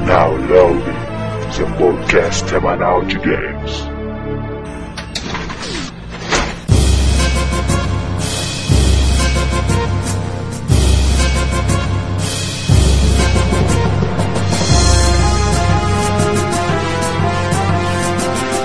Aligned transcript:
Now 0.00 0.30
loading 0.30 0.84
the 1.56 1.64
podcast 1.76 2.48
de 3.08 3.18
games. 3.20 3.97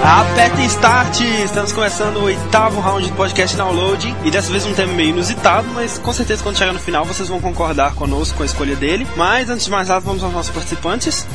Apertem 0.04 0.65
Start! 0.65 1.21
Estamos 1.45 1.71
começando 1.71 2.17
o 2.17 2.23
oitavo 2.23 2.81
round 2.81 3.09
do 3.09 3.15
podcast 3.15 3.55
Download 3.55 4.13
e 4.25 4.29
dessa 4.29 4.52
vez 4.52 4.65
um 4.65 4.73
tema 4.73 4.91
meio 4.91 5.11
inusitado, 5.11 5.65
mas 5.73 5.97
com 5.97 6.11
certeza 6.11 6.43
quando 6.43 6.57
chegar 6.57 6.73
no 6.73 6.79
final 6.79 7.05
vocês 7.05 7.29
vão 7.29 7.39
concordar 7.39 7.95
conosco 7.95 8.35
com 8.35 8.43
a 8.43 8.45
escolha 8.45 8.75
dele. 8.75 9.07
Mas 9.16 9.49
antes 9.49 9.63
de 9.63 9.71
mais 9.71 9.88
nada, 9.88 10.02
vamos 10.02 10.21
aos 10.21 10.34
nossos 10.34 10.52
participantes. 10.52 11.25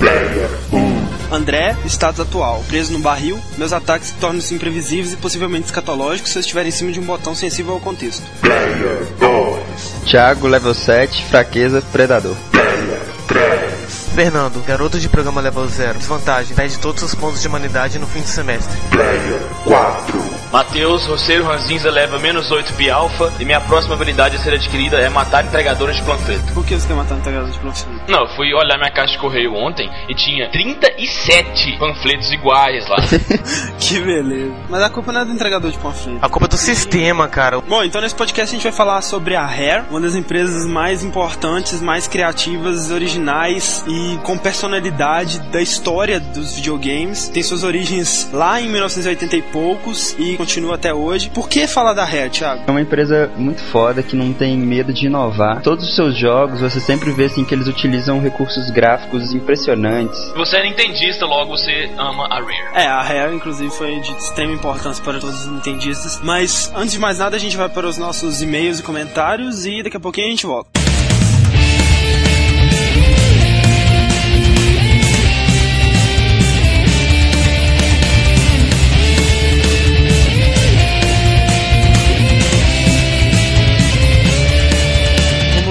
André, 1.32 1.76
status 1.86 2.20
atual. 2.20 2.62
Preso 2.68 2.92
no 2.92 2.98
barril, 2.98 3.40
meus 3.56 3.73
ataques 3.73 4.14
tornam-se 4.20 4.54
imprevisíveis 4.54 5.14
e 5.14 5.16
possivelmente 5.16 5.64
escatológicos 5.66 6.30
se 6.30 6.38
eu 6.38 6.40
estiver 6.40 6.66
em 6.66 6.70
cima 6.70 6.92
de 6.92 7.00
um 7.00 7.04
botão 7.04 7.34
sensível 7.34 7.73
ao 7.73 7.80
contexto. 7.80 8.23
Thiago, 10.04 10.46
level 10.46 10.74
7, 10.74 11.24
fraqueza, 11.24 11.82
predador. 11.90 12.37
Fernando, 14.18 14.60
garoto 14.66 14.98
de 14.98 15.08
programa 15.08 15.40
level 15.40 15.68
0. 15.68 15.96
Desvantagem, 15.96 16.52
perde 16.52 16.76
todos 16.80 17.04
os 17.04 17.14
pontos 17.14 17.40
de 17.40 17.46
humanidade 17.46 18.00
no 18.00 18.06
fim 18.09 18.20
do 18.20 18.26
semestre. 18.26 18.76
Matheus, 20.52 21.05
roceiro 21.05 21.45
ranzinza 21.45 21.91
leva 21.91 22.19
menos 22.19 22.51
8 22.51 22.73
pi 22.73 22.88
alfa 22.88 23.30
e 23.38 23.45
minha 23.45 23.61
próxima 23.61 23.95
habilidade 23.95 24.37
a 24.37 24.38
ser 24.38 24.55
adquirida 24.55 24.97
é 24.97 25.09
matar 25.11 25.45
entregadores 25.45 25.97
de 25.97 26.02
panfleto. 26.02 26.52
Por 26.55 26.65
que 26.65 26.74
você 26.74 26.87
quer 26.88 26.95
matar 26.95 27.19
integrador 27.19 27.51
de 27.51 27.59
profissão? 27.59 27.93
Não, 28.09 28.21
eu 28.21 28.29
fui 28.29 28.55
olhar 28.55 28.79
minha 28.79 28.91
caixa 28.91 29.12
de 29.12 29.19
correio 29.19 29.55
ontem 29.55 29.91
e 30.09 30.15
tinha 30.15 30.51
37 30.51 31.79
panfletos 31.79 32.32
iguais 32.32 32.88
lá. 32.88 32.96
Que 33.79 34.01
beleza. 34.01 34.55
Mas 34.68 34.82
a 34.82 34.90
culpa 34.90 35.13
não 35.13 35.23
é 35.23 35.24
do 35.24 35.32
entregador 35.32 35.71
de 35.71 35.79
panfleto. 35.79 36.18
A 36.21 36.29
culpa 36.29 36.46
é 36.46 36.49
do 36.49 36.57
sistema, 36.57 37.27
cara. 37.27 37.60
Bom, 37.60 37.83
então 37.83 38.01
nesse 38.01 38.15
podcast 38.15 38.55
a 38.55 38.59
gente 38.59 38.65
vai 38.65 38.73
falar 38.73 39.01
sobre 39.01 39.35
a 39.35 39.46
Rare, 39.46 39.85
uma 39.90 40.01
das 40.01 40.15
empresas 40.15 40.66
mais 40.66 41.02
importantes, 41.02 41.80
mais 41.80 42.07
criativas, 42.07 42.90
originais 42.90 43.85
e 43.87 44.18
com 44.23 44.37
personalidade 44.37 45.38
da 45.51 45.60
história 45.62 46.21
dos 46.21 46.57
videogames. 46.57 47.29
Tem 47.29 47.43
suas 47.43 47.65
origens 47.65 48.29
lá 48.33 48.60
em 48.60 48.68
1980 48.68 49.37
e 49.37 49.43
poucos 49.43 50.15
e 50.18 50.37
continua 50.38 50.76
até 50.76 50.94
hoje. 50.94 51.28
Por 51.30 51.48
que 51.48 51.66
falar 51.66 51.92
da 51.92 52.04
Rare, 52.04 52.30
Thiago? 52.30 52.62
É 52.66 52.70
uma 52.70 52.80
empresa 52.80 53.30
muito 53.36 53.60
foda 53.60 54.02
que 54.02 54.14
não 54.14 54.32
tem 54.32 54.56
medo 54.56 54.92
de 54.92 55.06
inovar. 55.06 55.60
Todos 55.62 55.88
os 55.88 55.96
seus 55.96 56.16
jogos 56.16 56.60
você 56.60 56.78
sempre 56.78 57.10
vê 57.10 57.24
assim 57.24 57.44
que 57.44 57.52
eles 57.52 57.66
utilizam 57.66 58.20
recursos 58.20 58.70
gráficos 58.70 59.34
impressionantes. 59.34 60.32
Você 60.36 60.56
é 60.56 60.62
nintendista, 60.62 61.26
logo 61.26 61.50
você 61.50 61.90
ama 61.98 62.26
a 62.30 62.40
Rare. 62.40 62.68
É, 62.74 62.86
a 62.86 63.02
Rare, 63.02 63.34
inclusive, 63.34 63.70
foi 63.70 63.98
de 64.00 64.12
extrema 64.12 64.53
importância 64.53 65.03
para 65.03 65.19
todos 65.19 65.41
os 65.41 65.47
nintendistas. 65.48 66.20
Mas, 66.22 66.72
antes 66.76 66.92
de 66.92 66.98
mais 67.00 67.19
nada, 67.19 67.36
a 67.36 67.41
gente 67.41 67.56
vai 67.56 67.69
para 67.69 67.86
os 67.86 67.98
nossos 67.98 68.41
e-mails 68.41 68.78
e 68.78 68.82
comentários 68.82 69.66
e 69.66 69.82
daqui 69.82 69.97
a 69.97 70.00
pouquinho 70.00 70.28
a 70.28 70.31
gente 70.31 70.47
volta. 70.47 70.88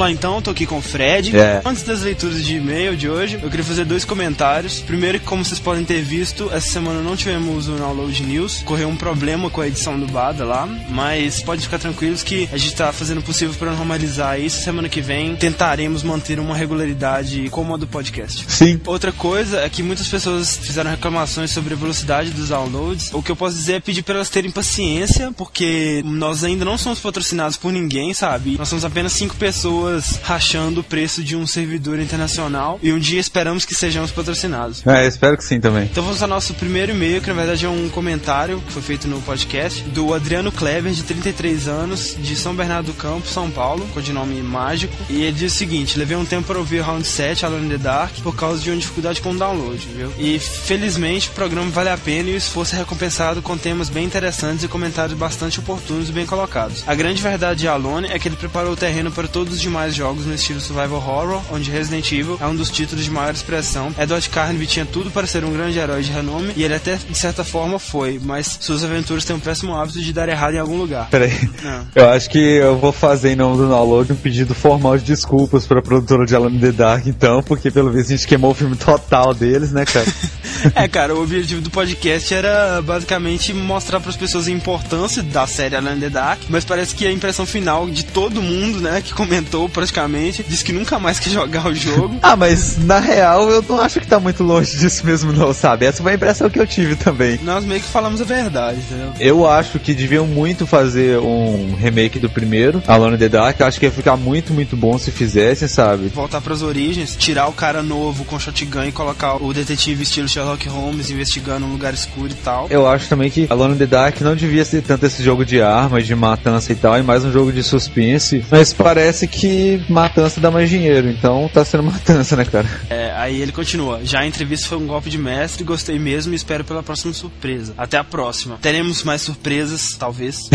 Lá 0.07 0.11
então, 0.11 0.41
tô 0.41 0.51
aqui 0.51 0.65
com 0.65 0.77
o 0.77 0.81
Fred. 0.81 1.35
É. 1.35 1.61
Antes 1.65 1.83
das 1.83 2.01
leituras 2.01 2.43
de 2.43 2.55
e-mail 2.55 2.95
de 2.95 3.09
hoje, 3.09 3.39
eu 3.41 3.49
queria 3.49 3.65
fazer 3.65 3.85
dois 3.85 4.05
comentários. 4.05 4.79
Primeiro, 4.79 5.19
que 5.19 5.25
como 5.25 5.43
vocês 5.43 5.59
podem 5.59 5.83
ter 5.83 6.01
visto, 6.01 6.49
essa 6.51 6.69
semana 6.69 7.01
não 7.01 7.15
tivemos 7.15 7.67
o 7.67 7.73
Download 7.73 8.23
News. 8.23 8.61
Correu 8.63 8.87
um 8.87 8.95
problema 8.95 9.49
com 9.49 9.61
a 9.61 9.67
edição 9.67 9.99
do 9.99 10.07
Bada 10.07 10.45
lá, 10.45 10.65
mas 10.89 11.41
pode 11.41 11.61
ficar 11.61 11.77
tranquilos 11.77 12.23
que 12.23 12.47
a 12.51 12.57
gente 12.57 12.75
tá 12.75 12.91
fazendo 12.91 13.19
o 13.19 13.21
possível 13.21 13.53
para 13.55 13.73
normalizar 13.73 14.39
isso. 14.39 14.63
Semana 14.63 14.87
que 14.87 15.01
vem 15.01 15.35
tentaremos 15.35 16.03
manter 16.03 16.39
uma 16.39 16.55
regularidade 16.55 17.49
como 17.49 17.73
a 17.73 17.77
do 17.77 17.87
podcast. 17.87 18.45
Sim. 18.47 18.79
Outra 18.85 19.11
coisa 19.11 19.59
é 19.59 19.69
que 19.69 19.83
muitas 19.83 20.07
pessoas 20.07 20.57
fizeram 20.57 20.89
reclamações 20.89 21.51
sobre 21.51 21.73
a 21.73 21.77
velocidade 21.77 22.29
dos 22.31 22.49
downloads. 22.49 23.13
O 23.13 23.21
que 23.21 23.31
eu 23.31 23.35
posso 23.35 23.55
dizer 23.55 23.73
é 23.73 23.79
pedir 23.79 24.03
para 24.03 24.15
elas 24.15 24.29
terem 24.29 24.51
paciência, 24.51 25.31
porque 25.35 26.01
nós 26.05 26.43
ainda 26.43 26.63
não 26.63 26.77
somos 26.77 26.99
patrocinados 26.99 27.57
por 27.57 27.71
ninguém, 27.71 28.13
sabe? 28.13 28.57
Nós 28.57 28.69
somos 28.69 28.85
apenas 28.85 29.11
cinco 29.13 29.35
pessoas 29.35 29.96
rachando 30.23 30.81
o 30.81 30.83
preço 30.83 31.23
de 31.23 31.35
um 31.35 31.45
servidor 31.45 31.99
internacional 31.99 32.79
e 32.81 32.91
um 32.91 32.99
dia 32.99 33.19
esperamos 33.19 33.65
que 33.65 33.75
sejamos 33.75 34.11
patrocinados. 34.11 34.85
É, 34.85 35.05
espero 35.05 35.37
que 35.37 35.43
sim 35.43 35.59
também. 35.59 35.83
Então 35.83 36.03
vamos 36.03 36.21
ao 36.21 36.27
nosso 36.27 36.53
primeiro 36.53 36.91
e-mail, 36.91 37.21
que 37.21 37.27
na 37.27 37.35
verdade 37.35 37.65
é 37.65 37.69
um 37.69 37.89
comentário 37.89 38.61
que 38.61 38.71
foi 38.71 38.81
feito 38.81 39.07
no 39.07 39.21
podcast, 39.21 39.83
do 39.83 40.13
Adriano 40.13 40.51
Kleber, 40.51 40.91
de 40.91 41.03
33 41.03 41.67
anos, 41.67 42.15
de 42.17 42.35
São 42.35 42.55
Bernardo 42.55 42.87
do 42.87 42.93
Campo, 42.93 43.27
São 43.27 43.51
Paulo, 43.51 43.87
codinome 43.93 44.41
mágico. 44.41 44.93
E 45.09 45.21
ele 45.21 45.33
diz 45.33 45.53
o 45.53 45.57
seguinte: 45.57 45.99
levei 45.99 46.17
um 46.17 46.25
tempo 46.25 46.47
para 46.47 46.57
ouvir 46.57 46.81
Round 46.81 47.05
7, 47.05 47.45
Alone 47.45 47.65
in 47.65 47.69
the 47.69 47.77
Dark, 47.77 48.15
por 48.23 48.35
causa 48.35 48.61
de 48.61 48.71
uma 48.71 48.77
dificuldade 48.77 49.21
com 49.21 49.31
o 49.31 49.37
download, 49.37 49.87
viu? 49.95 50.11
E 50.17 50.39
felizmente 50.39 51.29
o 51.29 51.33
programa 51.33 51.69
vale 51.69 51.89
a 51.89 51.97
pena 51.97 52.29
e 52.29 52.33
o 52.33 52.37
esforço 52.37 52.75
é 52.75 52.79
recompensado 52.79 53.41
com 53.41 53.57
temas 53.57 53.89
bem 53.89 54.05
interessantes 54.05 54.63
e 54.63 54.67
comentários 54.67 55.17
bastante 55.17 55.59
oportunos 55.59 56.09
e 56.09 56.11
bem 56.11 56.25
colocados. 56.25 56.83
A 56.87 56.95
grande 56.95 57.21
verdade 57.21 57.61
de 57.61 57.67
Alone 57.67 58.07
é 58.09 58.17
que 58.17 58.27
ele 58.27 58.35
preparou 58.35 58.73
o 58.73 58.75
terreno 58.75 59.11
para 59.11 59.27
todos 59.27 59.55
os 59.55 59.61
demais 59.61 59.86
jogos 59.93 60.25
no 60.25 60.33
estilo 60.33 60.59
survival 60.59 60.97
horror, 60.97 61.41
onde 61.51 61.71
Resident 61.71 62.11
Evil 62.11 62.37
é 62.39 62.45
um 62.45 62.55
dos 62.55 62.69
títulos 62.69 63.03
de 63.03 63.11
maior 63.11 63.33
expressão. 63.33 63.93
Edward 63.97 64.29
Carnaby 64.29 64.67
tinha 64.67 64.85
tudo 64.85 65.11
para 65.11 65.27
ser 65.27 65.43
um 65.43 65.53
grande 65.53 65.77
herói 65.77 66.01
de 66.01 66.11
renome 66.11 66.53
e 66.55 66.63
ele 66.63 66.73
até 66.73 66.95
de 66.95 67.17
certa 67.17 67.43
forma 67.43 67.79
foi, 67.79 68.19
mas 68.23 68.57
suas 68.61 68.83
aventuras 68.83 69.25
têm 69.25 69.35
um 69.35 69.39
péssimo 69.39 69.75
hábito 69.75 70.01
de 70.01 70.13
dar 70.13 70.29
errado 70.29 70.55
em 70.55 70.59
algum 70.59 70.77
lugar. 70.77 71.09
Peraí. 71.09 71.31
Não. 71.63 71.87
Eu 71.95 72.09
acho 72.09 72.29
que 72.29 72.39
eu 72.39 72.77
vou 72.77 72.91
fazer 72.91 73.31
em 73.31 73.35
nome 73.35 73.57
do 73.57 73.67
download 73.67 74.11
um 74.11 74.15
pedido 74.15 74.53
formal 74.53 74.97
de 74.97 75.03
desculpas 75.03 75.65
pra 75.65 75.81
produtora 75.81 76.25
de 76.25 76.35
Alan 76.35 76.57
the 76.57 76.71
Dark, 76.71 77.07
então, 77.07 77.41
porque 77.43 77.71
pelo 77.71 77.91
visto 77.91 78.13
a 78.13 78.15
gente 78.15 78.27
queimou 78.27 78.51
o 78.51 78.53
filme 78.53 78.75
total 78.75 79.33
deles, 79.33 79.71
né, 79.71 79.85
cara? 79.85 80.05
É, 80.73 80.87
cara, 80.87 81.13
o 81.13 81.21
objetivo 81.21 81.61
do 81.61 81.69
podcast 81.69 82.33
era 82.33 82.81
basicamente 82.81 83.53
mostrar 83.53 83.99
para 83.99 84.09
as 84.09 84.17
pessoas 84.17 84.47
a 84.47 84.51
importância 84.51 85.21
da 85.21 85.45
série 85.45 85.75
Alan 85.75 85.99
the 85.99 86.09
Dark, 86.09 86.41
mas 86.49 86.65
parece 86.65 86.95
que 86.95 87.05
a 87.05 87.11
impressão 87.11 87.45
final 87.45 87.87
de 87.87 88.03
todo 88.03 88.41
mundo, 88.41 88.79
né, 88.79 89.01
que 89.01 89.13
comentou 89.13 89.69
praticamente, 89.77 90.43
disse 90.43 90.63
que 90.63 90.73
nunca 90.73 90.97
mais 90.97 91.19
quer 91.19 91.29
jogar 91.29 91.67
o 91.67 91.75
jogo. 91.75 92.17
ah, 92.23 92.35
mas 92.35 92.79
na 92.83 92.99
real 92.99 93.47
eu 93.51 93.63
não 93.69 93.79
acho 93.79 93.99
que 93.99 94.07
tá 94.07 94.19
muito 94.19 94.43
longe 94.43 94.75
disso 94.75 95.05
mesmo, 95.05 95.31
não, 95.31 95.53
sabe? 95.53 95.85
Essa 95.85 96.01
foi 96.01 96.13
a 96.13 96.15
impressão 96.15 96.49
que 96.49 96.59
eu 96.59 96.65
tive 96.65 96.95
também. 96.95 97.39
Nós 97.43 97.63
meio 97.63 97.79
que 97.79 97.87
falamos 97.87 98.19
a 98.19 98.23
verdade, 98.23 98.79
entendeu? 98.79 99.13
Eu 99.19 99.47
acho 99.47 99.77
que 99.77 99.93
deviam 99.93 100.25
muito 100.25 100.65
fazer 100.65 101.19
um 101.19 101.75
remake 101.75 102.17
do 102.17 102.27
primeiro, 102.27 102.81
Alone 102.87 103.17
in 103.17 103.19
the 103.19 103.29
Dark. 103.29 103.59
Eu 103.59 103.67
acho 103.67 103.79
que 103.79 103.85
ia 103.85 103.91
ficar 103.91 104.17
muito, 104.17 104.51
muito 104.51 104.75
bom 104.75 104.97
se 104.97 105.11
fizessem, 105.11 105.67
sabe? 105.67 106.07
Voltar 106.07 106.41
pras 106.41 106.63
origens, 106.63 107.15
tirar 107.15 107.47
o 107.47 107.53
cara 107.53 107.83
novo 107.83 108.25
com 108.25 108.39
shotgun 108.39 108.85
e 108.85 108.91
colocar 108.91 109.35
o 109.35 109.53
detetive 109.53 110.01
estilo 110.01 110.27
Sherlock 110.27 110.67
Holmes 110.67 111.11
investigando 111.11 111.67
um 111.67 111.71
lugar 111.71 111.93
escuro 111.93 112.31
e 112.31 112.35
tal. 112.43 112.65
Eu 112.71 112.87
acho 112.87 113.07
também 113.07 113.29
que 113.29 113.45
Alone 113.47 113.75
in 113.75 113.77
the 113.77 113.85
Dark 113.85 114.19
não 114.21 114.35
devia 114.35 114.65
ser 114.65 114.81
tanto 114.81 115.05
esse 115.05 115.21
jogo 115.21 115.45
de 115.45 115.61
armas, 115.61 116.07
de 116.07 116.15
matança 116.15 116.71
e 116.71 116.75
tal, 116.75 116.97
e 116.97 117.03
mais 117.03 117.23
um 117.23 117.31
jogo 117.31 117.51
de 117.51 117.61
suspense. 117.61 118.43
Mas 118.49 118.73
parece 118.73 119.27
que 119.27 119.66
matança 119.89 120.39
dá 120.39 120.49
mais 120.49 120.69
dinheiro, 120.69 121.09
então 121.09 121.49
tá 121.49 121.63
sendo 121.65 121.83
matança, 121.91 122.35
né, 122.35 122.45
cara? 122.45 122.67
É, 122.89 123.06
aí 123.17 123.41
ele 123.41 123.51
continua. 123.51 123.99
Já 124.03 124.19
a 124.19 124.27
entrevista 124.27 124.67
foi 124.67 124.77
um 124.77 124.87
golpe 124.87 125.09
de 125.09 125.17
mestre, 125.17 125.63
gostei 125.63 125.97
mesmo 125.97 126.33
e 126.33 126.35
espero 126.35 126.63
pela 126.63 126.83
próxima 126.83 127.13
surpresa. 127.13 127.73
Até 127.77 127.97
a 127.97 128.03
próxima. 128.03 128.57
Teremos 128.61 129.03
mais 129.03 129.21
surpresas, 129.21 129.95
talvez. 129.97 130.49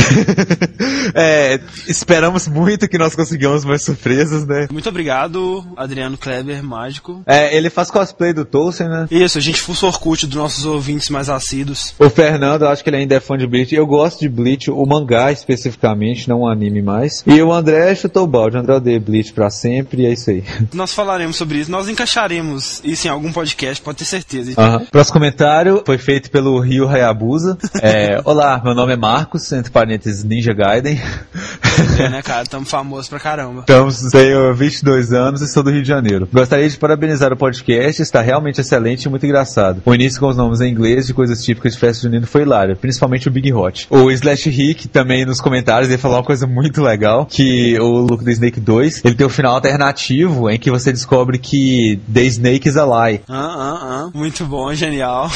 é, 1.15 1.61
esperamos 1.89 2.47
muito 2.47 2.89
que 2.89 2.99
nós 2.99 3.15
consigamos 3.15 3.65
mais 3.65 3.83
surpresas, 3.83 4.47
né? 4.47 4.69
Muito 4.71 4.89
obrigado, 4.89 5.67
Adriano 5.77 6.17
Kleber, 6.17 6.63
mágico. 6.63 7.23
É, 7.27 7.57
ele 7.57 7.69
faz 7.69 7.91
cosplay 7.91 8.33
do 8.33 8.45
Tolkien, 8.45 8.89
né? 8.89 9.07
Isso, 9.11 9.39
a 9.39 9.41
gente 9.41 9.61
fuça 9.61 9.87
o 9.87 9.89
Orkut 9.89 10.27
dos 10.27 10.37
nossos 10.37 10.65
ouvintes 10.65 11.09
mais 11.09 11.29
assíduos. 11.29 11.95
O 11.99 12.09
Fernando, 12.09 12.63
eu 12.63 12.69
acho 12.69 12.83
que 12.83 12.91
ele 12.91 12.99
ainda 12.99 13.17
é 13.17 13.21
fã 13.21 13.37
de 13.37 13.47
Bleach. 13.47 13.75
Eu 13.75 13.87
gosto 13.87 14.21
de 14.21 14.29
Bleach, 14.29 14.71
o 14.71 14.87
mangá 14.87 15.33
especificamente, 15.33 16.29
não 16.29 16.43
o 16.43 16.49
anime 16.49 16.81
mais. 16.81 17.23
E 17.27 17.43
o 17.43 17.53
André 17.53 17.95
chutou 17.95 18.25
o 18.25 18.27
balde. 18.27 18.57
André 18.57 18.75
odeia 18.75 19.01
Bleach 19.01 19.33
pra 19.33 19.51
sempre 19.51 20.03
e 20.03 20.07
é 20.07 20.13
isso 20.13 20.31
aí. 20.31 20.45
Nós 20.73 20.95
falaremos 20.95 21.37
sobre 21.37 21.59
isso, 21.59 21.71
nós 21.71 21.89
encaixaremos 21.89 22.52
isso 22.57 23.07
em 23.07 23.11
algum 23.11 23.33
podcast, 23.33 23.83
pode 23.83 23.99
ter 23.99 24.05
certeza. 24.05 24.53
Próximo 24.91 25.15
comentário 25.15 25.83
foi 25.85 25.99
feito 25.99 26.31
pelo 26.31 26.59
Rio 26.61 26.89
Hayabusa. 26.89 27.57
É, 27.81 28.21
Olá, 28.25 28.61
meu 28.65 28.75
nome 28.75 28.93
é 28.93 28.97
Marcos, 28.97 29.51
entre 29.53 29.71
parênteses 29.71 30.25
Ninja 30.25 30.53
Gaiden. 30.53 31.01
É, 31.99 32.09
né, 32.09 32.23
cara? 32.23 32.45
Tamo 32.47 32.67
famoso 32.67 33.09
pra 33.09 33.19
caramba. 33.19 33.61
Estamos, 33.61 34.01
tenho 34.11 34.55
22 34.55 35.13
anos 35.13 35.41
e 35.41 35.49
sou 35.49 35.63
do 35.63 35.71
Rio 35.71 35.83
de 35.83 35.89
Janeiro. 35.89 36.29
Gostaria 36.33 36.69
de 36.69 36.77
parabenizar 36.77 37.33
o 37.33 37.37
podcast, 37.37 38.03
está 38.03 38.21
realmente 38.21 38.61
excelente 38.61 39.05
e 39.05 39.09
muito 39.09 39.25
engraçado. 39.25 39.83
O 39.85 39.95
início 39.95 40.21
com 40.21 40.29
os 40.29 40.37
nomes 40.37 40.61
em 40.61 40.71
inglês 40.71 41.07
de 41.07 41.15
coisas 41.15 41.43
típicas 41.43 41.75
de 41.75 41.79
festa 41.79 42.03
junina 42.03 42.27
foi 42.27 42.43
hilário, 42.43 42.77
principalmente 42.77 43.29
o 43.29 43.31
Big 43.31 43.53
Hot. 43.53 43.87
O 43.91 44.11
Slash 44.11 44.51
Rick 44.51 44.89
também 44.89 45.25
nos 45.25 45.41
comentários 45.41 45.89
ele 45.89 45.99
falou 45.99 46.17
uma 46.19 46.25
coisa 46.25 46.47
muito 46.47 46.83
legal, 46.83 47.27
que 47.27 47.79
o 47.79 48.01
Look 48.01 48.25
the 48.25 48.33
Snake 48.33 48.61
2, 48.61 49.05
ele 49.05 49.15
tem 49.15 49.27
um 49.27 49.31
final 49.31 49.55
alternativo 49.55 50.51
em 50.51 50.59
que 50.59 50.71
você 50.71 50.93
descobre 50.93 51.39
que 51.39 52.01
The 52.13 52.23
Snake 52.33 52.69
is 52.69 52.77
a 52.77 52.85
lie. 52.85 53.21
Ah, 53.29 53.35
ah, 53.37 53.79
ah. 53.83 54.11
Muito 54.15 54.45
bom, 54.45 54.73
genial. 54.75 55.31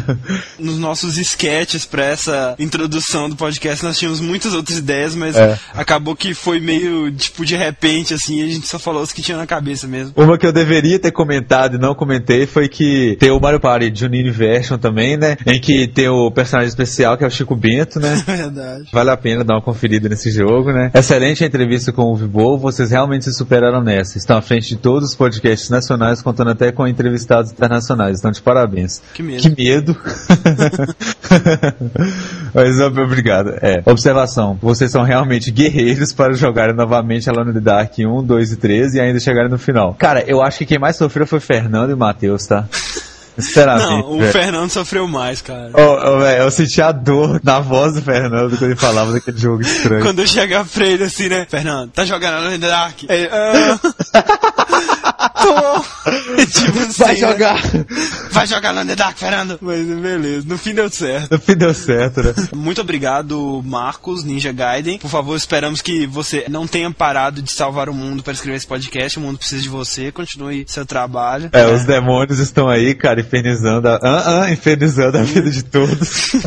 Nos 0.58 0.78
nossos 0.78 1.16
sketches 1.18 1.84
pra 1.84 2.04
essa 2.04 2.54
introdução 2.58 3.28
do 3.28 3.36
podcast, 3.36 3.84
nós 3.84 3.98
tínhamos 3.98 4.20
muitas 4.20 4.52
outras 4.54 4.78
ideias, 4.78 5.14
mas 5.14 5.36
É. 5.36 5.58
acabou 5.74 6.14
que 6.16 6.34
foi 6.34 6.60
meio, 6.60 7.10
tipo, 7.12 7.44
de 7.44 7.56
repente, 7.56 8.14
assim, 8.14 8.42
a 8.42 8.46
gente 8.46 8.66
só 8.66 8.78
falou 8.78 9.02
os 9.02 9.12
que 9.12 9.22
tinha 9.22 9.36
na 9.36 9.46
cabeça 9.46 9.86
mesmo. 9.86 10.12
Uma 10.16 10.38
que 10.38 10.46
eu 10.46 10.52
deveria 10.52 10.98
ter 10.98 11.10
comentado 11.12 11.76
e 11.76 11.78
não 11.78 11.94
comentei 11.94 12.46
foi 12.46 12.68
que 12.68 13.16
tem 13.18 13.30
o 13.30 13.40
Mario 13.40 13.60
Party 13.60 13.92
Junine 13.94 14.30
Version 14.30 14.78
também, 14.78 15.16
né? 15.16 15.36
Em 15.46 15.60
que 15.60 15.86
tem 15.88 16.08
o 16.08 16.30
personagem 16.30 16.68
especial 16.68 17.16
que 17.16 17.24
é 17.24 17.26
o 17.26 17.30
Chico 17.30 17.56
Bento, 17.56 17.98
né? 18.00 18.22
Verdade. 18.26 18.84
Vale 18.92 19.10
a 19.10 19.16
pena 19.16 19.44
dar 19.44 19.54
uma 19.54 19.62
conferida 19.62 20.08
nesse 20.08 20.30
jogo, 20.30 20.72
né? 20.72 20.90
Excelente 20.94 21.44
a 21.44 21.46
entrevista 21.46 21.92
com 21.92 22.02
o 22.12 22.16
Vibol, 22.16 22.58
vocês 22.58 22.90
realmente 22.90 23.24
se 23.24 23.32
superaram 23.32 23.82
nessa. 23.82 24.18
Estão 24.18 24.36
à 24.36 24.42
frente 24.42 24.68
de 24.68 24.76
todos 24.76 25.10
os 25.10 25.16
podcasts 25.16 25.70
nacionais, 25.70 26.22
contando 26.32 26.50
até 26.50 26.72
com 26.72 26.86
entrevistados 26.88 27.52
internacionais. 27.52 28.18
Então, 28.18 28.30
de 28.30 28.40
parabéns. 28.40 29.02
Que 29.12 29.22
medo. 29.22 29.42
Que 29.42 29.50
medo. 29.50 29.96
Mas 32.54 32.80
ob- 32.80 32.98
obrigado. 33.00 33.50
É. 33.60 33.82
Observação. 33.84 34.58
Vocês 34.60 34.90
são 34.90 35.02
realmente 35.02 35.50
guerreiros 35.50 36.12
para 36.12 36.32
jogarem 36.32 36.74
novamente 36.74 37.28
Alone 37.28 37.50
in 37.50 37.54
the 37.54 37.60
Dark 37.60 37.92
1, 37.98 38.24
2 38.24 38.52
e 38.52 38.56
3 38.56 38.94
e 38.94 39.00
ainda 39.00 39.20
chegarem 39.20 39.50
no 39.50 39.58
final. 39.58 39.94
Cara, 39.94 40.22
eu 40.26 40.42
acho 40.42 40.58
que 40.58 40.66
quem 40.66 40.78
mais 40.78 40.96
sofreu 40.96 41.26
foi 41.26 41.40
Fernando 41.40 41.90
e 41.90 41.94
Matheus, 41.94 42.46
tá? 42.46 42.64
Sinceramente. 43.38 43.88
Não, 43.88 44.12
o 44.12 44.18
velho. 44.18 44.30
Fernando 44.32 44.68
sofreu 44.70 45.08
mais, 45.08 45.40
cara. 45.40 45.70
Ô, 45.72 46.16
ô, 46.16 46.20
velho, 46.20 46.42
eu 46.42 46.50
senti 46.50 46.82
a 46.82 46.92
dor 46.92 47.40
na 47.42 47.60
voz 47.60 47.94
do 47.94 48.02
Fernando 48.02 48.50
quando 48.58 48.70
ele 48.70 48.76
falava 48.76 49.10
daquele 49.12 49.38
jogo 49.38 49.62
estranho. 49.62 50.02
Quando 50.02 50.18
eu 50.18 50.26
chegar 50.26 50.66
pra 50.66 50.84
ele 50.86 51.04
assim, 51.04 51.30
né? 51.30 51.46
Fernando, 51.48 51.90
tá 51.92 52.04
jogando 52.04 52.34
Alone 52.34 52.56
in 52.56 52.60
the 52.60 52.68
Dark? 52.68 53.02
Ele, 53.08 53.30
ah. 53.32 53.80
tipo 56.52 56.78
assim, 56.78 57.02
Vai 57.02 57.14
né? 57.14 57.20
jogar! 57.20 57.62
Vai 58.30 58.46
jogar 58.46 58.68
Alone 58.70 58.84
in 58.84 58.88
the 58.88 58.96
Dark, 58.96 59.18
Fernando. 59.18 59.58
Mas 59.60 59.86
beleza, 59.86 60.46
no 60.46 60.58
fim 60.58 60.74
deu 60.74 60.90
certo. 60.90 61.32
No 61.32 61.38
fim 61.38 61.54
deu 61.54 61.74
certo, 61.74 62.22
né? 62.22 62.34
Muito 62.54 62.80
obrigado, 62.80 63.62
Marcos, 63.64 64.24
Ninja 64.24 64.52
Gaiden. 64.52 64.98
Por 64.98 65.10
favor, 65.10 65.36
esperamos 65.36 65.80
que 65.80 66.06
você 66.06 66.46
não 66.48 66.66
tenha 66.66 66.90
parado 66.90 67.42
de 67.42 67.52
salvar 67.52 67.88
o 67.88 67.94
mundo 67.94 68.22
para 68.22 68.32
escrever 68.32 68.56
esse 68.56 68.66
podcast. 68.66 69.18
O 69.18 69.22
mundo 69.22 69.38
precisa 69.38 69.62
de 69.62 69.68
você. 69.68 70.10
Continue 70.10 70.64
seu 70.66 70.86
trabalho. 70.86 71.50
É, 71.52 71.66
os 71.66 71.84
demônios 71.84 72.38
estão 72.38 72.68
aí, 72.68 72.94
cara, 72.94 73.20
infernizando 73.20 73.88
a, 73.88 73.98
ah, 74.02 74.42
ah, 74.42 74.50
infernizando 74.50 75.18
a 75.18 75.22
vida 75.22 75.50
de 75.50 75.62
todos. 75.62 76.32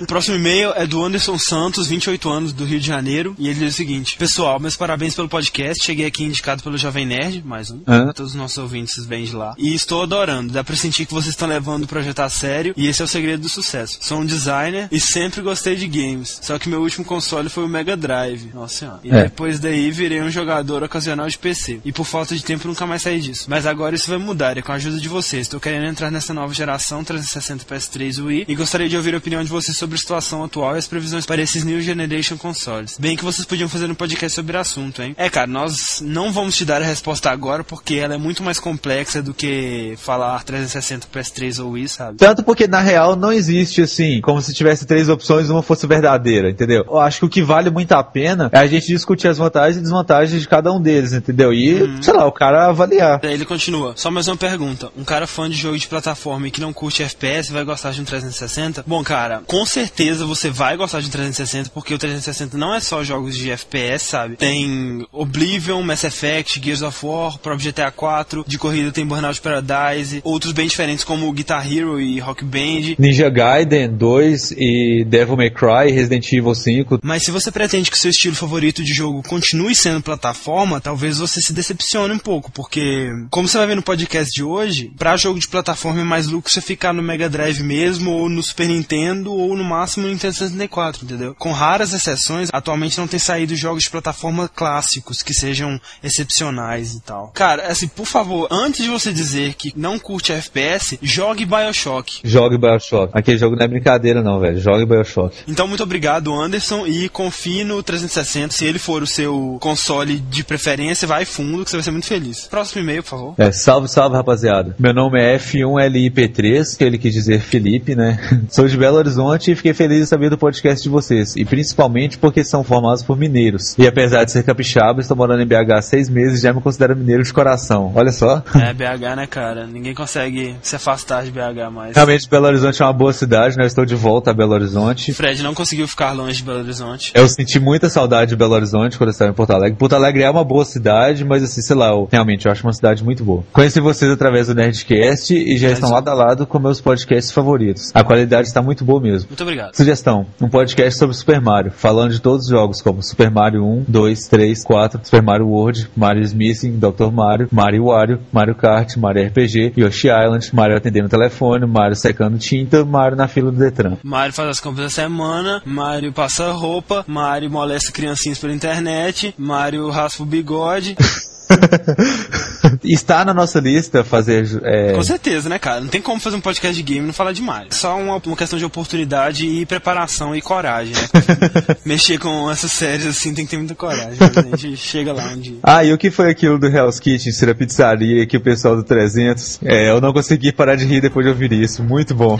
O 0.00 0.06
próximo 0.06 0.36
e-mail 0.36 0.72
é 0.74 0.86
do 0.86 1.04
Anderson 1.04 1.38
Santos, 1.38 1.88
28 1.88 2.30
anos, 2.30 2.52
do 2.52 2.64
Rio 2.64 2.80
de 2.80 2.86
Janeiro. 2.86 3.34
E 3.38 3.48
ele 3.48 3.58
diz 3.58 3.74
o 3.74 3.76
seguinte: 3.76 4.16
Pessoal, 4.16 4.58
meus 4.58 4.76
parabéns 4.76 5.14
pelo 5.14 5.28
podcast. 5.28 5.84
Cheguei 5.84 6.06
aqui 6.06 6.24
indicado 6.24 6.62
pelo 6.62 6.78
Jovem 6.78 7.06
Nerd, 7.06 7.42
mais 7.44 7.70
um. 7.70 7.77
Hã? 7.86 8.12
Todos 8.12 8.32
os 8.32 8.36
nossos 8.38 8.58
ouvintes 8.58 9.04
vêm 9.04 9.24
de 9.24 9.34
lá. 9.34 9.54
E 9.58 9.74
estou 9.74 10.02
adorando. 10.02 10.52
Dá 10.52 10.62
pra 10.64 10.76
sentir 10.76 11.06
que 11.06 11.12
vocês 11.14 11.30
estão 11.34 11.48
levando 11.48 11.84
o 11.84 11.86
projeto 11.86 12.20
a 12.20 12.28
sério. 12.28 12.74
E 12.76 12.86
esse 12.86 13.00
é 13.02 13.04
o 13.04 13.08
segredo 13.08 13.42
do 13.42 13.48
sucesso. 13.48 13.98
Sou 14.00 14.18
um 14.18 14.26
designer 14.26 14.88
e 14.90 15.00
sempre 15.00 15.40
gostei 15.40 15.76
de 15.76 15.86
games. 15.86 16.38
Só 16.42 16.58
que 16.58 16.68
meu 16.68 16.80
último 16.82 17.04
console 17.04 17.48
foi 17.48 17.64
o 17.64 17.68
Mega 17.68 17.96
Drive. 17.96 18.50
Nossa 18.54 18.74
senhora. 18.74 19.00
E 19.04 19.10
É. 19.10 19.22
depois 19.24 19.58
daí 19.60 19.90
virei 19.90 20.22
um 20.22 20.30
jogador 20.30 20.82
ocasional 20.82 21.28
de 21.28 21.38
PC. 21.38 21.80
E 21.84 21.92
por 21.92 22.04
falta 22.04 22.34
de 22.34 22.42
tempo 22.44 22.66
nunca 22.68 22.86
mais 22.86 23.02
saí 23.02 23.20
disso. 23.20 23.46
Mas 23.48 23.66
agora 23.66 23.94
isso 23.94 24.08
vai 24.08 24.18
mudar. 24.18 24.56
E 24.56 24.62
com 24.62 24.72
a 24.72 24.76
ajuda 24.76 24.98
de 24.98 25.08
vocês. 25.08 25.42
Estou 25.42 25.60
querendo 25.60 25.86
entrar 25.86 26.10
nessa 26.10 26.32
nova 26.34 26.52
geração 26.54 27.04
360 27.04 27.64
PS3 27.64 28.18
Wii. 28.22 28.44
E 28.48 28.54
gostaria 28.54 28.88
de 28.88 28.96
ouvir 28.96 29.14
a 29.14 29.18
opinião 29.18 29.42
de 29.42 29.50
vocês 29.50 29.76
sobre 29.76 29.96
a 29.96 29.98
situação 29.98 30.42
atual 30.44 30.74
e 30.74 30.78
as 30.78 30.86
previsões 30.86 31.26
para 31.26 31.40
esses 31.42 31.64
New 31.64 31.80
Generation 31.80 32.36
consoles. 32.36 32.96
Bem 32.98 33.16
que 33.16 33.24
vocês 33.24 33.46
podiam 33.46 33.68
fazer 33.68 33.90
um 33.90 33.94
podcast 33.94 34.34
sobre 34.34 34.56
o 34.56 34.60
assunto, 34.60 35.02
hein? 35.02 35.14
É, 35.16 35.28
cara, 35.28 35.46
nós 35.46 36.00
não 36.02 36.32
vamos 36.32 36.56
te 36.56 36.64
dar 36.64 36.82
a 36.82 36.84
resposta 36.84 37.30
agora 37.30 37.64
porque 37.68 37.96
ela 37.96 38.14
é 38.14 38.18
muito 38.18 38.42
mais 38.42 38.58
complexa 38.58 39.22
do 39.22 39.34
que 39.34 39.94
falar 39.98 40.42
360 40.42 41.06
PS3 41.12 41.62
ou 41.62 41.72
Wii, 41.72 41.88
sabe? 41.88 42.16
Tanto 42.16 42.42
porque, 42.42 42.66
na 42.66 42.80
real, 42.80 43.14
não 43.14 43.30
existe, 43.30 43.82
assim, 43.82 44.20
como 44.22 44.40
se 44.40 44.54
tivesse 44.54 44.86
três 44.86 45.08
opções 45.08 45.48
e 45.48 45.52
uma 45.52 45.62
fosse 45.62 45.86
verdadeira, 45.86 46.50
entendeu? 46.50 46.84
Eu 46.88 46.98
acho 46.98 47.20
que 47.20 47.26
o 47.26 47.28
que 47.28 47.42
vale 47.42 47.70
muito 47.70 47.92
a 47.92 48.02
pena 48.02 48.48
é 48.52 48.58
a 48.58 48.66
gente 48.66 48.86
discutir 48.86 49.28
as 49.28 49.38
vantagens 49.38 49.76
e 49.76 49.82
desvantagens 49.82 50.40
de 50.40 50.48
cada 50.48 50.72
um 50.72 50.80
deles, 50.80 51.12
entendeu? 51.12 51.52
E, 51.52 52.02
sei 52.02 52.14
lá, 52.14 52.26
o 52.26 52.32
cara 52.32 52.68
avaliar. 52.68 53.20
Daí 53.20 53.34
ele 53.34 53.44
continua. 53.44 53.92
Só 53.96 54.10
mais 54.10 54.26
uma 54.28 54.36
pergunta. 54.36 54.90
Um 54.96 55.04
cara 55.04 55.26
fã 55.26 55.48
de 55.48 55.56
jogo 55.56 55.78
de 55.78 55.86
plataforma 55.86 56.48
e 56.48 56.50
que 56.50 56.60
não 56.60 56.72
curte 56.72 57.02
FPS 57.02 57.52
vai 57.52 57.64
gostar 57.64 57.90
de 57.90 58.00
um 58.00 58.04
360? 58.04 58.84
Bom, 58.86 59.04
cara, 59.04 59.42
com 59.46 59.66
certeza 59.66 60.24
você 60.24 60.48
vai 60.48 60.76
gostar 60.76 61.00
de 61.00 61.08
um 61.08 61.10
360 61.10 61.70
porque 61.70 61.92
o 61.92 61.98
360 61.98 62.56
não 62.56 62.74
é 62.74 62.80
só 62.80 63.04
jogos 63.04 63.36
de 63.36 63.50
FPS, 63.50 64.04
sabe? 64.04 64.36
Tem 64.36 65.06
Oblivion, 65.12 65.82
Mass 65.82 66.04
Effect, 66.04 66.60
Gears 66.62 66.82
of 66.82 67.04
War, 67.04 67.34
o 67.34 67.38
próprio 67.58 67.72
GTA 67.72 67.90
4, 67.90 68.44
de 68.46 68.56
corrida 68.56 68.92
tem 68.92 69.04
Burnout 69.04 69.40
Paradise, 69.40 70.20
outros 70.24 70.52
bem 70.52 70.68
diferentes 70.68 71.04
como 71.04 71.30
Guitar 71.32 71.70
Hero 71.70 72.00
e 72.00 72.20
Rock 72.20 72.44
Band. 72.44 72.94
Ninja 72.98 73.28
Gaiden 73.28 73.88
2 73.88 74.52
e 74.52 75.04
Devil 75.06 75.36
May 75.36 75.50
Cry, 75.50 75.90
Resident 75.90 76.32
Evil 76.32 76.54
5. 76.54 77.00
Mas 77.02 77.24
se 77.24 77.30
você 77.30 77.50
pretende 77.50 77.90
que 77.90 77.98
seu 77.98 78.10
estilo 78.10 78.36
favorito 78.36 78.82
de 78.82 78.94
jogo 78.94 79.22
continue 79.22 79.74
sendo 79.74 80.00
plataforma, 80.00 80.80
talvez 80.80 81.18
você 81.18 81.40
se 81.40 81.52
decepcione 81.52 82.14
um 82.14 82.18
pouco, 82.18 82.50
porque, 82.52 83.10
como 83.30 83.48
você 83.48 83.58
vai 83.58 83.66
ver 83.66 83.74
no 83.74 83.82
podcast 83.82 84.32
de 84.32 84.44
hoje, 84.44 84.92
pra 84.96 85.16
jogo 85.16 85.40
de 85.40 85.48
plataforma 85.48 86.00
é 86.00 86.04
mais 86.04 86.28
lucro 86.28 86.50
você 86.50 86.60
ficar 86.60 86.92
no 86.92 87.02
Mega 87.02 87.28
Drive 87.28 87.62
mesmo, 87.62 88.12
ou 88.12 88.28
no 88.28 88.42
Super 88.42 88.68
Nintendo, 88.68 89.32
ou 89.32 89.56
no 89.56 89.64
máximo 89.64 90.06
no 90.06 90.12
Nintendo 90.12 90.34
64, 90.34 91.04
entendeu? 91.04 91.34
Com 91.34 91.52
raras 91.52 91.92
exceções, 91.92 92.48
atualmente 92.52 92.98
não 92.98 93.08
tem 93.08 93.18
saído 93.18 93.56
jogos 93.56 93.82
de 93.82 93.90
plataforma 93.90 94.48
clássicos 94.48 95.22
que 95.22 95.34
sejam 95.34 95.80
excepcionais 96.02 96.94
e 96.94 97.00
tal. 97.00 97.28
Cara, 97.28 97.47
assim, 97.54 97.88
por 97.88 98.06
favor, 98.06 98.48
antes 98.50 98.84
de 98.84 98.90
você 98.90 99.12
dizer 99.12 99.54
que 99.54 99.72
não 99.76 99.98
curte 99.98 100.32
FPS, 100.32 100.98
jogue 101.02 101.44
Bioshock. 101.44 102.20
Jogue 102.24 102.58
Bioshock. 102.58 103.10
Aquele 103.12 103.38
jogo 103.38 103.56
não 103.56 103.64
é 103.64 103.68
brincadeira 103.68 104.22
não, 104.22 104.40
velho. 104.40 104.60
Jogue 104.60 104.84
Bioshock. 104.84 105.36
Então, 105.46 105.66
muito 105.66 105.82
obrigado, 105.82 106.34
Anderson, 106.34 106.86
e 106.86 107.08
confie 107.08 107.64
no 107.64 107.82
360. 107.82 108.54
Se 108.54 108.64
ele 108.64 108.78
for 108.78 109.02
o 109.02 109.06
seu 109.06 109.58
console 109.60 110.18
de 110.18 110.44
preferência, 110.44 111.06
vai 111.06 111.24
fundo, 111.24 111.64
que 111.64 111.70
você 111.70 111.76
vai 111.76 111.84
ser 111.84 111.90
muito 111.90 112.06
feliz. 112.06 112.46
Próximo 112.46 112.82
e-mail, 112.82 113.02
por 113.02 113.10
favor. 113.10 113.34
É, 113.38 113.52
salve, 113.52 113.88
salve, 113.88 114.16
rapaziada. 114.16 114.74
Meu 114.78 114.92
nome 114.92 115.20
é 115.20 115.38
F1LIP3, 115.38 116.76
que 116.76 116.84
ele 116.84 116.98
quis 116.98 117.12
dizer 117.12 117.40
Felipe, 117.40 117.94
né? 117.94 118.18
Sou 118.50 118.66
de 118.66 118.76
Belo 118.76 118.96
Horizonte 118.96 119.52
e 119.52 119.56
fiquei 119.56 119.74
feliz 119.74 120.00
de 120.00 120.06
saber 120.06 120.30
do 120.30 120.38
podcast 120.38 120.82
de 120.82 120.88
vocês. 120.88 121.36
E 121.36 121.44
principalmente 121.44 122.18
porque 122.18 122.44
são 122.44 122.62
formados 122.64 123.02
por 123.02 123.16
mineiros. 123.16 123.76
E 123.78 123.86
apesar 123.86 124.24
de 124.24 124.32
ser 124.32 124.42
capixaba, 124.42 125.00
estou 125.00 125.16
morando 125.16 125.42
em 125.42 125.46
BH 125.46 125.72
há 125.72 125.82
seis 125.82 126.08
meses 126.08 126.38
e 126.38 126.42
já 126.42 126.52
me 126.52 126.60
considero 126.60 126.96
mineiro 126.96 127.22
de 127.28 127.32
coração. 127.32 127.92
Olha 127.94 128.10
só. 128.12 128.42
É, 128.54 128.72
BH, 128.72 129.16
né, 129.16 129.26
cara? 129.26 129.66
Ninguém 129.66 129.94
consegue 129.94 130.56
se 130.62 130.76
afastar 130.76 131.24
de 131.24 131.30
BH 131.30 131.70
mais. 131.72 131.94
Realmente, 131.94 132.28
Belo 132.28 132.46
Horizonte 132.46 132.82
é 132.82 132.84
uma 132.84 132.92
boa 132.92 133.12
cidade, 133.12 133.56
né? 133.56 133.64
Eu 133.64 133.66
estou 133.66 133.84
de 133.84 133.94
volta 133.94 134.30
a 134.30 134.34
Belo 134.34 134.52
Horizonte. 134.52 135.12
Fred 135.12 135.42
não 135.42 135.54
conseguiu 135.54 135.86
ficar 135.86 136.12
longe 136.12 136.38
de 136.38 136.42
Belo 136.42 136.58
Horizonte. 136.60 137.12
Eu 137.14 137.28
senti 137.28 137.58
muita 137.60 137.88
saudade 137.88 138.30
de 138.30 138.36
Belo 138.36 138.54
Horizonte 138.54 138.98
quando 138.98 139.08
eu 139.08 139.12
estava 139.12 139.30
em 139.30 139.34
Porto 139.34 139.52
Alegre. 139.52 139.78
Porto 139.78 139.94
Alegre 139.94 140.22
é 140.22 140.30
uma 140.30 140.44
boa 140.44 140.64
cidade, 140.64 141.24
mas 141.24 141.42
assim, 141.42 141.62
sei 141.62 141.76
lá, 141.76 141.88
eu, 141.88 142.08
realmente 142.10 142.46
eu 142.46 142.52
acho 142.52 142.64
uma 142.66 142.72
cidade 142.72 143.04
muito 143.04 143.24
boa. 143.24 143.44
Conheci 143.52 143.80
vocês 143.80 144.10
através 144.10 144.48
do 144.48 144.54
Nerdcast 144.54 145.34
e 145.34 145.56
já 145.56 145.70
estão 145.70 145.90
lado 145.90 146.08
a 146.08 146.14
lado 146.14 146.46
com 146.46 146.58
meus 146.58 146.80
podcasts 146.80 147.32
favoritos. 147.32 147.90
A 147.94 148.02
qualidade 148.02 148.48
está 148.48 148.62
muito 148.62 148.84
boa 148.84 149.00
mesmo. 149.00 149.28
Muito 149.28 149.42
obrigado. 149.42 149.74
Sugestão: 149.74 150.26
um 150.40 150.48
podcast 150.48 150.98
sobre 150.98 151.14
Super 151.14 151.40
Mario, 151.40 151.70
falando 151.70 152.12
de 152.12 152.20
todos 152.20 152.46
os 152.46 152.50
jogos, 152.50 152.82
como 152.82 153.02
Super 153.02 153.30
Mario 153.30 153.64
1, 153.64 153.84
2, 153.86 154.28
3, 154.28 154.64
4, 154.64 155.00
Super 155.04 155.22
Mario 155.22 155.48
World, 155.48 155.88
Mario 155.96 156.22
Smithing, 156.22 156.78
Dr. 156.78 157.10
Mario, 157.18 157.48
Mario 157.50 157.84
Wario, 157.86 158.20
Mario 158.32 158.54
Kart, 158.54 158.96
Mario 158.96 159.26
RPG, 159.26 159.72
Yoshi 159.76 160.06
Island, 160.08 160.50
Mario 160.52 160.76
atendendo 160.76 161.06
o 161.06 161.10
telefone, 161.10 161.66
Mario 161.66 161.96
secando 161.96 162.38
tinta, 162.38 162.84
Mario 162.84 163.16
na 163.16 163.26
fila 163.26 163.50
do 163.50 163.58
Detran. 163.58 163.96
Mario 164.04 164.32
faz 164.32 164.48
as 164.48 164.60
compras 164.60 164.84
da 164.84 164.90
semana, 164.90 165.60
Mario 165.64 166.12
passa 166.12 166.52
roupa, 166.52 167.04
Mario 167.08 167.50
molesta 167.50 167.90
criancinhas 167.90 168.38
pela 168.38 168.52
internet, 168.52 169.34
Mario 169.36 169.90
raspa 169.90 170.22
o 170.22 170.26
bigode. 170.26 170.96
Está 172.84 173.24
na 173.24 173.34
nossa 173.34 173.60
lista 173.60 174.04
fazer. 174.04 174.60
É... 174.62 174.92
Com 174.92 175.02
certeza, 175.02 175.48
né, 175.48 175.58
cara? 175.58 175.80
Não 175.80 175.88
tem 175.88 176.00
como 176.00 176.20
fazer 176.20 176.36
um 176.36 176.40
podcast 176.40 176.76
de 176.76 176.82
game 176.82 177.04
e 177.04 177.06
não 177.06 177.12
falar 177.12 177.32
demais. 177.32 177.74
Só 177.76 177.96
uma, 177.96 178.16
uma 178.24 178.36
questão 178.36 178.58
de 178.58 178.64
oportunidade 178.64 179.46
e 179.46 179.66
preparação 179.66 180.34
e 180.34 180.40
coragem, 180.40 180.94
né? 180.94 181.08
Mexer 181.84 182.18
com 182.18 182.50
essas 182.50 182.72
séries 182.72 183.06
assim 183.06 183.34
tem 183.34 183.44
que 183.44 183.50
ter 183.50 183.56
muita 183.56 183.74
coragem. 183.74 184.18
A 184.52 184.56
gente 184.56 184.76
chega 184.78 185.12
lá 185.12 185.24
um 185.28 185.38
dia. 185.38 185.58
Ah, 185.62 185.84
e 185.84 185.92
o 185.92 185.98
que 185.98 186.10
foi 186.10 186.30
aquilo 186.30 186.58
do 186.58 186.66
Hell's 186.66 187.00
Kitchen, 187.00 187.32
ser 187.32 187.50
a 187.50 187.54
pizzaria 187.54 188.26
que 188.26 188.36
o 188.36 188.40
pessoal 188.40 188.76
do 188.76 188.82
300? 188.82 189.60
É, 189.64 189.90
eu 189.90 190.00
não 190.00 190.12
consegui 190.12 190.52
parar 190.52 190.76
de 190.76 190.84
rir 190.84 191.00
depois 191.00 191.24
de 191.24 191.30
ouvir 191.30 191.52
isso. 191.52 191.82
Muito 191.82 192.14
bom. 192.14 192.38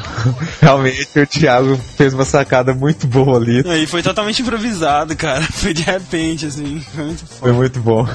Realmente 0.61 1.09
o 1.19 1.27
Thiago 1.27 1.79
fez 1.97 2.15
uma 2.15 2.25
sacada 2.25 2.75
muito 2.75 3.07
boa 3.07 3.37
ali. 3.37 3.63
Aí 3.69 3.87
foi 3.87 4.03
totalmente 4.03 4.43
improvisado, 4.43 5.17
cara. 5.17 5.43
Foi 5.43 5.73
de 5.73 5.83
repente, 5.83 6.47
assim. 6.47 6.81
Foi 6.95 7.05
muito 7.05 7.27
Foi 7.27 7.53
muito 7.53 7.81
bom. 7.81 8.07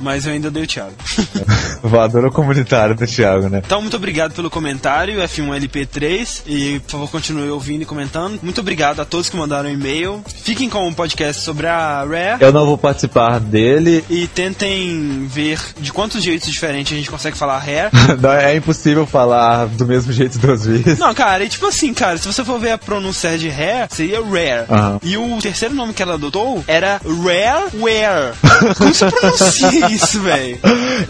Mas 0.00 0.26
eu 0.26 0.32
ainda 0.32 0.50
dei 0.50 0.64
o 0.64 0.66
Thiago. 0.66 0.94
Voadora 1.82 2.30
comunitária 2.30 2.94
do 2.94 3.06
Thiago, 3.06 3.48
né? 3.48 3.62
Então, 3.64 3.80
muito 3.80 3.96
obrigado 3.96 4.32
pelo 4.32 4.50
comentário, 4.50 5.20
F1LP3. 5.20 6.42
E, 6.46 6.80
por 6.80 6.90
favor, 6.92 7.10
continue 7.10 7.50
ouvindo 7.50 7.82
e 7.82 7.86
comentando. 7.86 8.38
Muito 8.42 8.60
obrigado 8.60 9.00
a 9.00 9.04
todos 9.04 9.28
que 9.28 9.36
mandaram 9.36 9.70
e-mail. 9.70 10.22
Fiquem 10.42 10.68
com 10.68 10.86
um 10.86 10.92
podcast 10.92 11.42
sobre 11.42 11.66
a 11.66 12.04
Rare. 12.04 12.40
Eu 12.40 12.52
não 12.52 12.66
vou 12.66 12.78
participar 12.78 13.38
dele. 13.40 14.04
E 14.08 14.26
tentem 14.26 15.26
ver 15.28 15.58
de 15.78 15.92
quantos 15.92 16.22
jeitos 16.22 16.50
diferentes 16.50 16.92
a 16.92 16.96
gente 16.96 17.10
consegue 17.10 17.36
falar 17.36 17.58
Rare. 17.58 17.90
Não, 18.20 18.32
é 18.32 18.56
impossível 18.56 19.06
falar 19.06 19.66
do 19.66 19.86
mesmo 19.86 20.12
jeito 20.12 20.38
duas 20.38 20.64
vezes. 20.64 20.98
Não, 20.98 21.14
cara, 21.14 21.44
e 21.44 21.48
tipo 21.48 21.66
assim, 21.66 21.92
cara, 21.94 22.18
se 22.18 22.26
você 22.26 22.44
for 22.44 22.58
ver 22.58 22.72
a 22.72 22.78
pronúncia 22.78 23.38
de 23.38 23.48
Rare, 23.48 23.88
seria 23.90 24.20
Rare. 24.20 24.66
Aham. 24.68 25.00
E 25.02 25.16
o 25.16 25.38
terceiro 25.40 25.74
nome 25.74 25.92
que 25.92 26.02
ela 26.02 26.14
adotou 26.14 26.62
era 26.66 27.00
Rareware. 27.04 28.34
Como 28.76 28.94
se 28.94 29.06
pronuncia 29.06 29.89
isso, 29.92 30.20
velho? 30.20 30.58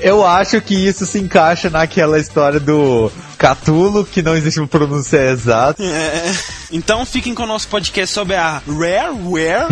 Eu 0.00 0.26
acho 0.26 0.60
que 0.60 0.74
isso 0.74 1.06
se 1.06 1.18
encaixa 1.18 1.68
naquela 1.70 2.18
história 2.18 2.60
do 2.60 3.10
Catulo, 3.38 4.04
que 4.04 4.22
não 4.22 4.36
existe 4.36 4.60
uma 4.60 4.68
pronúncia 4.68 5.30
exata. 5.30 5.82
É, 5.82 6.32
então 6.70 7.04
fiquem 7.06 7.34
com 7.34 7.44
o 7.44 7.46
nosso 7.46 7.68
podcast 7.68 8.14
sobre 8.14 8.36
a 8.36 8.62
Rareware. 8.66 9.66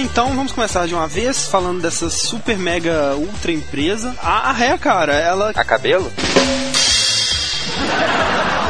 Então 0.00 0.34
vamos 0.34 0.52
começar 0.52 0.86
de 0.86 0.94
uma 0.94 1.06
vez 1.06 1.48
falando 1.48 1.80
dessa 1.80 2.08
super 2.10 2.58
mega 2.58 3.14
ultra 3.16 3.52
empresa. 3.52 4.14
A, 4.22 4.52
Rare, 4.52 4.78
cara, 4.78 5.14
ela. 5.14 5.52
A 5.54 5.64
cabelo? 5.64 6.10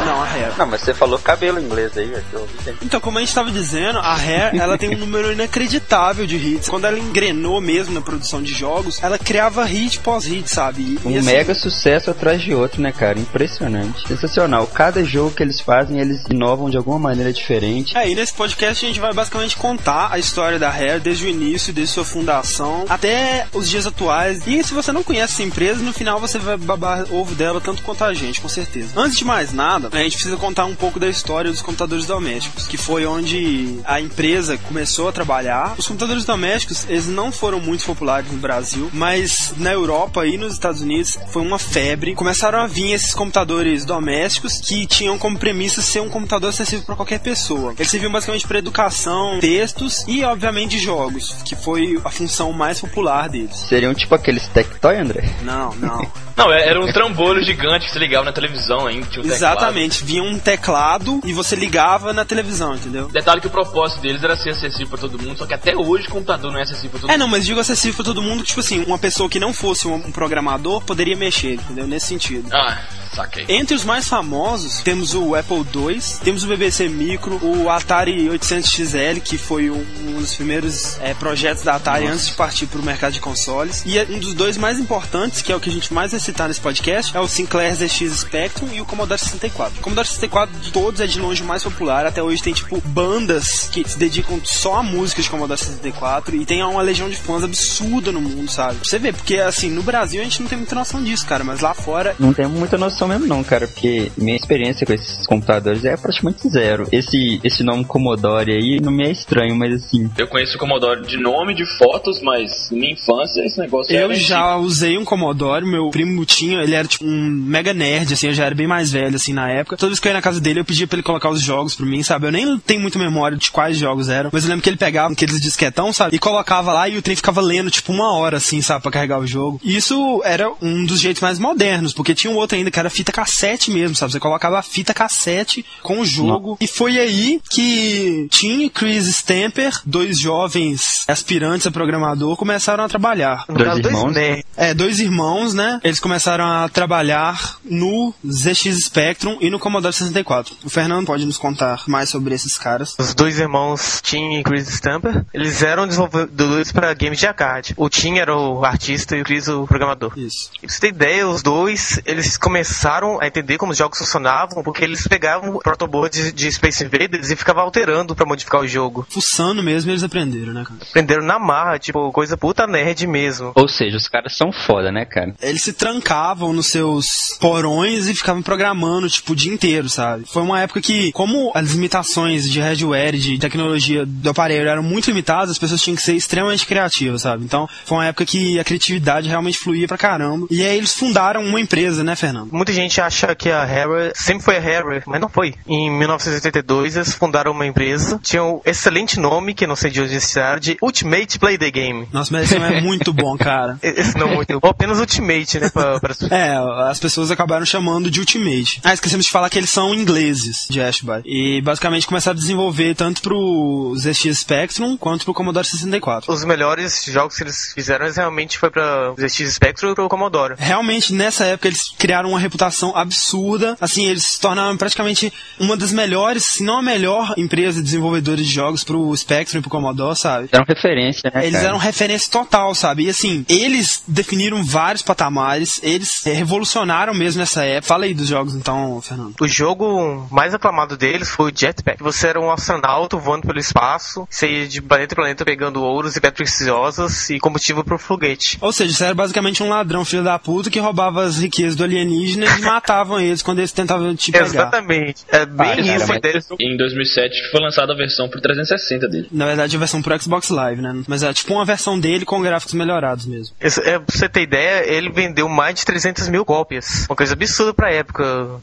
Não, 0.05 0.21
a 0.21 0.25
Rare. 0.25 0.53
Não, 0.57 0.65
mas 0.65 0.81
você 0.81 0.93
falou 0.93 1.19
cabelo 1.19 1.59
inglês 1.59 1.97
aí, 1.97 2.07
velho, 2.07 2.23
que 2.29 2.33
eu 2.33 2.41
ouvi 2.41 2.53
sempre. 2.63 2.85
Então, 2.85 2.99
como 2.99 3.17
a 3.17 3.21
gente 3.21 3.29
estava 3.29 3.51
dizendo, 3.51 3.99
a 3.99 4.13
Rare 4.15 4.57
ela 4.57 4.77
tem 4.77 4.95
um 4.95 4.97
número 4.99 5.31
inacreditável 5.31 6.25
de 6.25 6.37
hits. 6.37 6.69
Quando 6.69 6.85
ela 6.85 6.97
engrenou 6.97 7.59
mesmo 7.61 7.93
na 7.93 8.01
produção 8.01 8.41
de 8.41 8.53
jogos, 8.53 8.99
ela 9.03 9.17
criava 9.17 9.63
hit 9.65 9.99
pós 9.99 10.25
hit, 10.25 10.49
sabe? 10.49 10.81
E, 10.81 11.07
Um 11.07 11.11
e, 11.11 11.17
assim, 11.17 11.25
mega 11.25 11.53
sucesso 11.53 12.09
atrás 12.09 12.41
de 12.41 12.53
outro, 12.53 12.81
né, 12.81 12.91
cara? 12.91 13.19
Impressionante. 13.19 14.07
Sensacional. 14.07 14.65
Cada 14.67 15.03
jogo 15.03 15.31
que 15.31 15.43
eles 15.43 15.59
fazem, 15.59 15.99
eles 15.99 16.23
inovam 16.29 16.69
de 16.69 16.77
alguma 16.77 16.97
maneira 16.99 17.31
diferente. 17.33 17.97
É, 17.97 18.09
e 18.09 18.15
nesse 18.15 18.33
podcast 18.33 18.83
a 18.83 18.87
gente 18.87 18.99
vai 18.99 19.13
basicamente 19.13 19.57
contar 19.57 20.09
a 20.11 20.17
história 20.17 20.57
da 20.57 20.69
Rare 20.69 20.99
desde 20.99 21.25
o 21.25 21.29
início, 21.29 21.73
desde 21.73 21.93
sua 21.93 22.05
fundação 22.05 22.85
até 22.89 23.47
os 23.53 23.69
dias 23.69 23.85
atuais. 23.85 24.45
E 24.47 24.63
se 24.63 24.73
você 24.73 24.91
não 24.91 25.03
conhece 25.03 25.33
essa 25.33 25.43
empresa, 25.43 25.81
no 25.83 25.93
final 25.93 26.19
você 26.19 26.37
vai 26.39 26.57
babar 26.57 27.05
ovo 27.11 27.35
dela 27.35 27.59
tanto 27.61 27.81
quanto 27.81 28.03
a 28.03 28.13
gente, 28.13 28.41
com 28.41 28.49
certeza. 28.49 28.89
Antes 28.99 29.17
de 29.17 29.23
mais 29.23 29.53
nada, 29.53 29.87
a 29.93 30.03
gente 30.03 30.15
precisa 30.15 30.35
contar 30.35 30.65
um 30.65 30.75
pouco 30.75 30.99
da 30.99 31.07
história 31.07 31.49
dos 31.49 31.61
computadores 31.61 32.05
domésticos, 32.05 32.67
que 32.67 32.75
foi 32.75 33.05
onde 33.05 33.79
a 33.85 34.01
empresa 34.01 34.57
começou 34.57 35.07
a 35.07 35.11
trabalhar. 35.13 35.73
Os 35.77 35.87
computadores 35.87 36.25
domésticos, 36.25 36.85
eles 36.89 37.07
não 37.07 37.31
foram 37.31 37.61
muito 37.61 37.85
populares 37.85 38.29
no 38.29 38.37
Brasil, 38.39 38.89
mas 38.91 39.53
na 39.55 39.71
Europa 39.71 40.27
e 40.27 40.37
nos 40.37 40.51
Estados 40.51 40.81
Unidos 40.81 41.17
foi 41.29 41.41
uma 41.41 41.57
febre. 41.57 42.13
Começaram 42.13 42.59
a 42.59 42.67
vir 42.67 42.91
esses 42.91 43.13
computadores 43.13 43.85
domésticos 43.85 44.59
que 44.59 44.85
tinham 44.85 45.17
como 45.17 45.39
premissa 45.39 45.81
ser 45.81 46.01
um 46.01 46.09
computador 46.09 46.49
acessível 46.49 46.83
para 46.85 46.97
qualquer 46.97 47.21
pessoa. 47.21 47.73
Eles 47.79 47.89
serviam 47.89 48.11
basicamente 48.11 48.45
para 48.45 48.59
educação, 48.59 49.39
textos 49.39 50.03
e, 50.09 50.25
obviamente, 50.25 50.77
jogos, 50.77 51.41
que 51.45 51.55
foi 51.55 51.97
a 52.03 52.09
função 52.09 52.51
mais 52.51 52.81
popular 52.81 53.29
deles. 53.29 53.55
Seriam 53.69 53.93
tipo 53.93 54.13
aqueles 54.13 54.45
Tectoy, 54.49 54.97
André? 54.97 55.23
Não, 55.43 55.73
não. 55.75 56.05
Não, 56.35 56.51
é- 56.53 56.67
era 56.69 56.79
um 56.81 56.91
trambolho 56.91 57.41
gigante 57.43 57.85
que 57.85 57.91
você 57.91 57.99
ligava 57.99 58.25
na 58.25 58.31
televisão 58.33 58.88
Tinha 58.91 59.01
um 59.01 59.03
teclado. 59.05 59.31
Exatamente. 59.33 60.03
Vinha 60.03 60.23
um 60.23 60.39
teclado 60.39 61.21
e 61.25 61.33
você 61.33 61.55
ligava 61.55 62.13
na 62.13 62.25
televisão, 62.25 62.75
entendeu? 62.75 63.07
Detalhe 63.09 63.41
que 63.41 63.47
o 63.47 63.49
propósito 63.49 64.01
deles 64.01 64.23
era 64.23 64.35
ser 64.35 64.49
acessível 64.51 64.87
pra 64.89 64.97
todo 64.97 65.17
mundo, 65.21 65.37
só 65.37 65.45
que 65.45 65.53
até 65.53 65.75
hoje 65.75 66.07
o 66.07 66.11
computador 66.11 66.51
não 66.51 66.59
é 66.59 66.63
acessível 66.63 66.91
pra 66.91 66.99
todo 67.01 67.09
É, 67.09 67.13
mundo. 67.13 67.19
não, 67.21 67.27
mas 67.27 67.45
digo 67.45 67.59
acessível 67.59 67.95
pra 67.95 68.05
todo 68.05 68.21
mundo, 68.21 68.43
tipo 68.43 68.59
assim, 68.59 68.83
uma 68.85 68.97
pessoa 68.97 69.29
que 69.29 69.39
não 69.39 69.53
fosse 69.53 69.87
um, 69.87 70.11
programador 70.11 70.81
poderia 70.81 71.15
mexer, 71.15 71.53
entendeu? 71.53 71.87
Nesse 71.87 72.07
sentido. 72.07 72.49
Ah, 72.53 72.79
saquei. 73.13 73.45
Entre 73.47 73.75
os 73.75 73.83
mais 73.83 74.07
famosos, 74.07 74.81
temos 74.81 75.13
o 75.13 75.35
Apple 75.35 75.65
II, 75.73 75.99
temos 76.23 76.43
o 76.43 76.47
BBC 76.47 76.87
Micro, 76.89 77.39
o 77.43 77.69
Atari 77.69 78.27
800XL, 78.29 79.21
que 79.21 79.37
foi 79.37 79.69
um, 79.69 79.85
um 80.07 80.13
dos 80.19 80.33
primeiros 80.35 80.97
é, 81.01 81.13
projetos 81.13 81.63
da 81.63 81.75
Atari 81.75 82.07
antes 82.07 82.27
de 82.27 82.33
partir 82.33 82.65
para 82.67 82.79
o 82.79 82.83
mercado 82.83 83.13
de 83.13 83.19
consoles. 83.19 83.83
E 83.85 83.99
um 84.11 84.19
dos 84.19 84.33
dois 84.33 84.57
mais 84.57 84.79
importantes, 84.79 85.41
que 85.41 85.51
é 85.51 85.55
o 85.55 85.59
que 85.59 85.69
a 85.69 85.73
gente 85.73 85.93
mais 85.93 86.11
vai 86.11 86.19
citar 86.19 86.47
nesse 86.47 86.59
podcast, 86.61 87.15
é 87.15 87.19
o 87.19 87.27
Sinclair 87.27 87.75
ZX 87.75 88.19
Spectrum 88.19 88.67
e 88.73 88.78
o 88.81 88.85
Commodore 88.85 89.19
64. 89.19 89.79
O 89.79 89.81
Commodore 89.81 90.07
64 90.07 90.59
de 90.59 90.71
todos 90.71 91.01
é 91.01 91.07
de 91.07 91.19
longe 91.19 91.43
o 91.43 91.45
mais 91.45 91.63
popular. 91.63 92.05
Até 92.05 92.21
hoje 92.21 92.41
tem, 92.41 92.53
tipo, 92.53 92.81
bandas 92.81 93.69
que 93.71 93.87
se 93.87 93.97
dedicam 93.97 94.39
só 94.43 94.77
a 94.77 94.83
músicas 94.83 95.25
de 95.25 95.31
Commodore 95.31 95.59
64 95.59 96.35
e 96.35 96.45
tem 96.45 96.63
uma 96.63 96.81
legião 96.81 97.09
de 97.09 97.15
fãs 97.15 97.43
absurda 97.43 98.11
no 98.11 98.21
mundo, 98.21 98.49
sabe? 98.49 98.75
Pra 98.75 98.89
você 98.89 98.99
vê, 98.99 99.11
porque 99.11 99.37
assim, 99.37 99.69
no 99.69 99.83
Brasil 99.83 100.21
a 100.21 100.23
gente 100.23 100.41
não 100.41 100.47
tem 100.47 100.57
muita 100.57 100.75
noção 100.75 101.03
disso, 101.03 101.25
cara, 101.25 101.43
mas 101.43 101.61
lá 101.61 101.73
fora 101.73 102.15
Não 102.19 102.33
tenho 102.33 102.49
muita 102.49 102.77
noção 102.77 103.07
mesmo 103.07 103.27
não, 103.27 103.43
cara, 103.43 103.67
porque 103.67 104.11
minha 104.17 104.35
experiência 104.35 104.85
com 104.85 104.93
esses 104.93 105.25
computadores 105.25 105.85
é 105.85 105.95
praticamente 105.95 106.47
zero. 106.49 106.87
Esse, 106.91 107.39
esse 107.43 107.63
nome 107.63 107.85
Commodore 107.85 108.51
aí 108.51 108.79
não 108.81 108.91
me 108.91 109.07
é 109.07 109.11
estranho, 109.11 109.55
mas 109.55 109.73
assim, 109.73 110.09
Eu 110.17 110.27
conheço 110.27 110.55
o 110.55 110.59
Commodore 110.59 111.05
de 111.05 111.17
nome, 111.17 111.53
de 111.53 111.65
fotos, 111.77 112.21
mas 112.21 112.69
na 112.71 112.77
minha 112.77 112.93
infância 112.93 113.41
esse 113.45 113.59
negócio 113.59 113.95
Eu 113.95 114.05
era 114.05 114.15
já 114.15 114.55
usei 114.57 114.97
um 114.97 115.05
Commodore, 115.05 115.65
meu 115.65 115.89
primo 115.89 116.25
tinha, 116.25 116.61
ele 116.61 116.75
era 116.75 116.87
tipo 116.87 117.05
um 117.05 117.29
mega 117.29 117.73
nerd, 117.73 118.13
assim, 118.13 118.27
eu 118.27 118.33
já 118.33 118.45
era 118.45 118.55
bem 118.55 118.67
mais 118.69 118.91
velho, 118.91 119.15
assim, 119.15 119.33
na 119.33 119.49
época. 119.49 119.75
Toda 119.75 119.89
vez 119.89 119.99
que 119.99 120.07
eu 120.07 120.11
ia 120.11 120.15
na 120.15 120.21
casa 120.21 120.39
dele, 120.39 120.59
eu 120.61 120.65
pedia 120.65 120.87
pra 120.87 120.95
ele 120.97 121.03
colocar 121.03 121.29
os 121.29 121.41
jogos 121.41 121.75
pra 121.75 121.85
mim, 121.85 122.03
sabe? 122.03 122.27
Eu 122.27 122.31
nem 122.31 122.57
tenho 122.59 122.81
muita 122.81 122.97
memória 122.99 123.37
de 123.37 123.51
quais 123.51 123.77
jogos 123.77 124.09
eram, 124.09 124.29
mas 124.31 124.43
eu 124.43 124.49
lembro 124.49 124.63
que 124.63 124.69
ele 124.69 124.77
pegava 124.77 125.11
aqueles 125.11 125.41
disquetão, 125.41 125.91
sabe? 125.91 126.15
E 126.15 126.19
colocava 126.19 126.71
lá 126.71 126.87
e 126.87 126.97
o 126.97 127.01
trem 127.01 127.15
ficava 127.15 127.41
lendo, 127.41 127.71
tipo, 127.71 127.91
uma 127.91 128.13
hora, 128.13 128.37
assim, 128.37 128.61
sabe? 128.61 128.81
Pra 128.81 128.91
carregar 128.91 129.19
o 129.19 129.27
jogo. 129.27 129.59
E 129.63 129.75
isso 129.75 130.21
era 130.23 130.51
um 130.61 130.85
dos 130.85 130.99
jeitos 130.99 131.21
mais 131.21 131.39
modernos, 131.39 131.93
porque 131.93 132.15
tinha 132.15 132.31
um 132.31 132.35
outro 132.37 132.57
ainda 132.57 132.71
que 132.71 132.79
era 132.79 132.89
fita 132.89 133.11
cassete 133.11 133.71
mesmo, 133.71 133.95
sabe? 133.95 134.11
Você 134.11 134.19
colocava 134.19 134.59
a 134.59 134.61
fita 134.61 134.93
cassete 134.93 135.65
com 135.81 135.99
o 135.99 136.05
jogo. 136.05 136.57
E 136.61 136.67
foi 136.67 136.97
aí 136.99 137.41
que 137.49 138.27
Tim 138.29 138.63
e 138.63 138.69
Chris 138.69 139.07
Stamper, 139.07 139.73
dois 139.85 140.19
jovens 140.19 140.81
aspirantes 141.07 141.65
a 141.67 141.71
programador, 141.71 142.35
começaram 142.35 142.83
a 142.83 142.89
trabalhar. 142.89 143.45
Dois 143.47 143.77
irmãos? 143.77 144.15
É, 144.55 144.73
dois 144.73 144.99
irmãos, 144.99 145.53
né? 145.53 145.79
Eles 145.83 145.99
começaram 145.99 146.45
a 146.45 146.69
trabalhar 146.69 147.57
no 147.63 148.13
ZX 148.25 148.58
Spectrum 148.67 149.37
e 149.39 149.49
no 149.49 149.59
Commodore 149.59 149.93
64. 149.93 150.55
O 150.63 150.69
Fernando 150.69 151.05
pode 151.05 151.25
nos 151.25 151.37
contar 151.37 151.83
mais 151.87 152.09
sobre 152.09 152.33
esses 152.35 152.57
caras. 152.57 152.95
Os 152.99 153.13
dois 153.13 153.39
irmãos, 153.39 154.01
Tim 154.01 154.39
e 154.39 154.43
Chris 154.43 154.67
Stamper, 154.69 155.25
eles 155.33 155.61
eram 155.61 155.87
desenvolvedores 155.87 156.71
para 156.71 156.93
games 156.93 157.19
de 157.19 157.27
arcade. 157.27 157.73
O 157.77 157.89
Tim 157.89 158.17
era 158.17 158.35
o 158.35 158.65
artista 158.65 159.15
e 159.15 159.21
o 159.21 159.23
Chris 159.23 159.47
o 159.47 159.65
programador. 159.67 160.13
Isso. 160.17 160.51
Pra 160.59 160.69
você 160.69 160.79
ter 160.79 160.87
ideia, 160.89 161.27
os 161.27 161.41
dois, 161.41 162.01
eles 162.05 162.37
começaram 162.37 163.21
a 163.21 163.27
entender 163.27 163.57
como 163.57 163.71
os 163.71 163.77
jogos 163.77 163.97
funcionavam, 163.97 164.63
porque 164.63 164.83
eles 164.83 165.07
pegavam 165.07 165.55
o 165.55 165.59
protoboard 165.59 166.31
de, 166.31 166.51
Space 166.51 166.83
Invaders 166.83 167.29
e 167.29 167.35
ficavam 167.35 167.63
alterando 167.63 168.15
pra 168.15 168.25
modificar 168.25 168.61
o 168.61 168.67
jogo. 168.67 169.05
Fuçando 169.09 169.61
mesmo, 169.61 169.91
eles 169.91 170.03
aprenderam, 170.03 170.53
né, 170.53 170.63
cara? 170.63 170.79
Aprenderam 170.89 171.23
na 171.23 171.39
marra, 171.39 171.77
tipo, 171.77 172.11
coisa 172.11 172.35
puta 172.35 172.65
nerd 172.65 173.05
mesmo. 173.07 173.51
ou 173.55 173.67
seja, 173.67 173.97
os 173.97 174.07
caras 174.07 174.35
são 174.35 174.51
foda, 174.51 174.91
né, 174.91 175.05
cara? 175.05 175.33
Eles 175.41 175.61
se 175.61 175.73
trancavam 175.73 176.51
nos 176.53 176.67
seus 176.67 177.05
porões 177.39 178.07
e 178.07 178.15
ficavam 178.15 178.41
programando, 178.49 179.07
tipo, 179.07 179.33
o 179.33 179.35
dia 179.35 179.53
inteiro, 179.53 179.87
sabe? 179.87 180.23
Foi 180.25 180.41
uma 180.41 180.59
época 180.59 180.81
que, 180.81 181.11
como 181.11 181.51
as 181.53 181.69
limitações 181.71 182.49
de 182.49 182.59
hardware 182.59 183.15
de 183.15 183.37
tecnologia 183.37 184.07
do 184.07 184.27
aparelho 184.31 184.67
eram 184.67 184.81
muito 184.81 185.05
limitadas, 185.05 185.51
as 185.51 185.59
pessoas 185.59 185.79
tinham 185.79 185.95
que 185.95 186.01
ser 186.01 186.15
extremamente 186.15 186.65
criativas, 186.65 187.21
sabe? 187.21 187.43
Então, 187.43 187.69
foi 187.85 187.99
uma 187.99 188.07
época 188.07 188.25
que 188.25 188.59
a 188.59 188.63
criatividade 188.63 189.29
realmente 189.29 189.59
fluía 189.59 189.87
pra 189.87 189.99
caramba. 189.99 190.47
E 190.49 190.65
aí 190.65 190.77
eles 190.77 190.95
fundaram 190.95 191.43
uma 191.43 191.61
empresa, 191.61 192.03
né, 192.03 192.15
Fernando? 192.15 192.49
Muita 192.51 192.73
gente 192.73 192.99
acha 192.99 193.35
que 193.35 193.51
a 193.51 193.63
Rare 193.63 194.13
sempre 194.15 194.43
foi 194.43 194.57
a 194.57 194.59
Rare, 194.59 195.03
mas 195.05 195.21
não 195.21 195.29
foi. 195.29 195.53
Em 195.67 195.91
1982 195.91 196.95
eles 196.95 197.13
fundaram 197.13 197.51
uma 197.51 197.67
empresa, 197.67 198.19
tinha 198.23 198.43
um 198.43 198.61
excelente 198.65 199.19
nome, 199.19 199.53
que 199.53 199.67
não 199.67 199.75
sei 199.75 199.91
de 199.91 200.01
onde 200.01 200.15
esse 200.15 200.39
de 200.59 200.77
Ultimate 200.81 201.37
Play 201.37 201.57
the 201.57 201.69
Game. 201.69 202.07
Nossa, 202.11 202.33
mas 202.33 202.45
esse 202.45 202.57
nome 202.57 202.77
é 202.77 202.81
muito 202.81 203.13
bom, 203.13 203.37
cara. 203.37 203.77
Esse 203.83 204.17
não 204.17 204.29
é 204.29 204.35
muito. 204.35 204.59
Ou 204.59 204.69
apenas 204.69 204.99
Ultimate, 204.99 205.59
né? 205.59 205.69
Pra, 205.69 205.99
pra... 205.99 206.15
É, 206.31 206.55
as 206.89 206.99
pessoas 206.99 207.29
acabaram 207.29 207.65
chamando 207.65 208.09
de 208.09 208.19
Ultimate. 208.19 208.38
Ah, 208.83 208.93
esquecemos 208.93 209.25
de 209.25 209.31
falar 209.31 209.49
que 209.49 209.57
eles 209.57 209.69
são 209.69 209.93
ingleses 209.93 210.67
de 210.69 210.81
Ashby. 210.81 211.21
E 211.25 211.61
basicamente 211.61 212.07
começaram 212.07 212.37
a 212.37 212.39
desenvolver 212.39 212.95
tanto 212.95 213.21
pro 213.21 213.93
ZX 213.97 214.39
Spectrum 214.39 214.97
quanto 214.97 215.25
pro 215.25 215.33
Commodore 215.33 215.65
64. 215.65 216.31
Os 216.31 216.43
melhores 216.43 217.03
jogos 217.05 217.35
que 217.35 217.43
eles 217.43 217.71
fizeram 217.73 218.09
realmente 218.11 218.57
foi 218.57 218.69
pra 218.69 219.13
ZX 219.19 219.53
Spectrum 219.53 219.91
e 219.91 219.95
pro 219.95 220.09
Commodore. 220.09 220.55
Realmente, 220.57 221.13
nessa 221.13 221.45
época, 221.45 221.67
eles 221.67 221.89
criaram 221.97 222.29
uma 222.29 222.39
reputação 222.39 222.95
absurda. 222.95 223.77
Assim, 223.79 224.05
eles 224.05 224.23
se 224.23 224.39
tornaram 224.39 224.75
praticamente 224.77 225.31
uma 225.59 225.75
das 225.75 225.91
melhores, 225.91 226.43
se 226.45 226.63
não 226.63 226.79
a 226.79 226.81
melhor 226.81 227.33
empresa 227.37 227.81
desenvolvedora 227.81 228.37
de 228.37 228.43
jogos 228.43 228.83
pro 228.83 229.15
Spectrum 229.15 229.59
e 229.59 229.61
pro 229.61 229.69
Commodore, 229.69 230.17
sabe? 230.17 230.49
Eram 230.51 230.65
referência, 230.67 231.31
né? 231.33 231.41
Eles 231.45 231.53
cara? 231.53 231.67
eram 231.69 231.77
referência 231.77 232.31
total, 232.31 232.73
sabe? 232.75 233.05
E 233.05 233.09
assim, 233.09 233.45
eles 233.47 234.03
definiram 234.07 234.63
vários 234.63 235.01
patamares, 235.01 235.79
eles 235.83 236.25
é, 236.25 236.33
revolucionaram 236.33 237.13
mesmo 237.13 237.39
nessa 237.39 237.63
época. 237.63 237.87
Fala 237.87 238.05
aí 238.05 238.13
dos 238.19 238.27
jogos 238.27 238.55
então, 238.55 239.01
Fernando. 239.01 239.35
O 239.39 239.47
jogo 239.47 240.27
mais 240.31 240.53
aclamado 240.53 240.95
deles 240.97 241.29
foi 241.29 241.51
o 241.51 241.53
Jetpack. 241.55 242.01
Você 242.03 242.27
era 242.27 242.39
um 242.39 242.51
astronauta 242.51 243.17
voando 243.17 243.47
pelo 243.47 243.59
espaço, 243.59 244.27
você 244.29 244.47
ia 244.47 244.67
de 244.67 244.81
planeta 244.81 245.13
em 245.13 245.15
planeta 245.15 245.45
pegando 245.45 245.81
ouros 245.81 246.15
e 246.15 246.21
pedras 246.21 246.37
preciosas 246.37 247.29
e 247.29 247.39
combustível 247.39 247.83
pro 247.83 247.97
foguete. 247.97 248.57
Ou 248.61 248.71
seja, 248.71 248.93
você 248.93 249.05
era 249.05 249.15
basicamente 249.15 249.63
um 249.63 249.69
ladrão 249.69 250.03
filho 250.05 250.23
da 250.23 250.37
puta 250.37 250.69
que 250.69 250.79
roubava 250.79 251.23
as 251.23 251.37
riquezas 251.37 251.75
do 251.75 251.83
alienígena 251.83 252.45
e 252.45 252.61
matavam 252.61 253.19
eles 253.19 253.41
quando 253.41 253.59
eles 253.59 253.71
tentavam 253.71 254.15
te 254.15 254.31
pegar. 254.31 254.45
Exatamente. 254.45 255.23
É 255.29 255.45
bem 255.45 255.67
Ah, 255.69 255.79
isso. 255.97 256.07
cara, 256.07 256.19
deles. 256.19 256.47
Em 256.59 256.77
2007 256.77 257.49
foi 257.51 257.61
lançada 257.61 257.93
a 257.93 257.95
versão 257.95 258.29
pro 258.29 258.41
360 258.41 259.07
dele. 259.07 259.27
Na 259.31 259.45
verdade, 259.45 259.75
a 259.75 259.79
versão 259.79 260.01
pro 260.01 260.19
Xbox 260.21 260.49
Live, 260.49 260.81
né? 260.81 261.01
Mas 261.07 261.23
é 261.23 261.33
tipo 261.33 261.53
uma 261.53 261.65
versão 261.65 261.99
dele 261.99 262.25
com 262.25 262.41
gráficos 262.41 262.73
melhorados 262.73 263.25
mesmo. 263.25 263.55
Esse- 263.59 263.81
é, 263.81 263.97
pra 263.99 264.15
você 264.15 264.27
ter 264.29 264.41
ideia, 264.41 264.91
ele 264.91 265.09
vendeu 265.11 265.47
mais 265.47 265.75
de 265.75 265.85
300 265.85 266.27
mil 266.29 266.43
cópias. 266.45 267.05
Uma 267.09 267.15
coisa 267.15 267.33
absurda 267.33 267.73
pra 267.73 267.91
época. 267.91 268.08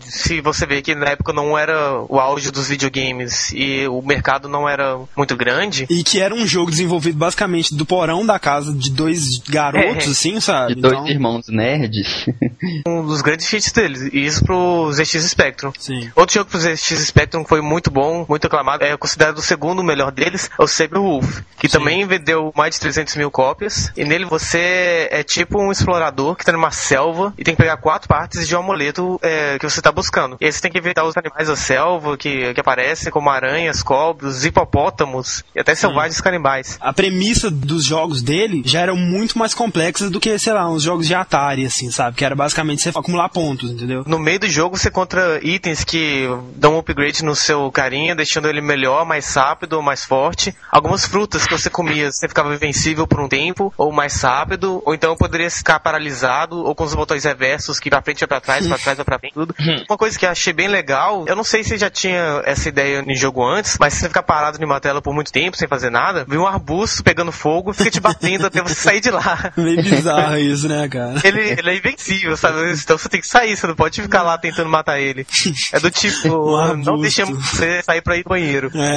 Se 0.01 0.41
você 0.41 0.67
vê 0.67 0.83
que 0.83 0.95
na 0.95 1.07
época 1.11 1.33
não 1.33 1.57
era 1.57 2.01
o 2.09 2.19
auge 2.19 2.51
dos 2.51 2.69
videogames 2.69 3.53
e 3.55 3.87
o 3.89 4.03
mercado 4.03 4.49
não 4.49 4.69
era 4.69 4.99
muito 5.17 5.37
grande, 5.37 5.87
E 5.91 6.03
que 6.03 6.21
era 6.21 6.35
um 6.35 6.47
jogo 6.47 6.71
desenvolvido 6.71 7.17
basicamente 7.19 7.75
do 7.75 7.85
porão 7.87 8.25
da 8.25 8.39
casa 8.39 8.73
de 8.73 8.91
dois 8.91 9.39
garotos, 9.49 10.07
É. 10.07 10.11
assim, 10.11 10.41
sabe? 10.41 10.75
De 10.75 10.81
dois 10.81 10.95
Então, 10.95 11.09
irmãos 11.09 11.49
nerds. 11.49 12.27
um 12.87 13.05
dos 13.07 13.23
grandes 13.23 13.51
hits 13.53 13.73
deles. 13.73 14.03
E 14.13 14.25
isso 14.25 14.45
pro 14.45 14.91
ZX 14.93 15.25
Spectrum. 15.31 15.73
Sim. 15.79 16.11
Outro 16.15 16.35
jogo 16.35 16.51
pro 16.51 16.59
ZX 16.59 17.07
Spectrum 17.07 17.43
que 17.43 17.49
foi 17.49 17.61
muito 17.61 17.91
bom, 17.91 18.25
muito 18.29 18.47
aclamado, 18.47 18.85
é 18.85 18.97
considerado 18.97 19.39
o 19.39 19.43
segundo 19.43 19.83
melhor 19.83 20.11
deles, 20.11 20.51
é 20.59 20.63
o 20.63 20.67
Saber 20.67 20.99
Wolf, 20.99 21.41
que 21.59 21.69
também 21.69 22.07
vendeu 22.07 22.53
mais 22.57 22.75
de 22.75 22.81
300 22.81 23.17
mil 23.17 23.31
cópias. 23.31 23.91
E 23.97 24.05
nele 24.05 24.25
você 24.25 25.09
é 25.11 25.23
tipo 25.23 25.61
um 25.61 25.71
explorador 25.71 26.35
que 26.37 26.45
tá 26.45 26.53
numa 26.53 26.71
selva 26.71 27.33
e 27.39 27.45
tem 27.45 27.55
que 27.55 27.61
pegar 27.63 27.77
quatro 27.79 28.09
partes 28.09 28.47
de 28.47 28.55
um 28.55 28.61
amuleto 28.61 29.19
é, 29.23 29.36
que 29.59 29.69
você 29.69 29.81
tá 29.81 29.91
buscando. 29.91 30.37
E 30.41 30.47
aí 30.47 30.53
você 30.53 30.61
tem 30.61 30.71
que 30.71 30.79
evitar 30.79 31.05
os 31.05 31.17
animais 31.17 31.49
da 31.49 31.57
selva 31.57 32.17
que, 32.17 32.53
que 32.55 32.61
aparecem, 32.61 33.11
como 33.11 33.31
aranhas, 33.31 33.83
cobras, 33.83 34.45
hipopótamos 34.45 35.45
e 35.55 35.61
até 35.61 35.75
selvagens 35.75 36.21
canibais. 36.21 36.79
A 36.81 36.93
premissa 36.93 37.51
dos 37.51 37.85
jogos 37.85 38.23
dele 38.23 38.63
já 38.65 38.81
eram 38.81 38.97
muito 38.97 39.39
mais 39.39 39.55
complexas 39.55 40.11
do 40.11 40.21
que, 40.21 40.39
sei 40.39 40.53
lá, 40.53 40.69
uns 40.69 40.83
jogos 40.83 41.07
de 41.07 41.15
Atari, 41.15 41.67
assim, 41.67 41.91
sabe? 41.91 42.17
Que 42.17 42.25
era 42.25 42.35
basicamente 42.35 42.83
você 42.83 42.91
acumular 42.91 43.29
pontos, 43.29 43.71
entendeu? 43.71 44.05
No 44.07 44.19
meio 44.19 44.41
do 44.41 44.49
jogo 44.49 44.77
você 44.77 44.89
encontra 44.89 45.41
itens 45.43 45.85
que 45.85 46.29
dão 46.55 46.75
um 46.75 46.79
upgrade 46.79 47.25
no 47.25 47.35
seu 47.35 47.71
carinha, 47.71 48.15
deixando 48.15 48.49
ele 48.49 48.61
melhor, 48.61 49.05
mais 49.05 49.35
rápido, 49.35 49.83
mais 49.83 50.05
forte. 50.05 50.55
Algumas 50.71 51.07
frutas 51.07 51.47
que 51.47 51.53
você 51.53 51.71
comia, 51.71 52.11
você 52.11 52.29
ficava 52.29 52.55
invencível 52.55 53.07
por 53.07 53.21
um 53.21 53.29
tempo, 53.29 53.73
ou 53.77 53.93
mais 53.93 54.21
rápido, 54.21 54.83
ou 54.85 54.95
então 54.95 55.17
poderia 55.17 55.51
ficar 55.51 55.81
paralisado, 55.81 56.65
ou 56.65 56.75
com 56.75 56.85
os 56.85 56.95
botões 56.95 57.25
reversos 57.25 57.79
que 57.79 57.91
pra 57.91 58.03
frente 58.03 58.25
ou 58.25 58.29
pra 58.29 58.41
trás, 58.41 58.67
pra 58.67 58.79
trás 58.79 58.99
ou 58.99 59.05
pra 59.05 59.19
frente, 59.19 59.26
tudo. 59.33 59.55
Uma 59.89 59.99
coisa 59.99 60.19
que 60.19 60.25
eu 60.25 60.31
achei 60.31 60.53
bem 60.53 60.69
legal, 60.69 61.25
eu 61.27 61.37
não 61.37 61.45
sei 61.45 61.63
se 61.63 61.77
já 61.77 61.91
tinha 61.91 62.43
essa 62.45 62.69
ideia 62.69 63.05
em 63.07 63.15
jogo 63.15 63.45
antes, 63.45 63.77
mas 63.79 63.95
se 63.95 64.01
você 64.01 64.09
ficar 64.09 64.23
parado 64.23 64.59
numa 64.59 64.81
tela 64.81 65.03
por 65.03 65.15
muito 65.15 65.33
tempo, 65.33 65.57
sem 65.57 65.69
fazer 65.69 65.91
nada, 65.91 66.25
vem 66.29 66.39
um 66.39 66.47
arbusto 66.47 67.03
pegando 67.03 67.33
fogo, 67.33 67.73
fica 67.73 67.91
te 67.91 68.01
batendo 68.01 68.47
até 68.47 68.63
você 68.63 68.75
sair 68.75 69.01
de 69.01 69.11
lá. 69.11 69.53
Meio 69.57 69.83
bizarro 69.83 70.39
isso, 70.39 70.69
né, 70.69 70.89
cara? 70.89 71.21
Ele, 71.23 71.41
ele 71.41 71.71
é 71.71 71.77
invencível, 71.77 72.37
sabe? 72.37 72.57
Então 72.73 72.99
você 72.99 73.09
tem 73.09 73.21
que 73.21 73.27
sair, 73.27 73.57
você 73.57 73.67
não 73.67 73.75
pode 73.75 74.01
ficar 74.01 74.23
lá 74.23 74.39
tentando 74.39 74.69
matar 74.69 75.01
ele. 75.01 75.27
É 75.73 75.81
do 75.81 75.91
tipo, 75.91 76.27
Um 76.57 76.77
não 76.77 77.01
deixamos 77.01 77.39
você 77.39 77.83
sair 77.83 78.03
pra 78.03 78.17
ir 78.17 78.25
no 78.25 78.31
banheiro. 78.31 78.71
É. 78.75 78.97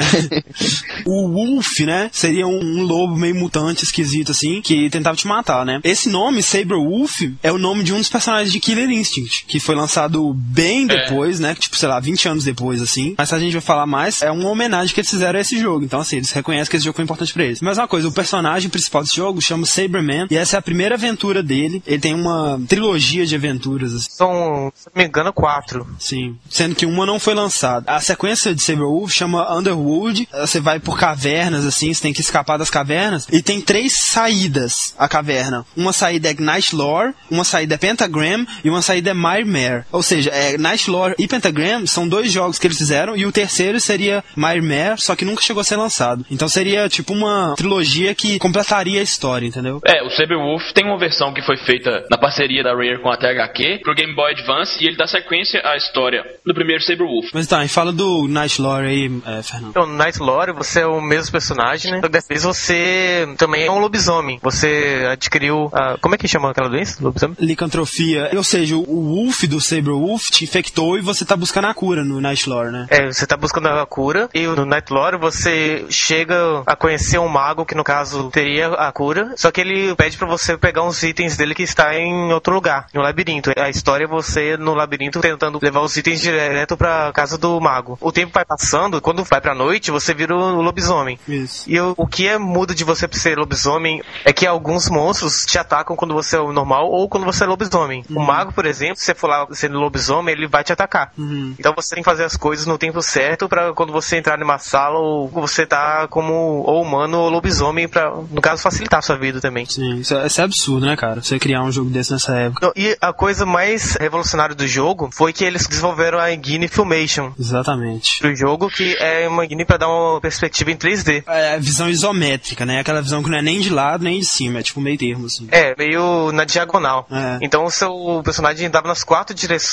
O 1.05 1.29
Wolf, 1.31 1.79
né? 1.81 2.09
Seria 2.11 2.47
um, 2.47 2.59
um 2.59 2.83
lobo 2.83 3.15
meio 3.15 3.35
mutante, 3.35 3.83
esquisito, 3.83 4.31
assim, 4.31 4.61
que 4.61 4.89
tentava 4.89 5.15
te 5.15 5.27
matar, 5.27 5.65
né? 5.65 5.79
Esse 5.83 6.09
nome, 6.09 6.43
Saber 6.43 6.75
Wolf, 6.75 7.21
é 7.41 7.51
o 7.51 7.57
nome 7.57 7.83
de 7.83 7.93
um 7.93 7.97
dos 7.97 8.09
personagens 8.09 8.51
de 8.51 8.59
Killer 8.59 8.89
Instinct, 8.89 9.45
que 9.47 9.59
foi 9.59 9.75
lançado 9.75 10.18
bem 10.33 10.85
depois, 10.87 11.39
né? 11.39 11.55
Tipo, 11.55 11.75
sei 11.77 11.89
lá, 11.89 11.99
20 11.99 12.27
anos 12.27 12.43
depois, 12.43 12.81
assim. 12.81 13.15
Mas 13.17 13.33
a 13.33 13.39
gente 13.39 13.53
vai 13.53 13.61
falar 13.61 13.85
mais, 13.85 14.21
é 14.21 14.31
uma 14.31 14.49
homenagem 14.49 14.93
que 14.93 14.99
eles 14.99 15.09
fizeram 15.09 15.37
a 15.37 15.41
esse 15.41 15.59
jogo. 15.59 15.83
Então, 15.85 15.99
assim, 15.99 16.17
eles 16.17 16.31
reconhecem 16.31 16.69
que 16.69 16.77
esse 16.77 16.85
jogo 16.85 16.95
foi 16.95 17.03
importante 17.03 17.33
pra 17.33 17.43
eles. 17.43 17.61
Mas 17.61 17.77
uma 17.77 17.87
coisa, 17.87 18.07
o 18.07 18.11
personagem 18.11 18.69
principal 18.69 19.03
desse 19.03 19.15
jogo 19.15 19.41
chama 19.41 19.65
Saberman, 19.65 20.27
e 20.29 20.37
essa 20.37 20.57
é 20.57 20.59
a 20.59 20.61
primeira 20.61 20.95
aventura 20.95 21.41
dele. 21.41 21.81
Ele 21.85 21.99
tem 21.99 22.13
uma 22.13 22.59
trilogia 22.67 23.25
de 23.25 23.35
aventuras, 23.35 23.93
assim. 23.93 24.07
São, 24.09 24.71
se 24.75 24.87
não 24.93 25.01
me 25.01 25.07
engano, 25.07 25.33
quatro. 25.33 25.87
Sim. 25.99 26.37
Sendo 26.49 26.75
que 26.75 26.85
uma 26.85 27.05
não 27.05 27.19
foi 27.19 27.33
lançada. 27.33 27.91
A 27.91 27.99
sequência 27.99 28.53
de 28.53 28.61
Saberwolf 28.61 29.11
chama 29.11 29.55
Underworld. 29.55 30.27
Você 30.31 30.59
vai 30.59 30.79
por 30.79 30.97
cavernas, 30.97 31.65
assim, 31.65 31.93
você 31.93 32.01
tem 32.01 32.13
que 32.13 32.21
escapar 32.21 32.57
das 32.57 32.69
cavernas. 32.69 33.27
E 33.31 33.41
tem 33.41 33.61
três 33.61 33.93
saídas 34.07 34.93
a 34.97 35.07
caverna. 35.07 35.65
Uma 35.75 35.93
saída 35.93 36.29
é 36.29 36.33
Night 36.39 36.75
Lore, 36.75 37.13
uma 37.29 37.43
saída 37.43 37.75
é 37.75 37.77
Pentagram 37.77 38.45
e 38.63 38.69
uma 38.69 38.81
saída 38.81 39.11
é 39.11 39.13
Mire 39.13 39.85
Ou 39.91 40.01
seja, 40.09 40.29
é, 40.31 40.57
Night 40.57 40.89
Lore 40.89 41.15
e 41.17 41.27
Pentagram 41.27 41.85
são 41.87 42.07
dois 42.07 42.31
jogos 42.31 42.57
que 42.59 42.67
eles 42.67 42.77
fizeram 42.77 43.15
e 43.15 43.25
o 43.25 43.31
terceiro 43.31 43.79
seria 43.79 44.23
Mire 44.35 44.61
só 44.97 45.15
que 45.15 45.25
nunca 45.25 45.41
chegou 45.41 45.61
a 45.61 45.63
ser 45.63 45.75
lançado. 45.77 46.25
Então 46.29 46.47
seria 46.47 46.89
tipo 46.89 47.13
uma 47.13 47.53
trilogia 47.55 48.13
que 48.15 48.37
completaria 48.39 48.99
a 48.99 49.03
história, 49.03 49.45
entendeu? 49.47 49.79
É, 49.85 50.03
o 50.03 50.09
Saberwolf 50.09 50.71
tem 50.73 50.85
uma 50.85 50.97
versão 50.97 51.33
que 51.33 51.41
foi 51.41 51.57
feita 51.57 52.05
na 52.09 52.17
parceria 52.17 52.63
da 52.63 52.71
Rare 52.73 53.01
com 53.01 53.09
a 53.09 53.17
THQ 53.17 53.79
pro 53.83 53.93
Game 53.95 54.13
Boy 54.15 54.31
Advance 54.31 54.83
e 54.83 54.87
ele 54.87 54.97
dá 54.97 55.07
sequência 55.07 55.61
à 55.63 55.75
história 55.77 56.23
do 56.45 56.53
primeiro 56.53 56.83
Saberwolf. 56.83 57.27
Mas 57.33 57.47
tá, 57.47 57.63
e 57.63 57.67
fala 57.69 57.91
do 57.91 58.27
Night 58.27 58.61
Lore 58.61 58.87
aí, 58.87 59.11
é, 59.25 59.43
Fernando. 59.43 59.69
Então, 59.69 59.85
no 59.85 59.95
Night 59.95 60.19
Lore, 60.19 60.51
você 60.53 60.81
é 60.81 60.87
o 60.87 61.01
mesmo 61.01 61.31
personagem, 61.31 61.91
né? 61.91 62.01
Dessa 62.09 62.27
vez 62.27 62.43
você 62.43 63.27
também 63.37 63.65
é 63.65 63.71
um 63.71 63.79
lobisomem. 63.79 64.39
Você 64.41 65.05
adquiriu. 65.11 65.69
a- 65.73 65.97
como 66.01 66.15
é 66.15 66.17
que 66.17 66.27
chama 66.27 66.49
aquela 66.51 66.69
doença? 66.69 66.97
Lobisomem? 67.03 67.35
licantrofia. 67.39 68.29
Ou 68.35 68.43
seja, 68.43 68.75
o 68.75 69.15
Wolf 69.15 69.43
do 69.43 69.59
Saber 69.61 69.91
Wolf 69.99 70.23
te 70.31 70.43
infectou 70.43 70.97
e 70.97 71.01
você 71.01 71.25
tá 71.25 71.35
buscando 71.35 71.67
a 71.67 71.73
cura 71.73 72.03
no 72.03 72.21
Night 72.21 72.49
Lore, 72.49 72.71
né? 72.71 72.87
É, 72.89 73.07
você 73.07 73.25
tá 73.25 73.35
buscando 73.35 73.67
a 73.67 73.85
cura 73.85 74.29
e 74.33 74.45
no 74.47 74.65
Night 74.65 74.91
Lore 74.91 75.17
você 75.17 75.85
chega 75.89 76.63
a 76.65 76.75
conhecer 76.75 77.19
um 77.19 77.27
mago 77.27 77.65
que 77.65 77.75
no 77.75 77.83
caso 77.83 78.29
teria 78.31 78.67
a 78.67 78.91
cura, 78.91 79.33
só 79.35 79.51
que 79.51 79.61
ele 79.61 79.95
pede 79.95 80.17
pra 80.17 80.27
você 80.27 80.57
pegar 80.57 80.83
uns 80.83 81.01
itens 81.03 81.37
dele 81.37 81.55
que 81.55 81.63
está 81.63 81.95
em 81.95 82.31
outro 82.33 82.53
lugar, 82.53 82.87
no 82.93 83.01
labirinto. 83.01 83.51
A 83.57 83.69
história 83.69 84.05
é 84.05 84.07
você 84.07 84.57
no 84.57 84.73
labirinto 84.73 85.19
tentando 85.19 85.59
levar 85.61 85.81
os 85.81 85.95
itens 85.97 86.21
direto 86.21 86.77
pra 86.77 87.11
casa 87.13 87.37
do 87.37 87.59
mago. 87.59 87.97
O 88.01 88.11
tempo 88.11 88.31
vai 88.33 88.45
passando, 88.45 89.01
quando 89.01 89.23
vai 89.23 89.41
pra 89.41 89.55
noite, 89.55 89.91
você 89.91 90.13
vira 90.13 90.35
o 90.35 90.61
lobisomem. 90.61 91.19
Isso. 91.27 91.69
E 91.69 91.79
o, 91.79 91.93
o 91.97 92.07
que 92.07 92.27
é 92.27 92.37
muda 92.37 92.73
de 92.73 92.83
você 92.83 93.07
ser 93.11 93.37
lobisomem 93.37 94.01
é 94.23 94.33
que 94.33 94.45
alguns 94.45 94.89
monstros 94.89 95.45
te 95.45 95.57
atacam 95.57 95.95
quando 95.95 96.13
você 96.13 96.35
é 96.35 96.39
o 96.39 96.53
normal 96.53 96.89
ou 96.89 97.07
quando 97.09 97.25
você 97.25 97.43
é 97.43 97.47
lobisomem. 97.47 98.05
O 98.09 98.19
mago, 98.19 98.53
por 98.53 98.65
exemplo, 98.65 98.97
se 98.97 99.05
você 99.05 99.15
for 99.15 99.27
lá 99.27 99.47
sendo 99.51 99.79
lobisomem, 99.79 99.88
ele 100.29 100.47
vai 100.47 100.63
te 100.63 100.73
atacar. 100.73 101.11
Uhum. 101.17 101.55
Então 101.57 101.73
você 101.75 101.95
tem 101.95 102.03
que 102.03 102.09
fazer 102.09 102.23
as 102.23 102.35
coisas 102.35 102.65
no 102.65 102.77
tempo 102.77 103.01
certo 103.01 103.47
pra 103.47 103.73
quando 103.73 103.93
você 103.93 104.17
entrar 104.17 104.37
numa 104.37 104.57
sala 104.57 104.99
ou 104.99 105.27
você 105.29 105.65
tá 105.65 106.07
como 106.07 106.33
ou 106.33 106.81
humano 106.81 107.19
ou 107.19 107.29
lobisomem 107.29 107.87
pra, 107.87 108.11
no 108.11 108.41
caso, 108.41 108.61
facilitar 108.61 108.99
a 108.99 109.01
sua 109.01 109.17
vida 109.17 109.39
também. 109.39 109.65
Sim, 109.65 109.97
isso 109.99 110.15
é, 110.15 110.27
isso 110.27 110.41
é 110.41 110.43
absurdo, 110.43 110.85
né, 110.85 110.95
cara? 110.95 111.21
Você 111.21 111.39
criar 111.39 111.63
um 111.63 111.71
jogo 111.71 111.89
desse 111.89 112.11
nessa 112.11 112.35
época. 112.35 112.65
Não, 112.65 112.73
E 112.75 112.97
a 112.99 113.13
coisa 113.13 113.45
mais 113.45 113.95
revolucionária 113.95 114.55
do 114.55 114.67
jogo 114.67 115.09
foi 115.13 115.31
que 115.31 115.43
eles 115.43 115.67
desenvolveram 115.67 116.19
a 116.19 116.29
Gini 116.31 116.67
Filmation 116.67 117.31
Exatamente. 117.39 118.19
pro 118.19 118.35
jogo, 118.35 118.69
que 118.69 118.95
é 118.99 119.27
uma 119.27 119.47
Gini 119.47 119.65
pra 119.65 119.77
dar 119.77 119.87
uma 119.87 120.19
perspectiva 120.19 120.71
em 120.71 120.75
3D. 120.75 121.23
É 121.27 121.55
a 121.55 121.57
visão 121.57 121.89
isométrica, 121.89 122.65
né? 122.65 122.79
Aquela 122.79 123.01
visão 123.01 123.23
que 123.23 123.29
não 123.29 123.37
é 123.37 123.41
nem 123.41 123.59
de 123.59 123.69
lado 123.69 124.03
nem 124.03 124.19
de 124.19 124.25
cima, 124.25 124.59
é 124.59 124.63
tipo 124.63 124.81
meio 124.81 124.97
termo, 124.97 125.25
assim. 125.25 125.47
É, 125.51 125.59
É, 125.59 125.75
meio 125.77 126.31
na 126.31 126.45
diagonal. 126.45 127.05
É. 127.11 127.39
Então 127.41 127.65
o 127.65 127.71
seu 127.71 128.21
personagem 128.23 128.67
andava 128.67 128.87
nas 128.87 129.03
quatro 129.03 129.35
direções. 129.35 129.68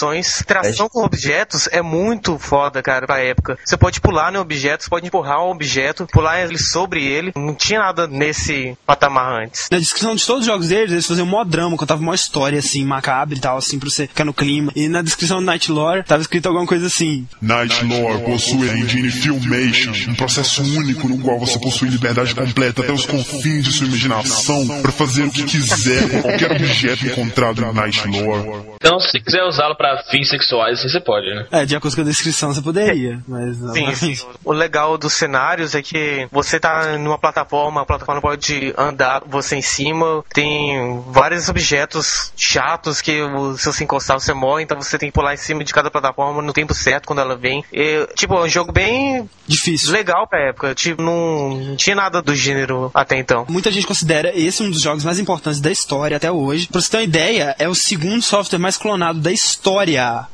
Tração 0.46 0.88
com 0.88 1.04
objetos 1.04 1.68
é 1.72 1.82
muito 1.82 2.38
foda, 2.38 2.82
cara, 2.82 3.06
pra 3.06 3.20
época. 3.20 3.58
Você 3.64 3.76
pode 3.76 4.00
pular 4.00 4.32
no 4.32 4.40
objeto, 4.40 4.84
você 4.84 4.90
pode 4.90 5.06
empurrar 5.06 5.44
um 5.44 5.50
objeto, 5.50 6.06
pular 6.12 6.40
ele 6.40 6.58
sobre 6.58 7.04
ele. 7.04 7.32
Não 7.36 7.54
tinha 7.54 7.80
nada 7.80 8.06
nesse 8.06 8.76
patamar 8.86 9.42
antes. 9.42 9.68
Na 9.70 9.78
descrição 9.78 10.14
de 10.14 10.24
todos 10.24 10.42
os 10.42 10.46
jogos 10.46 10.68
deles, 10.68 10.92
eles 10.92 11.06
faziam 11.06 11.26
mó 11.26 11.44
drama, 11.44 11.76
contavam 11.76 12.02
uma 12.02 12.14
história 12.14 12.58
assim, 12.58 12.84
macabra 12.84 13.36
e 13.36 13.40
tal, 13.40 13.56
assim, 13.56 13.78
pra 13.78 13.88
você 13.88 14.06
ficar 14.06 14.24
no 14.24 14.34
clima. 14.34 14.72
E 14.74 14.88
na 14.88 15.02
descrição 15.02 15.38
do 15.38 15.44
Night 15.46 15.70
Lore 15.70 16.02
tava 16.02 16.22
escrito 16.22 16.46
alguma 16.46 16.66
coisa 16.66 16.86
assim. 16.86 17.26
Night 17.40 17.84
Lore 17.84 18.22
possui 18.24 18.70
a 18.70 18.76
engine 18.76 19.10
Filmation, 19.10 19.92
um 20.10 20.14
processo 20.14 20.62
único 20.62 21.08
no 21.08 21.18
qual 21.18 21.38
você 21.38 21.58
possui 21.58 21.88
liberdade 21.88 22.34
completa 22.34 22.82
até 22.82 22.92
os 22.92 23.06
confins 23.06 23.64
de 23.64 23.72
sua 23.72 23.86
imaginação 23.86 24.66
para 24.82 24.92
fazer 24.92 25.24
o 25.24 25.30
que 25.30 25.44
quiser 25.44 26.08
com 26.10 26.22
qualquer 26.22 26.52
objeto 26.52 27.06
encontrado 27.06 27.62
em 27.62 27.72
Night 27.72 28.06
Lore. 28.06 28.76
Então, 28.76 29.00
se 29.00 29.20
quiser 29.20 29.42
usá-lo 29.44 29.76
pra 29.86 30.02
fins 30.10 30.28
sexuais, 30.28 30.78
assim 30.78 30.88
você 30.88 31.00
pode, 31.00 31.26
né? 31.34 31.46
É, 31.50 31.64
de 31.64 31.76
acordo 31.76 31.94
com 31.94 32.00
a 32.02 32.04
descrição 32.04 32.52
você 32.52 32.62
poderia, 32.62 33.20
mas 33.26 33.60
não. 33.60 33.72
Sim, 33.72 33.94
sim. 33.94 34.26
O 34.44 34.52
legal 34.52 34.98
dos 34.98 35.12
cenários 35.12 35.74
é 35.74 35.82
que 35.82 36.26
você 36.32 36.58
tá 36.58 36.98
numa 36.98 37.18
plataforma, 37.18 37.82
a 37.82 37.86
plataforma 37.86 38.20
pode 38.20 38.74
andar 38.76 39.22
você 39.26 39.56
em 39.56 39.62
cima, 39.62 40.24
tem 40.32 41.02
vários 41.08 41.48
objetos 41.48 42.32
chatos 42.36 43.00
que 43.00 43.20
se 43.58 43.66
você 43.66 43.84
encostar 43.84 44.18
você 44.18 44.32
morre, 44.32 44.64
então 44.64 44.80
você 44.80 44.98
tem 44.98 45.08
que 45.10 45.14
pular 45.14 45.34
em 45.34 45.38
cima 45.38 45.62
de 45.62 45.72
cada 45.72 45.90
plataforma 45.90 46.42
no 46.42 46.52
tempo 46.52 46.74
certo 46.74 47.06
quando 47.06 47.20
ela 47.20 47.36
vem. 47.36 47.64
E, 47.72 48.06
tipo, 48.14 48.34
é 48.34 48.44
um 48.44 48.48
jogo 48.48 48.72
bem 48.72 49.28
Difícil. 49.46 49.92
legal 49.92 50.26
pra 50.26 50.48
época. 50.48 50.74
Tipo, 50.74 51.02
não, 51.02 51.56
não 51.56 51.76
tinha 51.76 51.94
nada 51.94 52.20
do 52.20 52.34
gênero 52.34 52.90
até 52.94 53.16
então. 53.18 53.46
Muita 53.48 53.70
gente 53.70 53.86
considera 53.86 54.32
esse 54.34 54.62
um 54.62 54.70
dos 54.70 54.82
jogos 54.82 55.04
mais 55.04 55.18
importantes 55.18 55.60
da 55.60 55.70
história 55.70 56.16
até 56.16 56.30
hoje. 56.30 56.66
Pra 56.68 56.80
você 56.80 56.90
ter 56.90 56.96
uma 56.98 57.02
ideia, 57.02 57.54
é 57.58 57.68
o 57.68 57.74
segundo 57.74 58.22
software 58.22 58.58
mais 58.58 58.76
clonado 58.76 59.20
da 59.20 59.30
história. 59.32 59.75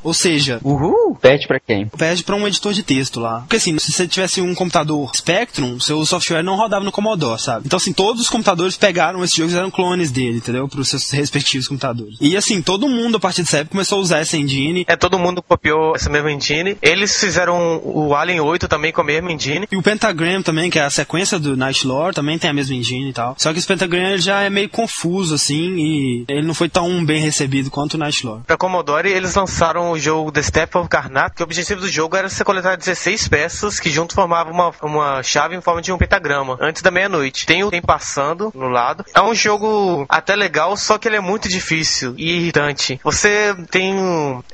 Ou 0.03 0.15
seja, 0.15 0.61
Uhul! 0.63 1.17
Pede 1.21 1.47
pra 1.47 1.61
quem? 1.61 1.87
pede 1.87 2.25
pra 2.25 2.37
um 2.37 2.47
editor 2.47 2.73
de 2.73 2.83
texto 2.83 3.21
lá. 3.21 3.41
Porque 3.41 3.57
assim, 3.57 3.79
se 3.79 3.93
você 3.93 4.07
tivesse 4.09 4.41
um 4.41 4.55
computador 4.55 5.11
Spectrum, 5.15 5.79
seu 5.79 6.05
software 6.05 6.43
não 6.43 6.57
rodava 6.57 6.85
no 6.85 6.93
Commodore, 6.93 7.41
sabe? 7.41 7.65
Então 7.67 7.77
assim, 7.77 7.93
todos 7.93 8.23
os 8.23 8.31
computadores 8.31 8.77
pegaram 8.77 9.23
esse 9.23 9.37
jogo 9.37 9.49
e 9.49 9.51
fizeram 9.51 9.71
clones 9.71 10.11
dele, 10.11 10.39
entendeu? 10.39 10.69
Pros 10.69 10.89
seus 10.89 11.11
respectivos 11.11 11.69
computadores. 11.69 12.17
E 12.21 12.37
assim, 12.37 12.61
todo 12.63 12.89
mundo 12.89 13.17
a 13.17 13.21
partir 13.21 13.43
dessa 13.43 13.59
época 13.59 13.73
começou 13.73 13.99
a 13.99 14.03
usar 14.03 14.19
essa 14.19 14.37
engine. 14.37 14.85
É, 14.87 14.97
todo 14.97 15.19
mundo 15.19 15.43
copiou 15.43 15.95
essa 15.95 16.11
mesma 16.11 16.33
engine. 16.33 16.77
Eles 16.83 17.19
fizeram 17.19 17.81
o 17.85 18.15
Alien 18.15 18.41
8 18.41 18.69
também 18.69 18.93
com 18.93 19.01
a 19.01 19.05
mesma 19.05 19.33
engine. 19.33 19.67
E 19.71 19.77
o 19.77 19.83
Pentagram 19.83 20.43
também, 20.43 20.71
que 20.71 20.79
é 20.79 20.83
a 20.83 20.91
sequência 20.91 21.39
do 21.39 21.57
Night 21.57 21.87
Lore, 21.87 22.15
também 22.15 22.39
tem 22.39 22.51
a 22.51 22.55
mesma 22.55 22.75
engine 22.75 23.11
e 23.11 23.13
tal. 23.13 23.35
Só 23.39 23.53
que 23.53 23.59
esse 23.59 23.69
Pentagram 23.69 24.17
já 24.19 24.43
é 24.43 24.51
meio 24.51 24.69
confuso, 24.69 25.35
assim, 25.35 25.77
e 25.77 26.25
ele 26.29 26.47
não 26.47 26.55
foi 26.55 26.69
tão 26.69 27.05
bem 27.05 27.21
recebido 27.21 27.71
quanto 27.71 27.95
o 27.95 27.99
Night 27.99 28.25
Lore. 28.27 28.43
Pra 28.47 28.57
Commodore, 28.57 29.09
eles 29.09 29.32
lançaram 29.35 29.91
o 29.91 29.99
jogo 29.99 30.33
The 30.33 30.43
Step 30.43 30.77
of 30.77 30.89
Karnak, 30.89 31.37
que 31.37 31.43
o 31.43 31.45
objetivo 31.45 31.81
do 31.81 31.89
jogo 31.89 32.17
era 32.17 32.29
você 32.29 32.45
coletar 32.45 32.77
16 32.77 33.29
peças 33.29 33.81
que 33.81 33.91
junto 33.91 34.15
formavam 34.15 34.53
uma, 34.53 34.73
uma 34.83 35.23
chave 35.23 35.57
em 35.57 35.61
forma 35.61 35.81
de 35.81 35.93
um 35.93 35.99
pentagrama, 35.99 36.57
antes 36.61 36.83
da 36.83 36.91
meia-noite. 36.91 37.47
Tem 37.47 37.65
o 37.65 37.71
tempo 37.71 37.87
passando 37.87 38.53
no 38.55 38.69
lado. 38.69 39.05
É 39.15 39.21
um 39.21 39.35
jogo 39.35 40.07
até 40.09 40.35
legal, 40.35 40.77
só 40.77 40.99
que 40.99 41.09
ele 41.09 41.17
é 41.17 41.21
muito 41.21 41.49
difícil 41.49 42.15
e 42.17 42.37
irritante. 42.37 43.01
Você 43.03 43.55
tem, 43.71 43.95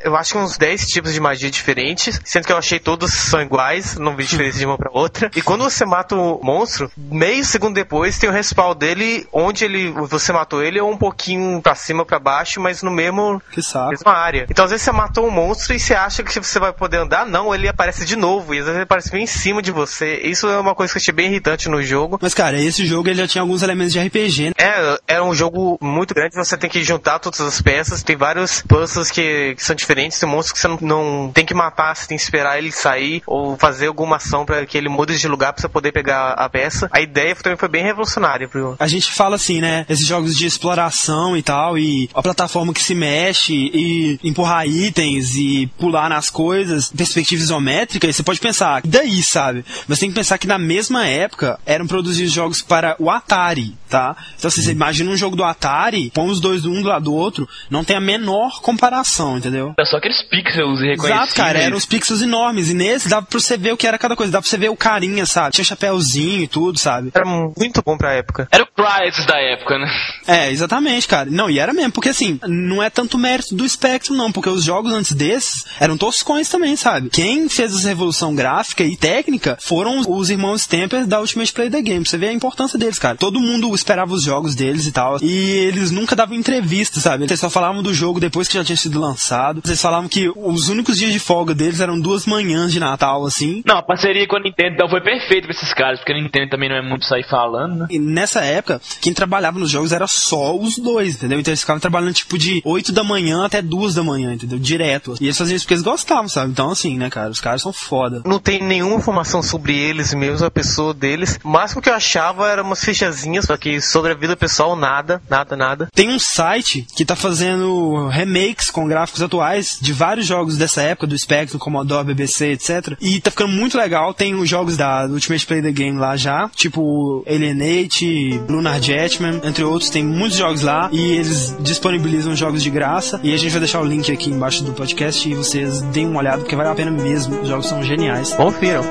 eu 0.03 0.17
acho 0.17 0.33
que 0.33 0.38
uns 0.38 0.57
10 0.57 0.87
tipos 0.87 1.12
de 1.12 1.21
magia 1.21 1.51
diferentes, 1.51 2.21
sendo 2.25 2.47
que 2.47 2.53
eu 2.53 2.59
achei 2.59 2.79
todos 2.79 3.12
são 3.12 3.41
iguais, 3.41 3.97
não 3.97 4.17
vi 4.17 4.25
diferença 4.25 4.59
de 4.59 4.67
uma 4.67 4.77
pra 4.77 4.91
outra. 4.93 5.31
E 5.35 5.43
quando 5.43 5.64
você 5.64 5.85
mata 5.85 6.14
o 6.14 6.41
monstro, 6.43 6.91
meio 6.97 7.45
segundo 7.45 7.75
depois 7.75 8.19
tem 8.19 8.29
o 8.29 8.33
respawn 8.33 8.75
dele, 8.75 9.27
onde 9.33 9.64
ele 9.64 9.91
você 9.91 10.33
matou 10.33 10.62
ele, 10.62 10.81
ou 10.81 10.91
um 10.91 10.97
pouquinho 10.97 11.61
pra 11.62 11.75
cima, 11.75 12.05
pra 12.05 12.19
baixo, 12.19 12.61
mas 12.61 12.83
no 12.83 12.91
mesmo 12.91 13.43
mesma 13.91 14.12
área. 14.12 14.47
Então 14.51 14.64
às 14.69 14.73
vezes 14.73 14.85
você 14.85 14.93
matou 14.93 15.27
um 15.27 15.31
monstro 15.31 15.75
e 15.75 15.81
você 15.81 15.95
acha 15.95 16.23
que 16.23 16.39
você 16.39 16.59
vai 16.59 16.73
poder 16.75 16.99
andar, 16.99 17.27
não, 17.27 17.55
ele 17.55 17.67
aparece 17.67 18.05
de 18.05 18.17
novo, 18.17 18.55
e 18.55 18.59
às 18.59 18.65
vezes 18.65 18.77
ele 18.77 18.85
aparece 18.85 19.11
bem 19.11 19.25
em 19.25 19.27
cima 19.27 19.63
de 19.63 19.73
você. 19.73 20.21
Isso 20.23 20.47
é 20.47 20.59
uma 20.59 20.75
coisa 20.75 20.93
que 20.93 20.99
eu 20.99 21.01
achei 21.01 21.15
bem 21.15 21.29
irritante 21.29 21.71
no 21.71 21.83
jogo. 21.83 22.19
Mas, 22.21 22.35
cara, 22.35 22.61
esse 22.61 22.85
jogo 22.85 23.09
ele 23.09 23.19
já 23.19 23.27
tinha 23.27 23.41
alguns 23.41 23.63
elementos 23.63 23.93
de 23.95 23.99
RPG, 23.99 24.49
né? 24.49 24.53
É, 24.59 25.17
é 25.17 25.23
um 25.23 25.35
jogo 25.35 25.79
muito 25.81 26.15
grande, 26.15 26.37
você 26.37 26.57
tem 26.57 26.69
que 26.69 26.83
juntar 26.83 27.19
todas 27.19 27.41
as 27.41 27.63
peças, 27.63 28.03
tem 28.03 28.15
vários 28.15 28.61
puzzles 28.63 29.11
que, 29.11 29.55
que 29.55 29.65
são 29.65 29.75
diferentes, 29.75 30.21
tem 30.21 30.29
monstros 30.29 30.53
que 30.53 30.59
você 30.59 30.69
não, 30.69 30.79
não 30.81 31.33
tem 31.33 31.47
que 31.47 31.55
matar, 31.55 31.97
você 31.97 32.07
tem 32.07 32.19
que 32.19 32.23
esperar 32.23 32.59
ele 32.59 32.71
sair, 32.71 33.23
ou 33.27 33.57
fazer 33.57 33.87
alguma 33.87 34.17
ação 34.17 34.45
para 34.45 34.67
que 34.67 34.77
ele 34.77 34.91
mude 34.91 35.19
de 35.19 35.29
lugar 35.29 35.55
pra 35.55 35.63
você 35.63 35.69
poder 35.69 35.93
pegar 35.93 36.33
a 36.33 36.49
peça. 36.51 36.91
A 36.93 37.01
ideia 37.01 37.35
também 37.37 37.57
foi 37.57 37.69
bem 37.69 37.83
revolucionária 37.83 38.47
pro, 38.47 38.77
A 38.79 38.87
gente 38.87 39.13
fala 39.13 39.37
assim, 39.37 39.63
né? 39.63 39.87
Esses 39.89 40.07
jogos 40.07 40.37
de 40.37 40.47
exploração 40.47 41.37
e 41.37 41.43
tal, 41.43 41.79
e 41.79 42.11
a 42.13 42.23
plataforma 42.23 42.75
que 42.75 42.83
se 42.83 42.95
mexe, 42.95 43.55
e 43.55 44.19
empurrar 44.23 44.58
itens 44.66 45.35
e 45.35 45.66
pular 45.79 46.09
nas 46.09 46.31
coisas, 46.31 46.90
perspectiva 46.90 47.42
isométrica, 47.42 48.07
e 48.07 48.12
você 48.12 48.23
pode 48.23 48.40
pensar, 48.40 48.83
daí, 48.85 49.23
sabe? 49.23 49.64
Mas 49.87 49.99
tem 49.99 50.09
que 50.09 50.14
pensar 50.14 50.38
que 50.38 50.47
na 50.47 50.59
mesma 50.59 51.07
época 51.07 51.59
eram 51.64 51.87
produzidos 51.87 52.33
jogos 52.33 52.62
para 52.62 52.97
o 52.99 53.11
Atari, 53.11 53.75
tá? 53.88 54.16
Então, 54.37 54.49
assim, 54.49 54.62
você 54.62 54.73
imagina 54.73 55.11
um 55.11 55.16
jogo 55.16 55.37
do 55.37 55.44
Atari, 55.44 56.11
põe 56.14 56.29
os 56.29 56.40
dois 56.40 56.64
um 56.64 56.83
do 56.83 56.88
lado 56.88 57.05
do 57.05 57.14
outro, 57.14 57.49
não 57.71 57.85
tem 57.85 57.97
a 57.97 58.01
menor 58.01 58.61
comparação, 58.61 59.38
entendeu? 59.38 59.75
É 59.79 59.85
só 59.85 59.97
aqueles 59.97 60.23
pixels 60.29 60.81
reconhecíveis. 60.81 61.05
Exato, 61.05 61.35
cara, 61.35 61.59
eram 61.59 61.77
os 61.77 61.87
pixels 61.87 62.23
enormes. 62.23 62.71
E 62.71 62.75
nesse 62.75 63.09
dava 63.09 63.27
pra 63.27 63.38
você 63.38 63.57
ver 63.57 63.73
o 63.73 63.77
que 63.77 63.87
era 63.87 63.99
cada 63.99 64.16
coisa. 64.16 64.33
Dava 64.33 64.42
pra 64.42 64.51
você 64.51 64.57
ver 64.57 64.68
o 64.68 64.77
carinha, 64.77 65.27
sabe? 65.27 65.55
Tinha 65.55 65.64
chapéuzinho 65.64 66.42
e 66.42 66.49
tudo, 66.49 66.79
sabe? 66.79 67.11
Era 67.14 67.25
muito 67.25 67.83
bom 67.85 67.97
pra 67.97 68.14
época. 68.14 68.49
Era 68.51 68.64
o 68.64 68.66
Crysis 68.66 69.27
da 69.27 69.38
época, 69.38 69.79
né? 69.79 69.90
É, 70.27 70.51
exatamente, 70.51 71.07
cara. 71.09 71.31
Não, 71.31 71.49
e 71.49 71.59
era 71.59 71.73
mesmo, 71.73 71.92
porque 71.92 72.11
assim, 72.11 72.38
não 72.47 72.83
é 72.83 72.90
tanto 72.90 73.18
mérito 73.18 73.55
do 73.55 73.68
Spectrum, 73.68 74.16
não, 74.16 74.33
porque 74.33 74.48
os 74.49 74.65
jogos 74.65 74.93
antes 74.93 75.13
desses 75.13 75.65
eram 75.79 75.97
toscões 75.97 76.49
também, 76.49 76.77
sabe? 76.77 77.11
Quem 77.11 77.49
fez 77.49 77.75
essa 77.75 77.89
revolução 77.89 78.35
gráfica 78.35 78.85
e 78.85 78.97
técnica 78.97 79.59
foram 79.61 80.01
os 80.09 80.31
irmãos 80.31 80.63
Stamper 80.63 81.07
da 81.07 81.21
Ultimate 81.21 81.53
Play 81.53 81.71
the 81.71 81.83
Game. 81.83 82.07
Você 82.07 82.19
vê 82.19 82.29
a 82.29 82.33
importância 82.33 82.79
deles, 82.79 82.99
cara. 82.99 83.17
Todo 83.17 83.41
mundo 83.41 83.75
esperava 83.75 84.13
os 84.13 84.25
jogos 84.25 84.55
deles 84.55 84.87
e 84.87 84.93
tal. 84.93 85.19
E 85.23 85.33
eles 85.33 85.91
nunca 85.91 86.17
davam 86.17 86.37
entrevista, 86.37 87.01
sabe? 87.01 87.25
Eles 87.25 87.41
só 87.41 87.51
falavam 87.51 87.83
do 87.83 87.93
jogo 87.93 88.21
depois 88.21 88.49
que 88.49 88.55
já 88.55 88.65
tinha 88.65 88.77
sido 88.77 89.01
lançado. 89.01 89.63
Eles 89.65 89.81
falavam 89.81 90.09
que 90.09 90.31
os 90.35 90.69
únicos 90.69 90.97
dias 90.97 91.13
de 91.13 91.19
folga 91.19 91.55
deles 91.55 91.81
eram 91.81 91.99
duas 91.99 92.27
manhãs 92.27 92.73
de 92.73 92.81
Natal, 92.81 93.25
assim. 93.27 93.63
Não, 93.67 93.79
a 93.79 93.83
parceria 93.83 94.27
com 94.27 94.37
a 94.37 94.41
Nintendo 94.41 94.75
então, 94.75 94.89
foi 94.89 95.01
perfeita 95.01 95.47
pra 95.47 95.57
esses 95.57 95.73
caras, 95.73 95.99
porque 95.99 96.13
a 96.13 96.17
Nintendo 96.17 96.51
também 96.51 96.69
não 96.69 96.77
é 96.77 96.83
muito 96.83 97.05
sair 97.05 97.27
falando, 97.29 97.81
né? 97.81 97.87
E 97.91 97.99
nessa 97.99 98.43
época, 98.43 98.81
quem 99.01 99.13
trabalhava 99.13 99.59
nos 99.59 99.71
jogos 99.71 99.93
era 99.93 100.07
só 100.07 100.57
os 100.57 100.79
dois, 100.79 101.17
entendeu? 101.17 101.41
Então 101.41 101.51
eles 101.51 101.61
ficavam 101.61 101.81
trabalhando 101.81 102.15
tipo 102.15 102.39
de 102.39 102.63
8 102.65 102.93
da 102.93 103.03
manhã 103.03 103.45
até 103.45 103.61
2 103.61 103.95
da 103.95 104.03
manhã, 104.03 104.33
entendeu? 104.38 104.59
Direto. 104.59 105.14
E 105.20 105.24
eles 105.24 105.38
faziam 105.38 105.57
isso 105.57 105.64
porque 105.64 105.74
eles 105.74 105.85
gostavam, 105.85 106.29
sabe? 106.29 106.51
Então 106.51 106.70
assim, 106.70 106.96
né, 106.96 107.11
cara? 107.11 107.31
Os 107.31 107.40
caras 107.40 107.62
são 107.62 107.72
foda. 107.72 108.22
Não 108.24 108.38
tem 108.38 108.62
nenhuma 108.62 108.96
informação 108.96 109.42
sobre 109.42 109.77
eles 109.77 110.14
mesmo, 110.14 110.46
a 110.46 110.51
pessoa 110.51 110.94
deles. 110.94 111.38
O 111.44 111.48
máximo 111.48 111.83
que 111.83 111.88
eu 111.88 111.94
achava 111.94 112.48
era 112.48 112.62
umas 112.62 112.83
fichazinhas, 112.83 113.46
só 113.46 113.57
que 113.57 113.81
sobre 113.81 114.12
a 114.12 114.14
vida 114.14 114.37
pessoal, 114.37 114.77
nada, 114.77 115.22
nada, 115.29 115.57
nada. 115.57 115.88
Tem 115.94 116.09
um 116.09 116.18
site 116.18 116.87
que 116.96 117.05
tá 117.05 117.16
fazendo 117.16 118.09
remakes 118.09 118.70
com 118.70 118.87
gráficos 118.87 119.22
atuais 119.22 119.79
de 119.81 119.92
vários 119.92 120.27
jogos 120.27 120.57
dessa 120.57 120.83
época, 120.83 121.07
do 121.07 121.18
Spectrum, 121.18 121.59
Commodore, 121.59 122.07
BBC, 122.07 122.53
etc. 122.53 122.96
E 123.01 123.20
tá 123.20 123.31
ficando 123.31 123.53
muito 123.53 123.77
legal. 123.77 124.14
Tem 124.14 124.35
os 124.35 124.48
jogos 124.48 124.77
da 124.77 125.07
Ultimate 125.07 125.46
Play 125.46 125.62
the 125.62 125.72
Game 125.72 125.98
lá 125.98 126.16
já, 126.16 126.48
tipo 126.55 127.24
Alienate, 127.27 128.40
Lunar 128.48 128.81
Jetman, 128.81 129.40
entre 129.44 129.64
outros. 129.64 129.90
Tem 129.90 130.05
muitos 130.05 130.38
jogos 130.38 130.62
lá 130.62 130.88
e 130.92 131.01
eles 131.12 131.55
disponibilizam 131.61 132.35
jogos 132.35 132.62
de 132.62 132.70
graça. 132.70 133.20
E 133.22 133.33
a 133.33 133.37
gente 133.37 133.51
vai 133.51 133.61
deixar 133.61 133.81
o 133.81 133.85
link 133.85 134.11
aqui 134.11 134.18
embaixo 134.27 134.65
do 134.65 134.73
podcast 134.73 135.29
e 135.29 135.35
vocês 135.35 135.81
deem 135.81 136.07
uma 136.07 136.21
olhada 136.21 136.39
porque 136.39 136.57
vale 136.57 136.69
a 136.69 136.75
pena 136.75 136.91
mesmo. 136.91 137.41
Os 137.41 137.49
jogos 137.49 137.69
são 137.69 137.83
geniais. 137.83 138.33
Confiram. 138.35 138.85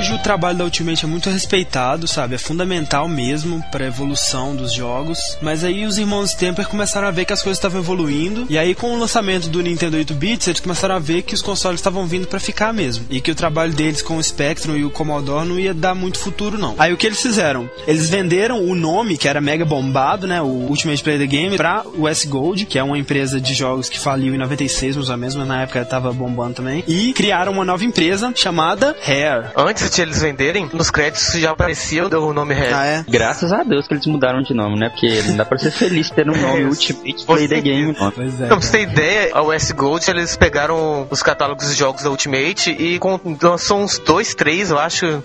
Hoje 0.00 0.14
o 0.14 0.18
trabalho 0.18 0.56
da 0.56 0.64
Ultimate 0.64 1.04
é 1.04 1.06
muito 1.06 1.28
respeitado, 1.28 2.08
sabe? 2.08 2.34
É 2.34 2.38
fundamental 2.38 3.06
mesmo 3.06 3.62
para 3.70 3.86
evolução 3.86 4.56
dos 4.56 4.72
jogos. 4.72 5.18
Mas 5.42 5.62
aí 5.62 5.84
os 5.84 5.98
irmãos 5.98 6.32
Temper 6.32 6.66
começaram 6.66 7.06
a 7.06 7.10
ver 7.10 7.26
que 7.26 7.34
as 7.34 7.42
coisas 7.42 7.58
estavam 7.58 7.82
evoluindo. 7.82 8.46
E 8.48 8.56
aí 8.56 8.74
com 8.74 8.94
o 8.94 8.98
lançamento 8.98 9.50
do 9.50 9.60
Nintendo 9.60 9.98
8 9.98 10.14
bits, 10.14 10.48
eles 10.48 10.60
começaram 10.60 10.94
a 10.94 10.98
ver 10.98 11.20
que 11.20 11.34
os 11.34 11.42
consoles 11.42 11.80
estavam 11.80 12.06
vindo 12.06 12.26
para 12.26 12.40
ficar 12.40 12.72
mesmo. 12.72 13.04
E 13.10 13.20
que 13.20 13.30
o 13.30 13.34
trabalho 13.34 13.74
deles 13.74 14.00
com 14.00 14.16
o 14.16 14.22
Spectrum 14.22 14.74
e 14.74 14.86
o 14.86 14.90
Commodore 14.90 15.46
não 15.46 15.58
ia 15.58 15.74
dar 15.74 15.94
muito 15.94 16.18
futuro 16.18 16.56
não. 16.56 16.74
Aí 16.78 16.94
o 16.94 16.96
que 16.96 17.06
eles 17.06 17.20
fizeram? 17.20 17.68
Eles 17.86 18.08
venderam 18.08 18.64
o 18.64 18.74
nome 18.74 19.18
que 19.18 19.28
era 19.28 19.38
mega 19.38 19.66
bombado, 19.66 20.26
né, 20.26 20.40
o 20.40 20.46
Ultimate 20.46 21.02
Play 21.02 21.18
the 21.18 21.26
Game 21.26 21.58
para 21.58 21.84
o 21.86 22.08
S 22.08 22.26
Gold, 22.26 22.64
que 22.64 22.78
é 22.78 22.82
uma 22.82 22.96
empresa 22.96 23.38
de 23.38 23.52
jogos 23.52 23.90
que 23.90 24.00
faliu 24.00 24.34
em 24.34 24.38
96, 24.38 24.96
mais 24.96 25.10
ou 25.10 25.16
menos, 25.18 25.34
na 25.34 25.60
época 25.60 25.84
tava 25.84 26.10
bombando 26.10 26.54
também. 26.54 26.82
E 26.88 27.12
criaram 27.12 27.52
uma 27.52 27.66
nova 27.66 27.84
empresa 27.84 28.32
chamada 28.34 28.96
Rare. 29.02 29.50
Antes 29.54 29.89
de 29.94 30.02
eles 30.02 30.20
venderem, 30.22 30.68
nos 30.72 30.90
créditos 30.90 31.32
já 31.34 31.50
aparecia 31.50 32.06
o 32.06 32.32
nome 32.32 32.54
Rare. 32.54 32.72
Ah, 32.74 32.86
é? 32.86 33.04
Graças 33.08 33.52
a 33.52 33.62
Deus 33.62 33.86
que 33.86 33.94
eles 33.94 34.06
mudaram 34.06 34.42
de 34.42 34.54
nome, 34.54 34.78
né? 34.78 34.88
Porque 34.88 35.22
não 35.22 35.36
dá 35.36 35.44
pra 35.44 35.58
ser 35.58 35.70
feliz 35.70 36.10
tendo 36.10 36.32
um 36.32 36.36
nome 36.40 36.62
É, 36.62 36.66
Ultimate 36.66 37.24
Play 37.24 37.48
the 37.48 37.60
Game. 37.60 37.96
Não. 37.98 38.10
Pois 38.10 38.40
é. 38.40 38.44
Então, 38.46 38.58
pra 38.58 38.66
você 38.66 38.70
ter 38.72 38.82
ideia, 38.82 39.30
a 39.34 39.42
US 39.42 39.70
Gold, 39.72 40.10
eles 40.10 40.36
pegaram 40.36 41.06
os 41.10 41.22
catálogos 41.22 41.68
de 41.68 41.74
jogos 41.74 42.02
da 42.02 42.10
Ultimate 42.10 42.70
e 42.70 42.98
com, 42.98 43.18
lançou 43.42 43.80
uns 43.80 43.98
dois, 43.98 44.34
três, 44.34 44.70
eu 44.70 44.78
acho. 44.78 45.22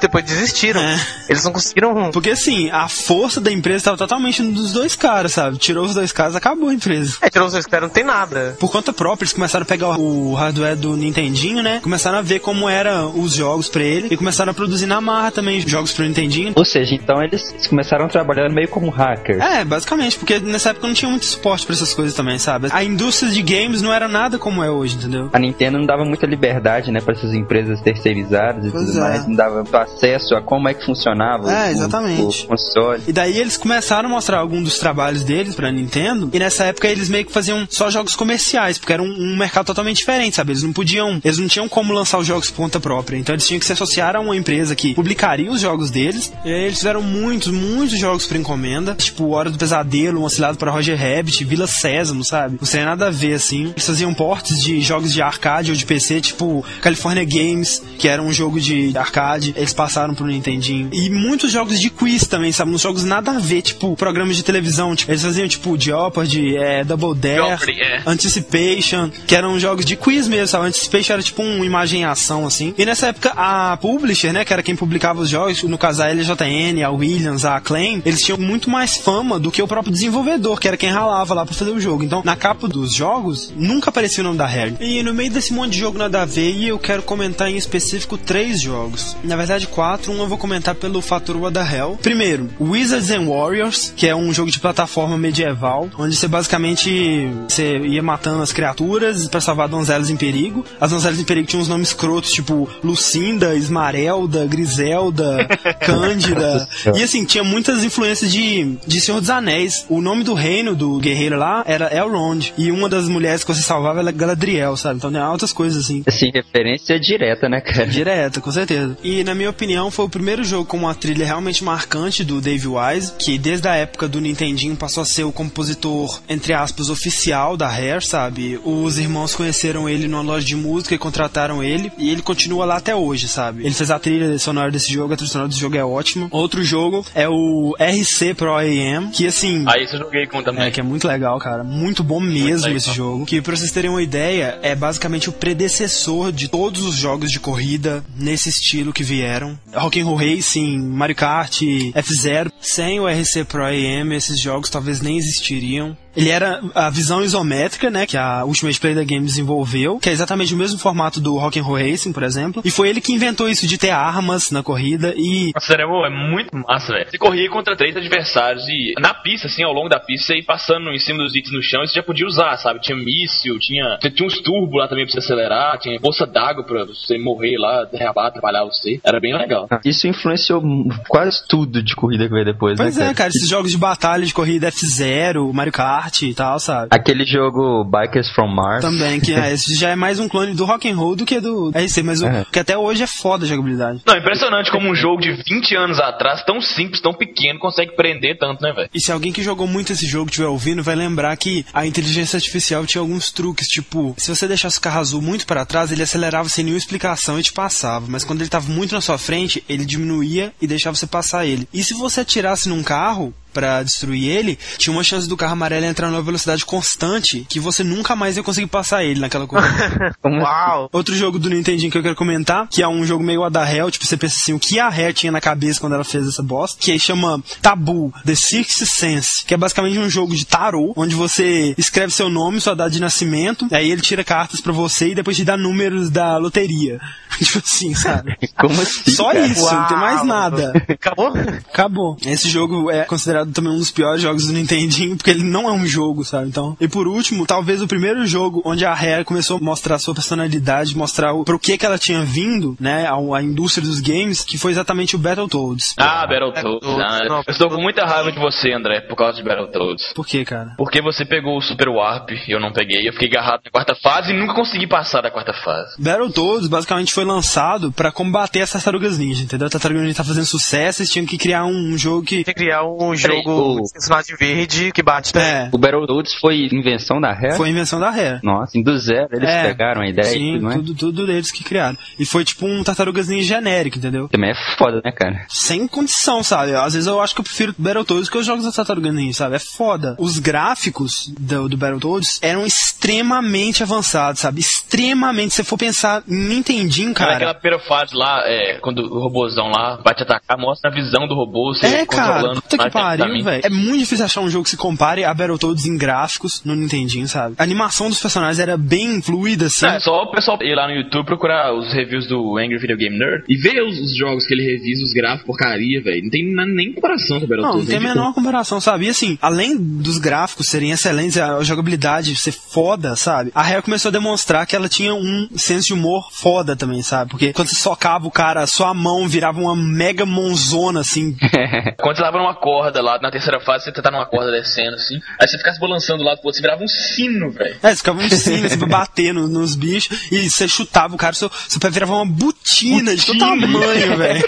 Depois 0.00 0.24
desistiram. 0.24 0.80
É. 0.80 0.98
Eles 1.28 1.44
não 1.44 1.52
conseguiram. 1.52 2.10
Porque 2.10 2.30
assim, 2.30 2.70
a 2.70 2.88
força 2.88 3.40
da 3.40 3.50
empresa 3.50 3.78
estava 3.78 3.96
totalmente 3.96 4.42
dos 4.42 4.72
dois 4.72 4.94
caras, 4.94 5.32
sabe? 5.32 5.56
Tirou 5.58 5.84
os 5.84 5.94
dois 5.94 6.12
caras, 6.12 6.36
acabou 6.36 6.68
a 6.68 6.74
empresa. 6.74 7.16
É, 7.20 7.30
tirou 7.30 7.46
os 7.46 7.52
dois 7.52 7.66
caras, 7.66 7.88
não 7.88 7.94
tem 7.94 8.04
nada. 8.04 8.56
Por 8.58 8.70
conta 8.70 8.92
própria, 8.92 9.24
eles 9.24 9.32
começaram 9.32 9.62
a 9.62 9.66
pegar 9.66 9.98
o 9.98 10.34
hardware 10.34 10.76
do 10.76 10.96
Nintendinho, 10.96 11.62
né? 11.62 11.80
Começaram 11.82 12.18
a 12.18 12.22
ver 12.22 12.40
como 12.40 12.68
eram 12.68 13.18
os 13.18 13.34
jogos 13.34 13.68
pra 13.68 13.82
ele 13.82 14.01
e 14.10 14.16
começaram 14.16 14.50
a 14.50 14.54
produzir 14.54 14.86
na 14.86 15.00
marra 15.00 15.30
também 15.30 15.60
jogos 15.66 15.92
pro 15.92 16.04
Nintendinho. 16.04 16.52
Ou 16.54 16.64
seja, 16.64 16.94
então 16.94 17.22
eles 17.22 17.54
começaram 17.68 18.08
trabalhando 18.08 18.52
meio 18.54 18.68
como 18.68 18.88
hackers. 18.90 19.40
É, 19.40 19.64
basicamente, 19.64 20.18
porque 20.18 20.38
nessa 20.38 20.70
época 20.70 20.86
não 20.86 20.94
tinha 20.94 21.10
muito 21.10 21.26
suporte 21.26 21.64
pra 21.66 21.74
essas 21.74 21.94
coisas 21.94 22.14
também, 22.14 22.38
sabe? 22.38 22.68
A 22.70 22.82
indústria 22.84 23.30
de 23.30 23.42
games 23.42 23.82
não 23.82 23.92
era 23.92 24.08
nada 24.08 24.38
como 24.38 24.62
é 24.62 24.70
hoje, 24.70 24.96
entendeu? 24.96 25.30
A 25.32 25.38
Nintendo 25.38 25.78
não 25.78 25.86
dava 25.86 26.04
muita 26.04 26.26
liberdade, 26.26 26.90
né, 26.90 27.00
para 27.00 27.14
essas 27.14 27.32
empresas 27.34 27.80
terceirizadas 27.80 28.66
e 28.66 28.70
Pois 28.70 28.86
tudo 28.86 28.98
é. 28.98 29.00
mais, 29.00 29.26
não 29.26 29.34
dava 29.34 29.64
acesso 29.82 30.34
a 30.34 30.42
como 30.42 30.68
é 30.68 30.74
que 30.74 30.84
funcionava 30.84 31.50
É, 31.52 31.68
o- 31.68 31.70
exatamente. 31.72 32.44
o, 32.44 32.48
console. 32.48 33.02
E 33.06 33.12
daí 33.12 33.38
eles 33.38 33.56
começaram 33.56 34.08
a 34.08 34.12
mostrar 34.12 34.38
alguns 34.38 34.64
dos 34.64 34.78
trabalhos 34.78 35.22
deles 35.24 35.54
pra 35.54 35.70
Nintendo. 35.70 36.30
E 36.32 36.38
nessa 36.38 36.64
época 36.64 36.88
eles 36.88 37.08
meio 37.08 37.24
que 37.24 37.32
faziam 37.32 37.66
só 37.70 37.90
jogos 37.90 38.14
comerciais, 38.16 38.78
porque 38.78 38.92
era 38.92 39.02
um, 39.02 39.06
um 39.06 39.36
mercado 39.36 39.66
totalmente 39.66 39.98
diferente, 39.98 40.36
sabe? 40.36 40.52
Eles 40.52 40.62
não 40.62 40.72
podiam, 40.72 41.20
eles 41.24 41.38
não 41.38 41.48
tinham 41.48 41.68
como 41.68 41.92
lançar 41.92 42.18
os 42.18 42.26
jogos 42.26 42.50
por 42.50 42.56
conta 42.56 42.80
própria. 42.80 43.16
Então 43.16 43.34
eles 43.34 43.46
tinham 43.46 43.58
que 43.58 43.66
se 43.66 43.72
associar 43.72 43.91
a 44.00 44.20
uma 44.20 44.36
empresa 44.36 44.74
que 44.74 44.94
publicaria 44.94 45.50
os 45.50 45.60
jogos 45.60 45.90
deles. 45.90 46.32
E 46.44 46.48
aí 46.48 46.64
eles 46.64 46.78
fizeram 46.78 47.02
muitos, 47.02 47.52
muitos 47.52 47.98
jogos 47.98 48.26
por 48.26 48.36
encomenda, 48.36 48.94
tipo 48.94 49.30
Hora 49.30 49.50
do 49.50 49.58
Pesadelo, 49.58 50.20
Um 50.20 50.24
Oscilado 50.24 50.58
para 50.58 50.70
Roger 50.70 50.98
Rabbit, 50.98 51.44
Vila 51.44 51.66
Sésamo, 51.66 52.24
sabe? 52.24 52.58
Não 52.60 52.68
tem 52.68 52.84
nada 52.84 53.08
a 53.08 53.10
ver 53.10 53.34
assim. 53.34 53.70
Eles 53.70 53.86
faziam 53.86 54.12
portes 54.14 54.62
de 54.62 54.80
jogos 54.80 55.12
de 55.12 55.20
arcade 55.20 55.70
ou 55.70 55.76
de 55.76 55.84
PC, 55.84 56.20
tipo 56.20 56.64
California 56.80 57.24
Games, 57.24 57.82
que 57.98 58.08
era 58.08 58.22
um 58.22 58.32
jogo 58.32 58.60
de 58.60 58.96
arcade. 58.96 59.54
Eles 59.56 59.72
passaram 59.72 60.14
pro 60.14 60.26
Nintendinho. 60.26 60.90
E 60.92 61.10
muitos 61.10 61.52
jogos 61.52 61.80
de 61.80 61.90
quiz 61.90 62.26
também, 62.26 62.52
sabe? 62.52 62.70
Uns 62.70 62.80
jogos 62.80 63.04
nada 63.04 63.32
a 63.32 63.38
ver, 63.38 63.62
tipo 63.62 63.96
programas 63.96 64.36
de 64.36 64.42
televisão. 64.42 64.94
Tipo, 64.94 65.12
eles 65.12 65.22
faziam 65.22 65.48
tipo 65.48 65.78
Jeopardy, 65.78 66.56
é, 66.56 66.84
Double 66.84 67.14
Dare, 67.14 67.48
Jeopardy, 67.48 67.80
é. 67.80 68.02
Anticipation, 68.06 69.10
que 69.26 69.34
eram 69.34 69.58
jogos 69.58 69.84
de 69.84 69.96
quiz 69.96 70.28
mesmo, 70.28 70.48
sabe? 70.48 70.66
Anticipation 70.66 71.12
era 71.14 71.22
tipo 71.22 71.42
uma 71.42 71.64
imagem 71.64 72.02
em 72.02 72.04
ação, 72.04 72.46
assim. 72.46 72.74
E 72.76 72.84
nessa 72.84 73.08
época, 73.08 73.32
a 73.36 73.76
Publisher, 73.82 74.32
né, 74.32 74.44
que 74.44 74.52
era 74.52 74.62
quem 74.62 74.76
publicava 74.76 75.20
os 75.20 75.28
jogos, 75.28 75.64
no 75.64 75.76
caso 75.76 76.04
a 76.04 76.06
LJN, 76.06 76.84
a 76.84 76.90
Williams, 76.90 77.44
a 77.44 77.56
Acclaim, 77.56 78.00
eles 78.06 78.20
tinham 78.20 78.38
muito 78.38 78.70
mais 78.70 78.96
fama 78.96 79.40
do 79.40 79.50
que 79.50 79.60
o 79.60 79.66
próprio 79.66 79.92
desenvolvedor, 79.92 80.60
que 80.60 80.68
era 80.68 80.76
quem 80.76 80.88
ralava 80.88 81.34
lá 81.34 81.44
pra 81.44 81.52
fazer 81.52 81.72
o 81.72 81.80
jogo. 81.80 82.04
Então, 82.04 82.22
na 82.24 82.36
capa 82.36 82.68
dos 82.68 82.94
jogos, 82.94 83.52
nunca 83.56 83.90
aparecia 83.90 84.22
o 84.22 84.24
nome 84.24 84.38
da 84.38 84.46
Rare. 84.46 84.76
E 84.80 85.02
no 85.02 85.12
meio 85.12 85.32
desse 85.32 85.52
monte 85.52 85.72
de 85.72 85.80
jogo 85.80 85.98
nada 85.98 86.22
a 86.22 86.24
ver, 86.24 86.62
eu 86.62 86.78
quero 86.78 87.02
comentar 87.02 87.50
em 87.50 87.56
específico 87.56 88.16
três 88.16 88.62
jogos. 88.62 89.16
Na 89.24 89.34
verdade, 89.34 89.66
quatro. 89.66 90.12
Um 90.12 90.20
eu 90.20 90.28
vou 90.28 90.38
comentar 90.38 90.74
pelo 90.76 91.02
fator 91.02 91.36
What 91.36 91.54
the 91.54 91.76
Hell. 91.76 91.98
Primeiro, 92.00 92.50
Wizards 92.60 93.10
and 93.10 93.26
Warriors, 93.26 93.92
que 93.96 94.06
é 94.06 94.14
um 94.14 94.32
jogo 94.32 94.50
de 94.50 94.60
plataforma 94.60 95.18
medieval, 95.18 95.88
onde 95.98 96.14
você 96.14 96.28
basicamente 96.28 97.28
você 97.48 97.78
ia 97.78 98.02
matando 98.02 98.42
as 98.42 98.52
criaturas 98.52 99.26
pra 99.26 99.40
salvar 99.40 99.68
donzelas 99.68 100.08
em 100.08 100.16
perigo. 100.16 100.64
As 100.80 100.90
donzelas 100.90 101.18
em 101.18 101.24
perigo 101.24 101.48
tinham 101.48 101.62
uns 101.62 101.68
nomes 101.68 101.88
escrotos, 101.88 102.30
tipo 102.30 102.68
Lucinda, 102.84 103.54
Esmarelda, 103.72 104.46
Griselda, 104.46 105.48
Cândida. 105.80 106.68
E 106.94 107.02
assim, 107.02 107.24
tinha 107.24 107.42
muitas 107.42 107.82
influências 107.82 108.30
de, 108.30 108.76
de 108.86 109.00
Senhor 109.00 109.20
dos 109.20 109.30
Anéis. 109.30 109.86
O 109.88 110.00
nome 110.00 110.22
do 110.22 110.34
reino 110.34 110.74
do 110.74 110.98
guerreiro 110.98 111.38
lá 111.38 111.64
era 111.66 111.94
Elrond. 111.94 112.52
E 112.58 112.70
uma 112.70 112.88
das 112.88 113.08
mulheres 113.08 113.42
que 113.42 113.52
você 113.54 113.62
salvava 113.62 114.00
era 114.00 114.12
Galadriel, 114.12 114.76
sabe? 114.76 114.96
Então 114.96 115.10
tem 115.10 115.20
altas 115.20 115.52
coisas 115.52 115.84
assim. 115.84 116.02
Assim, 116.06 116.30
referência 116.32 117.00
direta, 117.00 117.48
né, 117.48 117.60
cara? 117.60 117.86
Direta, 117.86 118.40
com 118.40 118.52
certeza. 118.52 118.96
E 119.02 119.24
na 119.24 119.34
minha 119.34 119.50
opinião 119.50 119.90
foi 119.90 120.04
o 120.04 120.08
primeiro 120.08 120.44
jogo 120.44 120.66
com 120.66 120.76
uma 120.76 120.94
trilha 120.94 121.24
realmente 121.24 121.64
marcante 121.64 122.22
do 122.22 122.40
Dave 122.40 122.68
Wise, 122.68 123.12
que 123.18 123.38
desde 123.38 123.66
a 123.68 123.74
época 123.74 124.06
do 124.06 124.20
Nintendinho 124.20 124.76
passou 124.76 125.02
a 125.02 125.06
ser 125.06 125.24
o 125.24 125.32
compositor, 125.32 126.20
entre 126.28 126.52
aspas, 126.52 126.90
oficial 126.90 127.56
da 127.56 127.68
Rare, 127.68 128.04
sabe? 128.04 128.60
Os 128.64 128.98
irmãos 128.98 129.34
conheceram 129.34 129.88
ele 129.88 130.06
numa 130.06 130.22
loja 130.22 130.44
de 130.44 130.56
música 130.56 130.94
e 130.94 130.98
contrataram 130.98 131.62
ele, 131.62 131.90
e 131.96 132.10
ele 132.10 132.22
continua 132.22 132.64
lá 132.64 132.76
até 132.76 132.94
hoje, 132.94 133.28
sabe? 133.28 133.51
Ele 133.60 133.74
fez 133.74 133.90
a 133.90 133.98
trilha 133.98 134.38
sonora 134.38 134.70
desse 134.70 134.92
jogo, 134.92 135.12
a 135.12 135.16
trilha 135.16 135.30
sonora 135.30 135.48
desse 135.48 135.60
jogo 135.60 135.76
é 135.76 135.84
ótima. 135.84 136.28
Outro 136.30 136.64
jogo 136.64 137.04
é 137.14 137.28
o 137.28 137.74
RC 137.78 138.34
Pro 138.34 138.54
AM, 138.54 139.08
que 139.12 139.26
assim... 139.26 139.64
Aí 139.66 139.84
isso 139.84 139.96
eu 139.96 140.00
joguei 140.00 140.26
com 140.26 140.42
também. 140.42 140.64
É, 140.64 140.70
que 140.70 140.80
é 140.80 140.82
muito 140.82 141.06
legal, 141.06 141.38
cara. 141.38 141.62
Muito 141.64 142.02
bom 142.02 142.20
mesmo 142.20 142.66
legal. 142.66 142.76
esse 142.76 142.92
jogo. 142.92 143.26
Que 143.26 143.40
pra 143.40 143.56
vocês 143.56 143.70
terem 143.70 143.90
uma 143.90 144.02
ideia, 144.02 144.58
é 144.62 144.74
basicamente 144.74 145.28
o 145.28 145.32
predecessor 145.32 146.32
de 146.32 146.48
todos 146.48 146.84
os 146.84 146.94
jogos 146.94 147.30
de 147.30 147.40
corrida 147.40 148.04
nesse 148.16 148.48
estilo 148.48 148.92
que 148.92 149.02
vieram. 149.02 149.58
Rock'n'Roll 149.72 150.16
Racing, 150.16 150.78
Mario 150.78 151.16
Kart, 151.16 151.62
F-Zero. 151.94 152.52
Sem 152.60 153.00
o 153.00 153.06
RC 153.06 153.44
Pro 153.44 153.64
AM, 153.64 154.14
esses 154.14 154.40
jogos 154.40 154.70
talvez 154.70 155.00
nem 155.00 155.16
existiriam. 155.16 155.96
Ele 156.16 156.28
era 156.28 156.60
a 156.74 156.90
visão 156.90 157.22
isométrica, 157.22 157.90
né, 157.90 158.06
que 158.06 158.16
a 158.16 158.44
Ultimate 158.44 158.78
Play 158.78 158.94
da 158.94 159.04
Game 159.04 159.24
desenvolveu, 159.24 159.98
que 159.98 160.08
é 160.08 160.12
exatamente 160.12 160.54
o 160.54 160.56
mesmo 160.56 160.78
formato 160.78 161.20
do 161.20 161.36
Rock'n'Roll 161.36 161.78
Racing, 161.78 162.12
por 162.12 162.22
exemplo. 162.22 162.62
E 162.64 162.70
foi 162.70 162.88
ele 162.88 163.00
que 163.00 163.12
inventou 163.12 163.48
isso 163.48 163.66
de 163.66 163.78
ter 163.78 163.90
armas 163.90 164.50
na 164.50 164.62
corrida 164.62 165.14
e 165.16 165.52
Nossa, 165.54 165.66
sério, 165.66 166.04
é 166.04 166.10
muito 166.10 166.56
massa, 166.56 166.92
velho. 166.92 167.10
Você 167.10 167.18
corria 167.18 167.48
contra 167.50 167.76
três 167.76 167.96
adversários 167.96 168.64
e 168.68 168.94
na 169.00 169.14
pista, 169.14 169.46
assim, 169.46 169.62
ao 169.62 169.72
longo 169.72 169.88
da 169.88 169.98
pista, 169.98 170.26
você 170.26 170.36
ia 170.36 170.44
passando 170.44 170.90
em 170.90 170.98
cima 170.98 171.22
dos 171.22 171.34
itens 171.34 171.52
no 171.52 171.62
chão 171.62 171.82
e 171.82 171.88
você 171.88 171.94
já 171.94 172.02
podia 172.02 172.26
usar, 172.26 172.56
sabe? 172.58 172.80
Tinha 172.80 172.96
míssil, 172.96 173.58
tinha, 173.58 173.98
você 174.00 174.10
tinha 174.10 174.26
uns 174.26 174.38
turbos 174.40 174.78
lá 174.78 174.88
também 174.88 175.04
pra 175.04 175.12
você 175.12 175.18
acelerar, 175.18 175.78
tinha 175.78 175.98
bolsa 175.98 176.26
d'água 176.26 176.64
pra 176.64 176.84
você 176.84 177.18
morrer 177.18 177.56
lá, 177.58 177.84
derrabar, 177.84 178.26
atrapalhar 178.26 178.64
você. 178.64 179.00
Era 179.04 179.18
bem 179.20 179.36
legal. 179.36 179.68
Isso 179.84 180.06
influenciou 180.06 180.62
quase 181.08 181.42
tudo 181.48 181.82
de 181.82 181.94
corrida 181.94 182.24
que 182.26 182.32
veio 182.32 182.44
depois, 182.44 182.76
Pois 182.76 182.96
né, 182.96 183.10
é, 183.10 183.14
cara, 183.14 183.28
esses 183.28 183.48
jogos 183.48 183.70
de 183.70 183.78
batalha 183.78 184.24
de 184.24 184.34
corrida 184.34 184.70
F0, 184.70 185.52
Mario 185.52 185.72
Kart 185.72 186.01
e 186.30 186.34
tal, 186.34 186.58
sabe? 186.58 186.88
Aquele 186.90 187.24
jogo 187.24 187.84
Bikers 187.84 188.30
from 188.30 188.48
Mars. 188.48 188.82
Também, 188.82 189.20
que 189.20 189.32
é, 189.34 189.52
esse 189.52 189.74
já 189.74 189.90
é 189.90 189.96
mais 189.96 190.18
um 190.18 190.28
clone 190.28 190.54
do 190.54 190.64
Rock'n'Roll 190.64 191.16
do 191.16 191.24
que 191.26 191.40
do 191.40 191.70
RC, 191.70 192.02
mas 192.02 192.22
o 192.22 192.26
É. 192.26 192.44
que 192.50 192.58
até 192.58 192.76
hoje 192.76 193.02
é 193.02 193.06
foda 193.06 193.44
a 193.44 193.48
jogabilidade. 193.48 194.00
Não, 194.06 194.16
impressionante 194.16 194.70
como 194.70 194.88
um 194.90 194.94
jogo 194.94 195.20
de 195.20 195.32
20 195.32 195.74
anos 195.76 195.98
atrás, 195.98 196.42
tão 196.44 196.60
simples, 196.60 197.00
tão 197.00 197.12
pequeno, 197.14 197.58
consegue 197.58 197.92
prender 197.96 198.38
tanto, 198.38 198.62
né, 198.62 198.72
velho? 198.72 198.88
E 198.92 199.00
se 199.00 199.12
alguém 199.12 199.32
que 199.32 199.42
jogou 199.42 199.66
muito 199.66 199.92
esse 199.92 200.06
jogo 200.06 200.28
estiver 200.30 200.48
ouvindo, 200.48 200.82
vai 200.82 200.94
lembrar 200.94 201.36
que 201.36 201.64
a 201.72 201.86
inteligência 201.86 202.36
artificial 202.36 202.84
tinha 202.86 203.00
alguns 203.00 203.30
truques, 203.30 203.66
tipo, 203.68 204.14
se 204.18 204.34
você 204.34 204.46
deixasse 204.48 204.78
o 204.78 204.80
carro 204.82 205.00
azul 205.00 205.22
muito 205.22 205.46
para 205.46 205.64
trás, 205.64 205.90
ele 205.92 206.02
acelerava 206.02 206.48
sem 206.48 206.64
nenhuma 206.64 206.78
explicação 206.78 207.38
e 207.38 207.42
te 207.42 207.52
passava. 207.52 208.06
Mas 208.08 208.24
quando 208.24 208.40
ele 208.40 208.50
tava 208.50 208.70
muito 208.70 208.94
na 208.94 209.00
sua 209.00 209.18
frente, 209.18 209.62
ele 209.68 209.84
diminuía 209.84 210.52
e 210.60 210.66
deixava 210.66 210.96
você 210.96 211.06
passar 211.06 211.46
ele. 211.46 211.68
E 211.72 211.82
se 211.82 211.94
você 211.94 212.20
atirasse 212.20 212.68
num 212.68 212.82
carro, 212.82 213.32
pra 213.52 213.82
destruir 213.82 214.28
ele, 214.28 214.58
tinha 214.78 214.92
uma 214.92 215.04
chance 215.04 215.28
do 215.28 215.36
carro 215.36 215.52
amarelo 215.52 215.86
entrar 215.86 216.10
numa 216.10 216.22
velocidade 216.22 216.64
constante 216.64 217.46
que 217.48 217.60
você 217.60 217.84
nunca 217.84 218.16
mais 218.16 218.36
ia 218.36 218.42
conseguir 218.42 218.66
passar 218.66 219.04
ele 219.04 219.20
naquela 219.20 219.46
corrida. 219.46 219.72
Assim? 220.22 220.38
Uau! 220.38 220.88
Outro 220.92 221.14
jogo 221.14 221.38
do 221.38 221.50
Nintendinho 221.50 221.90
que 221.90 221.98
eu 221.98 222.02
quero 222.02 222.16
comentar, 222.16 222.68
que 222.68 222.82
é 222.82 222.88
um 222.88 223.04
jogo 223.04 223.22
meio 223.22 223.44
a 223.44 223.48
da 223.48 223.70
Hell, 223.70 223.90
tipo, 223.90 224.06
você 224.06 224.16
pensa 224.16 224.36
assim, 224.40 224.52
o 224.52 224.58
que 224.58 224.78
a 224.78 224.88
Rare 224.88 225.12
tinha 225.12 225.32
na 225.32 225.40
cabeça 225.40 225.80
quando 225.80 225.94
ela 225.94 226.04
fez 226.04 226.26
essa 226.26 226.42
bosta, 226.42 226.78
que 226.80 226.98
chama 226.98 227.42
Tabu, 227.60 228.12
The 228.24 228.34
Sixth 228.34 228.86
Sense, 228.86 229.44
que 229.46 229.54
é 229.54 229.56
basicamente 229.56 229.98
um 229.98 230.08
jogo 230.08 230.34
de 230.34 230.46
tarô, 230.46 230.92
onde 230.96 231.14
você 231.14 231.74
escreve 231.76 232.12
seu 232.12 232.28
nome, 232.28 232.60
sua 232.60 232.74
data 232.74 232.90
de 232.90 233.00
nascimento, 233.00 233.66
aí 233.70 233.90
ele 233.90 234.00
tira 234.00 234.24
cartas 234.24 234.60
pra 234.60 234.72
você 234.72 235.08
e 235.08 235.14
depois 235.14 235.36
te 235.36 235.44
dá 235.44 235.56
números 235.56 236.10
da 236.10 236.36
loteria. 236.36 237.00
tipo 237.38 237.58
assim, 237.58 237.94
sabe? 237.94 238.36
Como 238.58 238.80
assim? 238.80 239.10
Só 239.10 239.26
cara? 239.26 239.46
isso, 239.46 239.74
não 239.74 239.88
tem 239.88 239.96
mais 239.96 240.24
nada. 240.24 240.72
Acabou? 240.88 241.32
Acabou. 241.72 242.16
Esse 242.24 242.48
jogo 242.48 242.90
é 242.90 243.04
considerado 243.04 243.41
considerado 243.42 243.52
também 243.52 243.72
um 243.72 243.78
dos 243.78 243.90
piores 243.90 244.22
jogos 244.22 244.46
do 244.46 244.52
Nintendinho, 244.52 245.16
porque 245.16 245.30
ele 245.30 245.42
não 245.42 245.68
é 245.68 245.72
um 245.72 245.86
jogo, 245.86 246.24
sabe? 246.24 246.48
Então, 246.48 246.76
e 246.80 246.88
por 246.88 247.06
último, 247.08 247.46
talvez 247.46 247.82
o 247.82 247.88
primeiro 247.88 248.26
jogo 248.26 248.62
onde 248.64 248.84
a 248.84 248.94
Rare 248.94 249.24
começou 249.24 249.56
a 249.56 249.60
mostrar 249.60 249.98
sua 249.98 250.14
personalidade, 250.14 250.96
mostrar 250.96 251.32
o, 251.32 251.44
pro 251.44 251.58
que 251.58 251.76
que 251.76 251.86
ela 251.86 251.98
tinha 251.98 252.22
vindo, 252.22 252.76
né, 252.78 253.06
a, 253.06 253.14
a 253.14 253.42
indústria 253.42 253.86
dos 253.86 254.00
games, 254.00 254.44
que 254.44 254.58
foi 254.58 254.72
exatamente 254.72 255.16
o 255.16 255.18
Battletoads. 255.18 255.94
Ah, 255.96 256.26
Battletoads. 256.26 256.88
Ah, 256.88 257.20
Não, 257.28 257.36
eu 257.46 257.52
estou 257.52 257.68
com 257.68 257.80
muita 257.80 258.04
raiva 258.04 258.30
de 258.30 258.38
você, 258.38 258.72
André, 258.72 259.00
por 259.00 259.16
causa 259.16 259.36
de 259.36 259.42
Battletoads. 259.42 260.12
Por 260.14 260.26
quê, 260.26 260.44
cara? 260.44 260.74
Porque 260.76 261.00
você 261.02 261.24
pegou 261.24 261.56
o 261.56 261.62
Super 261.62 261.88
Warp 261.88 262.30
e 262.30 262.54
eu 262.54 262.60
não 262.60 262.72
peguei. 262.72 263.08
Eu 263.08 263.12
fiquei 263.12 263.28
agarrado 263.28 263.62
na 263.64 263.70
quarta 263.70 263.94
fase 264.02 264.32
e 264.32 264.38
nunca 264.38 264.54
consegui 264.54 264.86
passar 264.86 265.22
da 265.22 265.30
quarta 265.30 265.52
fase. 265.52 266.00
Battletoads 266.00 266.68
basicamente 266.68 267.12
foi 267.12 267.24
lançado 267.24 267.92
pra 267.92 268.12
combater 268.12 268.60
as 268.60 268.72
tartarugas 268.72 269.18
ninja, 269.18 269.42
entendeu? 269.42 269.66
A 269.66 269.70
tartaruga 269.70 270.02
ninja 270.02 270.16
tá 270.16 270.24
fazendo 270.24 270.46
sucesso, 270.46 271.02
eles 271.02 271.12
tinham 271.12 271.26
que 271.26 271.38
criar 271.38 271.64
um 271.64 271.96
jogo 271.96 272.24
que 272.24 272.44
Tem 272.44 272.54
que 272.54 272.54
criar 272.54 272.84
um 272.84 273.12
Peraí, 273.22 273.31
jogo 273.36 273.80
o- 273.80 273.92
personagem 273.92 274.36
verde 274.36 274.92
que 274.92 275.02
bate 275.02 275.32
também. 275.32 275.48
é, 275.48 275.68
O 275.72 275.78
Battletoads 275.78 276.34
foi 276.34 276.68
invenção 276.72 277.20
da 277.20 277.32
Rare? 277.32 277.56
foi 277.56 277.68
invenção 277.70 277.98
da 278.00 278.10
Rare. 278.10 278.40
Nossa, 278.42 278.72
do 278.82 278.98
zero 278.98 279.28
eles 279.32 279.48
É, 279.48 279.64
pegaram 279.68 280.02
a 280.02 280.08
ideia 280.08 280.26
e 280.26 280.32
Sim, 280.38 280.52
tudo 280.54 280.64
mais. 280.64 280.76
tudo, 280.76 280.94
tudo 280.94 281.26
deles 281.26 281.50
que 281.50 281.64
criaram. 281.64 281.96
E 282.18 282.24
foi 282.26 282.44
tipo 282.44 282.66
um 282.66 282.82
tartarugas 282.82 283.28
ninja 283.28 283.52
genérico, 283.56 283.98
entendeu? 283.98 284.28
Também 284.28 284.50
é 284.50 284.54
foda, 284.78 285.00
né, 285.04 285.12
cara? 285.12 285.44
Sem 285.48 285.86
condição, 285.86 286.42
sabe? 286.42 286.74
Às 286.74 286.94
vezes 286.94 287.06
eu 287.06 287.20
acho 287.20 287.34
que 287.34 287.40
eu 287.40 287.44
prefiro 287.44 287.74
Battletoads 287.78 288.28
que 288.30 288.38
os 288.38 288.46
jogos 288.46 288.64
da 288.64 288.72
Tartaruga 288.72 289.12
Ninja, 289.12 289.38
sabe? 289.38 289.56
É 289.56 289.58
foda. 289.58 290.16
Os 290.18 290.38
gráficos 290.38 291.32
do, 291.38 291.68
do 291.68 291.76
Battletoads 291.76 292.38
eram 292.42 292.64
extremamente 292.66 293.82
avançados, 293.82 294.40
sabe? 294.40 294.60
Extremamente. 294.60 295.50
Se 295.50 295.56
você 295.56 295.64
for 295.64 295.76
pensar 295.78 296.22
em 296.28 296.34
Nintendinho, 296.48 297.12
Cara, 297.14 297.32
cara. 297.32 297.36
aquela 297.50 297.54
primeira 297.54 297.84
fase 297.84 298.14
lá, 298.14 298.42
é, 298.46 298.78
quando 298.80 299.00
o 299.00 299.18
robôzão 299.20 299.68
lá 299.70 300.00
vai 300.04 300.14
te 300.14 300.22
atacar, 300.22 300.56
mostra 300.58 300.90
a 300.90 300.94
visão 300.94 301.26
do 301.28 301.34
robô, 301.34 301.74
você 301.74 301.86
É, 301.86 302.06
cara, 302.06 302.34
controlando 302.34 302.62
puta 302.62 302.76
que 302.76 302.82
mais 302.82 302.92
pariu, 303.28 303.44
velho. 303.44 303.62
É 303.64 303.68
muito 303.70 303.98
difícil 303.98 304.24
achar 304.24 304.40
um 304.40 304.48
jogo 304.50 304.64
que 304.64 304.70
se 304.70 304.76
compare 304.76 305.24
a 305.24 305.32
Battletoads 305.34 305.86
em 305.86 305.96
gráficos 305.96 306.62
no 306.64 306.74
Nintendinho, 306.74 307.26
sabe? 307.28 307.54
A 307.58 307.62
animação 307.62 308.08
dos 308.08 308.20
personagens 308.20 308.58
era 308.58 308.76
bem 308.76 309.20
fluida, 309.22 309.66
assim. 309.66 309.86
É, 309.86 310.00
só 310.00 310.22
o 310.22 310.30
pessoal 310.30 310.58
ir 310.62 310.74
lá 310.74 310.86
no 310.86 310.94
YouTube 310.94 311.26
procurar 311.26 311.72
os 311.74 311.92
reviews 311.92 312.26
do 312.26 312.56
Angry 312.58 312.78
Video 312.78 312.96
Game 312.96 313.18
Nerd 313.18 313.44
e 313.48 313.56
ver 313.56 313.82
os, 313.82 313.98
os 313.98 314.16
jogos 314.16 314.46
que 314.46 314.54
ele 314.54 314.64
revisa, 314.64 315.02
os 315.02 315.12
gráficos, 315.12 315.46
porcaria, 315.46 316.02
velho. 316.02 316.22
Não 316.22 316.30
tem 316.30 316.52
na- 316.54 316.66
nem 316.66 316.92
comparação 316.92 317.40
com 317.40 317.46
o 317.46 317.48
Não, 317.48 317.56
Battletoads. 317.56 317.78
não 317.80 317.86
tem 317.86 317.94
a 317.96 317.98
é 317.98 318.00
tipo- 318.02 318.14
menor 318.18 318.34
comparação, 318.34 318.80
sabe? 318.80 319.06
E 319.06 319.08
assim, 319.10 319.38
além 319.40 319.76
dos 319.76 320.18
gráficos 320.18 320.68
serem 320.68 320.90
excelentes, 320.90 321.38
a 321.38 321.62
jogabilidade 321.62 322.34
ser 322.36 322.52
foda, 322.52 323.16
sabe? 323.16 323.50
A 323.54 323.62
Rare 323.62 323.82
começou 323.82 324.08
a 324.08 324.12
demonstrar 324.12 324.66
que 324.66 324.74
ela 324.76 324.88
tinha 324.88 325.14
um 325.14 325.48
senso 325.56 325.88
de 325.88 325.94
humor 325.94 326.28
foda 326.32 326.76
também, 326.76 327.02
sabe? 327.02 327.30
Porque 327.30 327.52
quando 327.52 327.68
você 327.68 327.76
socava 327.76 328.26
o 328.26 328.30
cara, 328.30 328.66
sua 328.66 328.92
mão 328.94 329.26
virava 329.28 329.60
uma 329.60 329.74
mega 329.76 330.24
monzona, 330.26 331.00
assim. 331.00 331.34
Quando 332.00 332.16
você 332.16 332.22
tava 332.22 332.38
numa 332.38 332.54
corda 332.54 333.00
lá, 333.02 333.11
na 333.20 333.30
terceira 333.30 333.60
fase, 333.60 333.84
você 333.84 333.92
tá 334.02 334.10
numa 334.10 334.26
corda 334.26 334.50
descendo, 334.50 334.94
assim, 334.96 335.20
aí 335.40 335.48
você 335.48 335.58
ficasse 335.58 335.78
balançando 335.80 336.18
do 336.20 336.24
lado 336.24 336.38
pro 336.38 336.46
outro, 336.48 336.56
você 336.56 336.62
virava 336.62 336.82
um 336.82 336.88
sino, 336.88 337.50
velho. 337.50 337.76
É, 337.82 337.90
você 337.90 337.96
ficava 337.96 338.20
um 338.20 338.28
sino, 338.28 338.78
pra 338.78 338.86
bater 338.86 339.32
no- 339.34 339.48
nos 339.48 339.74
bichos, 339.74 340.30
e 340.30 340.48
você 340.48 340.66
chutava 340.68 341.14
o 341.14 341.18
cara, 341.18 341.34
seu, 341.34 341.50
seu 341.68 341.80
pé 341.80 341.90
virava 341.90 342.14
uma 342.14 342.26
botina, 342.26 343.14
de 343.14 343.26
todo 343.26 343.38
tamanho, 343.38 344.16
velho. 344.18 344.44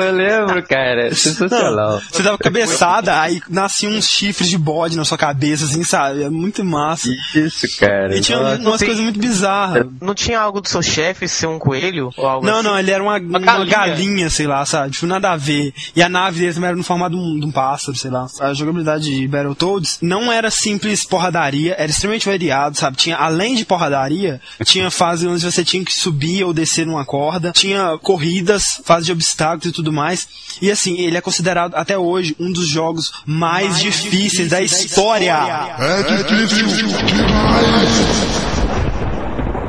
eu 0.00 0.12
lembro, 0.12 0.62
cara. 0.66 1.14
Sensacional. 1.14 2.00
Você 2.10 2.22
dava 2.22 2.38
cabeçada, 2.38 3.20
aí 3.20 3.40
nasciam 3.48 3.92
uns 3.92 4.06
chifres 4.08 4.48
de 4.48 4.58
bode 4.58 4.96
na 4.96 5.04
sua 5.04 5.18
cabeça, 5.18 5.64
assim, 5.64 5.84
sabe? 5.84 6.22
É 6.22 6.30
muito 6.30 6.64
massa. 6.64 7.08
Isso, 7.34 7.66
cara. 7.78 8.16
E 8.16 8.20
tinha 8.20 8.38
Nossa. 8.38 8.60
umas 8.60 8.78
tem- 8.78 8.88
coisas 8.88 9.02
muito 9.04 9.18
bizarras. 9.18 9.86
Não 10.00 10.14
tinha 10.14 10.40
algo 10.40 10.60
do 10.60 10.68
seu 10.68 10.82
chefe 10.82 11.26
ser 11.28 11.46
um 11.46 11.58
coelho? 11.58 12.10
Ou 12.16 12.26
algo 12.26 12.46
Não, 12.46 12.54
assim? 12.58 12.64
não, 12.68 12.78
ele 12.78 12.90
era 12.90 13.02
uma, 13.02 13.18
uma 13.18 13.38
galinha. 13.38 13.66
galinha. 13.76 14.30
sei 14.30 14.46
lá, 14.46 14.64
sabe? 14.64 14.92
Tipo, 14.92 15.06
nada 15.06 15.30
a 15.32 15.36
ver. 15.36 15.72
E 15.94 16.02
a 16.02 16.08
nave 16.08 16.40
dele 16.40 16.54
também 16.54 16.68
era 16.68 16.76
no 16.76 16.82
formato 16.84 17.14
de 17.16 17.20
um, 17.20 17.38
de 17.40 17.46
um 17.46 17.50
pássaro, 17.52 17.93
sei 17.96 18.10
lá. 18.10 18.26
A 18.40 18.52
jogabilidade 18.54 19.04
de 19.04 19.28
Battletoads 19.28 19.98
não 20.00 20.32
era 20.32 20.50
simples 20.50 21.06
porradaria, 21.06 21.74
era 21.78 21.90
extremamente 21.90 22.26
variado, 22.26 22.76
sabe? 22.76 22.96
Tinha, 22.96 23.16
além 23.16 23.54
de 23.54 23.64
porradaria, 23.64 24.40
tinha 24.64 24.90
fases 24.90 25.26
onde 25.26 25.44
você 25.44 25.64
tinha 25.64 25.84
que 25.84 25.92
subir 25.92 26.44
ou 26.44 26.52
descer 26.52 26.86
numa 26.86 27.04
corda, 27.04 27.52
tinha 27.52 27.98
corridas, 27.98 28.80
fases 28.84 29.06
de 29.06 29.12
obstáculos 29.12 29.66
e 29.66 29.72
tudo 29.72 29.92
mais. 29.92 30.26
E 30.60 30.70
assim, 30.70 30.98
ele 30.98 31.16
é 31.16 31.20
considerado 31.20 31.74
até 31.74 31.98
hoje 31.98 32.36
um 32.38 32.52
dos 32.52 32.68
jogos 32.68 33.12
mais, 33.26 33.78
difíceis, 33.80 34.50
da 34.50 34.62
história. 34.62 35.34
É 35.78 36.22
difícil 36.22 36.86
demais. 37.06 38.53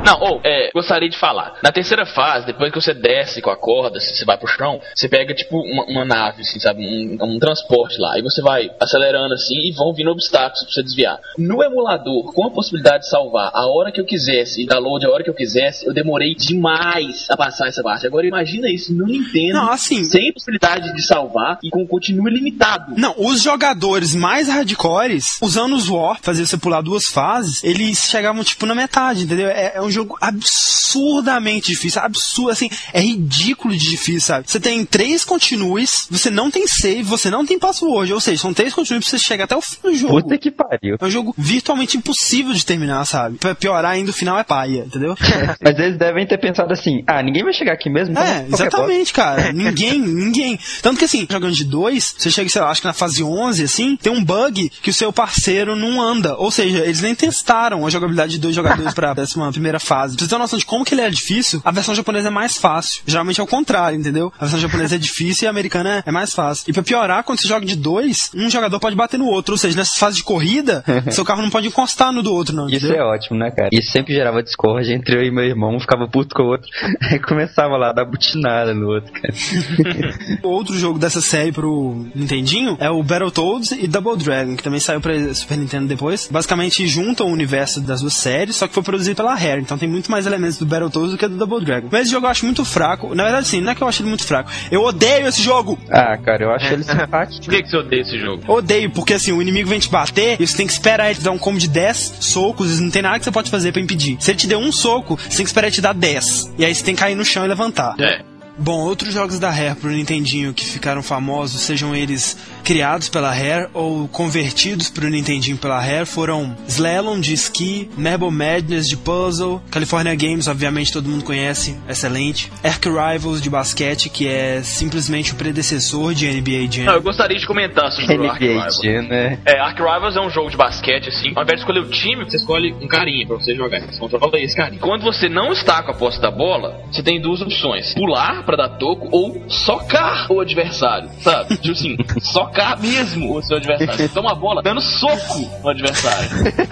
Não, 0.06 0.20
ou, 0.20 0.42
é, 0.44 0.70
gostaria 0.74 1.10
de 1.10 1.18
falar. 1.18 1.56
Na 1.64 1.72
terceira 1.72 2.06
fase, 2.06 2.46
depois 2.46 2.72
que 2.72 2.80
você 2.82 2.94
desce 2.94 3.42
com 3.42 3.50
a 3.50 3.58
corda, 3.58 4.00
você 4.00 4.24
vai 4.26 4.38
pro 4.38 4.48
chão, 4.48 4.80
você 4.94 5.08
pega, 5.10 5.34
tipo, 5.34 5.58
uma, 5.58 5.84
uma 5.86 6.06
nave, 6.06 6.42
assim, 6.42 6.60
sabe? 6.60 6.86
Um, 6.86 7.18
um 7.36 7.40
transporte 7.40 7.98
lá. 8.00 8.18
E 8.18 8.22
você 8.22 8.42
vai 8.42 8.70
acelerando, 8.80 9.34
assim, 9.34 9.56
e 9.68 9.72
vão 9.72 9.94
vindo 9.94 10.12
obstáculos 10.12 10.64
pra 10.64 10.74
você 10.74 10.84
desviar. 10.84 11.20
No 11.38 11.64
emulador, 11.64 12.34
com 12.34 12.46
a 12.46 12.52
possibilidade 12.52 13.04
de 13.04 13.10
salvar 13.10 13.52
a 13.54 13.66
hora 13.68 13.92
que 13.92 14.00
eu 14.00 14.06
quisesse 14.06 14.62
e 14.62 14.66
dar 14.66 14.80
load 14.80 15.06
a 15.06 15.10
hora 15.10 15.24
que 15.24 15.30
eu 15.30 15.34
quisesse, 15.34 15.86
eu 15.86 15.94
demorei 15.94 16.36
demais 16.36 17.26
a 17.30 17.38
passar 17.38 17.68
essa 17.68 17.82
parte. 17.84 18.06
Agora, 18.06 18.26
imagina 18.28 18.70
isso 18.70 18.94
no 18.94 19.06
Nintendo, 19.06 19.54
Não, 19.54 19.72
assim- 19.72 20.04
sem 20.04 20.32
possibilidade 20.34 20.94
de 20.94 21.02
salvar 21.02 21.60
e 21.64 21.70
com 21.70 21.86
continue 21.88 22.32
limitado. 22.34 22.94
Não, 22.98 23.16
os 23.18 23.42
jogadores 23.42 24.16
mais 24.16 24.48
hardcores, 24.48 25.38
usando 25.42 25.76
os 25.76 25.90
Warp, 25.90 26.24
fazer 26.24 26.46
você 26.46 26.58
pular 26.58 26.82
duas 26.82 27.06
fases, 27.12 27.64
eles 27.64 28.00
chegavam 28.10 28.44
tipo 28.44 28.66
na 28.66 28.76
metade, 28.76 29.24
entendeu? 29.24 29.48
É, 29.48 29.74
é 29.76 29.82
um 29.82 29.90
jogo 29.96 30.18
absurdamente 30.22 31.72
difícil, 31.72 32.02
absurdo, 32.02 32.52
assim, 32.52 32.70
é 32.94 33.02
ridículo 33.02 33.76
de 33.76 33.90
difícil, 33.90 34.22
sabe? 34.22 34.50
Você 34.50 34.60
tem 34.60 34.86
três 34.86 35.24
continues, 35.24 36.08
você 36.10 36.30
não 36.30 36.52
tem 36.52 36.68
save, 36.68 37.04
você 37.04 37.30
não 37.30 37.46
tem 37.46 37.58
password, 37.60 38.14
ou 38.14 38.20
seja, 38.20 38.42
são 38.42 38.54
três 38.54 38.74
continues 38.74 39.08
pra 39.08 39.18
você 39.18 39.24
chegar 39.24 39.46
até 39.46 39.56
o 39.56 39.62
fim 39.62 39.78
do 39.84 39.96
jogo. 39.96 40.22
Puta 40.22 40.38
que 40.38 40.52
pariu. 40.52 40.98
É 41.00 41.06
um 41.06 41.10
jogo 41.10 41.34
virtualmente 41.38 41.98
impossível 41.98 42.54
de 42.54 42.66
terminar, 42.66 43.06
sabe? 43.06 43.38
Pra 43.38 43.56
piorar 43.56 43.92
ainda 43.92 44.12
o 44.12 44.14
final 44.14 44.38
é 44.40 44.44
paia, 44.44 44.84
entendeu? 44.86 45.16
Mas 45.62 45.80
eles 45.80 45.98
devem 45.98 46.26
ter 46.26 46.38
pensado 46.38 46.72
assim, 46.72 47.04
ah, 47.08 47.22
ninguém 47.22 47.44
vai 47.44 47.54
chegar 47.54 47.74
aqui 47.74 47.90
mesmo, 47.90 48.12
então 48.12 48.24
É, 48.24 48.46
exatamente, 48.48 49.14
cara. 49.14 49.52
Ninguém, 49.54 50.00
ninguém. 50.00 50.60
Tanto 50.82 51.00
que 51.00 51.06
assim, 51.06 51.28
jogando 51.30 51.54
de 51.54 51.64
dois, 51.64 52.14
você 52.18 52.30
chega, 52.30 52.50
sei 52.50 52.62
lá, 52.62 52.70
acho 52.70 52.82
que 52.82 52.88
na 52.88 52.94
fase 52.94 53.24
11, 53.24 53.64
assim, 53.64 53.96
tem 53.96 54.12
um 54.12 54.24
bug 54.24 54.70
que 54.82 54.90
o 54.90 54.94
seu 54.94 55.12
parceiro 55.14 55.76
não 55.76 56.02
anda. 56.02 56.36
Ou 56.36 56.52
seja, 56.52 56.80
eles 56.80 57.02
nem 57.02 57.16
testaram 57.16 57.86
a 57.86 57.90
jogabilidade 57.90 58.34
de 58.34 58.40
dois 58.40 58.56
jogadores 58.56 58.94
pra 58.94 59.14
décima 59.14 59.52
primeira 59.52 59.80
fase. 59.86 60.16
Pra 60.16 60.26
você 60.26 60.30
ter 60.30 60.36
uma 60.36 60.44
noção 60.44 60.60
de 60.60 60.66
como 60.66 60.84
que 60.84 60.94
ele 60.94 61.02
é 61.02 61.10
difícil, 61.10 61.62
a 61.64 61.72
versão 61.72 61.96
japonesa 61.96 62.28
é 62.28 62.32
mais 62.32 62.58
fácil. 62.58 63.02
Geralmente 63.06 63.40
é 63.40 63.44
o 63.44 63.48
contrário, 63.48 63.98
entendeu? 63.98 64.32
A 64.38 64.46
versão 64.46 64.60
japonesa 64.60 64.96
é 64.96 64.98
difícil 64.98 65.46
e 65.46 65.48
a 65.48 65.50
americana 65.50 66.04
é, 66.06 66.12
mais 66.12 66.34
fácil. 66.34 66.66
E 66.68 66.74
pra 66.74 66.84
piorar, 66.84 67.24
quando 67.24 67.42
você 67.42 67.48
joga 67.48 67.66
de 67.66 67.76
dois, 67.76 68.32
um 68.36 68.50
jogador 68.50 68.80
pode 68.80 68.96
bater 68.96 69.18
no 69.18 69.28
outro. 69.28 69.54
Ou 69.54 69.58
seja, 69.58 69.78
nessa 69.78 69.98
fase 69.98 70.18
de 70.18 70.24
corrida, 70.24 70.84
seu 71.12 71.26
carro 71.26 71.42
não 71.42 71.50
pode 71.50 71.68
encostar 71.68 72.12
no 72.12 72.24
do 72.24 72.34
outro, 72.34 72.56
não. 72.56 72.68
Isso 72.68 72.86
entendeu? 72.86 73.04
é 73.04 73.06
ótimo, 73.06 73.38
né, 73.38 73.52
cara? 73.52 73.70
Isso 73.72 73.92
sempre 73.92 74.14
gerava 74.14 74.42
discórdia 74.42 74.94
entre 74.94 75.16
eu 75.16 75.24
e 75.24 75.32
meu 75.32 75.44
irmão, 75.44 75.76
um 75.76 75.80
ficava 75.80 76.08
puto 76.08 76.36
com 76.36 76.44
o 76.44 76.48
outro, 76.48 76.68
aí 77.12 77.20
começava 77.20 77.78
lá 77.78 77.90
a 77.90 77.94
dar 77.94 78.06
butinada 78.06 78.74
no 78.74 78.88
outro, 78.88 79.12
cara. 79.14 79.34
Outro 80.44 80.78
jogo 80.78 81.00
dessa 81.00 81.22
série 81.22 81.52
pro 81.52 82.06
Nintendinho 82.14 82.78
é 82.80 82.90
o 82.90 83.02
Battletoads 83.04 83.72
e 83.72 83.88
Double 83.88 84.18
Dragon, 84.18 84.56
que 84.56 84.64
também 84.64 84.80
saiu 84.80 85.02
pra 85.02 85.34
Super 85.34 85.58
Nintendo 85.58 85.88
depois. 85.88 86.28
Basicamente 86.32 86.88
juntam 86.88 87.28
o 87.28 87.32
universo 87.32 87.82
das 87.82 88.02
duas 88.02 88.14
séries, 88.14 88.56
só 88.56 88.68
que 88.68 88.74
foi 88.74 88.84
produzido 88.84 89.16
pela 89.16 89.36
Rare, 89.36 89.62
então 89.62 89.75
tem 89.78 89.88
muito 89.88 90.12
mais 90.12 90.26
elementos 90.26 90.58
do 90.58 90.66
Battletoads 90.66 91.12
do 91.12 91.18
que 91.18 91.28
do 91.28 91.38
Double 91.38 91.64
Dragon. 91.64 91.88
Mas 91.92 92.04
esse 92.04 92.12
jogo 92.12 92.26
eu 92.26 92.32
acho 92.32 92.46
muito 92.46 92.64
fraco. 92.66 93.14
Na 93.16 93.24
verdade, 93.24 93.48
sim, 93.48 93.62
não 93.62 93.72
é 93.72 93.76
que 93.76 93.82
eu 93.82 93.88
acho 93.88 94.02
ele 94.02 94.10
muito 94.10 94.26
fraco. 94.26 94.52
Eu 94.72 94.82
odeio 94.84 95.28
esse 95.28 95.42
jogo! 95.42 95.78
Ah, 95.90 96.18
cara, 96.18 96.44
eu 96.44 96.52
acho 96.52 96.66
ele 96.74 96.84
simpático. 96.84 97.46
Por 97.46 97.54
que, 97.54 97.64
que 97.64 97.70
você 97.70 97.78
odeia 97.78 98.02
esse 98.02 98.20
jogo? 98.20 98.44
Odeio, 98.48 98.90
porque 98.92 99.14
assim, 99.14 99.32
o 99.32 99.42
inimigo 99.42 99.70
vem 99.70 99.80
te 99.80 99.90
bater 99.90 100.40
e 100.40 100.48
você 100.48 100.58
tem 100.58 100.68
que 100.68 100.74
esperar 100.74 101.08
ele 101.08 101.16
te 101.16 101.24
dar 101.24 101.32
um 101.32 101.38
combo 101.38 101.60
de 101.60 101.68
10 101.68 102.18
socos 102.20 102.80
e 102.80 102.84
não 102.84 102.90
tem 102.90 103.02
nada 103.02 103.20
que 103.20 103.26
você 103.26 103.32
pode 103.32 103.50
fazer 103.50 103.72
pra 103.72 103.82
impedir. 103.82 104.18
Se 104.20 104.32
ele 104.32 104.38
te 104.38 104.48
der 104.48 104.58
um 104.58 104.72
soco, 104.72 105.16
você 105.16 105.38
tem 105.38 105.46
que 105.46 105.50
esperar 105.50 105.68
ele 105.68 105.76
te 105.76 105.82
dar 105.82 105.94
10. 105.94 106.54
E 106.58 106.66
aí 106.66 106.74
você 106.74 106.84
tem 106.84 106.96
que 106.96 107.02
cair 107.02 107.16
no 107.16 107.26
chão 107.26 107.46
e 107.46 107.48
levantar. 107.48 107.96
É. 108.00 108.36
Bom, 108.58 108.80
outros 108.80 109.14
jogos 109.14 109.38
da 109.38 109.50
Rare 109.50 109.76
pro 109.76 109.90
Nintendinho 109.90 110.54
que 110.54 110.64
ficaram 110.64 111.04
famosos, 111.04 111.62
sejam 111.62 111.94
eles 111.94 112.38
criados 112.66 113.08
pela 113.08 113.32
Rare 113.32 113.70
ou 113.76 114.08
convertidos 114.08 114.90
pro 114.90 115.08
Nintendinho 115.08 115.56
pela 115.56 115.80
Rare, 115.80 116.08
foram 116.08 116.58
Slalom 116.68 117.20
de 117.20 117.32
esqui, 117.32 117.88
Marble 117.96 118.32
Madness 118.32 118.90
de 118.90 118.98
puzzle, 118.98 119.62
California 119.70 120.16
Games, 120.16 120.48
obviamente 120.48 120.92
todo 120.92 121.08
mundo 121.08 121.24
conhece, 121.24 121.78
excelente, 121.88 122.52
Arc 122.64 122.84
Rivals 122.84 123.40
de 123.40 123.52
basquete, 123.52 124.10
que 124.10 124.28
é 124.28 124.64
simplesmente 124.64 125.34
o 125.34 125.36
predecessor 125.36 126.16
de 126.16 126.26
NBA 126.26 126.72
Jam. 126.72 126.86
Não, 126.86 126.94
eu 126.96 127.04
gostaria 127.04 127.38
de 127.38 127.46
comentar 127.46 127.92
sobre 127.92 128.18
o 128.18 128.32
Ark 128.32 128.44
NBA 128.44 128.54
Rivals. 128.54 128.80
Jam, 128.84 129.02
né? 129.04 129.40
É, 129.46 129.60
Ark 129.60 129.80
Rivals 129.80 130.16
é 130.16 130.22
um 130.22 130.32
jogo 130.32 130.50
de 130.50 130.58
basquete, 130.58 131.10
assim. 131.10 131.34
Ao 131.36 131.44
invés 131.44 131.60
de 131.60 131.66
escolher 131.68 131.82
o 131.82 131.90
time, 131.90 132.26
você 132.26 132.38
escolhe 132.38 132.74
um 132.74 132.88
carinha 132.88 133.28
pra 133.28 133.36
você 133.36 133.54
jogar. 133.54 133.80
Você 133.82 134.00
controla 134.00 134.40
esse 134.40 134.56
carinha. 134.56 134.82
Quando 134.82 135.04
você 135.04 135.30
não 135.30 135.52
está 135.52 135.84
com 135.84 135.92
a 135.92 135.94
posse 135.94 136.20
da 136.20 136.32
bola, 136.32 136.82
você 136.92 137.04
tem 137.04 137.22
duas 137.22 137.42
opções: 137.42 137.94
pular 137.94 138.44
pra 138.44 138.58
dar 138.58 138.70
toco 138.70 139.08
ou 139.12 139.44
socar 139.48 140.32
o 140.32 140.40
adversário, 140.40 141.10
sabe? 141.22 141.58
Tipo 141.58 141.72
assim, 141.72 141.98
socar 142.22 142.55
socar 142.56 142.80
mesmo 142.80 143.36
o 143.36 143.42
seu 143.42 143.58
adversário. 143.58 143.94
Você 143.96 144.08
toma 144.08 144.32
a 144.32 144.36
bola 144.36 144.64
dando 144.64 144.82
soco 144.82 145.50
no 145.62 145.70
adversário. 145.70 146.30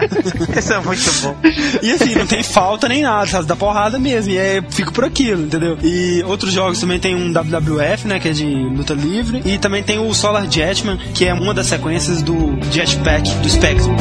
Isso 0.58 0.74
é 0.74 0.80
muito 0.80 1.22
bom. 1.22 1.36
E 1.82 1.92
assim, 1.92 2.16
não 2.16 2.26
tem 2.26 2.42
falta 2.42 2.88
nem 2.88 3.04
nada, 3.04 3.28
sabe? 3.28 3.48
Dá 3.48 3.56
porrada 3.56 4.00
mesmo. 4.00 4.32
E 4.32 4.38
é, 4.38 4.62
fico 4.70 4.94
por 4.94 5.04
aquilo, 5.04 5.44
entendeu? 5.44 5.78
E 5.84 6.24
outros 6.26 6.54
jogos 6.54 6.80
também 6.80 7.00
tem 7.00 7.16
um 7.16 7.32
WWF, 7.32 8.08
né? 8.08 8.20
Que 8.20 8.30
é 8.30 8.32
de 8.32 8.46
luta 8.46 8.94
livre. 8.94 9.42
E 9.46 9.58
também 9.58 9.84
tem 9.84 10.00
o 10.00 10.14
Solar 10.14 10.50
Jetman, 10.50 10.98
que 11.14 11.26
é 11.26 11.34
uma 11.34 11.54
das 11.54 11.68
sequências 11.68 12.22
do 12.22 12.58
Jetpack 12.72 13.30
do 13.36 13.50
Spectrum. 13.50 13.96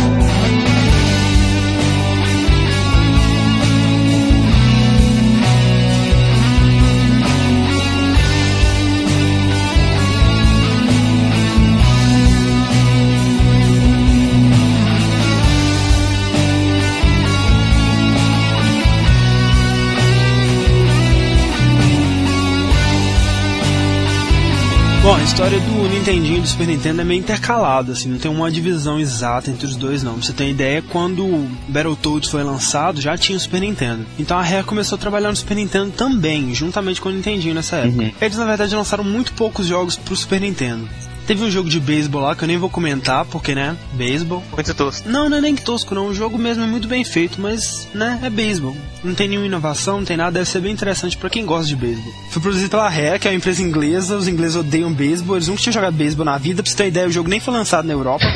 A 25.22 25.24
história 25.24 25.60
do 25.60 25.88
Nintendinho 25.88 26.38
e 26.38 26.40
do 26.40 26.48
Super 26.48 26.66
Nintendo 26.66 27.00
é 27.00 27.04
meio 27.04 27.20
intercalada, 27.20 27.92
assim, 27.92 28.08
não 28.08 28.18
tem 28.18 28.28
uma 28.28 28.50
divisão 28.50 28.98
exata 28.98 29.52
entre 29.52 29.66
os 29.66 29.76
dois, 29.76 30.02
não. 30.02 30.14
Pra 30.14 30.22
você 30.22 30.32
ter 30.32 30.50
ideia, 30.50 30.82
quando 30.82 31.24
o 31.24 31.48
Battletoads 31.68 32.28
foi 32.28 32.42
lançado, 32.42 33.00
já 33.00 33.16
tinha 33.16 33.38
o 33.38 33.40
Super 33.40 33.60
Nintendo. 33.60 34.04
Então 34.18 34.36
a 34.36 34.42
Rare 34.42 34.64
começou 34.64 34.96
a 34.96 34.98
trabalhar 34.98 35.30
no 35.30 35.36
Super 35.36 35.54
Nintendo 35.54 35.92
também, 35.92 36.52
juntamente 36.52 37.00
com 37.00 37.08
o 37.08 37.12
Nintendinho 37.12 37.54
nessa 37.54 37.76
época. 37.76 38.12
Eles, 38.20 38.36
na 38.36 38.44
verdade, 38.44 38.74
lançaram 38.74 39.04
muito 39.04 39.32
poucos 39.34 39.64
jogos 39.64 39.94
pro 39.94 40.16
Super 40.16 40.40
Nintendo. 40.40 40.88
Teve 41.32 41.44
um 41.44 41.50
jogo 41.50 41.70
de 41.70 41.80
beisebol 41.80 42.20
lá 42.20 42.36
que 42.36 42.44
eu 42.44 42.46
nem 42.46 42.58
vou 42.58 42.68
comentar, 42.68 43.24
porque, 43.24 43.54
né, 43.54 43.74
beisebol. 43.94 44.44
Muito 44.52 44.74
tosco. 44.74 45.08
Não, 45.08 45.30
não 45.30 45.38
é 45.38 45.40
nem 45.40 45.56
tosco, 45.56 45.94
não. 45.94 46.08
O 46.08 46.14
jogo 46.14 46.36
mesmo 46.36 46.62
é 46.62 46.66
muito 46.66 46.86
bem 46.86 47.02
feito, 47.04 47.40
mas, 47.40 47.88
né, 47.94 48.20
é 48.22 48.28
beisebol. 48.28 48.76
Não 49.02 49.14
tem 49.14 49.28
nenhuma 49.28 49.46
inovação, 49.46 49.96
não 49.96 50.04
tem 50.04 50.16
nada. 50.16 50.32
Deve 50.32 50.48
ser 50.48 50.60
bem 50.60 50.70
interessante 50.70 51.16
pra 51.16 51.30
quem 51.30 51.44
gosta 51.44 51.66
de 51.66 51.74
beisebol. 51.74 52.12
Foi 52.30 52.40
produzido 52.40 52.68
pela 52.68 52.88
Rare, 52.88 53.18
que 53.18 53.26
é 53.26 53.30
uma 53.30 53.36
empresa 53.38 53.62
inglesa. 53.62 54.16
Os 54.16 54.28
ingleses 54.28 54.56
odeiam 54.56 54.92
beisebol. 54.92 55.36
Eles 55.36 55.48
nunca 55.48 55.60
tinham 55.60 55.72
jogado 55.72 55.94
beisebol 55.94 56.24
na 56.24 56.36
vida. 56.36 56.62
Pra 56.62 56.70
você 56.70 56.76
ter 56.76 56.88
ideia, 56.88 57.08
o 57.08 57.10
jogo 57.10 57.28
nem 57.28 57.40
foi 57.40 57.54
lançado 57.54 57.86
na 57.86 57.94
Europa. 57.94 58.24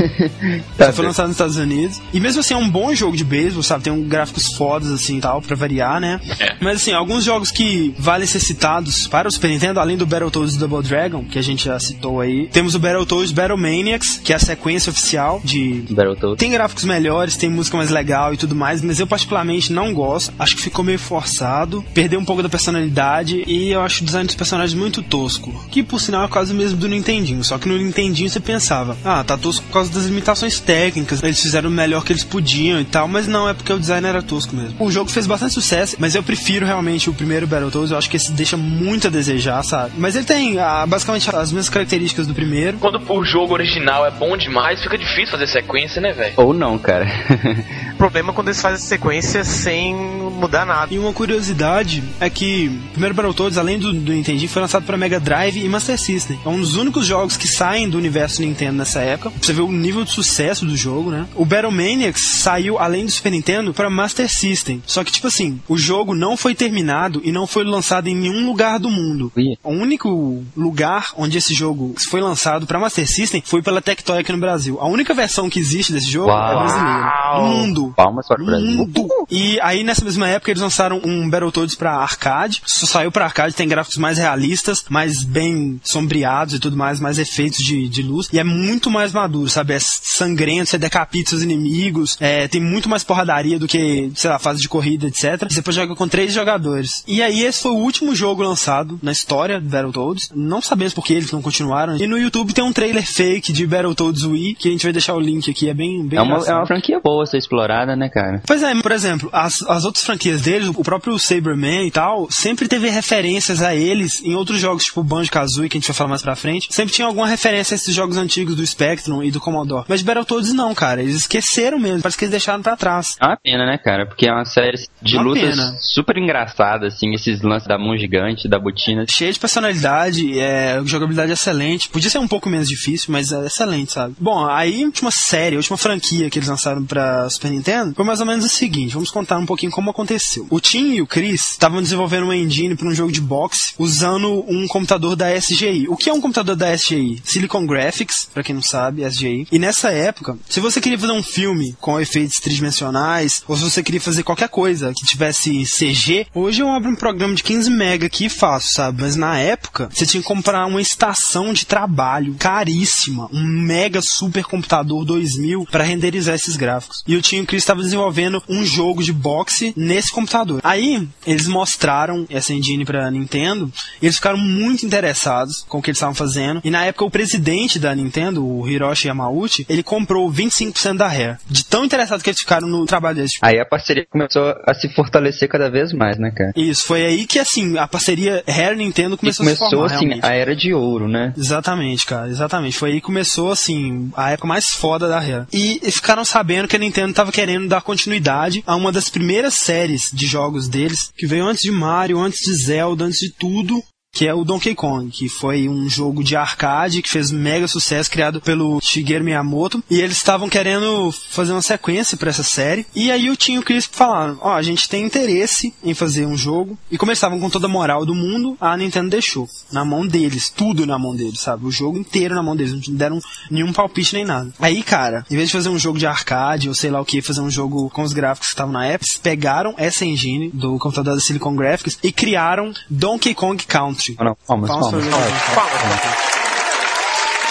Tá 0.76 0.92
foi 0.92 1.06
lançado 1.06 1.26
nos 1.26 1.36
Estados 1.36 1.56
Unidos. 1.56 2.00
E 2.12 2.20
mesmo 2.20 2.40
assim, 2.40 2.54
é 2.54 2.56
um 2.56 2.68
bom 2.68 2.94
jogo 2.94 3.16
de 3.16 3.24
beisebol, 3.24 3.62
sabe? 3.62 3.84
Tem 3.84 3.92
um 3.92 4.02
gráficos 4.02 4.52
fodas, 4.54 4.90
assim, 4.90 5.18
e 5.18 5.20
tal, 5.20 5.40
pra 5.40 5.56
variar, 5.56 6.00
né? 6.00 6.20
Mas, 6.60 6.76
assim, 6.76 6.92
alguns 6.92 7.24
jogos 7.24 7.50
que 7.50 7.94
valem 7.98 8.26
ser 8.26 8.40
citados 8.40 9.06
para 9.06 9.28
o 9.28 9.30
Super 9.30 9.48
Nintendo, 9.48 9.80
além 9.80 9.96
do 9.96 10.06
Battletoads 10.06 10.56
Double 10.56 10.82
Dragon, 10.82 11.24
que 11.24 11.38
a 11.38 11.42
gente 11.42 11.64
já 11.64 11.78
citou 11.78 12.20
aí, 12.20 12.48
temos 12.48 12.74
o 12.74 12.78
Battletoads 12.86 13.32
Battle 13.32 13.58
Maniacs, 13.58 14.20
que 14.22 14.32
é 14.32 14.36
a 14.36 14.38
sequência 14.38 14.90
oficial 14.90 15.40
de 15.42 15.84
Battletoads. 15.90 16.38
tem 16.38 16.52
gráficos 16.52 16.84
melhores, 16.84 17.36
tem 17.36 17.50
música 17.50 17.76
mais 17.76 17.90
legal 17.90 18.32
e 18.32 18.36
tudo 18.36 18.54
mais, 18.54 18.80
mas 18.80 19.00
eu 19.00 19.06
particularmente 19.06 19.72
não 19.72 19.92
gosto. 19.92 20.32
Acho 20.38 20.54
que 20.54 20.62
ficou 20.62 20.84
meio 20.84 20.98
forçado, 20.98 21.84
perdeu 21.92 22.20
um 22.20 22.24
pouco 22.24 22.42
da 22.42 22.48
personalidade 22.48 23.42
e 23.46 23.72
eu 23.72 23.80
acho 23.80 24.02
o 24.02 24.06
design 24.06 24.26
dos 24.26 24.36
personagens 24.36 24.78
muito 24.78 25.02
tosco. 25.02 25.52
Que 25.70 25.82
por 25.82 26.00
sinal 26.00 26.24
é 26.24 26.28
quase 26.28 26.52
o 26.52 26.56
mesmo 26.56 26.78
do 26.78 26.88
Nintendinho, 26.88 27.42
só 27.42 27.58
que 27.58 27.68
no 27.68 27.76
Nintendinho 27.76 28.30
você 28.30 28.38
pensava, 28.38 28.96
ah, 29.04 29.24
tá 29.24 29.36
tosco 29.36 29.64
por 29.66 29.72
causa 29.72 29.92
das 29.92 30.04
limitações 30.04 30.60
técnicas, 30.60 31.22
eles 31.22 31.40
fizeram 31.40 31.68
o 31.68 31.72
melhor 31.72 32.04
que 32.04 32.12
eles 32.12 32.22
podiam 32.22 32.80
e 32.80 32.84
tal, 32.84 33.08
mas 33.08 33.26
não, 33.26 33.48
é 33.48 33.54
porque 33.54 33.72
o 33.72 33.78
design 33.80 34.06
era 34.06 34.22
tosco 34.22 34.54
mesmo. 34.54 34.76
O 34.78 34.90
jogo 34.90 35.10
fez 35.10 35.26
bastante 35.26 35.54
sucesso, 35.54 35.96
mas 35.98 36.14
eu 36.14 36.22
prefiro 36.22 36.64
realmente 36.64 37.10
o 37.10 37.12
primeiro 37.12 37.46
Battletoads, 37.46 37.90
eu 37.90 37.98
acho 37.98 38.08
que 38.08 38.16
esse 38.16 38.30
deixa 38.30 38.56
muito 38.56 39.08
a 39.08 39.10
desejar, 39.10 39.62
sabe? 39.64 39.94
Mas 39.98 40.14
ele 40.14 40.24
tem 40.24 40.58
ah, 40.58 40.86
basicamente 40.86 41.28
as 41.34 41.50
mesmas 41.50 41.68
características 41.68 42.26
do 42.26 42.34
primeiro. 42.34 42.65
Quando 42.74 43.00
o 43.08 43.24
jogo 43.24 43.54
original 43.54 44.06
é 44.06 44.10
bom 44.10 44.36
demais, 44.36 44.82
fica 44.82 44.98
difícil 44.98 45.30
fazer 45.30 45.46
sequência, 45.46 46.00
né, 46.00 46.12
velho? 46.12 46.34
Ou 46.36 46.52
não, 46.52 46.78
cara. 46.78 47.06
O 47.96 47.96
problema 47.96 48.30
é 48.30 48.34
quando 48.34 48.48
eles 48.48 48.60
fazem 48.60 48.86
sequência 48.86 49.42
sem 49.42 49.94
mudar 49.94 50.66
nada. 50.66 50.92
E 50.92 50.98
uma 50.98 51.14
curiosidade 51.14 52.04
é 52.20 52.28
que 52.28 52.68
o 52.68 52.90
primeiro 52.90 53.14
Battletoads, 53.14 53.56
além 53.56 53.78
do, 53.78 53.90
do 53.90 54.12
Nintendo, 54.12 54.46
foi 54.48 54.60
lançado 54.60 54.84
para 54.84 54.98
Mega 54.98 55.18
Drive 55.18 55.64
e 55.64 55.66
Master 55.66 55.98
System. 55.98 56.38
É 56.44 56.48
um 56.48 56.60
dos 56.60 56.76
únicos 56.76 57.06
jogos 57.06 57.38
que 57.38 57.48
saem 57.48 57.88
do 57.88 57.96
universo 57.96 58.42
Nintendo 58.42 58.76
nessa 58.76 59.00
época. 59.00 59.30
Pra 59.30 59.40
você 59.40 59.52
vê 59.54 59.62
o 59.62 59.72
nível 59.72 60.04
de 60.04 60.10
sucesso 60.10 60.66
do 60.66 60.76
jogo, 60.76 61.10
né? 61.10 61.26
O 61.34 61.46
Battle 61.46 61.72
Maniacs 61.72 62.22
saiu, 62.34 62.78
além 62.78 63.06
do 63.06 63.10
Super 63.10 63.32
Nintendo, 63.32 63.72
para 63.72 63.88
Master 63.88 64.28
System. 64.30 64.82
Só 64.86 65.02
que, 65.02 65.10
tipo 65.10 65.26
assim, 65.26 65.58
o 65.66 65.78
jogo 65.78 66.14
não 66.14 66.36
foi 66.36 66.54
terminado 66.54 67.22
e 67.24 67.32
não 67.32 67.46
foi 67.46 67.64
lançado 67.64 68.08
em 68.08 68.14
nenhum 68.14 68.46
lugar 68.46 68.78
do 68.78 68.90
mundo. 68.90 69.32
Ih. 69.36 69.56
O 69.62 69.72
único 69.72 70.44
lugar 70.54 71.12
onde 71.16 71.38
esse 71.38 71.54
jogo 71.54 71.94
foi 72.10 72.20
lançado 72.20 72.55
para 72.64 72.78
Master 72.78 73.06
System 73.06 73.42
foi 73.44 73.60
pela 73.60 73.82
Tectoy 73.82 74.20
aqui 74.20 74.32
no 74.32 74.38
Brasil. 74.38 74.78
A 74.80 74.86
única 74.86 75.12
versão 75.12 75.50
que 75.50 75.58
existe 75.58 75.92
desse 75.92 76.10
jogo 76.10 76.28
Uau. 76.28 76.52
é 76.52 76.54
brasileira. 76.54 77.12
No 77.36 77.48
mundo. 77.48 77.92
Palmas 77.96 78.26
para 78.28 78.40
o 78.40 78.46
Brasil. 78.46 78.70
Mundo. 78.70 79.08
E 79.30 79.58
aí, 79.60 79.82
nessa 79.82 80.04
mesma 80.04 80.28
época, 80.28 80.50
eles 80.50 80.62
lançaram 80.62 81.00
um 81.04 81.28
Battletoads 81.28 81.74
pra 81.74 81.96
arcade. 81.96 82.62
Só 82.64 82.86
saiu 82.86 83.10
pra 83.10 83.24
arcade, 83.24 83.54
tem 83.54 83.68
gráficos 83.68 83.98
mais 83.98 84.18
realistas, 84.18 84.84
mais 84.88 85.22
bem 85.24 85.80
sombreados 85.84 86.54
e 86.54 86.58
tudo 86.58 86.76
mais, 86.76 87.00
mais 87.00 87.18
efeitos 87.18 87.58
de, 87.58 87.88
de 87.88 88.02
luz. 88.02 88.28
E 88.32 88.38
é 88.38 88.44
muito 88.44 88.90
mais 88.90 89.12
maduro, 89.12 89.48
sabe? 89.48 89.74
É 89.74 89.78
sangrento, 89.80 90.70
você 90.70 90.78
decapita 90.78 91.30
seus 91.30 91.42
inimigos, 91.42 92.16
é, 92.20 92.46
tem 92.46 92.60
muito 92.60 92.88
mais 92.88 93.02
porradaria 93.02 93.58
do 93.58 93.66
que, 93.66 94.10
sei 94.14 94.30
lá, 94.30 94.38
fase 94.38 94.60
de 94.60 94.68
corrida, 94.68 95.06
etc. 95.06 95.46
Você 95.48 95.56
depois 95.56 95.74
joga 95.74 95.94
com 95.94 96.06
três 96.06 96.32
jogadores. 96.32 97.02
E 97.06 97.22
aí, 97.22 97.42
esse 97.42 97.62
foi 97.62 97.72
o 97.72 97.76
último 97.76 98.14
jogo 98.14 98.42
lançado 98.42 98.98
na 99.02 99.12
história 99.12 99.60
do 99.60 99.68
Battletoads. 99.68 100.30
Não 100.34 100.62
sabemos 100.62 100.94
por 100.94 101.04
que 101.04 101.14
eles 101.14 101.32
não 101.32 101.42
continuaram. 101.42 101.96
E 101.96 102.06
no 102.06 102.18
YouTube 102.18 102.45
tem 102.54 102.64
um 102.64 102.72
trailer 102.72 103.04
fake 103.04 103.52
de 103.52 103.66
Battletoads 103.66 104.24
Wii, 104.24 104.54
que 104.54 104.68
a 104.68 104.72
gente 104.72 104.82
vai 104.84 104.92
deixar 104.92 105.14
o 105.14 105.20
link 105.20 105.50
aqui. 105.50 105.68
É 105.68 105.74
bem, 105.74 106.06
bem 106.06 106.18
É 106.18 106.22
uma, 106.22 106.38
é 106.46 106.52
uma 106.54 106.66
franquia 106.66 107.00
boa 107.00 107.26
ser 107.26 107.38
explorada, 107.38 107.94
né, 107.96 108.08
cara? 108.08 108.42
Pois 108.46 108.62
é, 108.62 108.74
por 108.80 108.92
exemplo, 108.92 109.28
as, 109.32 109.54
as 109.68 109.84
outras 109.84 110.04
franquias 110.04 110.42
deles, 110.42 110.68
o 110.68 110.82
próprio 110.82 111.18
Saberman 111.18 111.86
e 111.86 111.90
tal, 111.90 112.28
sempre 112.30 112.68
teve 112.68 112.88
referências 112.88 113.62
a 113.62 113.74
eles 113.74 114.22
em 114.22 114.34
outros 114.34 114.58
jogos, 114.60 114.84
tipo 114.84 115.02
Banjo-Kazooie, 115.02 115.68
que 115.68 115.76
a 115.76 115.80
gente 115.80 115.88
vai 115.88 115.96
falar 115.96 116.10
mais 116.10 116.22
pra 116.22 116.36
frente. 116.36 116.68
Sempre 116.70 116.94
tinha 116.94 117.06
alguma 117.06 117.26
referência 117.26 117.74
a 117.74 117.76
esses 117.76 117.94
jogos 117.94 118.16
antigos 118.16 118.54
do 118.56 118.66
Spectrum 118.66 119.22
e 119.22 119.30
do 119.30 119.40
Commodore. 119.40 119.84
Mas 119.88 120.02
Battletoads 120.02 120.52
não, 120.52 120.74
cara. 120.74 121.02
Eles 121.02 121.16
esqueceram 121.16 121.78
mesmo. 121.78 122.02
Parece 122.02 122.18
que 122.18 122.24
eles 122.24 122.30
deixaram 122.32 122.62
pra 122.62 122.76
trás. 122.76 123.16
É 123.20 123.26
uma 123.26 123.36
pena, 123.36 123.64
né, 123.66 123.78
cara? 123.78 124.06
Porque 124.06 124.26
é 124.26 124.32
uma 124.32 124.44
série 124.44 124.76
de 125.00 125.16
Uma 125.16 125.22
lutas 125.24 125.56
pena. 125.56 125.76
super 125.80 126.16
engraçada, 126.18 126.88
assim, 126.88 127.12
esses 127.14 127.40
lances 127.42 127.66
da 127.68 127.78
mão 127.78 127.96
gigante, 127.96 128.48
da 128.48 128.58
botina. 128.58 129.04
Cheio 129.08 129.32
de 129.32 129.38
personalidade, 129.38 130.38
é, 130.38 130.80
jogabilidade 130.84 131.32
excelente. 131.32 131.88
Podia 131.88 132.10
ser 132.10 132.18
um 132.18 132.28
pouco 132.28 132.35
menos 132.48 132.68
difícil, 132.68 133.06
mas 133.10 133.32
é 133.32 133.46
excelente, 133.46 133.92
sabe? 133.92 134.14
Bom, 134.18 134.46
aí 134.46 134.82
a 134.82 134.86
última 134.86 135.10
série, 135.10 135.56
a 135.56 135.58
última 135.58 135.76
franquia 135.76 136.30
que 136.30 136.38
eles 136.38 136.48
lançaram 136.48 136.84
pra 136.84 137.28
Super 137.30 137.50
Nintendo 137.50 137.94
foi 137.94 138.04
mais 138.04 138.20
ou 138.20 138.26
menos 138.26 138.44
o 138.44 138.48
seguinte: 138.48 138.94
vamos 138.94 139.10
contar 139.10 139.38
um 139.38 139.46
pouquinho 139.46 139.72
como 139.72 139.90
aconteceu. 139.90 140.46
O 140.50 140.60
Tim 140.60 140.94
e 140.94 141.02
o 141.02 141.06
Chris 141.06 141.50
estavam 141.50 141.82
desenvolvendo 141.82 142.24
uma 142.24 142.36
engine 142.36 142.76
para 142.76 142.88
um 142.88 142.94
jogo 142.94 143.12
de 143.12 143.20
boxe 143.20 143.74
usando 143.78 144.44
um 144.48 144.66
computador 144.66 145.16
da 145.16 145.34
SGI. 145.34 145.86
O 145.88 145.96
que 145.96 146.10
é 146.10 146.12
um 146.12 146.20
computador 146.20 146.56
da 146.56 146.76
SGI? 146.76 147.22
Silicon 147.24 147.66
Graphics, 147.66 148.28
pra 148.32 148.42
quem 148.42 148.54
não 148.54 148.62
sabe, 148.62 149.04
SGI. 149.08 149.46
E 149.50 149.58
nessa 149.58 149.90
época, 149.90 150.38
se 150.48 150.60
você 150.60 150.80
queria 150.80 150.98
fazer 150.98 151.12
um 151.12 151.22
filme 151.22 151.74
com 151.80 152.00
efeitos 152.00 152.36
tridimensionais, 152.36 153.42
ou 153.46 153.56
se 153.56 153.62
você 153.62 153.82
queria 153.82 154.00
fazer 154.00 154.22
qualquer 154.22 154.48
coisa 154.48 154.92
que 154.94 155.06
tivesse 155.06 155.64
CG, 155.64 156.26
hoje 156.34 156.62
eu 156.62 156.68
abro 156.68 156.90
um 156.90 156.96
programa 156.96 157.34
de 157.34 157.42
15 157.42 157.70
mega 157.70 158.06
aqui 158.06 158.26
e 158.26 158.30
faço, 158.30 158.72
sabe? 158.72 159.02
Mas 159.02 159.16
na 159.16 159.38
época, 159.38 159.88
você 159.92 160.06
tinha 160.06 160.22
que 160.22 160.28
comprar 160.28 160.66
uma 160.66 160.80
estação 160.80 161.52
de 161.52 161.66
trabalho 161.66 162.25
caríssima, 162.34 163.28
um 163.32 163.44
mega 163.44 164.00
super 164.02 164.44
computador 164.44 165.04
2000 165.04 165.66
para 165.70 165.84
renderizar 165.84 166.34
esses 166.34 166.56
gráficos. 166.56 167.02
E 167.06 167.16
o 167.16 167.22
Tim 167.22 167.36
e 167.36 167.40
o 167.42 167.46
Chris 167.46 167.62
estavam 167.62 167.82
desenvolvendo 167.82 168.42
um 168.48 168.64
jogo 168.64 169.02
de 169.02 169.12
boxe 169.12 169.72
nesse 169.76 170.12
computador. 170.12 170.60
Aí, 170.62 171.06
eles 171.26 171.46
mostraram 171.46 172.26
essa 172.30 172.52
engine 172.52 172.84
pra 172.84 173.10
Nintendo, 173.10 173.70
e 174.00 174.06
eles 174.06 174.16
ficaram 174.16 174.38
muito 174.38 174.84
interessados 174.86 175.64
com 175.68 175.78
o 175.78 175.82
que 175.82 175.90
eles 175.90 175.98
estavam 175.98 176.14
fazendo. 176.14 176.60
E 176.64 176.70
na 176.70 176.84
época, 176.84 177.04
o 177.04 177.10
presidente 177.10 177.78
da 177.78 177.94
Nintendo, 177.94 178.46
o 178.46 178.68
Hiroshi 178.68 179.08
Yamauchi, 179.08 179.66
ele 179.68 179.82
comprou 179.82 180.30
25% 180.30 180.96
da 180.96 181.08
Rare. 181.08 181.36
De 181.48 181.64
tão 181.64 181.84
interessado 181.84 182.22
que 182.22 182.30
eles 182.30 182.40
ficaram 182.40 182.68
no 182.68 182.84
trabalho 182.86 183.16
deles. 183.16 183.32
Aí 183.42 183.58
a 183.58 183.64
parceria 183.64 184.06
começou 184.08 184.54
a 184.66 184.74
se 184.74 184.88
fortalecer 184.94 185.48
cada 185.48 185.70
vez 185.70 185.92
mais, 185.92 186.18
né, 186.18 186.30
cara? 186.30 186.52
Isso, 186.56 186.84
foi 186.86 187.04
aí 187.04 187.26
que, 187.26 187.38
assim, 187.38 187.76
a 187.78 187.86
parceria 187.86 188.42
Rare-Nintendo 188.46 189.14
E 189.14 189.18
começou, 189.18 189.46
a 189.46 189.48
se 189.48 189.56
começou, 189.58 189.78
formar, 189.78 189.94
assim, 189.94 190.04
realmente. 190.06 190.24
a 190.26 190.34
era 190.34 190.54
de 190.56 190.72
ouro, 190.74 191.08
né? 191.08 191.32
Exatamente, 191.36 192.06
cara, 192.16 192.30
exatamente. 192.30 192.78
Foi 192.78 192.90
aí 192.90 192.96
que 192.96 193.06
começou, 193.06 193.50
assim, 193.50 194.10
a 194.16 194.30
época 194.30 194.48
mais 194.48 194.64
foda 194.70 195.08
da 195.08 195.20
Rare. 195.20 195.46
E, 195.52 195.80
e 195.82 195.90
ficaram 195.90 196.24
sabendo 196.24 196.68
que 196.68 196.76
a 196.76 196.78
Nintendo 196.78 197.12
tava 197.12 197.32
querendo 197.32 197.68
dar 197.68 197.82
continuidade 197.82 198.62
a 198.66 198.74
uma 198.74 198.90
das 198.90 199.08
primeiras 199.08 199.54
séries 199.54 200.10
de 200.12 200.26
jogos 200.26 200.68
deles, 200.68 201.12
que 201.16 201.26
veio 201.26 201.46
antes 201.46 201.62
de 201.62 201.70
Mario, 201.70 202.18
antes 202.18 202.40
de 202.40 202.54
Zelda, 202.54 203.04
antes 203.04 203.18
de 203.18 203.30
tudo, 203.30 203.82
que 204.16 204.26
é 204.26 204.32
o 204.32 204.44
Donkey 204.44 204.74
Kong, 204.74 205.10
que 205.10 205.28
foi 205.28 205.68
um 205.68 205.88
jogo 205.90 206.24
de 206.24 206.34
arcade 206.34 207.02
que 207.02 207.10
fez 207.10 207.30
mega 207.30 207.68
sucesso, 207.68 208.10
criado 208.10 208.40
pelo 208.40 208.80
Shigeru 208.80 209.22
Miyamoto, 209.22 209.84
e 209.90 210.00
eles 210.00 210.16
estavam 210.16 210.48
querendo 210.48 211.12
fazer 211.12 211.52
uma 211.52 211.60
sequência 211.60 212.16
para 212.16 212.30
essa 212.30 212.42
série. 212.42 212.86
E 212.94 213.10
aí 213.10 213.28
o 213.28 213.36
Tim 213.36 213.54
e 213.54 213.58
o 213.58 213.62
Chris 213.62 213.84
falaram: 213.84 214.38
Ó, 214.40 214.48
oh, 214.48 214.54
a 214.54 214.62
gente 214.62 214.88
tem 214.88 215.04
interesse 215.04 215.74
em 215.84 215.92
fazer 215.92 216.24
um 216.24 216.36
jogo, 216.36 216.78
e 216.90 216.96
como 216.96 217.10
eles 217.10 217.18
estavam 217.18 217.38
com 217.38 217.50
toda 217.50 217.66
a 217.66 217.68
moral 217.68 218.06
do 218.06 218.14
mundo, 218.14 218.56
a 218.58 218.74
Nintendo 218.74 219.10
deixou 219.10 219.46
na 219.70 219.84
mão 219.84 220.06
deles, 220.06 220.48
tudo 220.48 220.86
na 220.86 220.98
mão 220.98 221.14
deles, 221.14 221.40
sabe? 221.40 221.66
O 221.66 221.70
jogo 221.70 221.98
inteiro 221.98 222.34
na 222.34 222.42
mão 222.42 222.56
deles, 222.56 222.72
não 222.72 222.96
deram 222.96 223.20
nenhum 223.50 223.70
palpite 223.70 224.14
nem 224.14 224.24
nada. 224.24 224.50
Aí, 224.58 224.82
cara, 224.82 225.26
em 225.30 225.36
vez 225.36 225.48
de 225.48 225.52
fazer 225.52 225.68
um 225.68 225.78
jogo 225.78 225.98
de 225.98 226.06
arcade 226.06 226.70
ou 226.70 226.74
sei 226.74 226.90
lá 226.90 227.02
o 227.02 227.04
que, 227.04 227.20
fazer 227.20 227.42
um 227.42 227.50
jogo 227.50 227.90
com 227.90 228.02
os 228.02 228.14
gráficos 228.14 228.48
que 228.48 228.54
estavam 228.54 228.72
na 228.72 228.86
época, 228.86 229.10
pegaram 229.22 229.74
essa 229.76 230.06
engine 230.06 230.50
do 230.54 230.78
computador 230.78 231.14
da 231.14 231.20
Silicon 231.20 231.54
Graphics 231.54 231.98
e 232.02 232.10
criaram 232.10 232.72
Donkey 232.88 233.34
Kong 233.34 233.62
Country. 233.66 234.05
Não, 234.18 234.36
palmas, 234.46 234.70
palmas, 234.70 234.90
palmas, 234.90 235.42
palmas 235.54 236.45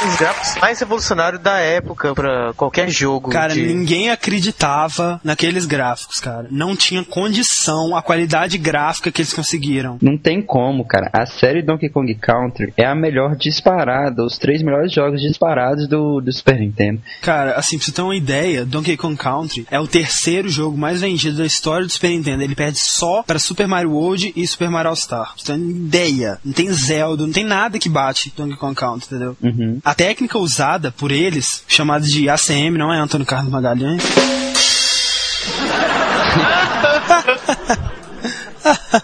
os 0.03 0.15
gráficos 0.17 0.55
mais 0.61 0.79
revolucionários 0.79 1.41
da 1.41 1.57
época 1.59 2.13
para 2.13 2.53
qualquer 2.53 2.89
jogo. 2.89 3.29
Cara, 3.29 3.53
de... 3.53 3.61
ninguém 3.61 4.09
acreditava 4.09 5.19
naqueles 5.23 5.65
gráficos, 5.65 6.19
cara. 6.19 6.47
Não 6.51 6.75
tinha 6.75 7.03
condição 7.03 7.95
a 7.95 8.01
qualidade 8.01 8.57
gráfica 8.57 9.11
que 9.11 9.21
eles 9.21 9.33
conseguiram. 9.33 9.97
Não 10.01 10.17
tem 10.17 10.41
como, 10.41 10.85
cara. 10.85 11.09
A 11.13 11.25
série 11.25 11.61
Donkey 11.61 11.89
Kong 11.89 12.13
Country 12.15 12.73
é 12.77 12.85
a 12.85 12.95
melhor 12.95 13.35
disparada, 13.35 14.23
os 14.23 14.37
três 14.37 14.61
melhores 14.61 14.91
jogos 14.91 15.21
disparados 15.21 15.87
do, 15.87 16.19
do 16.19 16.31
Super 16.31 16.59
Nintendo. 16.59 17.01
Cara, 17.21 17.53
assim, 17.53 17.77
pra 17.77 17.85
você 17.85 17.91
ter 17.91 18.01
uma 18.01 18.15
ideia, 18.15 18.65
Donkey 18.65 18.97
Kong 18.97 19.15
Country 19.15 19.65
é 19.71 19.79
o 19.79 19.87
terceiro 19.87 20.49
jogo 20.49 20.77
mais 20.77 21.01
vendido 21.01 21.37
da 21.37 21.45
história 21.45 21.85
do 21.85 21.91
Super 21.91 22.09
Nintendo. 22.09 22.43
Ele 22.43 22.55
perde 22.55 22.79
só 22.79 23.23
para 23.23 23.39
Super 23.39 23.67
Mario 23.67 23.91
World 23.91 24.33
e 24.35 24.45
Super 24.47 24.69
Mario 24.69 24.89
All 24.89 24.95
Star. 24.95 25.33
Você 25.37 25.53
tem 25.53 25.69
ideia. 25.69 26.39
Não 26.43 26.53
tem 26.53 26.71
Zelda, 26.71 27.23
não 27.25 27.33
tem 27.33 27.43
nada 27.43 27.79
que 27.79 27.89
bate 27.89 28.33
Donkey 28.35 28.57
Kong 28.57 28.75
Country, 28.75 29.07
entendeu? 29.07 29.37
Uhum. 29.41 29.79
A 29.85 29.93
técnica 29.93 30.39
usada 30.39 30.91
por 30.91 31.11
eles, 31.11 31.63
chamada 31.67 32.07
de 32.07 32.27
ACM, 32.27 32.75
não 32.75 32.91
é 32.91 32.97
Antônio 32.97 33.23
Carlos 33.23 33.51
Magalhães. 33.51 34.01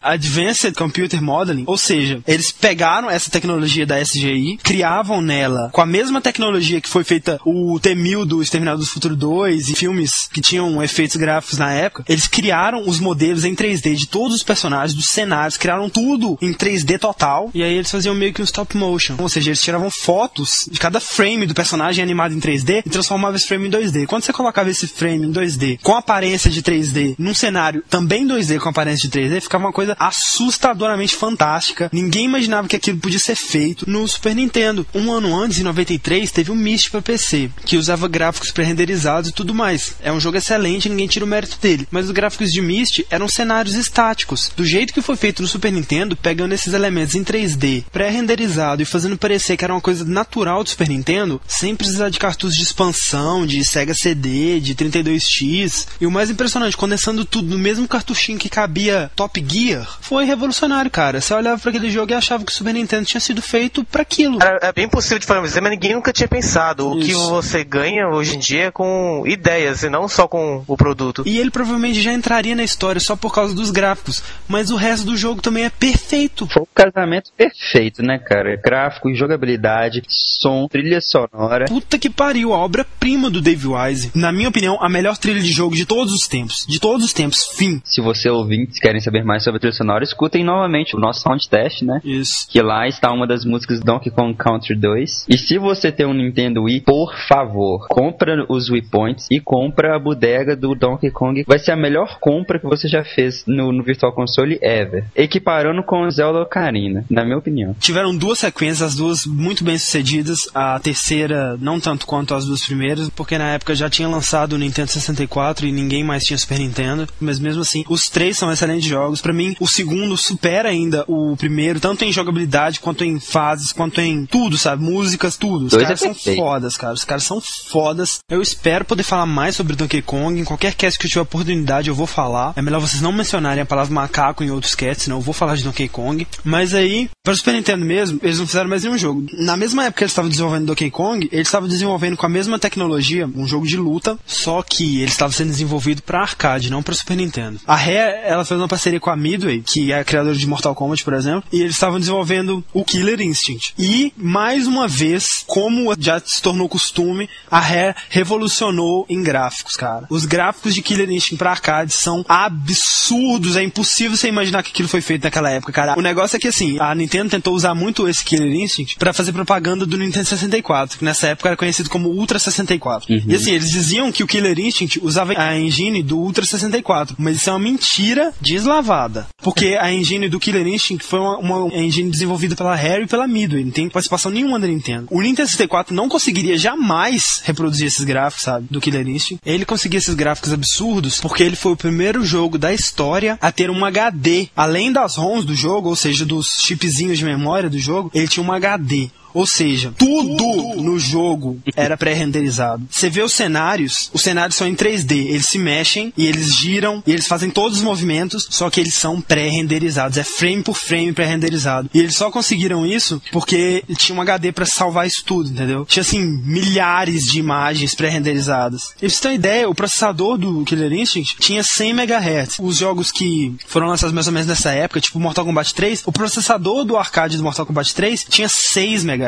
Advanced 0.01 0.73
Computer 0.75 1.21
Modeling, 1.21 1.63
ou 1.67 1.77
seja, 1.77 2.21
eles 2.27 2.51
pegaram 2.51 3.09
essa 3.09 3.29
tecnologia 3.29 3.85
da 3.85 3.99
SGI, 3.99 4.57
criavam 4.61 5.21
nela 5.21 5.69
com 5.71 5.81
a 5.81 5.85
mesma 5.85 6.21
tecnologia 6.21 6.81
que 6.81 6.89
foi 6.89 7.03
feita 7.03 7.39
o 7.45 7.79
T-1000 7.79 8.25
do 8.25 8.41
Exterminador 8.41 8.81
do 8.81 8.89
Futuro 8.89 9.15
2 9.15 9.69
e 9.69 9.75
filmes 9.75 10.27
que 10.31 10.41
tinham 10.41 10.81
efeitos 10.83 11.15
gráficos 11.15 11.57
na 11.57 11.71
época, 11.71 12.03
eles 12.07 12.27
criaram 12.27 12.87
os 12.87 12.99
modelos 12.99 13.45
em 13.45 13.55
3D 13.55 13.95
de 13.95 14.07
todos 14.07 14.35
os 14.37 14.43
personagens, 14.43 14.93
dos 14.93 15.07
cenários, 15.07 15.57
criaram 15.57 15.89
tudo 15.89 16.37
em 16.41 16.53
3D 16.53 16.99
total, 16.99 17.49
e 17.53 17.63
aí 17.63 17.73
eles 17.73 17.91
faziam 17.91 18.15
meio 18.15 18.33
que 18.33 18.41
um 18.41 18.45
stop 18.45 18.75
motion, 18.77 19.15
ou 19.17 19.29
seja, 19.29 19.49
eles 19.49 19.61
tiravam 19.61 19.89
fotos 19.89 20.67
de 20.69 20.79
cada 20.79 20.99
frame 20.99 21.45
do 21.45 21.53
personagem 21.53 22.03
animado 22.03 22.33
em 22.33 22.39
3D 22.39 22.83
e 22.85 22.89
transformavam 22.89 23.35
esse 23.35 23.47
frame 23.47 23.67
em 23.67 23.71
2D. 23.71 24.05
Quando 24.05 24.23
você 24.23 24.33
colocava 24.33 24.69
esse 24.69 24.87
frame 24.87 25.27
em 25.27 25.31
2D 25.31 25.79
com 25.81 25.95
aparência 25.95 26.49
de 26.49 26.61
3D 26.61 27.15
num 27.17 27.33
cenário 27.33 27.83
também 27.89 28.27
2D 28.27 28.59
com 28.59 28.69
aparência 28.69 29.09
de 29.09 29.19
3D, 29.19 29.41
ficava 29.41 29.65
uma 29.65 29.73
coisa 29.73 29.80
assustadoramente 29.99 31.15
fantástica. 31.15 31.89
Ninguém 31.91 32.25
imaginava 32.25 32.67
que 32.67 32.75
aquilo 32.75 32.99
podia 32.99 33.19
ser 33.19 33.35
feito 33.35 33.89
no 33.89 34.07
Super 34.07 34.35
Nintendo. 34.35 34.85
Um 34.93 35.11
ano 35.11 35.35
antes, 35.35 35.59
em 35.59 35.63
93, 35.63 36.31
teve 36.31 36.51
o 36.51 36.55
Myst 36.55 36.89
para 36.89 37.01
PC, 37.01 37.49
que 37.65 37.77
usava 37.77 38.07
gráficos 38.07 38.51
pré-renderizados 38.51 39.29
e 39.29 39.33
tudo 39.33 39.53
mais. 39.53 39.95
É 40.01 40.11
um 40.11 40.19
jogo 40.19 40.37
excelente, 40.37 40.89
ninguém 40.89 41.07
tira 41.07 41.25
o 41.25 41.27
mérito 41.27 41.57
dele. 41.61 41.87
Mas 41.91 42.05
os 42.05 42.11
gráficos 42.11 42.51
de 42.51 42.61
Myst 42.61 43.05
eram 43.09 43.27
cenários 43.27 43.75
estáticos. 43.75 44.51
Do 44.55 44.65
jeito 44.65 44.93
que 44.93 45.01
foi 45.01 45.15
feito 45.15 45.41
no 45.41 45.47
Super 45.47 45.71
Nintendo, 45.71 46.15
pegando 46.15 46.53
esses 46.53 46.73
elementos 46.73 47.15
em 47.15 47.23
3D, 47.23 47.83
pré-renderizado 47.91 48.81
e 48.81 48.85
fazendo 48.85 49.17
parecer 49.17 49.57
que 49.57 49.63
era 49.63 49.73
uma 49.73 49.81
coisa 49.81 50.05
natural 50.05 50.63
do 50.63 50.69
Super 50.69 50.89
Nintendo, 50.89 51.41
sem 51.47 51.75
precisar 51.75 52.09
de 52.09 52.19
cartuchos 52.19 52.55
de 52.55 52.63
expansão, 52.63 53.45
de 53.45 53.63
Sega 53.63 53.93
CD, 53.93 54.59
de 54.59 54.75
32X. 54.75 55.87
E 55.99 56.05
o 56.05 56.11
mais 56.11 56.29
impressionante, 56.29 56.77
condensando 56.77 57.25
tudo 57.25 57.49
no 57.49 57.57
mesmo 57.57 57.87
cartuchinho 57.87 58.39
que 58.39 58.49
cabia 58.49 59.11
Top 59.15 59.43
Gear, 59.47 59.60
foi 60.01 60.25
revolucionário, 60.25 60.89
cara. 60.89 61.21
Você 61.21 61.33
olhava 61.33 61.59
para 61.59 61.69
aquele 61.69 61.89
jogo 61.89 62.11
e 62.11 62.15
achava 62.15 62.43
que 62.43 62.51
o 62.51 62.55
Super 62.55 62.73
Nintendo 62.73 63.05
tinha 63.05 63.21
sido 63.21 63.41
feito 63.41 63.83
para 63.83 64.01
aquilo. 64.01 64.39
É, 64.41 64.67
é, 64.67 64.73
bem 64.73 64.87
possível 64.87 65.19
de 65.19 65.25
fazer, 65.25 65.61
mas 65.61 65.71
ninguém 65.71 65.93
nunca 65.93 66.13
tinha 66.13 66.27
pensado. 66.27 66.97
Isso. 66.99 67.17
O 67.17 67.23
que 67.23 67.29
você 67.29 67.63
ganha 67.63 68.07
hoje 68.07 68.35
em 68.35 68.39
dia 68.39 68.65
é 68.65 68.71
com 68.71 69.23
ideias 69.25 69.83
e 69.83 69.89
não 69.89 70.07
só 70.07 70.27
com 70.27 70.63
o 70.67 70.77
produto. 70.77 71.23
E 71.25 71.39
ele 71.39 71.51
provavelmente 71.51 72.01
já 72.01 72.13
entraria 72.13 72.55
na 72.55 72.63
história 72.63 72.99
só 72.99 73.15
por 73.15 73.33
causa 73.33 73.53
dos 73.53 73.71
gráficos, 73.71 74.23
mas 74.47 74.71
o 74.71 74.75
resto 74.75 75.05
do 75.05 75.17
jogo 75.17 75.41
também 75.41 75.65
é 75.65 75.69
perfeito. 75.69 76.47
Foi 76.47 76.63
um 76.63 76.67
casamento 76.73 77.31
perfeito, 77.35 78.01
né, 78.01 78.17
cara? 78.19 78.55
Gráfico, 78.55 79.13
jogabilidade, 79.13 80.03
som, 80.07 80.67
trilha 80.67 80.99
sonora. 81.01 81.65
Puta 81.65 81.97
que 81.97 82.09
pariu, 82.09 82.53
a 82.53 82.57
obra-prima 82.57 83.29
do 83.29 83.41
Dave 83.41 83.67
Wise. 83.67 84.11
Na 84.15 84.31
minha 84.31 84.49
opinião, 84.49 84.77
a 84.81 84.89
melhor 84.89 85.17
trilha 85.17 85.41
de 85.41 85.51
jogo 85.51 85.75
de 85.75 85.85
todos 85.85 86.13
os 86.13 86.27
tempos. 86.27 86.65
De 86.67 86.79
todos 86.79 87.05
os 87.05 87.13
tempos, 87.13 87.47
fim. 87.55 87.81
Se 87.83 88.01
você 88.01 88.29
ouvintes 88.29 88.79
querem 88.79 89.01
saber 89.01 89.23
mais 89.23 89.43
sobre 89.43 89.50
a 89.57 89.59
trilha 89.59 89.73
sonora, 89.73 90.03
escutem 90.03 90.43
novamente 90.43 90.95
o 90.95 90.99
nosso 90.99 91.21
sound 91.21 91.47
test, 91.49 91.81
né? 91.83 91.99
Isso. 92.03 92.47
Que 92.49 92.61
lá 92.61 92.87
está 92.87 93.11
uma 93.11 93.27
das 93.27 93.45
músicas 93.45 93.79
do 93.79 93.85
Donkey 93.85 94.11
Kong 94.11 94.35
Country 94.35 94.75
2. 94.75 95.25
E 95.29 95.37
se 95.37 95.57
você 95.57 95.91
tem 95.91 96.05
um 96.05 96.13
Nintendo 96.13 96.63
Wii, 96.63 96.81
por 96.81 97.13
favor, 97.27 97.87
compra 97.87 98.45
os 98.49 98.69
Wii 98.69 98.83
Points 98.83 99.27
e 99.31 99.39
compra 99.39 99.95
a 99.95 99.99
bodega 99.99 100.55
do 100.55 100.75
Donkey 100.75 101.11
Kong. 101.11 101.43
Vai 101.47 101.59
ser 101.59 101.71
a 101.71 101.75
melhor 101.75 102.19
compra 102.19 102.59
que 102.59 102.65
você 102.65 102.87
já 102.87 103.03
fez 103.03 103.43
no, 103.47 103.71
no 103.71 103.83
Virtual 103.83 104.13
Console 104.13 104.59
ever. 104.61 105.05
Equiparando 105.15 105.83
com 105.83 106.03
o 106.03 106.11
Zelda 106.11 106.41
Ocarina, 106.41 107.05
na 107.09 107.23
minha 107.23 107.37
opinião. 107.37 107.75
Tiveram 107.79 108.15
duas 108.15 108.39
sequências, 108.39 108.81
as 108.81 108.95
duas 108.95 109.25
muito 109.25 109.63
bem 109.63 109.77
sucedidas. 109.77 110.39
A 110.53 110.79
terceira, 110.79 111.57
não 111.59 111.79
tanto 111.79 112.05
quanto 112.05 112.33
as 112.33 112.45
duas 112.45 112.65
primeiras, 112.65 113.09
porque 113.09 113.37
na 113.37 113.51
época 113.51 113.75
já 113.75 113.89
tinha 113.89 114.07
lançado 114.07 114.53
o 114.53 114.57
Nintendo 114.57 114.89
64 114.89 115.65
e 115.65 115.71
ninguém 115.71 116.03
mais 116.03 116.23
tinha 116.23 116.37
Super 116.37 116.59
Nintendo. 116.59 117.07
Mas 117.19 117.39
mesmo 117.39 117.61
assim, 117.61 117.83
os 117.89 118.09
três 118.09 118.37
são 118.37 118.51
excelentes 118.51 118.85
jogos. 118.85 119.21
Para 119.21 119.33
mim, 119.33 119.40
o 119.59 119.67
segundo 119.67 120.15
supera 120.17 120.69
ainda 120.69 121.03
o 121.07 121.35
primeiro, 121.37 121.79
tanto 121.79 122.03
em 122.05 122.11
jogabilidade, 122.11 122.79
quanto 122.79 123.03
em 123.03 123.19
fases, 123.19 123.71
quanto 123.71 123.99
em 124.01 124.25
tudo, 124.25 124.57
sabe? 124.57 124.83
Músicas, 124.83 125.37
tudo. 125.37 125.65
Os 125.65 125.71
Dois 125.71 125.83
caras 125.83 126.01
é 126.01 126.05
são 126.05 126.13
perfeito. 126.13 126.37
fodas, 126.39 126.77
cara. 126.77 126.93
Os 126.93 127.03
caras 127.03 127.23
são 127.23 127.41
fodas. 127.41 128.19
Eu 128.29 128.41
espero 128.41 128.85
poder 128.85 129.03
falar 129.03 129.25
mais 129.25 129.55
sobre 129.55 129.75
Donkey 129.75 130.01
Kong. 130.01 130.39
Em 130.39 130.43
qualquer 130.43 130.73
cast 130.73 130.99
que 130.99 131.05
eu 131.05 131.09
tiver 131.09 131.21
oportunidade, 131.21 131.89
eu 131.89 131.95
vou 131.95 132.07
falar. 132.07 132.53
É 132.55 132.61
melhor 132.61 132.79
vocês 132.79 133.01
não 133.01 133.11
mencionarem 133.11 133.61
a 133.61 133.65
palavra 133.65 133.93
macaco 133.93 134.43
em 134.43 134.51
outros 134.51 134.75
casts, 134.75 135.03
senão 135.03 135.17
eu 135.17 135.21
vou 135.21 135.33
falar 135.33 135.55
de 135.55 135.63
Donkey 135.63 135.87
Kong. 135.87 136.27
Mas 136.43 136.73
aí, 136.73 137.09
para 137.23 137.33
o 137.33 137.37
Super 137.37 137.53
Nintendo 137.53 137.85
mesmo, 137.85 138.19
eles 138.23 138.39
não 138.39 138.47
fizeram 138.47 138.69
mais 138.69 138.83
nenhum 138.83 138.97
jogo. 138.97 139.25
Na 139.33 139.55
mesma 139.57 139.83
época 139.83 139.99
que 139.99 140.03
eles 140.03 140.11
estavam 140.11 140.29
desenvolvendo 140.29 140.65
Donkey 140.67 140.89
Kong, 140.91 141.29
eles 141.31 141.47
estavam 141.47 141.67
desenvolvendo 141.67 142.17
com 142.17 142.25
a 142.25 142.29
mesma 142.29 142.57
tecnologia 142.59 143.29
um 143.35 143.45
jogo 143.47 143.65
de 143.67 143.77
luta, 143.77 144.17
só 144.25 144.61
que 144.61 144.97
ele 145.01 145.11
estava 145.11 145.31
sendo 145.33 145.49
desenvolvido 145.49 146.01
para 146.01 146.21
arcade, 146.21 146.69
não 146.71 146.81
para 146.83 146.93
Super 146.93 147.15
Nintendo. 147.17 147.59
A 147.67 147.75
Rare, 147.75 148.21
ela 148.23 148.45
fez 148.45 148.59
uma 148.59 148.67
parceria 148.67 148.99
com 148.99 149.09
a 149.09 149.15
Midway, 149.31 149.61
que 149.61 149.91
é 149.91 149.99
a 149.99 150.03
criadora 150.03 150.35
de 150.35 150.45
Mortal 150.45 150.75
Kombat, 150.75 151.03
por 151.03 151.13
exemplo, 151.13 151.43
e 151.51 151.61
eles 151.61 151.73
estavam 151.73 151.99
desenvolvendo 151.99 152.63
o 152.73 152.83
Killer 152.83 153.21
Instinct. 153.21 153.73
E, 153.79 154.11
mais 154.17 154.67
uma 154.67 154.87
vez, 154.87 155.43
como 155.47 155.95
já 155.97 156.19
se 156.19 156.41
tornou 156.41 156.67
costume, 156.67 157.29
a 157.49 157.59
Rare 157.59 157.95
revolucionou 158.09 159.05
em 159.09 159.23
gráficos, 159.23 159.75
cara. 159.75 160.05
Os 160.09 160.25
gráficos 160.25 160.75
de 160.75 160.81
Killer 160.81 161.09
Instinct 161.09 161.37
para 161.37 161.51
arcade 161.51 161.93
são 161.93 162.25
absurdos, 162.27 163.55
é 163.55 163.63
impossível 163.63 164.17
você 164.17 164.27
imaginar 164.27 164.63
que 164.63 164.71
aquilo 164.71 164.89
foi 164.89 165.01
feito 165.01 165.23
naquela 165.23 165.49
época, 165.49 165.71
cara. 165.71 165.97
O 165.97 166.01
negócio 166.01 166.35
é 166.35 166.39
que, 166.39 166.47
assim, 166.47 166.77
a 166.79 166.93
Nintendo 166.93 167.29
tentou 167.29 167.55
usar 167.55 167.73
muito 167.73 168.07
esse 168.07 168.23
Killer 168.23 168.53
Instinct 168.53 168.97
para 168.97 169.13
fazer 169.13 169.31
propaganda 169.31 169.85
do 169.85 169.97
Nintendo 169.97 170.25
64, 170.25 170.97
que 170.97 171.05
nessa 171.05 171.27
época 171.27 171.49
era 171.49 171.57
conhecido 171.57 171.89
como 171.89 172.09
Ultra 172.09 172.39
64. 172.39 173.13
Uhum. 173.13 173.23
E 173.27 173.35
assim, 173.35 173.51
eles 173.51 173.69
diziam 173.69 174.11
que 174.11 174.23
o 174.23 174.27
Killer 174.27 174.59
Instinct 174.59 174.99
usava 175.01 175.33
a 175.37 175.57
engine 175.57 176.03
do 176.03 176.17
Ultra 176.17 176.45
64, 176.45 177.15
mas 177.17 177.37
isso 177.37 177.49
é 177.49 177.53
uma 177.53 177.59
mentira 177.59 178.33
deslavada. 178.41 179.20
Porque 179.41 179.77
a 179.79 179.91
engine 179.91 180.29
do 180.29 180.39
Killer 180.39 180.67
Instinct 180.67 181.05
foi 181.05 181.19
uma, 181.19 181.37
uma 181.37 181.77
engine 181.77 182.09
desenvolvida 182.09 182.55
pela 182.55 182.75
Rare 182.75 183.03
e 183.03 183.07
pela 183.07 183.27
Midway, 183.27 183.63
não 183.63 183.71
tem 183.71 183.89
participação 183.89 184.31
nenhuma 184.31 184.59
da 184.59 184.67
Nintendo. 184.67 185.07
O 185.09 185.21
Nintendo 185.21 185.49
64 185.49 185.93
não 185.93 186.09
conseguiria 186.09 186.57
jamais 186.57 187.41
reproduzir 187.43 187.87
esses 187.87 188.03
gráficos, 188.03 188.43
sabe, 188.43 188.67
do 188.69 188.81
Killer 188.81 189.07
Instinct. 189.07 189.41
Ele 189.45 189.65
conseguia 189.65 189.97
esses 189.97 190.13
gráficos 190.13 190.53
absurdos 190.53 191.19
porque 191.19 191.43
ele 191.43 191.55
foi 191.55 191.73
o 191.73 191.77
primeiro 191.77 192.25
jogo 192.25 192.57
da 192.57 192.73
história 192.73 193.37
a 193.41 193.51
ter 193.51 193.69
um 193.69 193.85
HD. 193.85 194.49
Além 194.55 194.91
das 194.91 195.15
ROMs 195.15 195.45
do 195.45 195.55
jogo, 195.55 195.89
ou 195.89 195.95
seja, 195.95 196.25
dos 196.25 196.47
chipzinhos 196.61 197.17
de 197.17 197.25
memória 197.25 197.69
do 197.69 197.79
jogo, 197.79 198.11
ele 198.13 198.27
tinha 198.27 198.45
um 198.45 198.51
HD. 198.51 199.09
Ou 199.33 199.45
seja, 199.47 199.93
tudo 199.97 200.81
no 200.81 200.99
jogo 200.99 201.59
era 201.75 201.97
pré-renderizado. 201.97 202.85
Você 202.89 203.09
vê 203.09 203.21
os 203.21 203.33
cenários, 203.33 204.09
os 204.13 204.21
cenários 204.21 204.55
são 204.55 204.67
em 204.67 204.75
3D, 204.75 205.27
eles 205.27 205.47
se 205.47 205.57
mexem 205.57 206.13
e 206.17 206.27
eles 206.27 206.55
giram 206.55 207.03
e 207.05 207.11
eles 207.11 207.27
fazem 207.27 207.49
todos 207.49 207.77
os 207.77 207.83
movimentos, 207.83 208.47
só 208.49 208.69
que 208.69 208.79
eles 208.79 208.93
são 208.93 209.21
pré-renderizados, 209.21 210.17
é 210.17 210.23
frame 210.23 210.63
por 210.63 210.75
frame 210.75 211.13
pré-renderizado. 211.13 211.89
E 211.93 211.99
eles 211.99 212.15
só 212.15 212.29
conseguiram 212.31 212.85
isso 212.85 213.21
porque 213.31 213.83
tinha 213.97 214.17
um 214.17 214.21
HD 214.21 214.51
para 214.51 214.65
salvar 214.65 215.07
isso 215.07 215.23
tudo, 215.25 215.49
entendeu? 215.49 215.85
Tinha 215.85 216.01
assim 216.01 216.21
milhares 216.43 217.23
de 217.25 217.39
imagens 217.39 217.95
pré-renderizadas. 217.95 218.93
E 218.97 218.99
pra 219.01 219.09
você 219.09 219.21
ter 219.21 219.27
uma 219.29 219.33
ideia, 219.35 219.69
o 219.69 219.75
processador 219.75 220.37
do 220.37 220.63
Killer 220.65 220.91
Instinct 220.93 221.37
tinha 221.39 221.63
100 221.63 221.89
MHz. 221.91 222.57
Os 222.59 222.77
jogos 222.77 223.11
que 223.11 223.55
foram 223.67 223.87
lançados 223.87 224.13
mais 224.13 224.27
ou 224.27 224.33
menos 224.33 224.47
nessa 224.47 224.71
época, 224.71 225.01
tipo 225.01 225.19
Mortal 225.19 225.45
Kombat 225.45 225.73
3, 225.73 226.03
o 226.05 226.11
processador 226.11 226.85
do 226.85 226.97
arcade 226.97 227.37
do 227.37 227.43
Mortal 227.43 227.65
Kombat 227.65 227.93
3 227.93 228.25
tinha 228.29 228.47
6 228.49 229.03
MHz. 229.03 229.20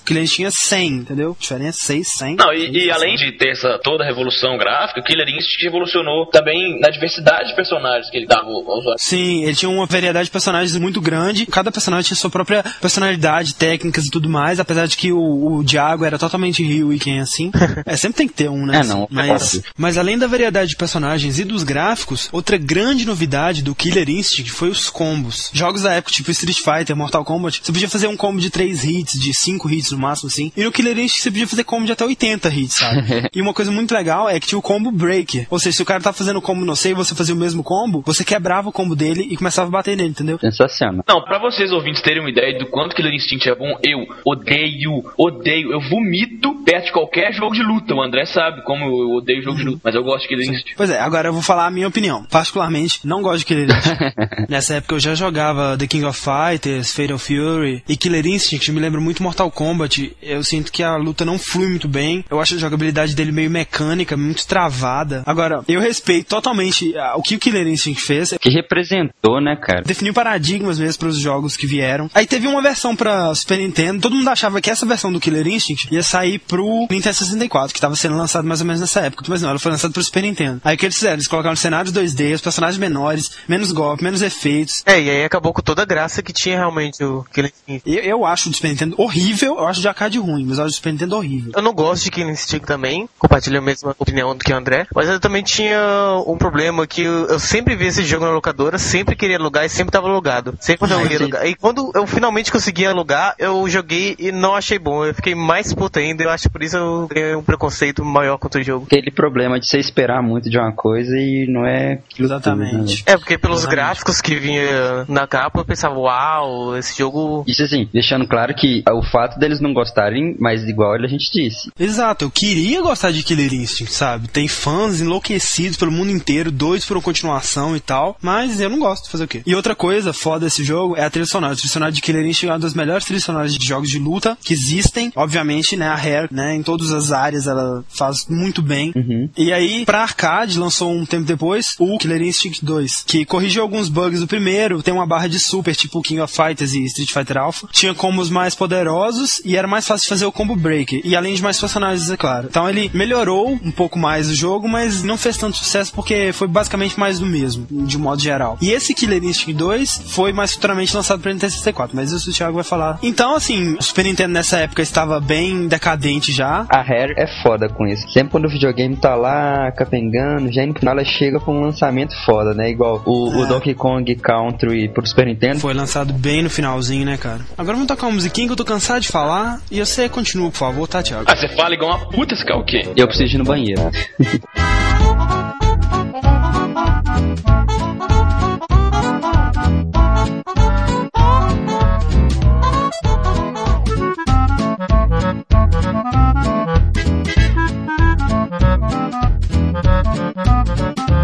O 0.00 0.04
Killer 0.04 0.22
Instinct 0.22 0.40
tinha 0.40 0.50
100, 0.50 0.88
entendeu? 0.88 1.36
Diferença 1.38 1.78
6, 1.82 2.08
100. 2.18 2.36
Não, 2.36 2.52
e, 2.52 2.86
e 2.86 2.90
além 2.90 3.16
de 3.16 3.32
ter 3.32 3.50
essa 3.50 3.78
toda 3.82 4.04
a 4.04 4.06
revolução 4.06 4.56
gráfica, 4.56 5.00
o 5.00 5.04
Killer 5.04 5.28
Instinct 5.28 5.64
revolucionou 5.64 6.26
também 6.26 6.80
na 6.80 6.88
diversidade 6.88 7.50
de 7.50 7.56
personagens 7.56 8.10
que 8.10 8.16
ele 8.16 8.26
dava 8.26 8.46
ao 8.46 8.78
usuário. 8.78 8.98
Sim, 8.98 9.44
ele 9.44 9.54
tinha 9.54 9.68
uma 9.70 9.86
variedade 9.86 10.26
de 10.26 10.30
personagens 10.30 10.76
muito 10.76 11.00
grande. 11.00 11.46
Cada 11.46 11.70
personagem 11.70 12.08
tinha 12.08 12.16
sua 12.16 12.30
própria 12.30 12.64
personalidade, 12.80 13.54
técnicas 13.54 14.06
e 14.06 14.10
tudo 14.10 14.28
mais. 14.28 14.60
Apesar 14.60 14.86
de 14.86 14.96
que 14.96 15.12
o, 15.12 15.56
o 15.58 15.64
Diago 15.64 16.04
era 16.04 16.18
totalmente 16.18 16.62
Ryu 16.62 16.92
e 16.92 16.98
quem 16.98 17.20
assim. 17.20 17.50
É, 17.86 17.96
sempre 17.96 18.18
tem 18.18 18.28
que 18.28 18.34
ter 18.34 18.48
um, 18.48 18.66
né? 18.66 18.80
É, 18.80 18.84
não, 18.84 19.08
Mas, 19.10 19.52
claro. 19.52 19.66
mas 19.76 19.98
além 19.98 20.18
da 20.18 20.26
variedade 20.26 20.70
de 20.70 20.76
personagens 20.76 21.38
e 21.38 21.44
dos 21.44 21.62
gráficos, 21.62 22.28
outra 22.30 22.56
grande 22.58 23.06
novidade 23.06 23.62
do 23.62 23.74
Killer 23.74 24.08
Instinct 24.08 24.50
foi 24.50 24.68
os 24.68 24.90
combos. 24.90 25.50
Jogos 25.52 25.82
da 25.82 25.94
época, 25.94 26.12
tipo 26.12 26.30
Street 26.30 26.58
Fighter, 26.58 26.94
Mortal 26.94 27.24
Kombat, 27.24 27.60
você 27.62 27.72
podia 27.72 27.88
fazer 27.88 28.06
um 28.06 28.16
combo 28.16 28.40
de 28.40 28.50
3 28.50 28.84
hits, 28.84 29.18
de 29.18 29.32
5 29.40 29.70
hits 29.70 29.92
no 29.92 29.98
máximo, 29.98 30.28
assim. 30.28 30.52
E 30.56 30.64
no 30.64 30.72
Killer 30.72 30.98
Instinct 30.98 31.22
você 31.22 31.30
podia 31.30 31.46
fazer 31.46 31.64
combo 31.64 31.86
de 31.86 31.92
até 31.92 32.04
80 32.04 32.48
hits, 32.48 32.76
sabe? 32.76 33.28
e 33.34 33.40
uma 33.40 33.54
coisa 33.54 33.70
muito 33.70 33.92
legal 33.94 34.28
é 34.28 34.38
que 34.38 34.46
tinha 34.46 34.58
o 34.58 34.62
combo 34.62 34.90
breaker. 34.90 35.46
Ou 35.50 35.58
seja, 35.58 35.76
se 35.76 35.82
o 35.82 35.86
cara 35.86 36.00
tá 36.00 36.12
fazendo 36.12 36.40
combo 36.40 36.64
no 36.64 36.76
sei 36.76 36.92
e 36.92 36.94
você 36.94 37.14
fazia 37.14 37.34
o 37.34 37.38
mesmo 37.38 37.62
combo, 37.62 38.02
você 38.04 38.24
quebrava 38.24 38.68
o 38.68 38.72
combo 38.72 38.94
dele 38.94 39.26
e 39.30 39.36
começava 39.36 39.68
a 39.68 39.70
bater 39.70 39.96
nele, 39.96 40.10
entendeu? 40.10 40.38
Sensacional. 40.38 41.04
Não, 41.06 41.22
pra 41.22 41.38
vocês 41.38 41.72
ouvintes 41.72 42.02
terem 42.02 42.20
uma 42.20 42.30
ideia 42.30 42.58
do 42.58 42.66
quanto 42.66 42.94
Killer 42.94 43.12
Instinct 43.12 43.48
é 43.48 43.54
bom, 43.54 43.78
eu 43.82 44.06
odeio, 44.24 45.04
odeio, 45.16 45.72
eu 45.72 45.80
vomito 45.80 46.54
perto 46.64 46.86
de 46.86 46.92
qualquer 46.92 47.32
jogo 47.32 47.54
de 47.54 47.62
luta. 47.62 47.94
O 47.94 48.02
André 48.02 48.24
sabe 48.26 48.62
como 48.64 48.84
eu 48.84 49.16
odeio 49.16 49.42
jogo 49.42 49.56
de 49.56 49.64
luta, 49.64 49.80
mas 49.84 49.94
eu 49.94 50.02
gosto 50.02 50.22
de 50.22 50.28
Killer 50.28 50.48
Instinct. 50.48 50.74
Pois 50.76 50.90
é, 50.90 51.00
agora 51.00 51.28
eu 51.28 51.32
vou 51.32 51.42
falar 51.42 51.66
a 51.66 51.70
minha 51.70 51.88
opinião. 51.88 52.24
Particularmente, 52.30 53.00
não 53.04 53.22
gosto 53.22 53.40
de 53.40 53.46
Killer 53.46 53.68
Instinct. 53.70 54.14
Nessa 54.48 54.74
época 54.74 54.94
eu 54.94 55.00
já 55.00 55.14
jogava 55.14 55.76
The 55.78 55.86
King 55.86 56.04
of 56.04 56.20
Fighters, 56.20 56.94
Fatal 56.94 57.18
Fury 57.18 57.82
e 57.88 57.96
Killer 57.96 58.26
Instinct 58.26 58.70
me 58.72 58.80
lembra 58.80 59.00
muito 59.00 59.22
Mortal 59.30 59.50
Kombat. 59.50 60.16
Eu 60.20 60.42
sinto 60.42 60.72
que 60.72 60.82
a 60.82 60.96
luta 60.96 61.24
não 61.24 61.38
flui 61.38 61.68
muito 61.68 61.86
bem. 61.86 62.24
Eu 62.28 62.40
acho 62.40 62.56
a 62.56 62.58
jogabilidade 62.58 63.14
dele 63.14 63.30
meio 63.30 63.48
mecânica, 63.48 64.16
muito 64.16 64.44
travada. 64.46 65.22
Agora, 65.24 65.62
eu 65.68 65.80
respeito 65.80 66.26
totalmente 66.26 66.96
ah, 66.96 67.14
o 67.16 67.22
que 67.22 67.36
o 67.36 67.38
Killer 67.38 67.66
Instinct 67.66 68.02
fez. 68.02 68.34
Que 68.40 68.50
representou, 68.50 69.40
né, 69.40 69.56
cara? 69.56 69.82
Definiu 69.82 70.12
paradigmas 70.12 70.78
mesmo 70.80 70.98
para 70.98 71.08
os 71.08 71.18
jogos 71.18 71.56
que 71.56 71.66
vieram. 71.66 72.10
Aí 72.12 72.26
teve 72.26 72.48
uma 72.48 72.60
versão 72.60 72.96
pra 72.96 73.32
Super 73.34 73.58
Nintendo. 73.58 74.00
Todo 74.00 74.16
mundo 74.16 74.28
achava 74.28 74.60
que 74.60 74.68
essa 74.68 74.84
versão 74.84 75.12
do 75.12 75.20
Killer 75.20 75.46
Instinct 75.46 75.94
ia 75.94 76.02
sair 76.02 76.40
pro 76.40 76.88
Nintendo 76.90 77.14
64, 77.14 77.72
que 77.72 77.80
tava 77.80 77.94
sendo 77.94 78.16
lançado 78.16 78.46
mais 78.46 78.60
ou 78.60 78.66
menos 78.66 78.80
nessa 78.80 79.00
época. 79.00 79.24
Mas 79.28 79.42
não, 79.42 79.50
ela 79.50 79.58
foi 79.60 79.70
lançada 79.70 79.92
pro 79.92 80.02
Super 80.02 80.22
Nintendo. 80.22 80.60
Aí 80.64 80.74
o 80.74 80.78
que 80.78 80.86
eles 80.86 80.96
fizeram? 80.96 81.14
Eles 81.14 81.28
colocaram 81.28 81.54
cenários 81.54 81.94
2D, 81.94 82.34
os 82.34 82.40
personagens 82.40 82.78
menores, 82.78 83.30
menos 83.46 83.70
golpe, 83.70 84.02
menos 84.02 84.22
efeitos. 84.22 84.82
É, 84.84 85.00
e 85.00 85.08
aí 85.08 85.24
acabou 85.24 85.52
com 85.52 85.62
toda 85.62 85.82
a 85.82 85.86
graça 85.86 86.20
que 86.20 86.32
tinha 86.32 86.56
realmente 86.56 87.02
o 87.04 87.24
Killer 87.32 87.52
Instinct. 87.68 87.88
Eu, 87.88 88.02
eu 88.02 88.26
acho 88.26 88.50
o 88.50 88.54
Super 88.54 88.68
Nintendo 88.68 88.96
horrível, 88.98 89.19
eu 89.42 89.66
acho 89.66 89.80
o 89.80 89.82
de 89.82 89.88
arcade 89.88 90.18
ruim, 90.18 90.44
mas 90.44 90.58
eu 90.58 90.64
acho 90.64 90.72
o 90.72 90.76
Super 90.76 90.92
Nintendo 90.92 91.16
horrível. 91.16 91.52
Eu 91.54 91.62
não 91.62 91.72
gosto 91.72 92.04
de 92.04 92.10
Killer 92.10 92.32
Instinct 92.32 92.66
também, 92.66 93.08
compartilho 93.18 93.58
a 93.58 93.62
mesma 93.62 93.94
opinião 93.98 94.36
do 94.36 94.44
que 94.44 94.52
o 94.52 94.56
André, 94.56 94.86
mas 94.94 95.08
eu 95.08 95.20
também 95.20 95.42
tinha 95.42 95.78
um 96.26 96.36
problema 96.36 96.86
que 96.86 97.02
eu, 97.02 97.26
eu 97.26 97.38
sempre 97.38 97.76
vi 97.76 97.86
esse 97.86 98.04
jogo 98.04 98.24
na 98.24 98.30
locadora, 98.30 98.78
sempre 98.78 99.16
queria 99.16 99.36
alugar 99.36 99.64
e 99.64 99.68
sempre 99.68 99.92
tava 99.92 100.08
alugado. 100.08 100.56
Sempre 100.60 100.80
quando 100.80 100.92
eu 100.92 101.06
ia 101.06 101.18
alugar. 101.18 101.46
E 101.46 101.54
quando 101.54 101.90
eu 101.94 102.06
finalmente 102.06 102.50
consegui 102.50 102.86
alugar, 102.86 103.34
eu 103.38 103.68
joguei 103.68 104.16
e 104.18 104.32
não 104.32 104.54
achei 104.54 104.78
bom. 104.78 105.04
Eu 105.04 105.14
fiquei 105.14 105.34
mais 105.34 105.72
puto 105.74 105.98
ainda, 105.98 106.22
eu 106.22 106.30
acho 106.30 106.44
que 106.44 106.50
por 106.50 106.62
isso 106.62 106.76
eu 106.76 107.08
ganhei 107.08 107.34
um 107.34 107.42
preconceito 107.42 108.04
maior 108.04 108.38
contra 108.38 108.60
o 108.60 108.64
jogo. 108.64 108.86
Aquele 108.86 109.10
problema 109.10 109.58
de 109.58 109.66
você 109.66 109.78
esperar 109.78 110.22
muito 110.22 110.48
de 110.48 110.58
uma 110.58 110.72
coisa 110.72 111.16
e 111.16 111.46
não 111.48 111.66
é 111.66 111.94
aquilo 111.94 112.28
tudo, 112.28 112.34
Exatamente. 112.34 112.96
né? 112.96 113.02
É, 113.06 113.16
porque 113.16 113.38
pelos 113.38 113.60
Exatamente. 113.60 113.84
gráficos 113.84 114.20
que 114.20 114.34
vinha 114.36 115.04
na 115.08 115.26
capa, 115.26 115.60
eu 115.60 115.64
pensava, 115.64 115.98
uau, 115.98 116.76
esse 116.76 116.98
jogo 116.98 117.44
Isso 117.46 117.62
assim, 117.62 117.88
deixando 117.92 118.26
claro 118.26 118.54
que 118.54 118.82
o 118.88 119.02
fato 119.10 119.38
deles 119.38 119.60
não 119.60 119.72
gostarem, 119.72 120.36
mas 120.38 120.62
igual 120.68 120.94
a 120.94 121.06
gente 121.06 121.30
disse, 121.32 121.70
Exato, 121.78 122.24
eu 122.24 122.30
queria 122.30 122.82
gostar 122.82 123.10
de 123.10 123.22
Killer 123.22 123.52
Instinct, 123.52 123.92
sabe? 123.92 124.28
Tem 124.28 124.48
fãs 124.48 125.00
enlouquecidos 125.00 125.76
pelo 125.76 125.92
mundo 125.92 126.10
inteiro, 126.10 126.50
doidos 126.50 126.86
por 126.86 126.96
uma 126.96 127.02
continuação 127.02 127.76
e 127.76 127.80
tal, 127.80 128.16
mas 128.20 128.60
eu 128.60 128.70
não 128.70 128.78
gosto, 128.78 129.10
fazer 129.10 129.24
o 129.24 129.28
quê? 129.28 129.42
E 129.46 129.54
outra 129.54 129.74
coisa 129.74 130.12
foda 130.12 130.46
desse 130.46 130.62
jogo 130.64 130.96
é 130.96 131.04
a 131.04 131.10
trilha 131.10 131.26
sonora. 131.26 131.52
A 131.52 131.56
trilha 131.56 131.72
sonora 131.72 131.92
de 131.92 132.00
Killer 132.00 132.24
Instinct 132.24 132.46
é 132.46 132.52
uma 132.52 132.58
das 132.58 132.74
melhores 132.74 133.04
trilhas 133.04 133.24
sonoras 133.24 133.54
de 133.54 133.66
jogos 133.66 133.88
de 133.88 133.98
luta 133.98 134.36
que 134.42 134.52
existem. 134.52 135.12
Obviamente, 135.16 135.76
né, 135.76 135.88
a 135.88 135.94
Rare, 135.94 136.28
né, 136.30 136.54
em 136.54 136.62
todas 136.62 136.92
as 136.92 137.12
áreas 137.12 137.46
ela 137.46 137.84
faz 137.88 138.26
muito 138.28 138.62
bem. 138.62 138.92
E 139.36 139.52
aí, 139.52 139.84
pra 139.84 140.02
arcade, 140.02 140.58
lançou 140.58 140.92
um 140.92 141.04
tempo 141.06 141.24
depois 141.24 141.74
o 141.78 141.98
Killer 141.98 142.22
Instinct 142.22 142.64
2, 142.64 143.04
que 143.06 143.24
corrigiu 143.24 143.62
alguns 143.62 143.88
bugs 143.88 144.20
do 144.20 144.26
primeiro, 144.26 144.82
tem 144.82 144.94
uma 144.94 145.06
barra 145.06 145.28
de 145.28 145.38
super, 145.38 145.74
tipo 145.74 146.02
King 146.02 146.20
of 146.20 146.34
Fighters 146.34 146.72
e 146.74 146.84
Street 146.84 147.10
Fighter 147.10 147.38
Alpha. 147.38 147.68
Tinha 147.72 147.94
combos 147.94 148.30
mais 148.30 148.54
poderosos 148.54 148.99
e 149.44 149.56
era 149.56 149.66
mais 149.68 149.86
fácil 149.86 150.08
fazer 150.08 150.24
o 150.26 150.32
combo 150.32 150.54
break. 150.56 151.00
E 151.04 151.16
além 151.16 151.34
de 151.34 151.42
mais 151.42 151.58
personagens, 151.58 152.10
é 152.10 152.16
claro. 152.16 152.48
Então 152.50 152.68
ele 152.68 152.90
melhorou 152.94 153.50
um 153.52 153.70
pouco 153.70 153.98
mais 153.98 154.28
o 154.28 154.34
jogo, 154.34 154.68
mas 154.68 155.02
não 155.02 155.16
fez 155.16 155.36
tanto 155.36 155.56
sucesso 155.56 155.92
porque 155.94 156.30
foi 156.32 156.46
basicamente 156.48 156.98
mais 156.98 157.18
do 157.18 157.26
mesmo, 157.26 157.66
de 157.70 157.96
um 157.96 158.00
modo 158.00 158.20
geral. 158.22 158.58
E 158.60 158.70
esse 158.70 158.94
Killer 158.94 159.22
Instinct 159.24 159.52
2 159.54 160.02
foi 160.08 160.32
mais 160.32 160.52
futuramente 160.52 160.94
lançado 160.94 161.20
para 161.20 161.32
Nintendo 161.32 161.52
64, 161.52 161.96
mas 161.96 162.12
isso 162.12 162.30
o 162.30 162.32
Thiago 162.32 162.54
vai 162.54 162.64
falar. 162.64 162.98
Então, 163.02 163.34
assim, 163.34 163.76
o 163.78 163.82
Super 163.82 164.04
Nintendo 164.04 164.32
nessa 164.32 164.58
época 164.58 164.82
estava 164.82 165.20
bem 165.20 165.66
decadente 165.68 166.32
já. 166.32 166.66
a 166.68 166.82
Rare 166.82 167.14
é 167.16 167.26
foda 167.42 167.68
com 167.68 167.86
isso. 167.86 168.08
Sempre 168.10 168.30
quando 168.30 168.46
o 168.46 168.50
videogame 168.50 168.96
tá 168.96 169.14
lá 169.14 169.70
capengando, 169.72 170.52
já 170.52 170.64
no 170.66 170.74
final 170.74 170.94
ela 170.94 171.04
chega 171.04 171.38
com 171.40 171.58
um 171.58 171.62
lançamento 171.62 172.14
foda, 172.24 172.54
né? 172.54 172.70
Igual 172.70 173.02
o, 173.06 173.30
o 173.38 173.44
É. 173.44 173.46
Donkey 173.46 173.74
Kong 173.74 174.14
Country 174.16 174.88
pro 174.88 175.06
Super 175.06 175.26
Nintendo. 175.26 175.60
Foi 175.60 175.74
lançado 175.74 176.12
bem 176.12 176.42
no 176.42 176.50
finalzinho, 176.50 177.04
né, 177.04 177.16
cara? 177.16 177.40
Agora 177.56 177.74
vamos 177.76 177.88
tocar 177.88 178.06
uma 178.06 178.14
musiquinha 178.14 178.46
que 178.46 178.52
eu 178.52 178.56
tô 178.56 178.64
cansado 178.64 178.79
de 178.98 179.08
falar 179.08 179.60
e 179.70 179.80
você 179.80 180.08
continua, 180.08 180.50
por 180.50 180.58
favor, 180.58 180.88
tá, 180.88 181.02
Thiago? 181.02 181.24
Ah, 181.26 181.36
você 181.36 181.48
fala 181.48 181.74
igual 181.74 181.90
uma 181.90 182.10
puta, 182.10 182.34
quê? 182.64 182.88
Eu 182.96 183.06
preciso 183.06 183.34
ir 183.34 183.38
no 183.38 183.44
banheiro. 183.44 183.82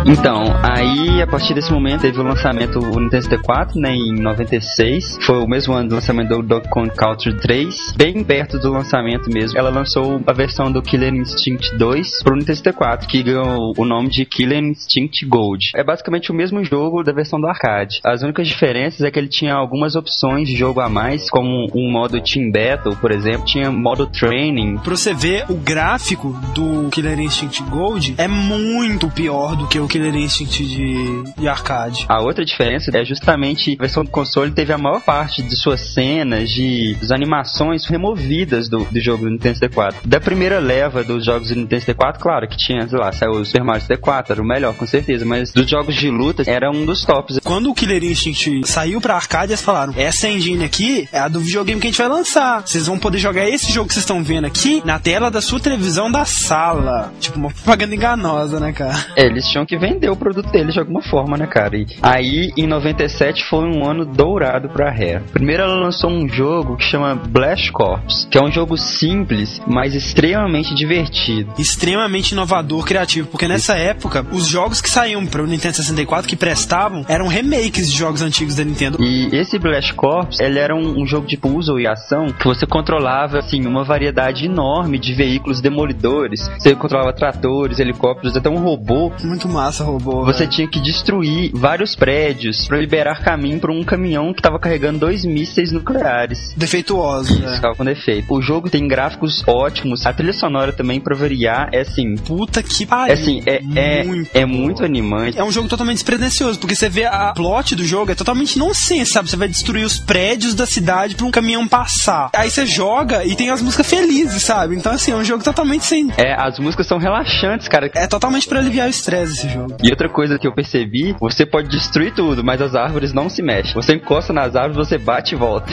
Então, 0.08 0.44
aí 0.62 1.20
a 1.20 1.26
partir 1.26 1.52
desse 1.52 1.72
momento 1.72 2.02
teve 2.02 2.20
o 2.20 2.22
lançamento 2.22 2.78
do 2.78 3.00
Nintendo 3.00 3.22
64, 3.24 3.80
né, 3.80 3.92
em 3.92 4.12
96. 4.12 5.18
Foi 5.20 5.38
o 5.38 5.48
mesmo 5.48 5.74
ano 5.74 5.88
do 5.88 5.94
lançamento 5.96 6.28
do 6.28 6.42
Donkey 6.42 6.68
Kong 6.68 6.90
Country 6.94 7.34
3, 7.34 7.94
bem 7.96 8.22
perto 8.22 8.56
do 8.56 8.70
lançamento 8.70 9.28
mesmo. 9.28 9.58
Ela 9.58 9.68
lançou 9.68 10.22
a 10.24 10.32
versão 10.32 10.70
do 10.70 10.80
Killer 10.80 11.12
Instinct 11.12 11.76
2 11.76 12.22
pro 12.22 12.36
Nintendo 12.36 12.56
64, 12.56 13.08
que 13.08 13.20
ganhou 13.20 13.74
o 13.76 13.84
nome 13.84 14.08
de 14.08 14.24
Killer 14.24 14.62
Instinct 14.62 15.26
Gold. 15.26 15.72
É 15.74 15.82
basicamente 15.82 16.30
o 16.30 16.34
mesmo 16.34 16.64
jogo 16.64 17.02
da 17.02 17.12
versão 17.12 17.40
do 17.40 17.48
arcade. 17.48 17.98
As 18.04 18.22
únicas 18.22 18.46
diferenças 18.46 19.00
é 19.00 19.10
que 19.10 19.18
ele 19.18 19.28
tinha 19.28 19.54
algumas 19.54 19.96
opções 19.96 20.48
de 20.48 20.54
jogo 20.54 20.80
a 20.80 20.88
mais, 20.88 21.28
como 21.28 21.68
um 21.74 21.90
modo 21.90 22.20
Team 22.20 22.52
Battle, 22.52 22.94
por 22.96 23.10
exemplo, 23.10 23.44
tinha 23.44 23.72
modo 23.72 24.06
Training, 24.06 24.76
Pra 24.78 24.96
você 24.96 25.12
ver, 25.12 25.46
o 25.48 25.54
gráfico 25.54 26.28
do 26.54 26.88
Killer 26.90 27.18
Instinct 27.18 27.60
Gold 27.64 28.14
é 28.18 28.28
muito 28.28 29.08
pior 29.08 29.56
do 29.56 29.66
que 29.66 29.80
o 29.80 29.88
Killer 29.96 30.14
Instinct 30.14 30.62
de, 30.62 31.22
de 31.38 31.48
arcade. 31.48 32.04
A 32.06 32.20
outra 32.20 32.44
diferença 32.44 32.90
é 32.94 33.02
justamente 33.02 33.74
a 33.78 33.82
versão 33.82 34.04
do 34.04 34.10
console 34.10 34.50
teve 34.50 34.72
a 34.72 34.78
maior 34.78 35.00
parte 35.00 35.42
de 35.42 35.56
suas 35.56 35.80
cenas, 35.80 36.50
de 36.50 36.94
das 37.00 37.10
animações 37.10 37.86
removidas 37.86 38.68
do, 38.68 38.84
do 38.84 39.00
jogo 39.00 39.24
do 39.24 39.30
Nintendo 39.30 39.56
64. 39.58 40.06
Da 40.06 40.20
primeira 40.20 40.58
leva 40.58 41.02
dos 41.02 41.24
jogos 41.24 41.48
do 41.48 41.54
Nintendo 41.54 41.80
64, 41.80 42.20
claro 42.20 42.46
que 42.46 42.58
tinha, 42.58 42.86
sei 42.86 42.98
lá, 42.98 43.10
saiu 43.10 43.32
o 43.32 43.44
Super 43.44 43.64
Mario 43.64 43.80
64, 43.80 44.34
era 44.34 44.42
o 44.42 44.46
melhor, 44.46 44.74
com 44.74 44.86
certeza, 44.86 45.24
mas 45.24 45.50
dos 45.50 45.68
jogos 45.68 45.94
de 45.94 46.10
luta 46.10 46.42
era 46.46 46.70
um 46.70 46.84
dos 46.84 47.02
tops. 47.02 47.38
Quando 47.42 47.70
o 47.70 47.74
Killer 47.74 48.04
Instinct 48.04 48.66
saiu 48.66 49.00
pra 49.00 49.14
arcade, 49.14 49.52
eles 49.52 49.62
falaram: 49.62 49.94
essa 49.96 50.28
engine 50.28 50.64
aqui 50.64 51.08
é 51.10 51.20
a 51.20 51.28
do 51.28 51.40
videogame 51.40 51.80
que 51.80 51.86
a 51.86 51.90
gente 51.90 51.98
vai 51.98 52.08
lançar. 52.08 52.60
Vocês 52.66 52.86
vão 52.86 52.98
poder 52.98 53.18
jogar 53.18 53.48
esse 53.48 53.72
jogo 53.72 53.88
que 53.88 53.94
vocês 53.94 54.04
estão 54.04 54.22
vendo 54.22 54.46
aqui 54.46 54.82
na 54.84 54.98
tela 54.98 55.30
da 55.30 55.40
sua 55.40 55.58
televisão 55.58 56.10
da 56.10 56.26
sala. 56.26 57.12
Tipo, 57.18 57.38
uma 57.38 57.50
propaganda 57.50 57.94
enganosa, 57.94 58.60
né, 58.60 58.72
cara? 58.72 59.06
É, 59.16 59.24
eles 59.24 59.46
tinham 59.48 59.64
que 59.64 59.78
vender 59.86 60.10
o 60.10 60.16
produto 60.16 60.50
deles 60.50 60.74
de 60.74 60.80
alguma 60.80 61.02
forma, 61.02 61.36
né, 61.36 61.46
cara? 61.46 61.76
E 61.76 61.86
aí, 62.02 62.52
em 62.56 62.66
97, 62.66 63.44
foi 63.44 63.64
um 63.64 63.88
ano 63.88 64.04
dourado 64.04 64.68
pra 64.68 64.90
Rare. 64.90 65.22
Primeiro 65.32 65.62
ela 65.62 65.76
lançou 65.76 66.10
um 66.10 66.28
jogo 66.28 66.76
que 66.76 66.84
chama 66.84 67.14
Blast 67.14 67.70
Corps, 67.70 68.26
que 68.30 68.36
é 68.36 68.42
um 68.42 68.50
jogo 68.50 68.76
simples, 68.76 69.60
mas 69.66 69.94
extremamente 69.94 70.74
divertido. 70.74 71.52
Extremamente 71.58 72.32
inovador, 72.32 72.84
criativo, 72.84 73.28
porque 73.28 73.46
nessa 73.46 73.74
época, 73.76 74.26
os 74.32 74.46
jogos 74.48 74.80
que 74.80 74.90
saíam 74.90 75.24
para 75.26 75.42
o 75.42 75.46
Nintendo 75.46 75.76
64 75.76 76.28
que 76.28 76.36
prestavam 76.36 77.04
eram 77.08 77.28
remakes 77.28 77.90
de 77.90 77.96
jogos 77.96 78.22
antigos 78.22 78.56
da 78.56 78.64
Nintendo. 78.64 79.02
E 79.02 79.28
esse 79.36 79.58
Blast 79.58 79.94
Corps, 79.94 80.40
ele 80.40 80.58
era 80.58 80.74
um, 80.74 81.02
um 81.02 81.06
jogo 81.06 81.26
de 81.26 81.36
puzzle 81.36 81.78
e 81.78 81.86
ação 81.86 82.26
que 82.26 82.44
você 82.44 82.66
controlava, 82.66 83.38
assim, 83.38 83.66
uma 83.66 83.84
variedade 83.84 84.46
enorme 84.46 84.98
de 84.98 85.14
veículos 85.14 85.60
demolidores. 85.60 86.48
Você 86.58 86.74
controlava 86.74 87.12
tratores, 87.12 87.78
helicópteros, 87.78 88.36
até 88.36 88.48
um 88.48 88.58
robô. 88.58 89.12
Muito 89.22 89.48
massa, 89.48 89.75
robô. 89.84 90.24
Você 90.24 90.40
velho. 90.40 90.50
tinha 90.50 90.68
que 90.68 90.80
destruir 90.80 91.50
vários 91.54 91.94
prédios 91.94 92.66
para 92.66 92.78
liberar 92.78 93.22
caminho 93.22 93.58
para 93.60 93.72
um 93.72 93.82
caminhão 93.84 94.32
que 94.32 94.40
estava 94.40 94.58
carregando 94.58 94.98
dois 95.00 95.24
mísseis 95.24 95.72
nucleares. 95.72 96.52
defeituoso, 96.56 97.38
né? 97.40 97.54
Ficava 97.56 97.74
com 97.74 97.84
defeito. 97.84 98.32
O 98.32 98.40
jogo 98.42 98.68
tem 98.70 98.86
gráficos 98.86 99.42
ótimos. 99.46 100.04
A 100.06 100.12
trilha 100.12 100.32
sonora 100.32 100.72
também, 100.72 101.00
pra 101.00 101.14
variar, 101.16 101.68
é 101.72 101.80
assim. 101.80 102.14
Puta 102.16 102.62
que 102.62 102.84
É 102.84 102.86
pariu. 102.86 103.14
assim, 103.14 103.42
é, 103.46 103.60
é, 103.74 104.04
Muito 104.04 104.30
é 104.34 104.44
boa. 104.46 104.58
muito 104.58 104.84
animante. 104.84 105.38
É 105.38 105.44
um 105.44 105.50
jogo 105.50 105.68
totalmente 105.68 105.96
despretensioso, 105.96 106.58
porque 106.58 106.74
você 106.74 106.88
vê 106.88 107.04
a 107.04 107.32
plot 107.32 107.74
do 107.74 107.84
jogo 107.84 108.12
é 108.12 108.14
totalmente 108.14 108.58
nonsense, 108.58 109.12
sabe? 109.12 109.28
Você 109.30 109.36
vai 109.36 109.48
destruir 109.48 109.84
os 109.84 109.98
prédios 109.98 110.54
da 110.54 110.66
cidade 110.66 111.14
pra 111.14 111.26
um 111.26 111.30
caminhão 111.30 111.66
passar. 111.66 112.30
Aí 112.34 112.50
você 112.50 112.66
joga 112.66 113.24
e 113.24 113.34
tem 113.34 113.50
as 113.50 113.62
músicas 113.62 113.86
felizes, 113.88 114.42
sabe? 114.42 114.76
Então, 114.76 114.92
assim, 114.92 115.12
é 115.12 115.16
um 115.16 115.24
jogo 115.24 115.42
totalmente 115.42 115.84
sem. 115.84 116.08
É, 116.16 116.34
as 116.38 116.58
músicas 116.58 116.86
são 116.86 116.98
relaxantes, 116.98 117.68
cara. 117.68 117.90
É 117.94 118.06
totalmente 118.06 118.46
pra 118.48 118.58
aliviar 118.58 118.86
o 118.86 118.90
estresse 118.90 119.32
esse 119.32 119.48
jogo. 119.48 119.65
E 119.82 119.90
outra 119.90 120.08
coisa 120.08 120.38
que 120.38 120.46
eu 120.46 120.52
percebi, 120.54 121.14
você 121.20 121.44
pode 121.46 121.68
destruir 121.68 122.12
tudo, 122.14 122.44
mas 122.44 122.60
as 122.60 122.74
árvores 122.74 123.12
não 123.12 123.28
se 123.28 123.42
mexem. 123.42 123.74
Você 123.74 123.94
encosta 123.94 124.32
nas 124.32 124.54
árvores, 124.56 124.88
você 124.88 124.98
bate 124.98 125.34
e 125.34 125.38
volta. 125.38 125.72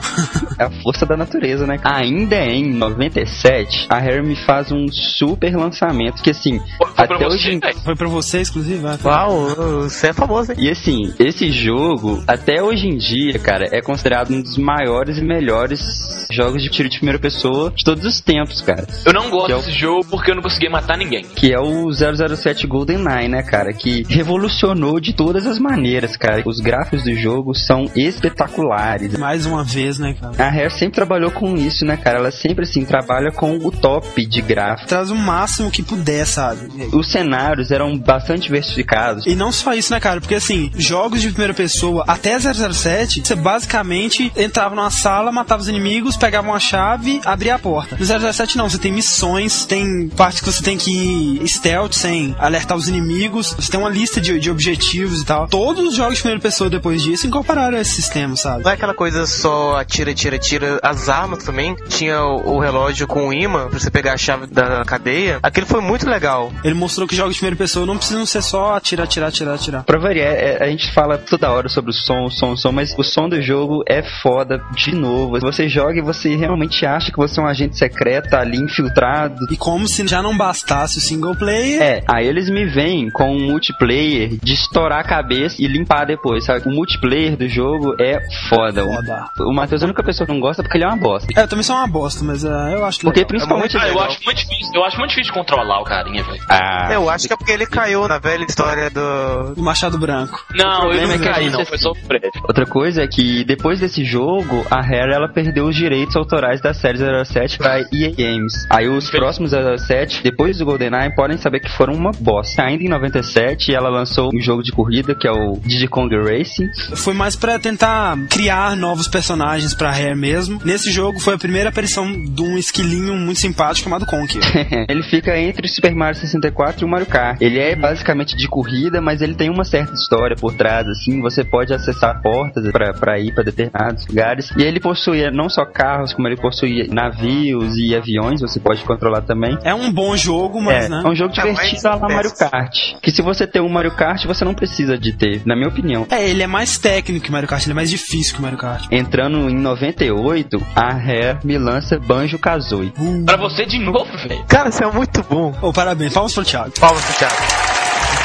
é 0.58 0.64
a 0.64 0.70
força 0.82 1.06
da 1.06 1.16
natureza, 1.16 1.66
né? 1.66 1.78
Ainda 1.84 2.36
em 2.36 2.72
97, 2.74 3.86
a 3.88 4.00
me 4.22 4.36
faz 4.36 4.70
um 4.72 4.86
super 4.88 5.54
lançamento 5.56 6.22
que 6.22 6.30
assim, 6.30 6.58
Foi 6.78 6.90
até 6.96 7.06
pra 7.16 7.28
hoje 7.28 7.44
você, 7.44 7.52
em. 7.52 7.60
Foi 7.84 7.94
pra 7.96 8.08
você, 8.08 8.40
exclusivo? 8.40 8.88
é? 8.88 8.98
Uau, 9.04 9.46
você 9.82 10.08
é 10.08 10.12
famoso, 10.12 10.52
hein? 10.52 10.58
E 10.60 10.70
assim, 10.70 11.12
esse 11.18 11.50
jogo, 11.50 12.22
até 12.26 12.62
hoje 12.62 12.86
em 12.88 12.96
dia, 12.96 13.38
cara, 13.38 13.66
é 13.70 13.80
considerado 13.80 14.30
um 14.32 14.42
dos 14.42 14.56
maiores 14.58 15.18
e 15.18 15.22
melhores 15.24 16.26
jogos 16.32 16.62
de 16.62 16.68
tiro 16.68 16.88
de 16.88 16.96
primeira 16.98 17.18
pessoa 17.18 17.70
de 17.70 17.84
todos 17.84 18.04
os 18.04 18.20
tempos, 18.20 18.60
cara. 18.60 18.86
Eu 19.04 19.12
não 19.12 19.30
gosto 19.30 19.52
é 19.52 19.54
o- 19.54 19.58
desse 19.58 19.72
jogo 19.72 20.04
porque 20.10 20.30
eu 20.30 20.34
não 20.34 20.42
consegui 20.42 20.68
matar 20.68 20.96
ninguém. 20.96 21.24
Que 21.24 21.52
é 21.52 21.58
o 21.60 21.90
007 21.92 22.66
GoldenEye, 22.66 23.19
né, 23.28 23.42
cara? 23.42 23.72
Que 23.72 24.04
revolucionou 24.08 25.00
de 25.00 25.12
todas 25.12 25.46
as 25.46 25.58
maneiras, 25.58 26.16
cara. 26.16 26.42
Os 26.46 26.60
gráficos 26.60 27.04
do 27.04 27.14
jogo 27.14 27.54
são 27.54 27.84
espetaculares. 27.96 29.16
Mais 29.18 29.46
uma 29.46 29.64
vez, 29.64 29.98
né, 29.98 30.14
cara? 30.20 30.34
A 30.38 30.50
Rare 30.50 30.70
sempre 30.70 30.94
trabalhou 30.94 31.30
com 31.30 31.56
isso, 31.56 31.84
né, 31.84 31.96
cara? 31.96 32.18
Ela 32.18 32.30
sempre, 32.30 32.64
assim, 32.64 32.84
trabalha 32.84 33.30
com 33.30 33.56
o 33.56 33.70
top 33.70 34.26
de 34.26 34.40
gráfico. 34.42 34.88
Traz 34.88 35.10
o 35.10 35.16
máximo 35.16 35.70
que 35.70 35.82
puder, 35.82 36.26
sabe? 36.26 36.68
Os 36.92 37.10
cenários 37.10 37.70
eram 37.70 37.98
bastante 37.98 38.42
diversificados. 38.42 39.26
E 39.26 39.34
não 39.34 39.52
só 39.52 39.74
isso, 39.74 39.92
né, 39.92 40.00
cara? 40.00 40.20
Porque 40.20 40.34
assim, 40.34 40.70
jogos 40.74 41.20
de 41.20 41.28
primeira 41.28 41.54
pessoa 41.54 42.04
até 42.06 42.38
007, 42.38 43.22
você 43.24 43.34
basicamente 43.34 44.32
entrava 44.36 44.74
numa 44.74 44.90
sala, 44.90 45.32
matava 45.32 45.62
os 45.62 45.68
inimigos, 45.68 46.16
pegava 46.16 46.48
uma 46.48 46.60
chave, 46.60 47.20
abria 47.24 47.54
a 47.54 47.58
porta. 47.58 47.96
No 47.96 48.04
007 48.04 48.56
não, 48.56 48.68
você 48.68 48.78
tem 48.78 48.92
missões, 48.92 49.64
tem 49.64 50.08
partes 50.08 50.40
que 50.40 50.46
você 50.46 50.62
tem 50.62 50.76
que 50.76 50.90
ir 50.90 51.48
stealth 51.48 51.92
sem 51.92 52.34
alertar 52.38 52.76
os 52.76 52.88
inimigos, 52.88 53.09
você 53.28 53.70
tem 53.70 53.80
uma 53.80 53.88
lista 53.90 54.20
de, 54.20 54.38
de 54.38 54.50
objetivos 54.50 55.22
e 55.22 55.24
tal. 55.24 55.48
Todos 55.48 55.84
os 55.88 55.94
jogos 55.96 56.16
de 56.16 56.20
primeira 56.22 56.40
pessoa 56.40 56.70
depois 56.70 57.02
disso 57.02 57.26
incorporaram 57.26 57.76
esse 57.78 57.92
sistema, 57.92 58.36
sabe? 58.36 58.62
Não 58.64 58.70
é 58.70 58.74
aquela 58.74 58.94
coisa 58.94 59.26
só 59.26 59.76
atira, 59.76 60.10
atira, 60.12 60.36
atira. 60.36 60.78
As 60.82 61.08
armas 61.08 61.44
também. 61.44 61.74
Tinha 61.88 62.22
o, 62.22 62.56
o 62.56 62.58
relógio 62.60 63.06
com 63.06 63.28
o 63.28 63.32
imã 63.32 63.68
pra 63.68 63.78
você 63.78 63.90
pegar 63.90 64.14
a 64.14 64.16
chave 64.16 64.46
da 64.46 64.84
cadeia. 64.84 65.38
Aquilo 65.42 65.66
foi 65.66 65.80
muito 65.80 66.08
legal. 66.08 66.52
Ele 66.64 66.74
mostrou 66.74 67.06
que 67.08 67.16
jogos 67.16 67.34
de 67.34 67.40
primeira 67.40 67.56
pessoa 67.56 67.84
não 67.86 67.96
precisam 67.96 68.24
ser 68.26 68.42
só 68.42 68.74
atirar, 68.74 69.04
atirar, 69.04 69.28
atirar, 69.28 69.54
atirar. 69.54 69.84
Pra 69.84 69.98
variar, 69.98 70.32
é- 70.32 70.62
a 70.62 70.68
gente 70.68 70.92
fala 70.92 71.18
toda 71.18 71.50
hora 71.50 71.68
sobre 71.68 71.90
o 71.90 71.94
som, 71.94 72.24
o 72.24 72.30
som, 72.30 72.52
o 72.52 72.56
som, 72.56 72.72
mas 72.72 72.94
o 72.96 73.02
som 73.02 73.28
do 73.28 73.40
jogo 73.42 73.82
é 73.88 74.02
foda 74.22 74.62
de 74.74 74.94
novo. 74.94 75.38
Você 75.40 75.68
joga 75.68 75.98
e 75.98 76.02
você 76.02 76.36
realmente 76.36 76.84
acha 76.86 77.10
que 77.10 77.16
você 77.16 77.40
é 77.40 77.42
um 77.42 77.46
agente 77.46 77.76
secreto 77.76 78.34
ali 78.34 78.58
infiltrado. 78.58 79.36
E 79.50 79.56
como 79.56 79.88
se 79.88 80.06
já 80.06 80.22
não 80.22 80.36
bastasse 80.36 80.98
o 80.98 81.00
single 81.00 81.34
player, 81.36 81.80
É, 81.82 82.02
aí 82.06 82.26
eles 82.26 82.48
me 82.48 82.66
vêm 83.00 83.10
com 83.10 83.32
um 83.34 83.46
multiplayer 83.46 84.30
de 84.42 84.52
estourar 84.54 85.00
a 85.00 85.04
cabeça 85.04 85.56
e 85.62 85.66
limpar 85.66 86.06
depois, 86.06 86.44
sabe? 86.44 86.68
O 86.68 86.70
multiplayer 86.72 87.36
do 87.36 87.48
jogo 87.48 87.94
é 88.00 88.20
foda. 88.48 88.84
Foda. 88.84 89.24
O 89.40 89.52
Matheus 89.52 89.82
é 89.82 89.84
a 89.84 89.88
única 89.88 90.02
pessoa 90.02 90.26
que 90.26 90.32
não 90.32 90.40
gosta 90.40 90.62
porque 90.62 90.76
ele 90.76 90.84
é 90.84 90.88
uma 90.88 90.96
bosta. 90.96 91.28
É, 91.36 91.42
eu 91.42 91.48
também 91.48 91.62
sou 91.62 91.76
uma 91.76 91.86
bosta, 91.86 92.24
mas 92.24 92.44
ah, 92.44 92.70
eu 92.72 92.84
acho 92.84 92.98
que 92.98 93.04
Porque 93.04 93.20
legal. 93.20 93.28
principalmente. 93.28 93.76
Ah, 93.78 93.88
eu 93.88 94.00
acho 94.00 94.18
muito 94.24 94.38
difícil. 94.38 94.72
Eu 94.74 94.84
acho 94.84 94.98
muito 94.98 95.10
difícil 95.10 95.32
controlar 95.32 95.80
o 95.80 95.84
carinha, 95.84 96.22
velho. 96.22 96.40
Ah, 96.48 96.88
Eu 96.92 97.08
acho 97.08 97.26
que 97.26 97.32
é 97.32 97.36
porque 97.36 97.52
ele 97.52 97.66
caiu 97.66 98.06
na 98.06 98.18
velha 98.18 98.44
história 98.44 98.90
do. 98.90 99.54
do 99.54 99.62
Machado 99.62 99.98
Branco. 99.98 100.44
Não, 100.54 100.72
eu 100.74 100.80
problema 100.80 101.06
não 101.08 101.14
é 101.14 101.18
que 101.18 101.24
caí, 101.24 101.50
não. 101.50 101.60
é 101.60 101.64
Foi 101.64 101.78
só 101.78 101.92
prédio. 102.06 102.30
Outra 102.44 102.66
coisa 102.66 103.02
é 103.02 103.06
que 103.06 103.44
depois 103.44 103.80
desse 103.80 104.04
jogo, 104.04 104.64
a 104.70 104.80
Rare 104.80 105.12
ela 105.12 105.28
perdeu 105.28 105.66
os 105.66 105.76
direitos 105.76 106.16
autorais 106.16 106.60
da 106.60 106.74
série 106.74 106.98
07 107.24 107.58
pra 107.58 107.78
EA 107.80 108.10
Games. 108.16 108.52
Aí 108.68 108.88
os 108.88 109.10
próximos 109.10 109.52
07, 109.52 110.22
depois 110.22 110.58
do 110.58 110.64
GoldenEye, 110.64 111.14
podem 111.14 111.36
saber 111.36 111.60
que 111.60 111.70
foram 111.70 111.94
uma 111.94 112.10
bosta. 112.12 112.62
Ainda 112.62 112.82
em 112.84 112.88
97, 112.90 113.74
ela 113.74 113.88
lançou 113.88 114.30
um 114.34 114.40
jogo 114.40 114.62
de 114.62 114.72
corrida 114.72 115.14
que 115.14 115.26
é 115.26 115.32
o 115.32 115.58
Diddy 115.64 115.88
Kong 115.88 116.14
Racing. 116.16 116.68
Foi 116.96 117.14
mais 117.14 117.36
pra 117.36 117.58
tentar 117.58 118.16
criar 118.28 118.76
novos 118.76 119.08
personagens 119.08 119.74
pra 119.74 119.90
Rare 119.90 120.14
mesmo. 120.14 120.60
Nesse 120.64 120.90
jogo 120.90 121.18
foi 121.20 121.34
a 121.34 121.38
primeira 121.38 121.68
aparição 121.70 122.10
de 122.12 122.42
um 122.42 122.56
esquilinho 122.58 123.14
muito 123.16 123.40
simpático 123.40 123.84
chamado 123.84 124.06
Conker. 124.06 124.40
ele 124.88 125.02
fica 125.02 125.36
entre 125.38 125.68
Super 125.68 125.94
Mario 125.94 126.18
64 126.18 126.82
e 126.82 126.84
o 126.84 126.88
Mario 126.88 127.06
Kart. 127.06 127.40
Ele 127.40 127.58
é 127.58 127.74
basicamente 127.76 128.36
de 128.36 128.48
corrida, 128.48 129.00
mas 129.00 129.22
ele 129.22 129.34
tem 129.34 129.50
uma 129.50 129.64
certa 129.64 129.92
história 129.94 130.36
por 130.36 130.54
trás, 130.54 130.86
assim. 130.88 131.20
Você 131.20 131.44
pode 131.44 131.72
acessar 131.72 132.20
portas 132.22 132.70
pra, 132.70 132.92
pra 132.92 133.18
ir 133.18 133.32
pra 133.34 133.42
determinados 133.44 134.06
lugares. 134.06 134.50
E 134.56 134.62
ele 134.62 134.80
possui 134.80 135.30
não 135.30 135.48
só 135.48 135.64
carros, 135.64 136.12
como 136.12 136.28
ele 136.28 136.36
possui 136.36 136.88
navios 136.88 137.76
e 137.76 137.94
aviões, 137.94 138.40
você 138.40 138.58
pode 138.60 138.82
controlar 138.84 139.22
também. 139.22 139.56
É 139.64 139.74
um 139.74 139.92
bom 139.92 140.16
jogo, 140.16 140.60
mas 140.60 140.86
É, 140.86 140.88
né? 140.88 141.02
é 141.04 141.08
um 141.08 141.14
jogo 141.14 141.34
mais 141.36 141.46
divertido 141.56 141.88
a 141.88 141.94
la 141.96 142.08
Mario 142.08 142.30
festa. 142.30 142.50
Kart. 142.80 143.00
Que 143.02 143.10
se 143.10 143.22
você 143.22 143.46
tem 143.46 143.62
um 143.62 143.68
Mario 143.68 143.92
Kart, 143.92 144.24
você 144.26 144.44
não 144.44 144.54
precisa 144.54 144.98
de 144.98 145.12
ter, 145.12 145.42
na 145.44 145.54
minha 145.54 145.68
opinião. 145.68 146.06
É, 146.10 146.28
ele 146.28 146.42
é 146.42 146.46
mais 146.46 146.78
técnico 146.78 147.24
que 147.24 147.32
Mario 147.32 147.48
Kart, 147.48 147.62
ele 147.62 147.72
é 147.72 147.74
mais 147.74 147.90
difícil 147.90 148.34
que 148.34 148.42
Mario 148.42 148.58
Kart. 148.58 148.86
Entrando 148.90 149.48
em 149.48 149.54
98, 149.54 150.62
a 150.74 150.92
Rare 150.92 151.38
me 151.44 151.58
lança 151.58 151.98
Banjo 151.98 152.38
Kazooie. 152.38 152.92
Pra 153.24 153.36
você 153.36 153.66
de 153.66 153.78
novo, 153.78 154.10
velho. 154.28 154.44
Cara, 154.46 154.68
isso 154.68 154.82
é 154.82 154.90
muito 154.90 155.22
bom. 155.28 155.54
Ô, 155.60 155.72
parabéns, 155.72 156.12
palmas 156.12 156.34
pro 156.34 156.44
Thiago. 156.44 156.72
Palmas 156.78 157.04
pro 157.04 157.14
Thiago. 157.14 157.79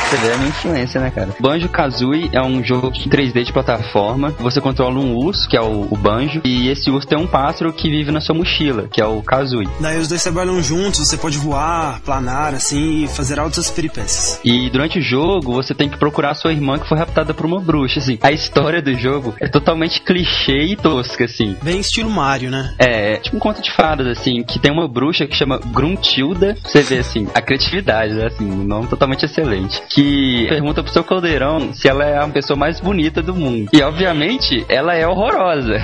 Você 0.06 0.18
vê 0.18 0.34
a 0.34 0.38
minha 0.38 0.50
influência, 0.50 1.02
né, 1.02 1.10
cara? 1.10 1.30
Banjo 1.40 1.68
Kazooie 1.68 2.30
é 2.32 2.40
um 2.40 2.64
jogo 2.64 2.92
em 2.96 3.10
3D 3.10 3.44
de 3.44 3.52
plataforma. 3.52 4.30
Você 4.40 4.62
controla 4.62 5.00
um 5.00 5.16
urso, 5.16 5.50
que 5.50 5.58
é 5.58 5.62
o, 5.62 5.88
o 5.90 5.98
Banjo, 5.98 6.42
e 6.46 6.70
esse 6.70 6.92
urso 6.92 7.08
tem 7.08 7.18
um 7.18 7.26
pássaro 7.26 7.74
que 7.74 7.90
vive 7.90 8.12
na 8.12 8.22
sua 8.22 8.36
mochila, 8.36 8.88
que 8.88 9.02
é 9.02 9.06
o 9.06 9.24
Kazooie. 9.24 9.68
Daí 9.80 9.98
os 9.98 10.08
dois 10.08 10.22
trabalham 10.22 10.62
juntos, 10.62 11.00
você 11.00 11.18
pode 11.18 11.40
voar, 11.40 12.02
planar, 12.02 12.54
assim, 12.54 13.04
e 13.04 13.08
fazer 13.08 13.40
altas 13.40 13.72
peripécias. 13.72 14.40
E 14.46 14.70
durante 14.70 15.00
o 15.00 15.02
jogo, 15.02 15.52
você 15.54 15.74
tem 15.74 15.90
que 15.90 15.98
procurar 15.98 16.32
a 16.32 16.36
sua 16.36 16.52
irmã 16.52 16.78
que 16.78 16.88
foi 16.88 17.00
raptada 17.00 17.34
por 17.34 17.48
uma 17.48 17.60
bruxa, 17.60 18.00
assim. 18.00 18.20
A 18.22 18.32
história 18.32 18.84
do 18.84 18.94
jogo 18.94 19.34
é 19.40 19.48
totalmente 19.48 20.02
clichê 20.02 20.66
e 20.66 20.76
tosca, 20.76 21.26
assim. 21.26 21.56
Bem 21.64 21.80
estilo 21.80 22.12
Mario, 22.12 22.52
né? 22.52 22.76
É, 22.78 23.14
é 23.14 23.18
tipo 23.18 23.38
um 23.38 23.40
conto 23.40 23.60
de 23.60 23.72
fadas, 23.72 24.06
assim, 24.06 24.44
que 24.44 24.60
tem 24.60 24.72
uma 24.72 24.88
bruxa 24.88 25.26
que 25.26 25.36
chama 25.36 25.58
Gruntilda. 25.58 26.56
Você 26.64 26.84
vê, 26.84 27.00
assim, 27.00 27.28
a 27.34 27.42
criatividade, 27.42 28.14
né, 28.14 28.28
assim, 28.28 28.46
um 28.46 28.64
nome 28.64 28.88
totalmente 28.88 29.26
excelente. 29.26 29.82
Que 29.96 30.46
pergunta 30.50 30.84
pro 30.84 30.92
seu 30.92 31.04
caldeirão 31.04 31.74
se 31.74 31.88
ela 31.88 32.04
é 32.04 32.18
a 32.18 32.28
pessoa 32.28 32.58
mais 32.58 32.80
bonita 32.80 33.22
do 33.22 33.34
mundo. 33.34 33.70
E, 33.74 33.82
obviamente, 33.82 34.66
ela 34.68 34.94
é 34.94 35.08
horrorosa. 35.08 35.78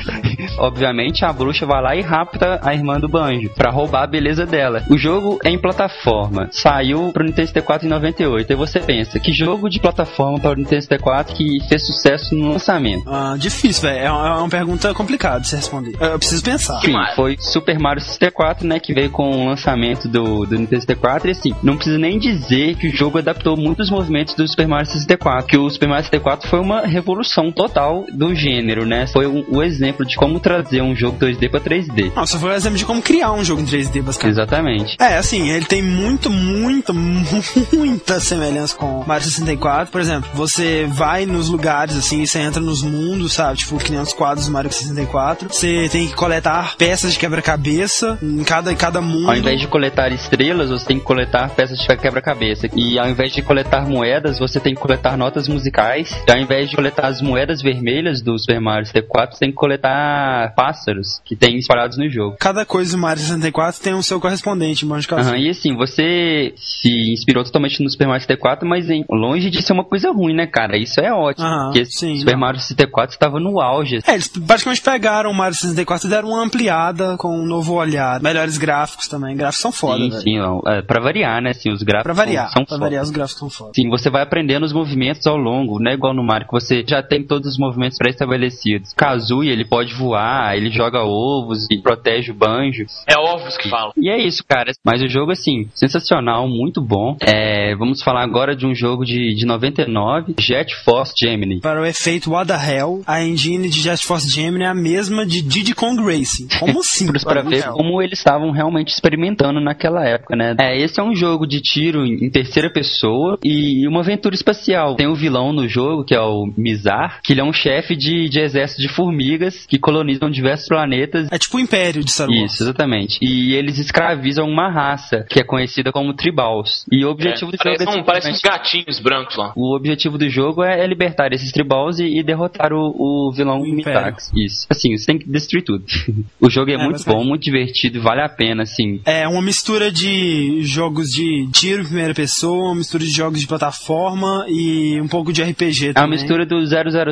obviamente, 0.58 1.24
a 1.24 1.32
bruxa 1.32 1.66
vai 1.66 1.82
lá 1.82 1.96
e 1.96 2.00
rapta 2.02 2.60
a 2.62 2.74
irmã 2.74 2.98
do 3.00 3.08
Banjo 3.08 3.50
pra 3.50 3.70
roubar 3.70 4.02
a 4.02 4.06
beleza 4.06 4.44
dela. 4.46 4.82
O 4.90 4.96
jogo 4.98 5.38
é 5.44 5.50
em 5.50 5.58
plataforma. 5.58 6.48
Saiu 6.52 7.10
pro 7.12 7.24
Nintendo 7.24 7.48
64 7.48 7.86
em 7.86 7.90
98. 7.90 8.52
Aí 8.52 8.56
você 8.58 8.80
pensa, 8.80 9.18
que 9.18 9.32
jogo 9.32 9.68
de 9.68 9.80
plataforma 9.80 10.38
para 10.38 10.52
o 10.52 10.56
Nintendo 10.56 10.82
64 10.82 11.34
que 11.34 11.46
fez 11.68 11.86
sucesso 11.86 12.34
no 12.34 12.52
lançamento? 12.52 13.08
Ah, 13.08 13.36
difícil, 13.38 13.82
velho. 13.88 14.04
É, 14.04 14.10
uma- 14.10 14.28
é 14.28 14.32
uma 14.38 14.48
pergunta 14.48 14.92
complicada 14.94 15.40
de 15.40 15.48
se 15.48 15.56
responder. 15.56 15.96
Eu 16.00 16.18
preciso 16.18 16.42
pensar. 16.42 16.78
Sim, 16.80 16.92
foi 17.14 17.36
Super 17.38 17.78
Mario 17.78 18.02
64, 18.02 18.66
né, 18.66 18.78
que 18.78 18.92
veio 18.92 19.10
com 19.10 19.30
o 19.30 19.48
lançamento 19.48 20.08
do, 20.08 20.44
do 20.44 20.58
Nintendo 20.58 20.80
64, 20.82 21.28
e 21.28 21.30
assim, 21.32 21.54
não 21.62 21.76
precisa 21.76 21.98
nem 21.98 22.18
dizer 22.18 22.74
que 22.76 22.88
o 22.88 22.94
jogo 22.94 23.18
adaptou 23.18 23.45
muitos 23.54 23.90
movimentos 23.90 24.34
do 24.34 24.48
Super 24.48 24.66
Mario 24.66 24.86
64, 24.86 25.46
que 25.46 25.58
o 25.58 25.68
Super 25.68 25.88
Mario 25.88 26.04
64 26.04 26.48
foi 26.48 26.60
uma 26.60 26.80
revolução 26.86 27.52
total 27.52 28.06
do 28.12 28.34
gênero, 28.34 28.86
né? 28.86 29.06
Foi 29.06 29.26
o 29.26 29.62
exemplo 29.62 30.06
de 30.06 30.16
como 30.16 30.40
trazer 30.40 30.82
um 30.82 30.96
jogo 30.96 31.18
2D 31.18 31.50
para 31.50 31.60
3D. 31.60 32.12
Nossa, 32.14 32.38
foi 32.38 32.50
um 32.50 32.54
exemplo 32.54 32.78
de 32.78 32.84
como 32.84 33.02
criar 33.02 33.32
um 33.32 33.44
jogo 33.44 33.60
em 33.60 33.66
3D, 33.66 34.02
basicamente. 34.02 34.36
Exatamente. 34.36 34.96
É, 34.98 35.16
assim, 35.16 35.50
ele 35.50 35.64
tem 35.64 35.82
muito, 35.82 36.30
muito, 36.30 36.94
muita 37.72 38.20
semelhança 38.20 38.74
com 38.76 39.04
Mario 39.06 39.24
64. 39.24 39.90
Por 39.90 40.00
exemplo, 40.00 40.28
você 40.34 40.86
vai 40.88 41.26
nos 41.26 41.48
lugares, 41.48 41.96
assim, 41.96 42.24
você 42.24 42.38
entra 42.38 42.60
nos 42.60 42.82
mundos, 42.82 43.32
sabe? 43.32 43.58
Tipo, 43.58 43.78
que 43.78 43.90
nem 43.90 44.00
os 44.00 44.12
quadros 44.12 44.46
do 44.46 44.52
Mario 44.52 44.72
64. 44.72 45.48
Você 45.52 45.88
tem 45.90 46.08
que 46.08 46.14
coletar 46.14 46.76
peças 46.76 47.12
de 47.12 47.18
quebra-cabeça 47.18 48.18
em 48.22 48.44
cada, 48.44 48.72
em 48.72 48.76
cada 48.76 49.00
mundo. 49.00 49.28
Ao 49.28 49.36
invés 49.36 49.60
de 49.60 49.66
coletar 49.66 50.12
estrelas, 50.12 50.70
você 50.70 50.86
tem 50.86 50.98
que 50.98 51.04
coletar 51.04 51.48
peças 51.50 51.78
de 51.78 51.86
quebra-cabeça. 51.96 52.68
E 52.74 52.98
ao 52.98 53.08
invés 53.08 53.32
de 53.36 53.42
coletar 53.42 53.86
moedas, 53.88 54.38
você 54.38 54.58
tem 54.58 54.74
que 54.74 54.80
coletar 54.80 55.16
notas 55.16 55.46
musicais. 55.48 56.10
E 56.26 56.30
ao 56.32 56.38
invés 56.38 56.70
de 56.70 56.76
coletar 56.76 57.06
as 57.06 57.20
moedas 57.20 57.60
vermelhas 57.62 58.22
do 58.22 58.38
Super 58.38 58.60
Mario 58.60 58.86
64, 58.86 59.34
você 59.36 59.40
tem 59.40 59.50
que 59.50 59.56
coletar 59.56 60.54
pássaros 60.54 61.20
que 61.24 61.36
tem 61.36 61.56
espalhados 61.58 61.96
no 61.98 62.08
jogo. 62.08 62.36
Cada 62.40 62.64
coisa 62.64 62.96
do 62.96 63.00
Mario 63.00 63.22
64 63.22 63.80
tem 63.82 63.94
o 63.94 64.02
seu 64.02 64.20
correspondente, 64.20 64.84
em 64.84 64.88
Banjo 64.88 65.06
Uhum, 65.12 65.36
e 65.36 65.50
assim, 65.50 65.76
você 65.76 66.52
se 66.56 67.12
inspirou 67.12 67.44
totalmente 67.44 67.80
no 67.82 67.88
Super 67.90 68.06
Mario 68.08 68.22
64, 68.22 68.66
mas 68.68 68.90
em, 68.90 69.04
longe 69.08 69.50
de 69.50 69.62
ser 69.62 69.72
uma 69.72 69.84
coisa 69.84 70.10
ruim, 70.10 70.34
né, 70.34 70.46
cara? 70.46 70.76
Isso 70.76 71.00
é 71.00 71.12
ótimo. 71.12 71.46
Aham, 71.46 71.66
porque 71.66 71.84
sim, 71.84 72.16
Super 72.18 72.32
não. 72.32 72.40
Mario 72.40 72.60
64 72.60 73.14
estava 73.14 73.38
no 73.38 73.60
auge. 73.60 74.00
É, 74.06 74.14
eles 74.14 74.28
praticamente 74.28 74.82
pegaram 74.82 75.30
o 75.30 75.34
Mario 75.34 75.54
64 75.56 76.06
e 76.06 76.10
deram 76.10 76.28
uma 76.30 76.42
ampliada 76.42 77.16
com 77.18 77.28
um 77.28 77.46
novo 77.46 77.74
olhar. 77.74 78.20
Melhores 78.20 78.58
gráficos 78.58 79.06
também. 79.06 79.36
Gráficos 79.36 79.60
são 79.62 79.70
foda, 79.70 79.98
sim, 80.02 80.10
velho. 80.10 80.22
sim, 80.22 80.40
ó, 80.40 80.60
é, 80.66 80.82
pra 80.82 81.00
variar, 81.00 81.40
né? 81.42 81.50
Assim, 81.50 81.70
os 81.70 81.82
gráficos 81.82 82.04
Pra 82.14 82.24
variar, 82.24 82.50
são 82.50 82.64
pra 82.64 82.74
foda. 82.76 82.80
variar, 82.80 83.02
os 83.04 83.10
gráficos 83.10 83.25
Sim, 83.74 83.88
você 83.88 84.10
vai 84.10 84.22
aprendendo 84.22 84.64
os 84.64 84.72
movimentos 84.72 85.26
ao 85.26 85.36
longo, 85.36 85.78
não 85.78 85.90
é 85.90 85.94
igual 85.94 86.14
no 86.14 86.24
Mario 86.24 86.46
que 86.46 86.52
você 86.52 86.84
já 86.86 87.02
tem 87.02 87.22
todos 87.22 87.52
os 87.52 87.58
movimentos 87.58 87.98
pré-estabelecidos. 87.98 88.92
Kazooie, 88.94 89.50
ele 89.50 89.64
pode 89.64 89.94
voar, 89.94 90.56
ele 90.56 90.70
joga 90.70 91.02
ovos 91.02 91.66
e 91.70 91.78
protege 91.78 92.32
o 92.32 92.34
banjo. 92.34 92.84
É 93.06 93.18
ovos 93.18 93.56
que 93.56 93.68
falam. 93.68 93.92
E 93.96 94.08
é 94.08 94.18
isso, 94.18 94.44
cara. 94.46 94.72
Mas 94.84 95.02
o 95.02 95.08
jogo, 95.08 95.32
assim, 95.32 95.68
sensacional, 95.74 96.48
muito 96.48 96.80
bom. 96.80 97.16
É, 97.20 97.74
vamos 97.76 98.02
falar 98.02 98.22
agora 98.22 98.54
de 98.54 98.66
um 98.66 98.74
jogo 98.74 99.04
de, 99.04 99.34
de 99.34 99.46
99, 99.46 100.34
Jet 100.38 100.74
Force 100.84 101.12
Gemini. 101.18 101.60
Para 101.60 101.80
o 101.80 101.86
efeito 101.86 102.30
What 102.30 102.48
the 102.48 102.54
Hell, 102.54 103.02
a 103.06 103.22
engine 103.22 103.68
de 103.68 103.80
Jet 103.80 104.04
Force 104.04 104.28
Gemini 104.28 104.64
é 104.64 104.68
a 104.68 104.74
mesma 104.74 105.26
de 105.26 105.42
Diddy 105.42 105.74
Kong 105.74 106.02
Racing. 106.02 106.48
Como 106.58 106.80
assim? 106.80 107.06
Para 107.24 107.42
ver 107.42 107.64
como 107.68 108.00
eles 108.02 108.18
estavam 108.18 108.50
realmente 108.50 108.88
experimentando 108.88 109.60
naquela 109.60 110.04
época, 110.06 110.36
né? 110.36 110.54
É, 110.58 110.78
esse 110.78 111.00
é 111.00 111.02
um 111.02 111.14
jogo 111.14 111.46
de 111.46 111.60
tiro 111.60 112.04
em 112.04 112.30
terceira 112.30 112.70
pessoa 112.70 113.15
e 113.44 113.86
uma 113.88 114.00
aventura 114.00 114.34
espacial. 114.34 114.94
Tem 114.96 115.06
o 115.06 115.14
vilão 115.14 115.52
no 115.52 115.68
jogo, 115.68 116.04
que 116.04 116.14
é 116.14 116.20
o 116.20 116.50
Mizar, 116.56 117.20
que 117.22 117.32
ele 117.32 117.40
é 117.40 117.44
um 117.44 117.52
chefe 117.52 117.96
de, 117.96 118.28
de 118.28 118.40
exército 118.40 118.80
de 118.82 118.88
formigas 118.88 119.66
que 119.66 119.78
colonizam 119.78 120.30
diversos 120.30 120.68
planetas 120.68 121.28
É 121.30 121.38
tipo 121.38 121.56
o 121.56 121.60
Império 121.60 122.02
de 122.04 122.10
Star 122.10 122.28
Wars. 122.28 122.52
Isso, 122.52 122.62
exatamente. 122.62 123.18
E 123.20 123.54
eles 123.54 123.78
escravizam 123.78 124.46
uma 124.48 124.70
raça 124.70 125.24
que 125.28 125.40
é 125.40 125.44
conhecida 125.44 125.90
como 125.92 126.14
tribals. 126.14 126.84
E 126.90 127.04
o 127.04 127.10
objetivo 127.10 127.50
do 127.50 127.56
É, 127.56 127.58
parece, 127.58 127.84
jogo 127.84 127.96
é 127.96 128.00
um, 128.00 128.04
parece 128.04 128.30
uns 128.30 128.40
gatinhos 128.40 129.00
brancos 129.00 129.36
lá. 129.36 129.52
o 129.56 129.74
objetivo 129.74 130.16
do 130.18 130.28
jogo 130.28 130.62
é 130.62 130.76
é 130.76 130.86
libertar 130.86 131.32
esses 131.32 131.50
tribals 131.52 131.98
e, 131.98 132.18
e 132.18 132.22
derrotar 132.22 132.72
o, 132.72 132.94
o 132.98 133.32
vilão 133.32 133.60
O 133.60 133.66
Império. 133.66 134.00
Mitax. 134.00 134.30
Isso. 134.34 134.66
Assim, 134.68 134.96
você 134.96 135.06
tem 135.06 135.18
que 135.18 135.28
destruir 135.28 135.64
tudo. 135.64 135.84
o 136.40 136.50
jogo 136.50 136.70
é, 136.70 136.74
É, 136.74 136.78
muito 136.78 137.02
bom, 137.04 137.24
muito 137.24 137.42
divertido, 137.42 138.00
vale 138.00 138.20
a 138.20 138.28
pena, 138.28 138.62
assim. 138.62 139.00
É 139.04 139.26
uma 139.26 139.42
mistura 139.42 139.90
de 139.90 140.62
jogos 140.62 141.08
de 141.08 141.48
tiro 141.52 141.82
em 141.82 141.86
primeira 141.86 142.14
pessoa, 142.14 142.66
uma 142.66 142.74
mistura 142.76 143.04
de 143.06 143.16
jogos 143.16 143.40
de 143.40 143.46
plataforma 143.46 144.44
e 144.48 145.00
um 145.00 145.08
pouco 145.08 145.32
de 145.32 145.42
RPG 145.42 145.86
É 145.86 145.88
uma 145.88 145.94
também. 145.94 146.10
mistura 146.18 146.46
do 146.46 146.56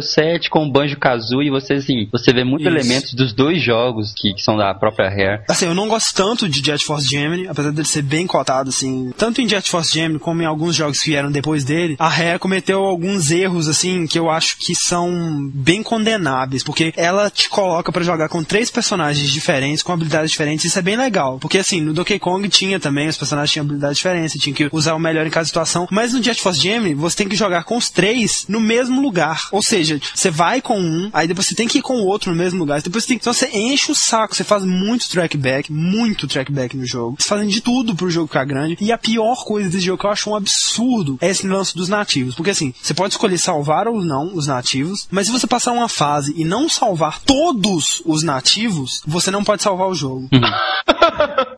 007 0.02 0.50
com 0.50 0.66
o 0.66 0.70
Banjo 0.70 0.96
Kazooie 0.98 1.48
e 1.48 1.50
você, 1.50 1.74
assim, 1.74 2.08
você 2.10 2.32
vê 2.32 2.44
muitos 2.44 2.66
elementos 2.66 3.14
dos 3.14 3.32
dois 3.32 3.62
jogos 3.62 4.12
que, 4.16 4.34
que 4.34 4.42
são 4.42 4.56
da 4.56 4.74
própria 4.74 5.08
Rare. 5.08 5.42
Assim, 5.48 5.66
eu 5.66 5.74
não 5.74 5.88
gosto 5.88 6.14
tanto 6.14 6.48
de 6.48 6.64
Jet 6.64 6.84
Force 6.84 7.06
Gemini, 7.08 7.46
apesar 7.48 7.70
dele 7.70 7.86
ser 7.86 8.02
bem 8.02 8.26
cotado, 8.26 8.68
assim. 8.70 9.12
Tanto 9.16 9.40
em 9.40 9.48
Jet 9.48 9.70
Force 9.70 9.92
Gemini 9.92 10.18
como 10.18 10.42
em 10.42 10.46
alguns 10.46 10.74
jogos 10.74 11.00
que 11.00 11.10
vieram 11.10 11.30
depois 11.30 11.64
dele, 11.64 11.96
a 11.98 12.08
Rare 12.08 12.38
cometeu 12.38 12.80
alguns 12.84 13.30
erros, 13.30 13.68
assim, 13.68 14.06
que 14.06 14.18
eu 14.18 14.30
acho 14.30 14.56
que 14.58 14.74
são 14.74 15.50
bem 15.54 15.82
condenáveis, 15.82 16.62
porque 16.62 16.92
ela 16.96 17.30
te 17.30 17.48
coloca 17.48 17.90
pra 17.92 18.02
jogar 18.02 18.28
com 18.28 18.42
três 18.42 18.70
personagens 18.70 19.30
diferentes, 19.30 19.82
com 19.82 19.92
habilidades 19.92 20.30
diferentes, 20.30 20.64
isso 20.64 20.78
é 20.78 20.82
bem 20.82 20.96
legal. 20.96 21.38
Porque, 21.38 21.58
assim, 21.58 21.80
no 21.80 21.92
Donkey 21.92 22.18
Kong 22.18 22.48
tinha 22.48 22.78
também, 22.80 23.08
os 23.08 23.16
personagens 23.16 23.50
tinham 23.52 23.64
habilidades 23.64 23.96
diferentes, 23.96 24.40
tinha 24.40 24.54
que 24.54 24.68
usar 24.72 24.94
o 24.94 24.98
melhor 24.98 25.26
em 25.26 25.30
cada 25.30 25.44
situação, 25.46 25.83
mas 25.90 26.12
no 26.12 26.22
Jet 26.22 26.40
Force 26.40 26.60
Gemini, 26.60 26.94
você 26.94 27.16
tem 27.16 27.28
que 27.28 27.36
jogar 27.36 27.64
com 27.64 27.76
os 27.76 27.90
três 27.90 28.44
no 28.48 28.60
mesmo 28.60 29.00
lugar. 29.00 29.48
Ou 29.52 29.62
seja, 29.62 30.00
você 30.14 30.30
vai 30.30 30.60
com 30.60 30.78
um, 30.78 31.10
aí 31.12 31.26
depois 31.26 31.46
você 31.46 31.54
tem 31.54 31.68
que 31.68 31.78
ir 31.78 31.82
com 31.82 31.94
o 31.94 32.06
outro 32.06 32.30
no 32.30 32.36
mesmo 32.36 32.58
lugar, 32.58 32.80
depois 32.82 33.04
você 33.04 33.08
tem 33.08 33.18
que... 33.18 33.22
Então 33.22 33.32
você 33.32 33.48
enche 33.52 33.90
o 33.90 33.94
saco, 33.94 34.34
você 34.34 34.44
faz 34.44 34.64
muito 34.64 35.08
trackback, 35.08 35.72
muito 35.72 36.26
trackback 36.26 36.76
no 36.76 36.86
jogo. 36.86 37.16
Eles 37.18 37.28
fazem 37.28 37.48
de 37.48 37.60
tudo 37.60 37.94
pro 37.94 38.10
jogo 38.10 38.26
ficar 38.26 38.44
grande. 38.44 38.76
E 38.80 38.92
a 38.92 38.98
pior 38.98 39.44
coisa 39.44 39.68
desse 39.68 39.84
jogo 39.84 39.98
que 39.98 40.06
eu 40.06 40.10
acho 40.10 40.30
um 40.30 40.36
absurdo 40.36 41.18
é 41.20 41.28
esse 41.28 41.46
lance 41.46 41.74
dos 41.74 41.88
nativos. 41.88 42.34
Porque 42.34 42.50
assim, 42.50 42.74
você 42.80 42.94
pode 42.94 43.14
escolher 43.14 43.38
salvar 43.38 43.88
ou 43.88 44.02
não 44.02 44.34
os 44.34 44.46
nativos, 44.46 45.06
mas 45.10 45.26
se 45.26 45.32
você 45.32 45.46
passar 45.46 45.72
uma 45.72 45.88
fase 45.88 46.34
e 46.36 46.44
não 46.44 46.68
salvar 46.68 47.20
todos 47.20 48.02
os 48.04 48.22
nativos, 48.22 49.02
você 49.06 49.30
não 49.30 49.44
pode 49.44 49.62
salvar 49.62 49.88
o 49.88 49.94
jogo. 49.94 50.28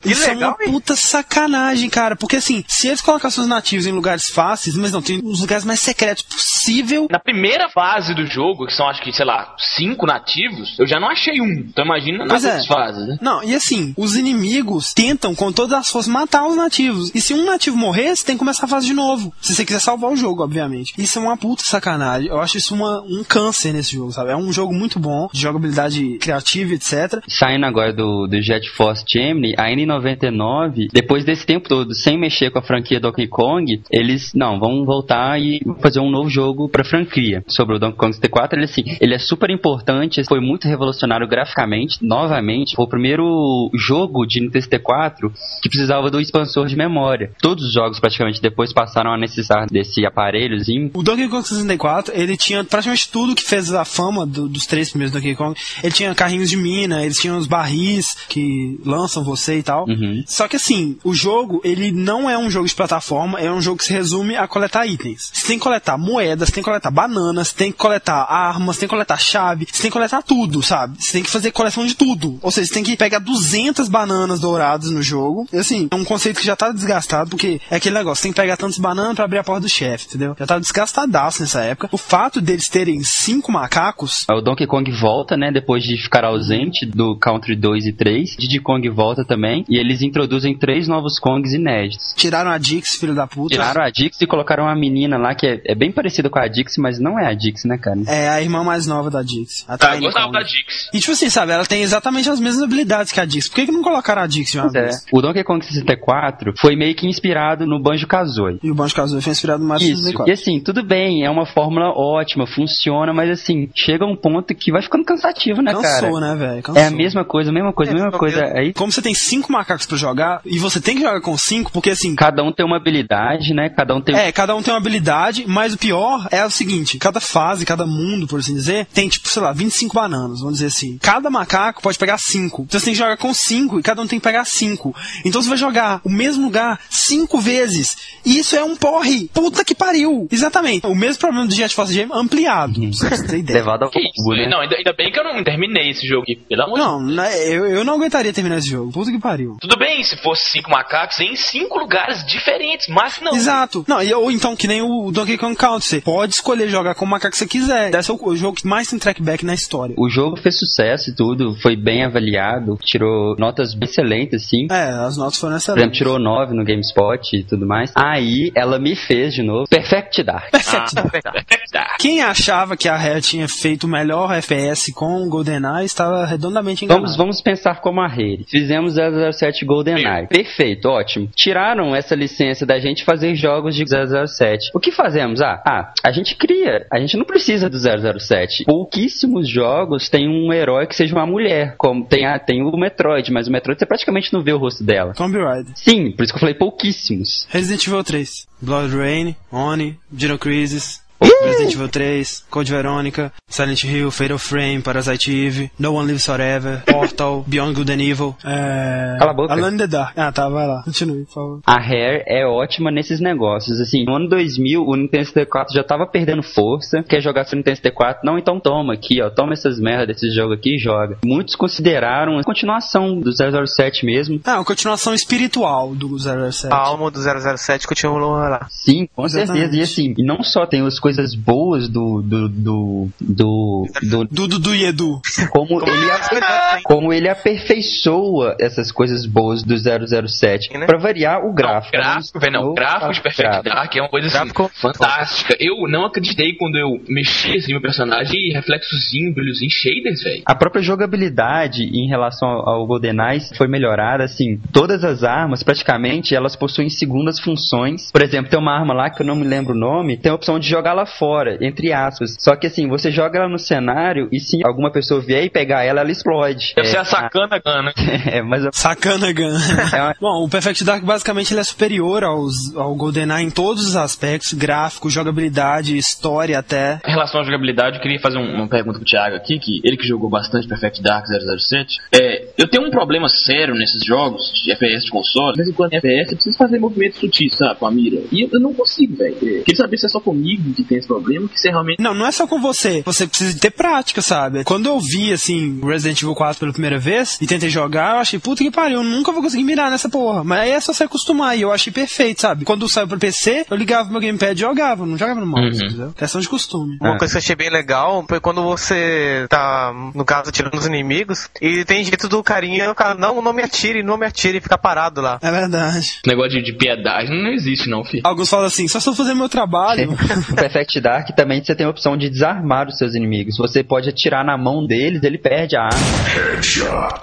Que 0.01 0.11
Isso 0.13 0.29
legal, 0.29 0.57
é 0.61 0.65
uma 0.65 0.73
puta 0.73 0.97
sacanagem, 0.97 1.89
cara. 1.89 2.17
Porque 2.17 2.37
assim, 2.37 2.65
se 2.69 2.89
eles 2.89 3.01
colocassem 3.01 3.43
os 3.43 3.49
nativos 3.49 3.87
em 3.87 3.93
lugares 4.17 4.27
fáceis, 4.33 4.77
mas 4.77 4.93
não, 4.93 5.03
tem 5.03 5.21
os 5.23 5.41
lugares 5.41 5.65
mais 5.65 5.81
secretos 5.81 6.25
possível. 6.25 7.07
Na 7.11 7.19
primeira 7.19 7.69
fase 7.69 8.15
do 8.15 8.27
jogo, 8.27 8.67
que 8.67 8.73
são 8.73 8.89
acho 8.89 9.03
que, 9.03 9.13
sei 9.13 9.25
lá, 9.25 9.55
cinco 9.77 10.07
nativos, 10.07 10.79
eu 10.79 10.87
já 10.87 10.99
não 10.99 11.09
achei 11.09 11.41
um. 11.41 11.67
Então 11.69 11.85
imagina 11.85 12.25
nas 12.25 12.45
é. 12.45 12.49
outras 12.49 12.67
fases, 12.67 13.07
né? 13.07 13.19
Não, 13.21 13.43
e 13.43 13.55
assim, 13.55 13.95
os 13.97 14.17
inimigos 14.17 14.93
tentam 14.93 15.35
com 15.35 15.53
todas 15.53 15.79
as 15.79 15.89
forças 15.89 16.11
matar 16.11 16.47
os 16.47 16.57
nativos. 16.57 17.11
E 17.15 17.21
se 17.21 17.35
um 17.35 17.45
nativo 17.45 17.77
morrer, 17.77 18.15
você 18.17 18.25
tem 18.25 18.35
que 18.35 18.41
começar 18.41 18.65
a 18.65 18.69
fase 18.69 18.87
de 18.87 18.95
novo. 18.95 19.33
Se 19.41 19.55
você 19.55 19.65
quiser 19.65 19.81
salvar 19.81 20.11
o 20.11 20.17
jogo, 20.17 20.43
obviamente. 20.43 20.95
Isso 20.97 21.19
é 21.19 21.23
uma 21.23 21.37
puta 21.37 21.63
sacanagem. 21.65 22.29
Eu 22.29 22.41
acho 22.41 22.57
isso 22.57 22.75
uma, 22.75 23.03
um 23.03 23.23
câncer 23.23 23.73
nesse 23.73 23.93
jogo, 23.95 24.13
sabe? 24.13 24.31
É 24.31 24.37
um 24.37 24.53
jogo 24.53 24.73
muito 24.73 24.99
bom, 24.99 25.29
de 25.33 25.41
jogabilidade 25.41 26.19
criativa, 26.19 26.75
etc. 26.75 27.21
Saindo 27.29 27.67
agora 27.67 27.93
do, 27.93 28.27
do 28.27 28.41
Jet 28.41 28.69
Force 28.71 29.05
Gemini, 29.07 29.55
a 29.57 29.69
N99, 29.69 30.89
depois 30.93 31.25
desse 31.25 31.45
tempo 31.45 31.69
todo, 31.69 31.95
sem 31.95 32.19
mexer 32.19 32.51
com 32.51 32.59
a 32.59 32.63
franquia 32.63 33.01
Donkey 33.01 33.27
Kong, 33.27 33.83
eles, 33.97 34.33
não, 34.35 34.59
vão 34.59 34.85
voltar 34.85 35.41
e 35.41 35.61
fazer 35.81 36.01
um 36.01 36.11
novo 36.11 36.29
jogo 36.29 36.69
pra 36.69 36.85
franquia. 36.85 37.43
Sobre 37.49 37.77
o 37.77 37.79
Donkey 37.79 37.97
Kong 37.97 38.13
64, 38.15 38.59
ele, 38.59 38.65
assim, 38.65 38.83
ele 39.01 39.15
é 39.15 39.19
super 39.19 39.51
importante, 39.51 40.23
foi 40.25 40.41
muito 40.41 40.69
revolucionário 40.69 41.27
graficamente, 41.27 41.99
novamente, 42.05 42.75
foi 42.77 42.85
o 42.85 42.89
primeiro 42.89 43.71
jogo 43.75 44.27
de 44.27 44.41
Nintendo 44.41 44.65
64 44.65 45.33
que 45.63 45.69
precisava 45.69 46.11
do 46.11 46.21
expansor 46.21 46.67
de 46.67 46.77
memória. 46.77 47.33
Todos 47.41 47.65
os 47.65 47.73
jogos, 47.73 47.99
praticamente, 48.01 48.41
depois 48.41 48.73
passaram 48.73 49.13
a 49.13 49.19
necessitar 49.19 49.67
desse 49.67 50.05
aparelhozinho. 50.07 50.91
O 50.95 51.03
Donkey 51.03 51.29
Kong 51.29 51.47
64, 51.47 52.13
ele 52.15 52.37
tinha 52.37 52.65
praticamente 52.65 53.09
tudo 53.11 53.35
que 53.35 53.43
fez 53.43 53.73
a 53.73 53.85
fama 53.85 54.27
do- 54.27 54.49
dos 54.49 54.65
três 54.67 54.91
primeiros 54.91 55.13
Donkey 55.13 55.35
Kong. 55.35 55.59
Ele 55.83 55.93
tinha 55.93 56.15
carrinhos 56.15 56.51
de 56.51 56.57
mina, 56.57 57.03
eles 57.05 57.17
tinham 57.19 57.39
os 57.39 57.47
barris 57.47 58.07
que 58.29 58.79
lançam 58.85 59.25
você 59.25 59.59
e 59.59 59.63
tal. 59.63 59.87
Uhum. 59.89 60.23
Só 60.27 60.49
que 60.49 60.57
assim, 60.57 60.97
o 61.05 61.15
jogo, 61.15 61.61
ele 61.65 61.91
não 61.93 62.29
é 62.29 62.37
um 62.39 62.51
jogo 62.51 62.67
de 62.69 62.75
plataforma, 62.75 63.41
é 63.41 63.51
um 63.51 63.61
jogo 63.61 63.79
que 63.79 63.85
se 63.87 63.93
resume 63.93 64.37
a 64.37 64.47
coletar 64.47 64.87
itens. 64.87 65.31
Você 65.33 65.47
tem 65.47 65.59
que 65.59 65.63
coletar 65.65 65.97
moedas, 65.99 66.51
tem 66.51 66.63
que 66.63 66.69
coletar 66.69 66.91
bananas, 66.91 67.53
tem 67.53 67.71
que 67.73 67.79
coletar 67.79 68.25
armas, 68.29 68.77
tem 68.79 68.89
que 68.89 68.95
coletar 68.95 69.19
chave, 69.19 69.67
você 69.71 69.83
tem 69.83 69.91
que 69.91 69.97
coletar 69.97 70.23
tudo, 70.23 70.63
sabe? 70.63 70.97
Você 71.01 71.13
tem 71.13 71.23
que 71.23 71.31
fazer 71.31 71.51
coleção 71.53 71.87
de 71.87 71.95
tudo. 71.95 72.39
Ou 72.43 72.51
seja, 72.51 72.67
você 72.67 72.75
tem 72.75 72.85
que 72.85 72.97
pegar 72.97 73.19
200 73.19 73.89
bananas 73.89 74.41
douradas 74.41 74.91
no 74.91 75.03
jogo. 75.03 75.47
E 75.53 75.59
assim, 75.59 75.89
é 75.91 75.95
um 75.95 76.05
conceito 76.05 76.41
que 76.41 76.47
já 76.47 76.57
tá 76.57 76.71
desgastado, 76.73 77.31
porque 77.31 77.61
é 77.71 77.77
aquele 77.77 77.95
negócio, 77.97 78.23
tem 78.23 78.33
que 78.33 78.41
pegar 78.41 78.57
tantas 78.57 78.79
bananas 78.79 79.15
pra 79.15 79.25
abrir 79.25 79.39
a 79.39 79.45
porta 79.45 79.63
do 79.63 79.69
chefe, 79.69 80.07
entendeu? 80.09 80.35
Já 80.39 80.47
tá 80.47 80.59
desgastadaço 80.59 81.41
nessa 81.41 81.63
época. 81.63 81.89
O 81.93 81.99
fato 81.99 82.41
deles 82.41 82.69
terem 82.69 83.01
cinco 83.03 83.51
macacos 83.53 84.25
O 84.31 84.41
Donkey 84.41 84.67
Kong 84.67 84.91
volta, 84.93 85.37
né? 85.37 85.51
Depois 85.53 85.83
de 85.83 85.97
ficar 85.97 86.25
ausente 86.25 86.87
do 86.87 87.17
Country 87.19 87.57
2 87.57 87.87
e 87.87 87.93
3. 87.93 88.31
Diddy 88.39 88.61
Kong 88.61 88.89
volta 88.89 89.25
também. 89.25 89.65
E 89.69 89.77
eles 89.77 90.03
introduzem 90.03 90.57
três 90.59 90.89
novos 90.89 91.19
Kongs 91.19 91.53
inéditos. 91.53 92.15
tiraram 92.17 92.51
a 92.51 92.59
Dix, 92.59 92.97
filho 92.99 93.15
da 93.15 93.27
puta. 93.27 93.55
Tiraram 93.55 93.76
a 93.83 93.91
Dix 93.91 94.21
e 94.21 94.27
colocaram 94.27 94.65
uma 94.65 94.75
menina 94.75 95.17
lá 95.17 95.35
que 95.35 95.47
é, 95.47 95.61
é 95.65 95.75
bem 95.75 95.91
parecida 95.93 96.29
com 96.31 96.39
a 96.39 96.47
Dix, 96.47 96.75
mas 96.79 96.99
não 96.99 97.19
é 97.19 97.27
a 97.27 97.35
Dix, 97.35 97.65
né, 97.65 97.79
cara? 97.79 97.99
É 98.07 98.29
a 98.29 98.41
irmã 98.43 98.63
mais 98.65 98.87
nova 98.87 99.11
da 99.11 99.23
Dix. 99.23 99.65
A 99.69 99.77
Ah, 99.81 99.95
eu 99.97 100.01
gostava 100.03 100.33
da 100.33 100.41
Dix. 100.41 100.89
E 100.93 100.99
tipo 101.01 101.13
assim, 101.13 101.31
sabe, 101.31 101.53
ela 101.53 101.65
tem 101.65 101.83
exatamente 101.83 102.29
as 102.29 102.41
mesmas 102.41 102.63
habilidades 102.63 103.13
que 103.13 103.21
a 103.21 103.25
Dix. 103.25 103.49
Por 103.49 103.57
que, 103.57 103.67
que 103.67 103.73
não 103.73 103.83
colocaram 103.83 104.23
a 104.23 104.27
Dix 104.27 104.51
de 104.51 104.59
uma 104.59 104.65
Pois 104.65 104.75
é. 104.75 104.83
vez? 104.85 105.05
O 105.13 105.21
Donkey 105.23 105.45
Kong 105.45 105.65
64 105.65 106.55
foi 106.59 106.77
meio 106.77 106.95
que 106.95 107.07
inspirado 107.07 107.67
no 107.67 107.81
Banjo 107.81 108.07
Kazooie. 108.07 108.59
E 108.63 108.71
o 108.71 108.75
Banjo 108.75 108.95
Kazooie 108.95 109.23
foi 109.23 109.33
inspirado 109.33 109.63
no 109.63 109.69
Mario 109.69 109.87
Isso. 109.89 110.03
64. 110.03 110.31
E 110.31 110.33
assim, 110.33 110.61
tudo 110.61 110.83
bem, 110.83 111.25
é 111.25 111.31
uma 111.31 111.47
fórmula 111.47 111.91
ótima, 111.91 112.47
funciona, 112.47 113.13
mas 113.13 113.31
assim, 113.31 113.69
chega 113.75 114.05
um 114.05 114.17
ponto 114.17 114.55
que 114.55 114.73
vai 114.73 114.83
ficando 114.83 115.05
cansativo, 115.05 115.63
né, 115.63 115.73
cara? 115.73 116.01
Cansou, 116.01 116.21
né, 116.21 116.35
velho? 116.35 116.63
Cansou. 116.63 116.83
É 116.83 116.87
a 116.87 116.91
mesma 116.91 117.25
coisa, 117.25 117.53
mesma 117.53 117.73
coisa, 117.73 117.93
É, 117.93 117.95
mesma 117.95 118.11
coisa. 118.13 118.41
mesmo. 118.41 118.57
Aí 118.59 118.73
Como 118.73 118.93
você 118.93 119.03
tem 119.03 119.15
cinco 119.15 119.53
macacos 119.53 119.87
pra 119.87 119.97
jogar, 119.97 120.41
e 120.45 120.59
você 120.59 120.81
tem 120.81 120.97
que 120.97 121.03
jogar 121.03 121.21
com 121.21 121.37
cinco, 121.37 121.71
porque 121.73 121.91
assim, 121.91 122.15
cada 122.15 122.43
um 122.43 122.53
tem 122.53 122.65
uma 122.65 122.77
habilidade, 122.77 123.55
né? 123.55 123.66
Né? 123.69 123.75
Cada 123.77 123.95
um 123.95 124.01
tem 124.01 124.15
É, 124.17 124.33
cada 124.33 124.55
um 124.55 124.63
tem 124.63 124.73
uma 124.73 124.79
habilidade, 124.81 125.45
mas 125.47 125.75
o 125.75 125.79
pior 125.79 126.27
é 126.31 126.45
o 126.45 126.51
seguinte: 126.51 126.99
cada 126.99 127.21
fase, 127.21 127.65
cada 127.65 127.87
mundo, 127.87 128.27
por 128.27 128.41
assim 128.41 128.55
dizer, 128.55 128.87
tem, 128.93 129.09
tipo, 129.09 129.29
sei 129.29 129.43
lá, 129.43 129.53
25 129.53 129.95
bananas, 129.95 130.41
vamos 130.41 130.55
dizer 130.55 130.67
assim. 130.67 130.99
Cada 130.99 131.31
macaco 131.31 131.83
pode 131.83 131.99
pegar 131.99 132.19
5. 132.19 132.63
Então 132.63 132.79
você 132.81 132.87
tem 132.87 132.95
que 132.95 132.99
jogar 132.99 133.17
com 133.17 133.33
5 133.33 133.79
e 133.79 133.83
cada 133.83 134.03
um 134.03 134.07
tem 134.07 134.19
que 134.19 134.25
pegar 134.25 134.45
5. 134.45 134.95
Então 135.25 135.43
você 135.43 135.49
vai 135.49 135.59
jogar 135.59 136.01
o 136.05 136.11
mesmo 136.11 136.45
lugar 136.45 136.81
5 136.91 137.39
vezes. 137.41 137.97
E 138.25 138.39
isso 138.39 138.57
é 138.57 138.65
um 138.65 138.77
porre. 138.77 139.29
Puta 139.33 139.65
que 139.65 139.75
pariu. 139.75 140.27
Exatamente. 140.31 140.87
O 140.87 140.95
mesmo 140.95 141.21
problema 141.21 141.47
do 141.47 141.55
Jet 141.55 141.75
Force 141.75 141.95
Jam 141.95 142.09
ampliado. 142.13 142.81
Você 142.93 143.27
ter 143.27 143.39
ideia. 143.39 143.59
levado 143.67 143.85
ao 143.85 143.91
Que 143.91 144.01
isso? 144.01 144.23
fogo, 144.23 144.37
né? 144.37 144.49
Não, 144.49 144.61
ainda, 144.61 144.77
ainda 144.77 144.93
bem 144.93 145.11
que 145.11 145.19
eu 145.19 145.25
não 145.25 145.43
terminei 145.43 145.91
esse 145.91 146.07
jogo 146.07 146.23
aqui. 146.23 146.37
Pelo 146.49 146.63
amor 146.63 146.79
de 146.79 146.85
Não, 146.85 147.03
né, 147.03 147.49
eu, 147.49 147.67
eu 147.67 147.85
não 147.85 147.95
aguentaria 147.95 148.33
terminar 148.33 148.59
esse 148.59 148.71
jogo. 148.71 148.93
Puta 148.93 149.11
que 149.11 149.19
pariu. 149.19 149.57
Tudo 149.61 149.77
bem 149.77 150.03
se 150.05 150.17
fosse 150.23 150.51
cinco 150.51 150.71
macacos 150.71 151.19
em 151.21 151.35
cinco 151.37 151.79
lugares 151.79 152.25
diferentes, 152.27 152.89
mas 152.89 153.21
não. 153.21 153.35
Exato. 153.35 153.56
Não, 153.87 154.03
e, 154.03 154.13
ou 154.13 154.31
então 154.31 154.55
que 154.57 154.67
nem 154.67 154.83
o 154.83 155.11
Donkey 155.11 155.37
Kong 155.39 155.57
Country. 155.57 155.87
Você 155.87 156.01
pode 156.01 156.35
escolher 156.35 156.69
jogar 156.69 156.95
com 156.95 157.05
o 157.05 157.09
macaco 157.09 157.33
que 157.33 157.39
você 157.39 157.47
quiser. 157.47 157.95
Esse 157.95 158.11
é 158.11 158.15
o, 158.15 158.19
o 158.23 158.37
jogo 158.37 158.57
que 158.57 158.67
mais 158.67 158.89
tem 158.89 158.99
trackback 158.99 159.45
na 159.45 159.55
história. 159.55 159.95
O 159.99 160.09
jogo 160.09 160.37
fez 160.37 160.59
sucesso 160.59 161.11
e 161.11 161.15
tudo, 161.15 161.55
foi 161.61 161.77
bem 161.77 162.05
avaliado, 162.05 162.79
tirou 162.83 163.37
notas 163.39 163.75
bem 163.75 163.89
excelentes, 163.89 164.45
assim. 164.45 164.67
É, 164.71 164.91
as 164.91 165.17
notas 165.17 165.39
foram 165.39 165.55
Por 165.55 165.59
exemplo, 165.59 165.75
excelentes. 165.75 165.99
tirou 165.99 166.19
9 166.19 166.55
no 166.55 166.65
GameSpot 166.65 167.37
e 167.37 167.45
tudo 167.45 167.67
mais. 167.67 167.93
Aí 167.95 168.51
ela 168.55 168.79
me 168.79 168.95
fez 168.97 169.35
de 169.35 169.43
novo 169.43 169.69
Perfect 169.69 170.23
Dark. 170.23 170.51
Perfect. 170.51 171.71
Tá. 171.73 171.97
Quem 171.99 172.23
achava 172.23 172.77
que 172.77 172.89
a 172.89 172.97
Rare 172.97 173.21
tinha 173.21 173.49
feito 173.49 173.85
o 173.85 173.89
melhor 173.89 174.33
FPS 174.33 174.93
com 174.93 175.23
o 175.23 175.29
GoldenEye 175.29 175.85
estava 175.85 176.25
redondamente 176.25 176.85
enganado. 176.85 177.05
Vamos, 177.05 177.17
vamos 177.17 177.41
pensar 177.41 177.81
como 177.81 178.01
a 178.01 178.09
rede. 178.09 178.45
Fizemos 178.49 178.95
007 178.95 179.65
GoldenEye. 179.65 180.27
Perfeito, 180.29 180.89
ótimo. 180.89 181.29
Tiraram 181.35 181.95
essa 181.95 182.15
licença 182.15 182.65
da 182.65 182.79
gente 182.79 183.05
fazer 183.05 183.35
jogos 183.35 183.46
de 183.71 183.85
007. 183.87 184.71
O 184.75 184.81
que 184.81 184.91
fazemos? 184.91 185.41
Ah, 185.41 185.63
ah, 185.67 185.93
a 186.03 186.13
gente 186.13 186.37
cria. 186.37 186.87
A 186.93 186.99
gente 186.99 187.17
não 187.17 187.25
precisa 187.25 187.69
do 187.69 187.79
007. 187.79 188.65
Pouquíssimos 188.65 189.49
jogos 189.49 190.09
têm 190.09 190.29
um 190.29 190.53
herói 190.53 190.87
que 190.87 190.97
seja 190.97 191.15
uma 191.15 191.27
mulher. 191.27 191.75
Como 191.77 192.05
tem, 192.05 192.27
a, 192.27 192.39
tem 192.39 192.63
o 192.63 192.77
Metroid, 192.77 193.33
mas 193.33 193.49
o 193.49 193.53
Metroid 193.53 193.79
você 193.79 193.87
praticamente 193.87 194.33
não 194.33 194.43
vê 194.43 194.53
o 194.53 194.59
rosto 194.59 194.85
dela. 194.85 195.13
Tomb 195.15 195.39
Raider. 195.39 195.73
Sim, 195.75 196.13
por 196.13 196.25
isso 196.25 196.33
que 196.33 196.37
eu 196.37 196.41
falei 196.41 196.55
pouquíssimos. 196.55 197.47
Resident 197.51 197.87
Evil 197.87 198.05
3. 198.05 198.47
Blood 198.61 198.97
Rain, 198.97 199.37
Oni, 199.53 199.99
Dino 200.11 200.39
Crisis. 200.39 201.06
Resident 201.21 201.73
Evil 201.75 201.89
3, 201.89 202.45
Code 202.51 202.71
Veronica, 202.71 203.33
Silent 203.49 203.85
Hill, 203.85 204.11
Fatal 204.11 204.39
Frame, 204.39 204.83
Parasite 204.83 205.31
Eve, 205.33 205.71
No 205.79 205.95
One 205.95 206.07
Lives 206.09 206.27
Forever, 206.27 206.83
Portal, 206.87 207.45
Beyond 207.49 207.75
Good 207.75 207.93
and 207.93 208.03
Evil, 208.03 208.37
é... 208.45 209.17
Cala 209.19 209.31
a 209.31 209.35
boca. 209.35 209.53
Alone 209.53 209.75
in 209.75 209.79
the 209.79 209.87
Dark. 209.87 210.17
Ah, 210.17 210.31
tá, 210.33 210.49
vai 210.49 210.67
lá. 210.67 210.83
Continue, 210.85 211.25
por 211.25 211.33
favor. 211.35 211.61
A 211.67 211.81
Rare 211.81 212.23
é 212.27 212.47
ótima 212.47 212.91
nesses 212.91 213.21
negócios. 213.21 213.81
Assim, 213.81 214.05
no 214.05 214.15
ano 214.17 214.29
2000, 214.29 214.83
o 214.83 214.97
Nintendo 214.97 215.25
64 215.25 215.75
já 215.75 215.85
tava 215.85 216.07
perdendo 216.07 216.43
força. 216.43 217.03
Quer 217.03 217.21
jogar 217.21 217.45
seu 217.45 217.57
Nintendo 217.57 217.77
64? 217.77 218.23
Não, 218.25 218.39
então 218.39 218.61
toma 218.61 218.95
aqui, 218.95 219.23
ó. 219.23 219.31
Toma 219.31 219.53
essas 219.53 219.79
merdas 219.79 220.09
desse 220.09 220.31
jogo 220.35 220.53
aqui 220.53 220.77
e 220.77 220.79
joga. 220.79 221.19
Muitos 221.25 221.55
consideraram 221.55 222.39
a 222.39 222.45
continuação 222.45 223.19
do 223.19 223.31
007 223.33 224.05
mesmo. 224.05 224.41
Ah, 224.45 224.57
uma 224.57 224.65
continuação 224.65 225.15
espiritual 225.15 225.95
do 225.95 226.19
007. 226.19 226.73
A 226.73 226.77
alma 226.77 227.11
do 227.11 227.21
007 227.21 227.87
continua 227.87 228.49
lá. 228.49 228.67
Sim, 228.71 229.09
com 229.15 229.25
Exatamente. 229.25 229.61
certeza. 229.61 229.77
E 229.77 229.83
assim, 229.83 230.15
e 230.19 230.23
não 230.23 230.43
só 230.43 230.67
tem 230.67 230.85
as 230.87 230.99
coisas 231.07 231.35
boas 231.37 231.89
do. 231.89 232.21
do. 232.21 232.49
do. 232.49 233.09
do. 233.21 233.87
do- 234.03 234.25
Do 234.25 234.49
Dudu 234.49 234.75
e 234.75 234.85
Edu. 234.85 235.21
como, 235.51 235.81
ele, 235.87 236.11
a- 236.11 236.81
como 236.85 237.13
ele 237.13 237.29
aperfeiçoa 237.29 238.57
essas 238.61 238.91
coisas 238.91 239.25
boas 239.25 239.63
do 239.63 239.77
007. 239.77 240.77
Né? 240.77 240.87
Pra 240.87 240.99
variar 240.99 241.41
o 241.43 241.49
Não, 241.49 241.55
gráfico. 241.55 241.93
gráfico, 241.97 242.41
velho, 242.41 242.53
não. 242.55 242.71
O 242.71 242.75
Gráfico 242.75 243.13
de 243.13 243.21
Perfect 243.21 243.49
gráfico. 243.49 243.75
Dark 243.77 243.97
é 243.97 244.01
uma 244.03 244.09
coisa 244.09 244.27
assim, 244.27 244.37
Gráfico- 244.37 244.71
fantástica. 244.75 245.57
Eu 245.61 245.89
não 245.89 246.05
acreditei 246.07 246.55
quando 246.55 246.77
eu 246.77 247.01
mexi 247.09 247.57
assim 247.57 247.73
no 247.73 247.81
personagem 247.81 248.41
e 248.41 248.53
reflexozinho, 248.53 249.33
brilhozinho, 249.33 249.71
shaders, 249.71 250.23
velho. 250.23 250.43
A 250.45 250.55
própria 250.55 250.83
jogabilidade 250.83 251.83
em 251.85 252.09
relação 252.09 252.49
ao, 252.49 252.69
ao 252.81 252.87
GoldenEye 252.87 253.41
foi 253.57 253.69
melhorada, 253.69 254.25
assim, 254.25 254.59
todas 254.73 255.05
as 255.05 255.23
armas, 255.23 255.63
praticamente, 255.63 256.35
elas 256.35 256.57
possuem 256.57 256.89
segundas 256.89 257.39
funções. 257.41 258.11
Por 258.11 258.23
exemplo, 258.23 258.51
tem 258.51 258.59
uma 258.59 258.73
arma 258.77 258.93
lá 258.95 259.11
que 259.11 259.23
eu 259.23 259.27
não 259.27 259.37
me 259.37 259.45
lembro 259.45 259.75
o 259.75 259.79
nome, 259.79 260.17
tem 260.17 260.33
a 260.33 260.35
opção 260.35 260.59
de 260.59 260.69
jogar 260.69 260.93
lá 260.97 261.07
fora, 261.07 261.59
entre 261.61 261.93
aspas. 261.93 262.35
Só 262.39 262.57
que 262.57 262.67
assim, 262.67 262.89
você 262.89 263.11
joga 263.11 263.39
ela 263.39 263.49
no 263.49 263.59
cenário 263.59 264.29
e 264.33 264.41
se 264.41 264.59
alguma 264.65 264.91
pessoa 264.91 265.21
vier 265.21 265.45
e 265.45 265.51
pegar 265.51 265.85
ela, 265.85 266.01
ela 266.01 266.11
explode. 266.11 266.73
Deve 266.75 266.89
é, 266.89 266.91
ser 266.91 266.99
a 266.99 267.05
sacana 267.05 267.59
gana. 267.65 267.93
é, 268.27 268.43
mas 268.43 268.65
eu- 268.65 268.71
Sacana 268.73 269.33
Gun. 269.33 269.57
É 269.95 270.03
uma- 270.03 270.15
Bom, 270.21 270.45
o 270.45 270.49
Perfect 270.49 270.83
Dark 270.85 271.05
basicamente 271.05 271.53
ele 271.53 271.61
é 271.61 271.65
superior 271.65 272.25
aos, 272.25 272.55
ao 272.77 272.95
GoldenEye 272.95 273.45
em 273.47 273.51
todos 273.51 273.87
os 273.87 273.97
aspectos, 273.97 274.53
gráfico, 274.55 275.09
jogabilidade, 275.11 275.97
história 275.97 276.59
até. 276.59 277.01
Em 277.07 277.11
relação 277.11 277.41
à 277.41 277.45
jogabilidade, 277.45 277.97
eu 277.97 278.03
queria 278.03 278.19
fazer 278.19 278.39
um- 278.39 278.55
uma 278.57 278.69
pergunta 278.69 278.99
pro 278.99 279.07
Thiago 279.07 279.37
aqui, 279.37 279.59
que 279.59 279.81
ele 279.85 279.97
que 279.97 280.07
jogou 280.07 280.29
bastante 280.31 280.67
Perfect 280.67 281.03
Dark 281.03 281.27
007. 281.27 281.99
É, 282.13 282.49
eu 282.59 282.69
tenho 282.69 282.87
um 282.87 282.91
problema 282.91 283.29
sério 283.29 283.75
nesses 283.75 284.05
jogos 284.05 284.43
de 284.65 284.73
FPS 284.73 285.05
de 285.05 285.11
console. 285.11 285.53
De 285.53 285.59
vez 285.59 285.69
em 285.69 285.73
quando 285.73 285.93
em 285.93 285.97
FPS 285.97 286.31
eu 286.33 286.37
preciso 286.37 286.57
fazer 286.59 286.79
movimentos 286.79 287.19
sutis, 287.21 287.55
sabe, 287.57 287.77
com 287.79 287.87
a 287.87 287.91
mira. 287.91 288.23
E 288.33 288.43
eu, 288.45 288.49
eu 288.53 288.61
não 288.61 288.73
consigo, 288.73 289.17
velho. 289.17 289.37
É, 289.37 289.63
Queria 289.63 289.77
saber 289.77 289.97
se 289.99 290.07
é 290.07 290.09
só 290.09 290.21
comigo 290.21 290.73
que 290.75 290.83
tem 290.87 290.99
esse 290.99 291.07
problema, 291.07 291.49
que 291.49 291.59
se 291.61 291.69
é 291.69 291.71
realmente... 291.71 292.01
Não, 292.03 292.15
não 292.15 292.27
é 292.27 292.33
só 292.33 292.47
com 292.47 292.61
você. 292.61 293.03
Você 293.05 293.27
precisa 293.27 293.59
ter 293.59 293.71
prática, 293.71 294.21
sabe? 294.23 294.65
Quando 294.65 294.87
eu 294.87 294.99
vi, 295.01 295.33
assim, 295.33 295.81
Resident 295.83 296.21
Evil 296.23 296.35
4 296.35 296.61
pela 296.61 296.73
primeira 296.73 296.99
vez 296.99 297.39
e 297.41 297.47
tentei 297.47 297.69
jogar, 297.71 298.15
eu 298.15 298.21
achei, 298.21 298.39
puta 298.39 298.63
que 298.63 298.71
pariu, 298.71 298.99
eu 298.99 299.05
nunca 299.05 299.33
vou 299.33 299.43
conseguir 299.43 299.65
mirar 299.65 299.91
nessa 299.91 300.09
porra. 300.09 300.43
Mas 300.45 300.61
aí 300.61 300.71
é 300.71 300.81
só 300.81 300.93
se 300.93 301.03
acostumar 301.03 301.57
e 301.57 301.63
eu 301.63 301.73
achei 301.73 301.93
perfeito, 301.93 302.41
sabe? 302.43 302.65
Quando 302.65 302.89
saiu 302.89 303.09
pro 303.09 303.19
PC, 303.19 303.67
eu 303.71 303.77
ligava 303.77 304.11
meu 304.11 304.21
gamepad 304.21 304.57
e 304.57 304.61
jogava, 304.61 305.05
não 305.07 305.17
jogava 305.17 305.41
no 305.41 305.47
mouse, 305.47 305.81
Uhum. 305.81 305.87
entendeu? 305.89 306.13
Questão 306.17 306.41
de 306.41 306.49
costume. 306.49 306.97
Uma 307.01 307.15
Ah. 307.15 307.19
coisa 307.19 307.33
que 307.33 307.39
eu 307.39 307.43
achei 307.43 307.57
bem 307.57 307.71
legal 307.71 308.25
foi 308.29 308.41
quando 308.41 308.63
você 308.63 309.47
tá, 309.49 309.93
no 310.15 310.25
caso, 310.25 310.49
atirando 310.51 310.77
os 310.77 310.87
inimigos, 310.87 311.49
e 311.61 311.85
tem 311.85 312.05
jeito 312.05 312.29
do 312.29 312.43
carinha, 312.43 312.91
o 312.91 312.95
cara, 312.95 313.15
não, 313.15 313.41
não 313.43 313.53
me 313.53 313.63
atire, 313.63 314.03
não 314.03 314.17
me 314.17 314.27
atire, 314.27 314.59
e 314.59 314.61
fica 314.61 314.79
parado 314.79 315.21
lá. 315.21 315.39
É 315.43 315.51
verdade. 315.51 316.21
Negócio 316.27 316.51
de, 316.53 316.63
de 316.63 316.73
piedade 316.73 317.29
não 317.31 317.51
existe, 317.53 317.89
não, 317.89 318.05
filho. 318.05 318.23
Alguns 318.25 318.49
falam 318.51 318.67
assim, 318.67 318.87
só 318.89 318.99
estou 318.99 319.15
fazendo 319.15 319.37
meu 319.39 319.49
trabalho. 319.49 320.17
Perfect 320.77 321.01
Dark 321.01 321.29
também 321.35 321.65
você 321.65 321.75
tem 321.75 321.87
a 321.87 321.89
opção 321.89 322.19
de 322.19 322.29
desarmar 322.29 322.87
os 322.87 322.99
seus 322.99 323.15
inimigos. 323.15 323.57
Você 323.57 323.83
pode 323.83 324.11
atirar 324.11 324.45
na 324.45 324.59
mão 324.59 324.87
deles, 324.87 325.23
ele 325.23 325.39
perde 325.39 325.75
a 325.75 325.85
arma. 325.85 326.01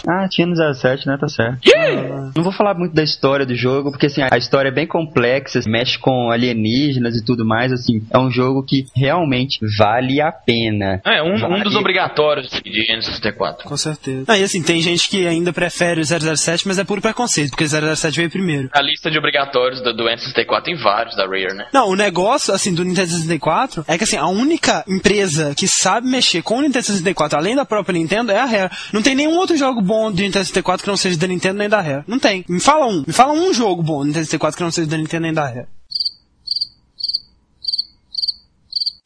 Ah, 0.08 0.28
tinha 0.28 0.48
no 0.48 0.56
07, 0.56 1.06
né? 1.06 1.18
Tá 1.20 1.28
certo. 1.28 1.60
Não 2.36 2.44
vou 2.44 2.52
falar 2.52 2.74
muito 2.74 2.96
da 2.96 3.04
história 3.04 3.46
do 3.46 3.56
jogo, 3.56 3.92
porque 3.92 4.08
assim, 4.08 4.22
a 4.24 4.38
história 4.38 4.70
é 4.70 4.72
bem 4.72 4.88
complexa, 4.88 5.60
mexe 5.68 6.00
com 6.00 6.32
alienígenas 6.32 7.16
e 7.16 7.24
tudo 7.24 7.46
mais, 7.46 7.72
assim, 7.72 8.02
é 8.12 8.18
um 8.18 8.32
jogo 8.32 8.64
que 8.64 8.86
realmente 8.96 9.60
vale 9.78 10.20
a 10.20 10.32
pena. 10.32 11.00
É, 11.06 11.22
um, 11.22 11.36
um 11.36 11.38
Vale. 11.38 11.64
dos 11.64 11.76
obrigatórios 11.76 12.50
de, 12.50 12.62
de 12.62 12.92
N64. 12.92 13.64
Com 13.66 13.78
certeza. 13.78 14.26
Ah, 14.28 14.38
e 14.38 14.44
assim, 14.44 14.64
tem 14.64 14.82
gente 14.82 15.08
que 15.08 15.28
ainda 15.28 15.54
prefere 15.54 16.02
o 16.02 16.06
007, 16.06 16.68
mas 16.68 16.80
é 16.80 16.84
puro 16.84 17.02
preconceito, 17.02 17.52
porque 17.52 17.66
o 17.66 17.96
007 17.96 18.18
veio 18.18 18.32
primeiro. 18.32 18.70
A 18.74 18.82
lista 18.82 19.12
de 19.12 19.18
obrigatórios 19.20 19.82
do, 19.82 19.94
do 19.94 20.06
N64 20.06 20.64
tem 20.64 20.76
vários 20.76 21.16
da 21.16 21.26
Rare, 21.26 21.54
né? 21.54 21.68
Não, 21.72 21.90
o 21.90 21.96
negócio, 21.96 22.52
assim, 22.54 22.74
do 22.74 22.84
Nintendo 22.84 23.10
64 23.10 23.43
é 23.88 23.98
que, 23.98 24.04
assim, 24.04 24.18
a 24.18 24.28
única 24.28 24.84
empresa 24.88 25.54
que 25.56 25.68
sabe 25.68 26.08
mexer 26.08 26.42
com 26.42 26.58
o 26.58 26.62
Nintendo 26.62 26.86
64, 26.86 27.38
além 27.38 27.56
da 27.56 27.66
própria 27.66 27.98
Nintendo, 27.98 28.32
é 28.32 28.40
a 28.40 28.46
Rare. 28.46 28.72
Não 28.92 29.02
tem 29.02 29.16
nenhum 29.16 29.38
outro 29.38 29.58
jogo 29.58 29.82
bom 29.82 30.12
do 30.12 30.22
Nintendo 30.22 30.46
64 30.46 30.84
que 30.84 30.90
não 30.90 30.98
seja 30.98 31.18
da 31.18 31.28
Nintendo 31.28 31.60
nem 31.60 31.70
da 31.70 31.82
Rare. 31.82 32.04
Não 32.08 32.20
tem. 32.20 32.46
Me 32.48 32.60
fala 32.60 32.88
um. 32.88 33.04
Me 33.06 33.14
fala 33.14 33.34
um 33.34 33.54
jogo 33.54 33.82
bom 33.82 34.00
do 34.00 34.06
Nintendo 34.06 34.26
64 34.26 34.58
que 34.58 34.64
não 34.64 34.72
seja 34.72 34.88
da 34.88 34.98
Nintendo 34.98 35.24
nem 35.24 35.34
da 35.34 35.46
Rare. 35.46 35.68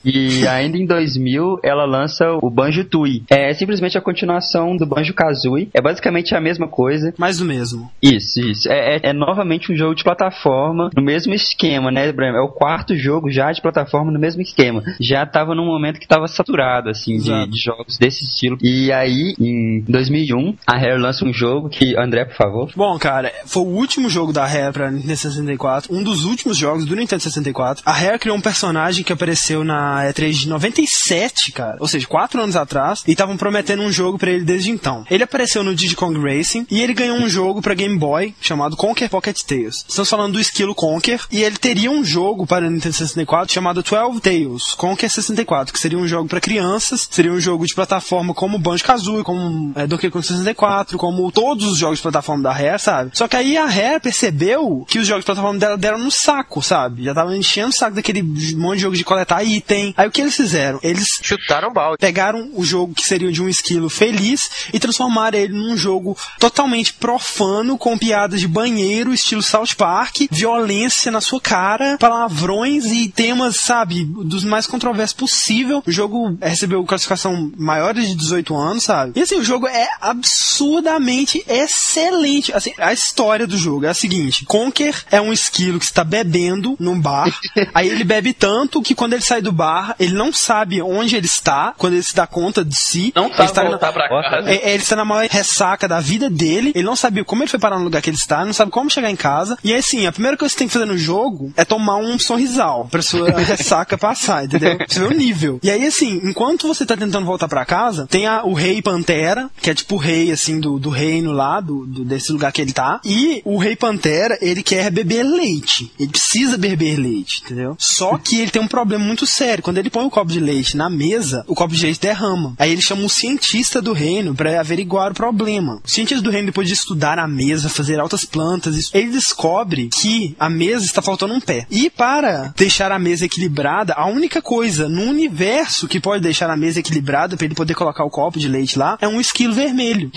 E 0.05 0.47
ainda 0.47 0.78
em 0.78 0.86
2000 0.86 1.59
ela 1.63 1.84
lança 1.86 2.25
o 2.41 2.49
Banjo 2.49 2.86
Tooie. 2.86 3.23
É 3.30 3.53
simplesmente 3.53 3.97
a 3.97 4.01
continuação 4.01 4.78
do 4.78 4.86
Banjo 4.86 5.13
Kazooie. 5.13 5.69
É 5.73 5.82
basicamente 5.82 6.36
a 6.36 6.39
mesma 6.39 6.67
coisa. 6.67 7.13
Mais 7.17 7.39
do 7.39 7.45
mesmo. 7.45 7.91
Isso, 8.01 8.39
isso. 8.39 8.71
É, 8.71 8.95
é- 8.97 8.99
é 9.09 9.13
novamente 9.13 9.71
um 9.71 9.75
jogo 9.75 9.95
de 9.95 10.03
plataforma 10.03 10.91
no 10.95 11.01
mesmo 11.03 11.34
esquema, 11.34 11.91
né, 11.91 12.11
Breno? 12.11 12.38
É 12.38 12.41
o 12.41 12.47
quarto 12.47 12.95
jogo 12.95 13.30
já 13.32 13.51
de 13.51 13.61
plataforma 13.61 14.11
no 14.11 14.19
mesmo 14.19 14.41
esquema. 14.41 14.84
Já 15.01 15.25
tava 15.25 15.55
num 15.55 15.65
momento 15.65 15.99
que 15.99 16.07
tava 16.07 16.28
saturado, 16.28 16.89
assim, 16.89 17.17
de, 17.17 17.47
de 17.47 17.59
jogos 17.59 17.97
desse 17.97 18.23
estilo. 18.23 18.57
E 18.61 18.91
aí, 18.91 19.34
em 19.39 19.82
2001, 19.88 20.55
a 20.65 20.78
Rare 20.78 20.99
lança 21.01 21.25
um 21.25 21.34
jogo 21.34 21.69
que... 21.69 21.97
André, 21.97 22.23
por 22.25 22.36
favor. 22.36 22.71
Bom, 22.75 22.97
cara, 22.99 23.32
foi 23.45 23.63
o 23.63 23.67
último 23.67 24.09
jogo 24.09 24.32
da 24.32 24.45
Rare 24.45 24.71
pra 24.73 24.91
Nintendo 24.91 25.17
64, 25.17 25.93
um 25.93 26.03
dos 26.03 26.23
últimos 26.23 26.55
jogos 26.55 26.86
do 26.86 26.95
Nintendo 26.95 27.23
64. 27.23 27.84
A 27.86 27.91
Rare 27.91 28.19
criou 28.19 28.38
um 28.38 28.41
personagem 28.41 29.03
que 29.03 29.11
apareceu 29.11 29.63
na 29.68 30.05
E3 30.09 30.32
de 30.32 30.49
97, 30.49 31.51
cara. 31.51 31.78
Ou 31.80 31.88
seja, 31.88 32.07
quatro 32.07 32.41
anos 32.41 32.55
atrás. 32.55 33.03
E 33.07 33.11
estavam 33.11 33.38
prometendo 33.38 33.84
um 33.84 33.91
jogo 33.91 34.18
pra 34.18 34.32
ele 34.32 34.43
desde 34.43 34.72
então. 34.72 35.05
Ele 35.11 35.24
apareceu 35.24 35.63
no 35.63 35.76
Diddy 35.76 35.95
Kong 35.95 36.20
Racing 36.20 36.65
e 36.72 36.82
ele 36.82 36.93
ganhou 36.93 37.18
um 37.18 37.30
jogo 37.30 37.61
pra 37.61 37.74
Game 37.74 37.97
Boy 37.97 38.34
chamado 38.41 38.76
Conquer 38.76 39.09
Pocket 39.09 39.39
Tales. 39.41 39.86
Estamos 39.88 40.09
falando 40.09 40.34
do 40.34 40.39
esquilo 40.39 40.74
Conquer. 40.74 41.22
E 41.32 41.43
ele 41.43 41.57
teria 41.57 41.91
um 41.91 42.03
jogo 42.03 42.47
para 42.47 42.70
Nintendo 42.70 42.95
64 42.95 43.53
chamado 43.53 43.84
12 43.84 44.22
Tales, 44.22 44.74
Conquer 44.76 45.09
64, 45.09 45.74
que 45.74 45.80
seria 45.80 45.97
um 45.97 46.07
jogo 46.07 46.28
pra 46.28 46.39
crianças. 46.39 47.07
Seria 47.11 47.32
um 47.32 47.39
jogo 47.39 47.65
de 47.65 47.76
plataforma 47.76 48.34
como 48.34 48.57
Banjo-Kazooie, 48.57 49.24
como 49.24 49.72
é, 49.76 49.86
Donkey 49.86 50.09
Kong 50.09 50.26
64, 50.26 50.97
como 50.97 51.32
todos 51.32 51.65
os 51.65 51.78
jogos 51.78 51.97
de 51.97 52.03
plataforma 52.03 52.43
da 52.43 52.51
Rare, 52.51 52.80
sabe? 52.80 53.11
Só 53.13 53.28
que 53.28 53.36
aí 53.36 53.57
a 53.57 53.65
Rare 53.65 53.99
percebeu 53.99 54.86
que 54.88 54.99
os 54.99 55.07
jogos 55.07 55.24
de 55.24 55.26
plataforma 55.26 55.59
dela 55.59 55.78
deram 55.78 55.97
no 55.97 56.11
saco, 56.11 56.61
sabe? 56.61 57.03
Já 57.03 57.13
tava 57.13 57.36
enchendo 57.36 57.70
o 57.70 57.74
saco 57.74 57.95
daquele 57.95 58.24
monte 58.55 58.78
de 58.78 58.82
jogo 58.84 58.95
de 58.95 59.03
coletar 59.03 59.43
item. 59.55 59.93
Aí 59.97 60.07
o 60.07 60.11
que 60.11 60.21
eles 60.21 60.35
fizeram? 60.35 60.79
Eles 60.83 61.07
Chutaram 61.21 61.71
balde. 61.71 61.97
pegaram 61.99 62.49
o 62.53 62.63
jogo 62.63 62.93
que 62.93 63.03
seria 63.03 63.31
de 63.31 63.41
um 63.41 63.49
esquilo 63.49 63.89
feliz 63.89 64.49
e 64.73 64.79
transformaram 64.79 65.37
ele 65.37 65.53
num 65.53 65.77
jogo 65.77 66.17
totalmente 66.39 66.93
profano, 66.93 67.77
com 67.77 67.97
piadas 67.97 68.39
de 68.39 68.47
banheiro, 68.47 69.13
estilo 69.13 69.41
South 69.41 69.75
Park, 69.77 70.27
violência 70.31 71.11
na 71.11 71.21
sua 71.21 71.39
cara, 71.41 71.97
palavrões 71.99 72.85
e 72.85 73.07
temas, 73.09 73.57
sabe, 73.57 74.03
dos 74.05 74.43
mais 74.43 74.67
controversos 74.67 75.15
possível. 75.15 75.83
O 75.85 75.91
jogo 75.91 76.37
recebeu 76.41 76.83
classificação 76.83 77.51
maiores 77.57 78.07
de 78.07 78.15
18 78.15 78.55
anos, 78.55 78.83
sabe? 78.83 79.13
E 79.15 79.21
assim, 79.21 79.37
o 79.37 79.43
jogo 79.43 79.67
é 79.67 79.87
absurdamente 80.01 81.43
excelente. 81.47 82.53
Assim, 82.53 82.73
a 82.77 82.93
história 82.93 83.47
do 83.47 83.57
jogo 83.57 83.85
é 83.85 83.89
a 83.89 83.93
seguinte: 83.93 84.45
Conker 84.45 84.95
é 85.11 85.21
um 85.21 85.33
esquilo 85.33 85.79
que 85.79 85.85
está 85.85 86.03
bebendo 86.03 86.75
num 86.79 86.99
bar. 86.99 87.27
aí 87.73 87.87
ele 87.87 88.03
bebe 88.03 88.33
tanto 88.33 88.81
que 88.81 88.95
quando 88.95 89.13
ele 89.13 89.23
sai 89.23 89.36
do 89.41 89.51
bar, 89.51 89.95
ele 89.99 90.13
não 90.13 90.31
sabe 90.33 90.81
onde 90.81 91.15
ele 91.15 91.25
está, 91.25 91.73
quando 91.77 91.93
ele 91.93 92.03
se 92.03 92.15
dá 92.15 92.25
conta 92.27 92.63
de 92.63 92.75
si. 92.75 93.11
Não 93.15 93.25
ele 93.27 93.35
sabe 93.35 93.49
está 93.49 93.63
na- 93.63 93.69
voltar 93.69 93.93
pra 93.93 94.09
casa. 94.09 94.49
é, 94.49 94.55
é, 94.55 94.69
ele 94.73 94.83
está 94.83 94.95
na 94.95 95.05
maior 95.05 95.27
ressaca 95.29 95.88
da 95.88 95.99
vida 95.99 96.29
dele. 96.29 96.71
Ele 96.75 96.83
não 96.85 96.95
sabia 96.95 97.23
como 97.23 97.43
ele 97.43 97.49
foi 97.49 97.59
parar 97.59 97.77
no 97.77 97.83
lugar 97.83 98.01
que 98.01 98.09
ele 98.09 98.17
está, 98.17 98.45
não 98.45 98.53
sabe 98.53 98.71
como 98.71 98.89
chegar 98.89 99.09
em 99.09 99.15
casa. 99.15 99.57
E 99.63 99.71
aí, 99.73 99.79
assim, 99.79 100.05
a 100.05 100.11
primeira 100.11 100.38
coisa 100.38 100.53
que 100.53 100.57
você 100.57 100.59
tem 100.59 100.67
que 100.67 100.73
fazer 100.73 100.85
no 100.85 100.97
jogo 100.97 101.51
é 101.55 101.63
tomar 101.65 101.97
um 101.97 102.17
sorrisal 102.19 102.88
pra 102.89 103.01
sua 103.01 103.29
ressaca 103.39 103.97
passar, 103.97 104.45
entendeu? 104.45 104.77
Pra 104.77 104.85
você 104.88 104.99
ver 104.99 105.05
o 105.07 105.17
nível. 105.17 105.59
E 105.63 105.69
aí, 105.69 105.85
assim, 105.85 106.19
enquanto 106.23 106.67
você 106.67 106.85
tá 106.85 106.95
tentando 106.97 107.25
voltar 107.25 107.47
pra 107.47 107.65
casa, 107.65 108.07
tem 108.07 108.25
a- 108.27 108.43
o 108.43 108.53
rei 108.53 108.81
Pantera, 108.81 109.49
que 109.61 109.69
é 109.69 109.73
tipo 109.73 109.95
o 109.95 109.97
rei, 109.97 110.31
assim, 110.31 110.59
do, 110.59 110.79
do 110.79 110.89
reino 110.89 111.31
lá, 111.31 111.59
do, 111.59 111.85
do- 111.85 112.05
desse 112.05 112.31
lugar 112.31 112.51
que 112.51 112.61
ele 112.61 112.73
tá. 112.73 112.99
E 113.03 113.41
o 113.45 113.57
rei 113.57 113.75
Pantera, 113.75 114.38
ele 114.41 114.63
quer 114.63 114.89
beber 114.91 115.23
leite. 115.23 115.91
Ele 115.99 116.09
precisa 116.09 116.57
beber 116.57 116.97
leite, 116.97 117.41
entendeu? 117.45 117.75
Só 117.79 118.17
que 118.17 118.39
ele 118.41 118.51
tem 118.51 118.61
um 118.61 118.67
problema 118.67 119.03
muito 119.03 119.25
sério. 119.28 119.63
Quando 119.63 119.78
ele 119.78 119.89
põe 119.89 120.05
o 120.05 120.09
copo 120.09 120.32
de 120.32 120.39
leite 120.39 120.75
na 120.75 120.89
mesa, 120.89 121.43
o 121.47 121.55
copo 121.55 121.73
de 121.73 121.84
leite 121.84 121.99
derrama. 121.99 122.53
Aí 122.57 122.71
ele 122.71 122.82
chama 122.82 123.03
um 123.03 123.09
cientista 123.09 123.82
do 123.82 123.93
reino 123.93 124.34
pra 124.34 124.59
averiguar 124.59 125.11
o 125.11 125.15
problema. 125.15 125.82
O 125.86 125.89
cientista 125.89 126.23
do 126.23 126.32
reino, 126.32 126.47
depois 126.47 126.67
de 126.67 126.73
estudar 126.73 127.19
a 127.19 127.28
mesa, 127.28 127.69
fazer 127.69 127.99
altas 127.99 128.25
plantas, 128.25 128.89
ele 128.93 129.11
descobre 129.11 129.89
que 129.89 130.36
a 130.39 130.49
mesa 130.49 130.86
está 130.86 131.01
faltando 131.01 131.34
um 131.34 131.39
pé. 131.39 131.65
E 131.69 131.89
para 131.89 132.53
deixar 132.55 132.91
a 132.91 132.99
mesa 132.99 133.25
equilibrada, 133.25 133.93
a 133.93 134.05
única 134.07 134.41
coisa 134.41 134.88
no 134.88 135.03
universo 135.03 135.88
que 135.88 135.99
pode 135.99 136.23
deixar 136.23 136.49
a 136.49 136.57
mesa 136.57 136.80
equilibrada 136.80 137.36
para 137.36 137.45
ele 137.45 137.55
poder 137.55 137.73
colocar 137.73 138.03
o 138.03 138.09
copo 138.09 138.39
de 138.39 138.47
leite 138.47 138.78
lá 138.78 138.97
é 139.01 139.07
um 139.07 139.19
esquilo 139.19 139.53
vermelho. 139.53 140.11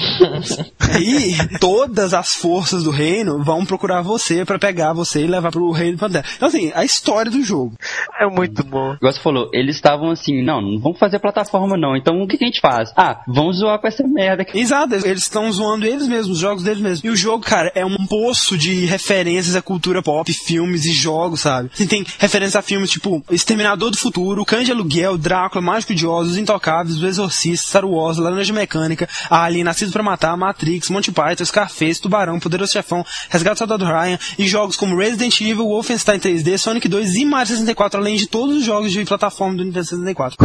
Aí 0.78 1.36
todas 1.60 2.14
as 2.14 2.32
forças 2.34 2.84
do 2.84 2.90
reino 2.90 3.42
vão 3.42 3.64
procurar 3.64 4.02
você 4.02 4.44
pra 4.44 4.58
pegar 4.58 4.92
você 4.92 5.22
e 5.22 5.26
levar 5.26 5.50
pro 5.50 5.70
reino 5.70 5.98
Pantera. 5.98 6.24
Então 6.36 6.48
assim, 6.48 6.72
a 6.74 6.84
história 6.84 7.30
do 7.30 7.42
jogo. 7.42 7.74
É 8.18 8.26
muito 8.26 8.62
bom. 8.64 8.96
Igual 9.00 9.14
você 9.14 9.20
falou, 9.20 9.48
eles 9.54 9.76
estavam 9.76 10.10
assim, 10.10 10.42
não, 10.42 10.60
não 10.60 10.78
vamos 10.78 10.98
fazer 10.98 11.18
plataforma 11.18 11.74
não. 11.74 11.96
Então 11.96 12.20
o 12.20 12.28
que, 12.28 12.36
que 12.36 12.44
a 12.44 12.46
gente 12.46 12.60
faz? 12.60 12.92
Ah, 12.94 13.22
vamos 13.26 13.56
zoar 13.56 13.78
com 13.78 13.88
essa 13.88 14.06
merda 14.06 14.42
aqui. 14.42 14.58
Exato, 14.58 14.94
eles 14.94 15.22
estão 15.22 15.50
zoando 15.50 15.86
eles 15.86 16.06
mesmos, 16.06 16.36
os 16.36 16.38
jogos 16.38 16.62
deles 16.62 16.82
mesmos. 16.82 17.02
E 17.02 17.08
o 17.08 17.16
jogo, 17.16 17.42
cara, 17.42 17.72
é 17.74 17.84
um 17.84 18.06
poço 18.06 18.58
de 18.58 18.84
referências 18.84 19.56
à 19.56 19.62
cultura 19.62 20.02
pop, 20.02 20.30
filmes 20.30 20.84
e 20.84 20.92
jogos, 20.92 21.40
sabe? 21.40 21.70
Assim, 21.72 21.86
tem 21.86 22.04
referências 22.18 22.56
a 22.56 22.62
filmes 22.62 22.90
tipo 22.90 23.24
Exterminador 23.30 23.90
do 23.90 23.96
Futuro, 23.96 24.44
de 24.62 24.70
Aluguel, 24.70 25.16
Drácula, 25.16 25.62
Mágico 25.62 25.94
de 25.94 26.06
Oz, 26.06 26.28
Os 26.28 26.36
Intocáveis, 26.36 27.02
O 27.02 27.06
Exorcista, 27.06 27.68
Star 27.68 27.86
Wars, 27.86 28.18
Laranja 28.18 28.52
Mecânica, 28.52 29.08
Alien, 29.30 29.64
Nascido 29.64 29.92
pra 29.92 30.02
Matar, 30.02 30.36
Matrix, 30.36 30.90
Monty 30.90 31.10
Python, 31.10 31.44
Scarface, 31.46 32.02
Tubarão, 32.02 32.38
Poderoso 32.38 32.72
Chefão, 32.72 33.02
Resgate 33.30 33.54
do 33.54 33.58
Soldado 33.58 33.84
Ryan 33.86 34.18
e 34.38 34.46
jogos 34.46 34.76
como 34.76 34.96
Resident 34.96 35.40
Evil, 35.40 35.68
Wolfenstein 35.68 36.18
3D, 36.18 36.58
Sonic 36.58 36.86
2 36.86 37.14
e 37.14 37.24
Mario 37.24 37.46
64, 37.46 37.98
além 37.98 38.16
de 38.16 38.26
todos 38.26 38.58
os 38.58 38.64
jogos 38.64 38.89
de 38.92 39.04
plataforma 39.04 39.56
do 39.56 39.64
Nintendo 39.64 39.84
64. 39.84 40.36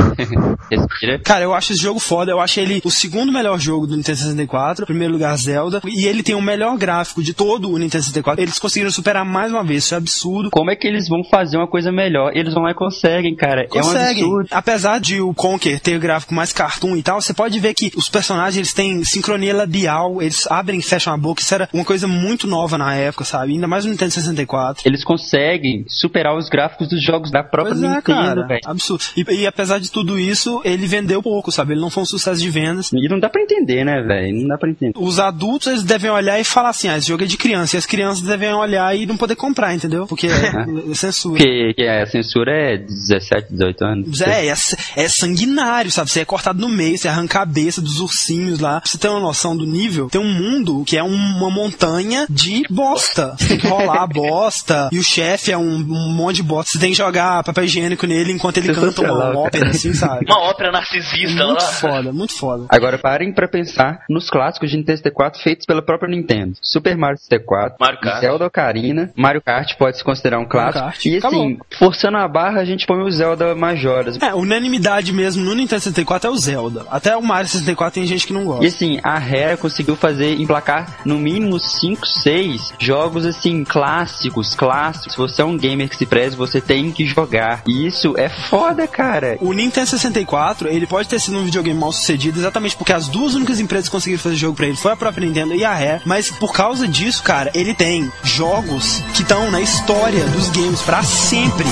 Respira. 0.69 1.19
Cara, 1.23 1.43
eu 1.43 1.53
acho 1.53 1.73
esse 1.73 1.81
jogo 1.81 1.99
foda. 1.99 2.31
Eu 2.31 2.39
acho 2.39 2.59
ele 2.59 2.81
o 2.83 2.91
segundo 2.91 3.31
melhor 3.31 3.59
jogo 3.59 3.87
do 3.87 3.95
Nintendo 3.95 4.17
64. 4.17 4.85
Primeiro 4.85 5.13
lugar, 5.13 5.35
Zelda. 5.37 5.81
E 5.85 6.07
ele 6.07 6.23
tem 6.23 6.35
o 6.35 6.41
melhor 6.41 6.77
gráfico 6.77 7.23
de 7.23 7.33
todo 7.33 7.69
o 7.69 7.77
Nintendo 7.77 8.03
64. 8.03 8.41
Eles 8.41 8.59
conseguiram 8.59 8.91
superar 8.91 9.25
mais 9.25 9.51
uma 9.51 9.63
vez. 9.63 9.85
Isso 9.85 9.93
é 9.93 9.97
absurdo. 9.97 10.49
Como 10.51 10.71
é 10.71 10.75
que 10.75 10.87
eles 10.87 11.07
vão 11.07 11.23
fazer 11.23 11.57
uma 11.57 11.67
coisa 11.67 11.91
melhor? 11.91 12.31
Eles 12.35 12.53
vão 12.53 12.63
lá 12.63 12.71
e 12.71 12.75
conseguem, 12.75 13.35
cara. 13.35 13.63
É 13.63 13.79
um 13.79 13.81
Conseguem. 13.81 14.25
Apesar 14.51 14.99
de 14.99 15.21
o 15.21 15.33
Conker 15.33 15.79
ter 15.79 15.95
o 15.95 15.99
gráfico 15.99 16.33
mais 16.33 16.51
cartoon 16.51 16.95
e 16.95 17.03
tal, 17.03 17.21
você 17.21 17.33
pode 17.33 17.59
ver 17.59 17.73
que 17.73 17.91
os 17.95 18.09
personagens 18.09 18.57
eles 18.57 18.73
têm 18.73 19.03
sincronia 19.03 19.55
labial, 19.55 20.21
eles 20.21 20.49
abrem 20.49 20.79
e 20.79 20.83
fecham 20.83 21.13
a 21.13 21.17
boca. 21.17 21.41
Isso 21.41 21.53
era 21.53 21.69
uma 21.73 21.85
coisa 21.85 22.07
muito 22.07 22.47
nova 22.47 22.77
na 22.77 22.95
época, 22.95 23.23
sabe? 23.23 23.53
Ainda 23.53 23.67
mais 23.67 23.85
no 23.85 23.91
Nintendo 23.91 24.11
64. 24.11 24.83
Eles 24.85 25.03
conseguem 25.03 25.85
superar 25.87 26.35
os 26.35 26.49
gráficos 26.49 26.87
dos 26.87 27.03
jogos 27.03 27.31
da 27.31 27.43
própria 27.43 27.75
Pois 27.75 27.83
é, 27.83 27.95
Nintendo, 27.95 28.34
cara. 28.41 28.47
velho. 28.47 28.61
Absurdo. 28.65 29.03
E, 29.15 29.23
e 29.41 29.47
apesar 29.47 29.79
de 29.79 29.91
tudo 29.91 30.19
isso, 30.19 30.61
ele 30.63 30.85
vendeu 30.87 31.21
pouco, 31.21 31.51
sabe? 31.51 31.73
Ele 31.73 31.81
não 31.81 31.89
foi 31.89 32.03
um 32.03 32.05
sucesso 32.05 32.39
de 32.41 32.49
vendas. 32.49 32.91
E 32.93 33.07
não 33.09 33.19
dá 33.19 33.29
pra 33.29 33.41
entender, 33.41 33.83
né, 33.83 34.01
velho? 34.01 34.41
Não 34.41 34.47
dá 34.47 34.57
pra 34.57 34.69
entender. 34.69 34.93
os 34.97 35.19
adultos 35.19 35.67
eles 35.67 35.83
devem 35.83 36.09
olhar 36.09 36.39
e 36.39 36.43
falar 36.43 36.69
assim, 36.69 36.87
ah, 36.87 36.97
esse 36.97 37.07
jogo 37.07 37.23
é 37.23 37.27
de 37.27 37.37
criança, 37.37 37.75
e 37.75 37.79
as 37.79 37.85
crianças 37.85 38.21
devem 38.23 38.53
olhar 38.53 38.95
e 38.95 39.05
não 39.05 39.17
poder 39.17 39.35
comprar, 39.35 39.73
entendeu? 39.73 40.05
Porque 40.07 40.27
é, 40.27 40.31
é 40.91 40.95
censura. 40.95 41.37
Porque 41.37 41.73
que 41.75 41.83
a 41.87 42.05
censura 42.05 42.51
é 42.51 42.77
17, 42.77 43.47
18 43.51 43.83
anos. 43.85 44.21
É, 44.21 44.47
é, 44.47 44.53
é 44.95 45.07
sanguinário, 45.09 45.91
sabe? 45.91 46.09
Você 46.11 46.21
é 46.21 46.25
cortado 46.25 46.59
no 46.59 46.69
meio, 46.69 46.97
você 46.97 47.07
arranca 47.07 47.39
a 47.39 47.45
cabeça 47.45 47.81
dos 47.81 47.99
ursinhos 47.99 48.59
lá. 48.59 48.79
Pra 48.81 48.89
você 48.89 48.97
ter 48.97 49.09
uma 49.09 49.19
noção 49.19 49.55
do 49.57 49.65
nível, 49.65 50.09
tem 50.09 50.21
um 50.21 50.33
mundo 50.33 50.83
que 50.85 50.97
é 50.97 51.03
um- 51.03 51.15
uma 51.15 51.49
montanha 51.49 52.25
de 52.29 52.63
bosta. 52.69 53.35
Você 53.37 53.47
tem 53.49 53.57
que 53.57 53.67
rolar 53.67 54.03
a 54.03 54.07
bosta, 54.07 54.89
e 54.91 54.97
o 54.99 55.03
chefe 55.03 55.51
é 55.51 55.57
um, 55.57 55.75
um 55.77 56.13
monte 56.13 56.37
de 56.37 56.43
bosta. 56.43 56.71
Você 56.71 56.79
tem 56.79 56.91
que 56.91 56.97
jogar 56.97 57.43
papel 57.43 57.65
higiênico 57.65 58.05
nele 58.07 58.24
enquanto 58.31 58.57
ele 58.57 58.73
canta 58.73 59.01
uma 59.01 59.19
cara. 59.19 59.37
ópera, 59.37 59.69
assim, 59.69 59.93
sabe? 59.93 60.25
Uma 60.27 60.39
ópera 60.43 60.71
narcisista 60.71 61.45
Muito 61.45 61.61
lá. 61.63 61.69
foda, 61.71 62.11
muito 62.11 62.33
foda. 62.37 62.65
Agora 62.69 62.97
parem 62.97 63.33
pra 63.33 63.47
pensar 63.47 64.03
nos 64.09 64.29
clássicos 64.29 64.69
de 64.69 64.77
Nintendo 64.77 64.97
64 64.97 65.41
feitos 65.41 65.65
pela 65.65 65.81
própria 65.81 66.09
Nintendo. 66.09 66.53
Super 66.61 66.97
Mario 66.97 67.17
64, 67.17 67.77
Mario 67.79 67.99
Kart. 67.99 68.19
Zelda 68.21 68.45
Ocarina, 68.45 69.11
Mario 69.15 69.41
Kart 69.41 69.75
pode 69.77 69.97
se 69.97 70.03
considerar 70.03 70.39
um 70.39 70.45
clássico. 70.45 70.85
E 71.07 71.17
assim, 71.17 71.17
Acabou. 71.17 71.57
forçando 71.77 72.17
a 72.17 72.27
barra, 72.27 72.61
a 72.61 72.65
gente 72.65 72.85
põe 72.85 73.01
o 73.01 73.11
Zelda 73.11 73.53
Majoras. 73.55 74.19
É, 74.21 74.33
unanimidade 74.33 75.11
mesmo 75.13 75.43
no 75.43 75.53
Nintendo 75.55 75.81
64 75.81 76.29
é 76.29 76.31
o 76.31 76.37
Zelda. 76.37 76.85
Até 76.89 77.15
o 77.15 77.21
Mario 77.21 77.49
64 77.49 77.95
tem 77.95 78.05
gente 78.05 78.27
que 78.27 78.33
não 78.33 78.45
gosta. 78.45 78.63
E 78.63 78.67
assim, 78.67 78.99
a 79.03 79.17
Rare 79.17 79.57
conseguiu 79.57 79.95
fazer, 79.95 80.39
emplacar 80.39 80.97
no 81.05 81.17
mínimo 81.17 81.59
5, 81.59 82.05
6 82.07 82.73
jogos 82.79 83.25
assim, 83.25 83.63
clássicos, 83.63 84.55
clássicos. 84.55 85.13
Se 85.13 85.17
você 85.17 85.41
é 85.41 85.45
um 85.45 85.57
gamer 85.57 85.89
que 85.89 85.95
se 85.95 86.05
preze, 86.05 86.35
você 86.35 86.59
tem 86.61 86.91
que 86.91 87.05
jogar. 87.05 87.61
E 87.67 87.85
isso 87.85 88.14
é 88.17 88.29
foda, 88.49 88.87
cara. 88.87 89.37
O 89.41 89.53
Nintendo 89.53 89.87
64, 89.87 90.67
ele 90.67 90.87
pode 90.87 91.07
ter 91.07 91.19
sido 91.19 91.37
um 91.37 91.45
videogame 91.45 91.79
mal 91.79 91.91
sucedido 91.91 92.39
exatamente 92.39 92.75
porque 92.75 92.93
as 92.93 93.07
duas 93.07 93.33
únicas 93.33 93.59
empresas 93.59 93.87
que 93.87 93.91
conseguiram 93.91 94.21
fazer 94.21 94.35
jogo 94.35 94.55
pra 94.55 94.67
ele 94.67 94.77
foi 94.77 94.91
a 94.91 94.95
própria 94.95 95.25
Nintendo 95.25 95.53
e 95.53 95.63
a 95.63 95.73
Rare, 95.73 96.01
mas 96.05 96.29
por 96.31 96.53
causa 96.53 96.87
disso, 96.87 97.23
cara, 97.23 97.51
ele 97.53 97.73
tem 97.73 98.11
jogos 98.23 99.01
que 99.13 99.21
estão 99.21 99.51
na 99.51 99.61
história 99.61 100.23
dos 100.25 100.49
games 100.49 100.81
pra 100.81 101.03
sempre. 101.03 101.65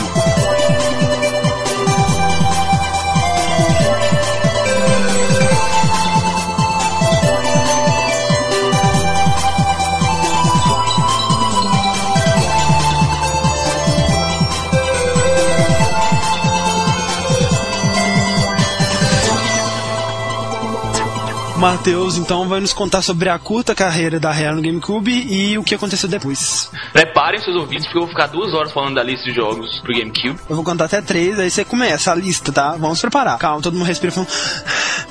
Matheus, 21.64 22.18
então, 22.18 22.46
vai 22.46 22.60
nos 22.60 22.74
contar 22.74 23.02
sobre 23.02 23.30
a 23.30 23.40
curta 23.40 23.74
carreira 23.74 24.20
da 24.20 24.34
Rare 24.34 24.54
no 24.54 24.62
GameCube 24.62 25.12
e 25.14 25.58
o 25.58 25.64
que 25.64 25.74
aconteceu 25.74 26.10
depois. 26.10 26.70
Preparem 26.92 27.40
seus 27.40 27.56
ouvidos, 27.56 27.86
porque 27.86 28.00
eu 28.00 28.02
vou 28.02 28.10
ficar 28.10 28.28
duas 28.28 28.54
horas 28.54 28.74
falando 28.74 28.96
da 28.96 29.02
lista 29.02 29.30
de 29.30 29.34
jogos 29.34 29.80
pro 29.80 29.98
GameCube. 29.98 30.38
Eu 30.50 30.58
vou 30.58 30.66
contar 30.66 30.86
até 30.86 31.02
três, 31.02 31.40
aí 31.40 31.50
você 31.50 31.64
começa 31.64 32.12
a 32.12 32.16
lista, 32.16 32.52
tá? 32.52 32.76
Vamos 32.76 33.00
preparar. 33.00 33.40
Calma, 33.40 33.62
todo 33.62 33.78
mundo 33.78 33.88
respira 33.88 34.12
falando. 34.12 34.30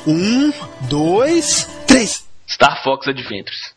Um, 0.06 0.52
dois, 0.82 1.66
três. 1.86 2.22
Star 2.46 2.82
Fox 2.84 3.08
Adventures. 3.08 3.72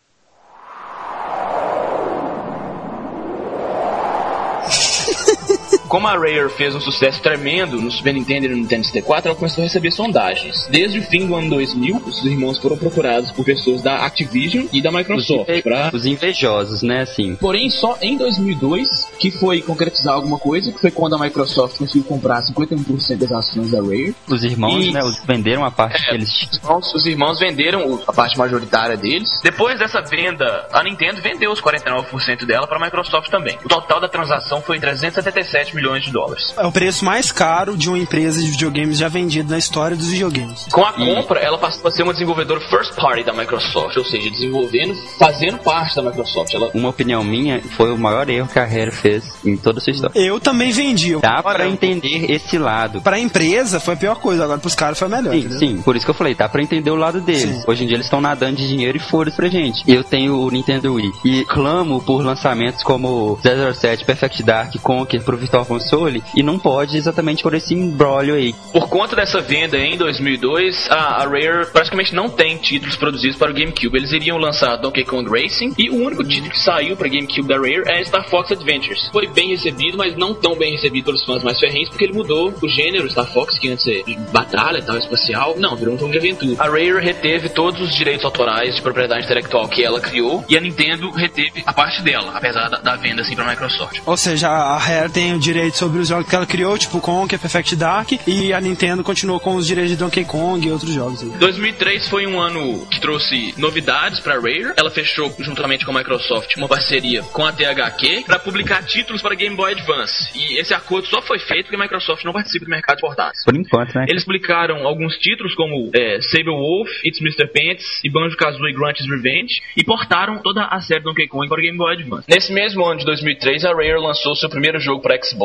Como 5.88 6.08
a 6.08 6.14
Rare 6.14 6.50
fez 6.50 6.76
um 6.76 6.80
sucesso 6.82 7.22
tremendo 7.22 7.80
no 7.82 7.92
Super 7.92 8.14
Nintendo 8.14 8.46
e 8.46 8.50
no 8.50 8.56
Nintendo 8.58 8.84
64, 8.86 9.30
ela 9.30 9.38
começou 9.38 9.62
a 9.64 9.66
receber 9.68 9.92
sondagens. 9.92 10.68
Desde 10.70 11.00
o 11.00 11.04
fim 11.04 11.26
do 11.28 11.36
ano 11.36 11.50
2000, 11.50 11.98
os 12.06 12.26
irmãos 12.26 12.58
foram 12.58 12.78
procurados 12.78 13.32
por 13.32 13.46
pessoas 13.46 13.82
da 13.82 13.98
Activision 14.06 14.66
e 14.74 14.82
da 14.82 14.92
Microsoft. 14.92 15.50
Os, 15.50 15.62
pra... 15.62 15.90
os 15.94 16.06
invejosos, 16.06 16.82
né, 16.82 17.02
assim. 17.02 17.36
Porém, 17.36 17.70
só 17.70 17.98
em 18.02 18.18
2002 18.18 18.88
que 19.20 19.32
foi 19.32 19.62
concretizar 19.62 20.14
alguma 20.16 20.38
coisa, 20.38 20.72
que 20.72 20.80
foi 20.80 20.92
quando 20.92 21.16
a 21.16 21.20
Microsoft 21.20 21.78
conseguiu 21.78 22.04
comprar 22.04 22.42
51% 22.44 23.18
das 23.18 23.32
ações 23.32 23.72
da 23.72 23.80
Rare. 23.82 24.16
Os 24.28 24.44
irmãos, 24.44 24.86
E- 24.86 24.92
né, 24.92 25.04
os 25.04 25.20
venderam 25.26 25.64
a 25.66 25.72
parte 25.72 26.04
É, 26.04 26.10
que 26.10 26.16
eles 26.16 26.30
tinham. 26.32 26.52
Os 26.52 26.58
irmãos, 26.62 26.94
os 26.96 27.06
irmãos 27.06 27.40
venderam 27.40 28.00
a 28.08 28.14
parte 28.14 28.38
majoritária 28.38 28.98
deles. 28.98 29.30
Depois 29.44 29.80
dessa 29.80 30.02
venda, 30.02 30.68
a 30.72 30.84
Nintendo 30.84 31.22
vendeu 31.22 31.52
os 31.52 31.62
49% 31.62 32.46
dela 32.46 32.68
para 32.68 32.78
a 32.78 32.82
Microsoft 32.86 33.30
também. 33.30 33.58
O 33.64 33.70
total 33.70 34.00
da 34.00 34.08
transação 34.08 34.62
foi 34.62 34.80
377 34.80 35.76
milhões 35.76 35.85
de 35.94 36.12
dólares. 36.12 36.54
É 36.58 36.66
o 36.66 36.72
preço 36.72 37.06
mais 37.06 37.32
caro 37.32 37.78
de 37.78 37.88
uma 37.88 37.98
empresa 37.98 38.42
de 38.42 38.50
videogames 38.50 38.98
já 38.98 39.08
vendida 39.08 39.50
na 39.50 39.58
história 39.58 39.96
dos 39.96 40.10
videogames. 40.10 40.66
Com 40.72 40.82
a 40.82 40.92
compra, 40.92 41.40
ela 41.40 41.58
passou 41.58 41.88
a 41.88 41.92
ser 41.92 42.04
uma 42.04 42.14
desenvolvedora 42.14 42.60
first 42.70 42.96
party 42.96 43.24
da 43.24 43.34
Microsoft, 43.34 43.96
ou 43.96 44.04
seja, 44.04 44.30
desenvolvendo, 44.30 44.96
fazendo 45.18 45.60
parte 45.60 45.96
da 45.96 46.02
Microsoft. 46.02 46.54
Ela 46.54 46.72
Uma 46.74 46.90
opinião 46.90 47.24
minha, 47.24 47.62
foi 47.78 47.92
o 47.92 47.98
maior 47.98 48.30
erro 48.30 48.48
que 48.48 48.60
a 48.60 48.66
Rare 48.66 48.92
fez 48.92 49.24
em 49.46 49.56
toda 49.56 49.80
a 49.80 49.82
sua 49.82 49.92
história. 49.92 50.20
Eu 50.20 50.40
também 50.40 50.72
vendi. 50.72 51.16
Dá 51.20 51.42
pra 51.42 51.64
Olha, 51.64 51.68
entender 51.68 52.32
esse 52.32 52.58
lado. 52.58 53.02
Pra 53.02 53.20
empresa 53.20 53.80
foi 53.80 53.94
a 53.94 53.98
pior 53.98 54.16
coisa, 54.16 54.44
agora 54.44 54.60
pros 54.60 54.76
caras 54.76 54.98
foi 54.98 55.08
a 55.08 55.12
melhor. 55.12 55.32
Sim, 55.32 55.40
entendeu? 55.40 55.60
sim, 55.60 55.82
por 55.82 55.96
isso 55.96 56.06
que 56.06 56.12
eu 56.12 56.16
falei, 56.16 56.34
dá 56.34 56.50
pra 56.50 56.62
entender 56.62 56.90
o 56.90 56.96
lado 56.96 57.22
deles. 57.22 57.42
Sim. 57.42 57.64
Hoje 57.68 57.84
em 57.84 57.88
dia 57.88 57.96
eles 57.96 58.06
estão 58.06 58.22
nadando 58.22 58.56
de 58.56 58.68
dinheiro 58.68 58.98
e 58.98 59.00
foda-se 59.00 59.36
pra 59.36 59.48
gente. 59.48 59.84
Eu 59.88 60.04
tenho 60.04 60.38
o 60.38 60.50
Nintendo 60.50 60.94
Wii 60.94 61.12
e 61.24 61.46
clamo 61.46 62.02
por 62.02 62.24
lançamentos 62.24 62.84
como 62.84 63.38
007, 63.42 64.06
Perfect 64.06 64.44
Dark, 64.44 64.74
Conquer 64.82 65.22
pro 65.24 65.38
Virtual 65.38 65.65
Console 65.66 66.24
e 66.36 66.44
não 66.44 66.58
pode 66.58 66.98
exatamente 66.98 67.44
por 67.44 67.54
esse 67.54 67.74
embrólio 67.74 68.36
aí. 68.36 68.54
Por 68.72 68.88
conta 68.90 69.16
dessa 69.16 69.42
venda 69.42 69.78
em 69.78 69.98
2002, 69.98 70.90
a, 70.90 71.24
a 71.24 71.24
Rare 71.24 71.66
praticamente 71.72 72.14
não 72.14 72.30
tem 72.30 72.58
títulos 72.58 72.96
produzidos 72.96 73.38
para 73.38 73.52
o 73.52 73.54
GameCube. 73.54 73.98
Eles 73.98 74.12
iriam 74.12 74.38
lançar 74.38 74.78
Donkey 74.78 75.04
Kong 75.04 75.30
Racing 75.30 75.74
e 75.78 75.90
o 75.90 75.96
único 75.96 76.24
título 76.24 76.52
que 76.52 76.60
saiu 76.60 76.96
para 76.96 77.08
GameCube 77.08 77.48
da 77.48 77.56
Rare 77.56 77.84
é 77.88 78.04
Star 78.06 78.30
Fox 78.30 78.52
Adventures. 78.52 79.10
Foi 79.12 79.28
bem 79.28 79.50
recebido, 79.50 79.98
mas 79.98 80.16
não 80.16 80.34
tão 80.34 80.56
bem 80.56 80.74
recebido 80.74 81.06
pelos 81.06 81.24
fãs 81.26 81.44
mais 81.44 81.60
ferrenhos, 81.60 81.90
porque 81.90 82.06
ele 82.06 82.14
mudou 82.14 82.54
o 82.62 82.68
gênero 82.70 83.10
Star 83.10 83.28
Fox, 83.32 83.58
que 83.60 83.70
antes 83.70 83.86
era 83.88 84.04
de 84.04 84.16
batalha 84.32 84.80
e 84.80 84.82
tal, 84.82 84.98
espacial. 84.98 85.56
Não, 85.58 85.76
virou 85.76 85.96
um 85.96 85.98
jogo 85.98 86.12
de 86.12 86.18
aventura. 86.20 86.56
A 86.60 86.68
Rare 86.68 87.00
reteve 87.00 87.50
todos 87.50 87.82
os 87.82 87.94
direitos 87.94 88.24
autorais 88.26 88.76
de 88.76 88.82
propriedade 88.82 89.26
intelectual 89.26 89.68
que 89.68 89.84
ela 89.84 90.00
criou 90.00 90.44
e 90.48 90.58
a 90.58 90.62
Nintendo 90.62 91.10
reteve 91.12 91.64
a 91.66 91.74
parte 91.74 92.02
dela, 92.02 92.32
apesar 92.34 92.70
da, 92.70 92.78
da 92.78 92.96
venda 92.96 93.22
assim 93.22 93.36
para 93.36 93.46
a 93.46 93.50
Microsoft. 93.50 94.00
Ou 94.06 94.18
seja, 94.18 94.50
a 94.50 94.78
Rare 94.78 95.10
tem 95.10 95.34
o 95.34 95.40
direito 95.40 95.55
sobre 95.74 96.00
os 96.00 96.08
jogos 96.08 96.28
que 96.28 96.36
ela 96.36 96.46
criou, 96.46 96.78
tipo 96.78 97.00
Conker, 97.00 97.40
Perfect 97.40 97.76
Dark, 97.76 98.12
e 98.28 98.54
a 98.54 98.60
Nintendo 98.60 99.04
continuou 99.04 99.40
com 99.40 99.56
os 99.56 99.66
direitos 99.66 99.92
de 99.92 99.98
Donkey 99.98 100.26
Kong 100.26 100.66
e 100.66 100.72
outros 100.72 100.92
jogos. 100.92 101.22
aí. 101.24 101.30
2003 101.40 102.08
foi 102.10 102.28
um 102.28 102.40
ano 102.40 102.86
que 102.88 103.00
trouxe 103.00 103.54
novidades 103.58 104.20
para 104.20 104.36
Rare. 104.36 104.74
Ela 104.78 104.92
fechou 104.92 105.34
juntamente 105.40 105.86
com 105.86 105.92
a 105.92 105.96
Microsoft 105.96 106.56
uma 106.58 106.68
parceria 106.68 107.22
com 107.24 107.46
a 107.46 107.52
THQ 107.52 108.24
para 108.26 108.40
publicar 108.40 108.84
títulos 108.84 109.22
para 109.22 109.36
Game 109.36 109.56
Boy 109.56 109.74
Advance. 109.74 110.30
E 110.36 110.60
esse 110.60 110.74
acordo 110.74 111.08
só 111.08 111.22
foi 111.22 111.40
feito 111.40 111.66
porque 111.66 111.76
a 111.76 111.80
Microsoft 111.80 112.24
não 112.24 112.34
participa 112.34 112.66
do 112.66 112.72
mercado 112.72 112.98
de 112.98 113.02
portáteis. 113.02 113.44
Por 113.44 113.56
enquanto, 113.56 113.96
né? 113.96 114.06
Eles 114.10 114.24
publicaram 114.24 114.86
alguns 114.88 115.18
títulos 115.18 115.56
como 115.56 115.90
é, 115.94 116.20
Saber 116.22 116.52
Wolf, 116.52 116.90
It's 117.06 117.22
Mr. 117.22 117.48
Pants 117.48 118.02
e 118.04 118.10
Banjo-Kazooie 118.10 118.74
Grunty's 118.74 119.08
Revenge 119.10 119.62
e 119.78 119.84
portaram 119.84 120.42
toda 120.42 120.66
a 120.66 120.82
série 120.82 121.04
Donkey 121.04 121.28
Kong 121.28 121.48
para 121.48 121.60
o 121.60 121.62
Game 121.62 121.78
Boy 121.78 121.94
Advance. 121.94 122.26
Nesse 122.30 122.52
mesmo 122.52 122.84
ano 122.86 123.00
de 123.00 123.06
2003, 123.06 123.66
a 123.66 123.70
Rare 123.70 124.00
lançou 124.00 124.36
seu 124.36 124.50
primeiro 124.50 124.80
jogo 124.80 125.02
para 125.02 125.18
Xbox, 125.22 125.45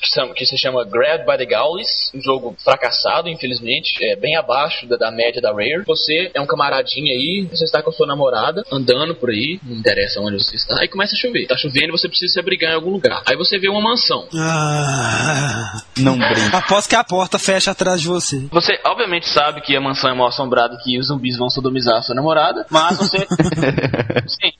que, 0.00 0.08
são- 0.08 0.32
que 0.32 0.46
se 0.46 0.56
chama 0.58 0.84
Grabbed 0.84 1.26
by 1.26 1.36
the 1.38 1.46
Gaulies, 1.46 2.10
um 2.14 2.20
jogo 2.20 2.56
fracassado, 2.62 3.28
infelizmente, 3.28 3.92
é 4.04 4.16
bem 4.16 4.36
abaixo 4.36 4.86
da, 4.86 4.96
da 4.96 5.10
média 5.10 5.40
da 5.40 5.50
Rare. 5.50 5.84
Você 5.86 6.30
é 6.34 6.40
um 6.40 6.46
camaradinho 6.46 7.06
aí, 7.06 7.48
você 7.50 7.64
está 7.64 7.82
com 7.82 7.90
a 7.90 7.92
sua 7.92 8.06
namorada, 8.06 8.62
andando 8.70 9.14
por 9.14 9.30
aí, 9.30 9.58
não 9.62 9.76
interessa 9.76 10.20
onde 10.20 10.42
você 10.42 10.56
está, 10.56 10.78
aí 10.80 10.88
começa 10.88 11.14
a 11.14 11.18
chover. 11.18 11.46
Tá 11.46 11.56
chovendo 11.56 11.88
e 11.88 11.90
você 11.92 12.08
precisa 12.08 12.32
se 12.34 12.40
abrigar 12.40 12.72
em 12.72 12.74
algum 12.74 12.90
lugar. 12.90 13.22
Aí 13.26 13.36
você 13.36 13.58
vê 13.58 13.68
uma 13.68 13.80
mansão. 13.80 14.26
Ah, 14.34 15.82
Não 15.98 16.18
brinca. 16.18 16.58
após 16.58 16.86
que 16.86 16.94
a 16.96 17.04
porta 17.04 17.38
fecha 17.38 17.70
atrás 17.70 18.00
de 18.00 18.08
você. 18.08 18.46
Você 18.50 18.78
obviamente 18.84 19.28
sabe 19.28 19.60
que 19.60 19.76
a 19.76 19.80
mansão 19.80 20.10
é 20.10 20.14
mal 20.14 20.26
assombrada 20.28 20.76
que 20.82 20.98
os 20.98 21.06
zumbis 21.06 21.36
vão 21.38 21.48
sodomizar 21.48 21.98
a 21.98 22.02
sua 22.02 22.14
namorada, 22.14 22.66
mas 22.70 22.96
você. 22.98 23.18
Sim. 24.26 24.52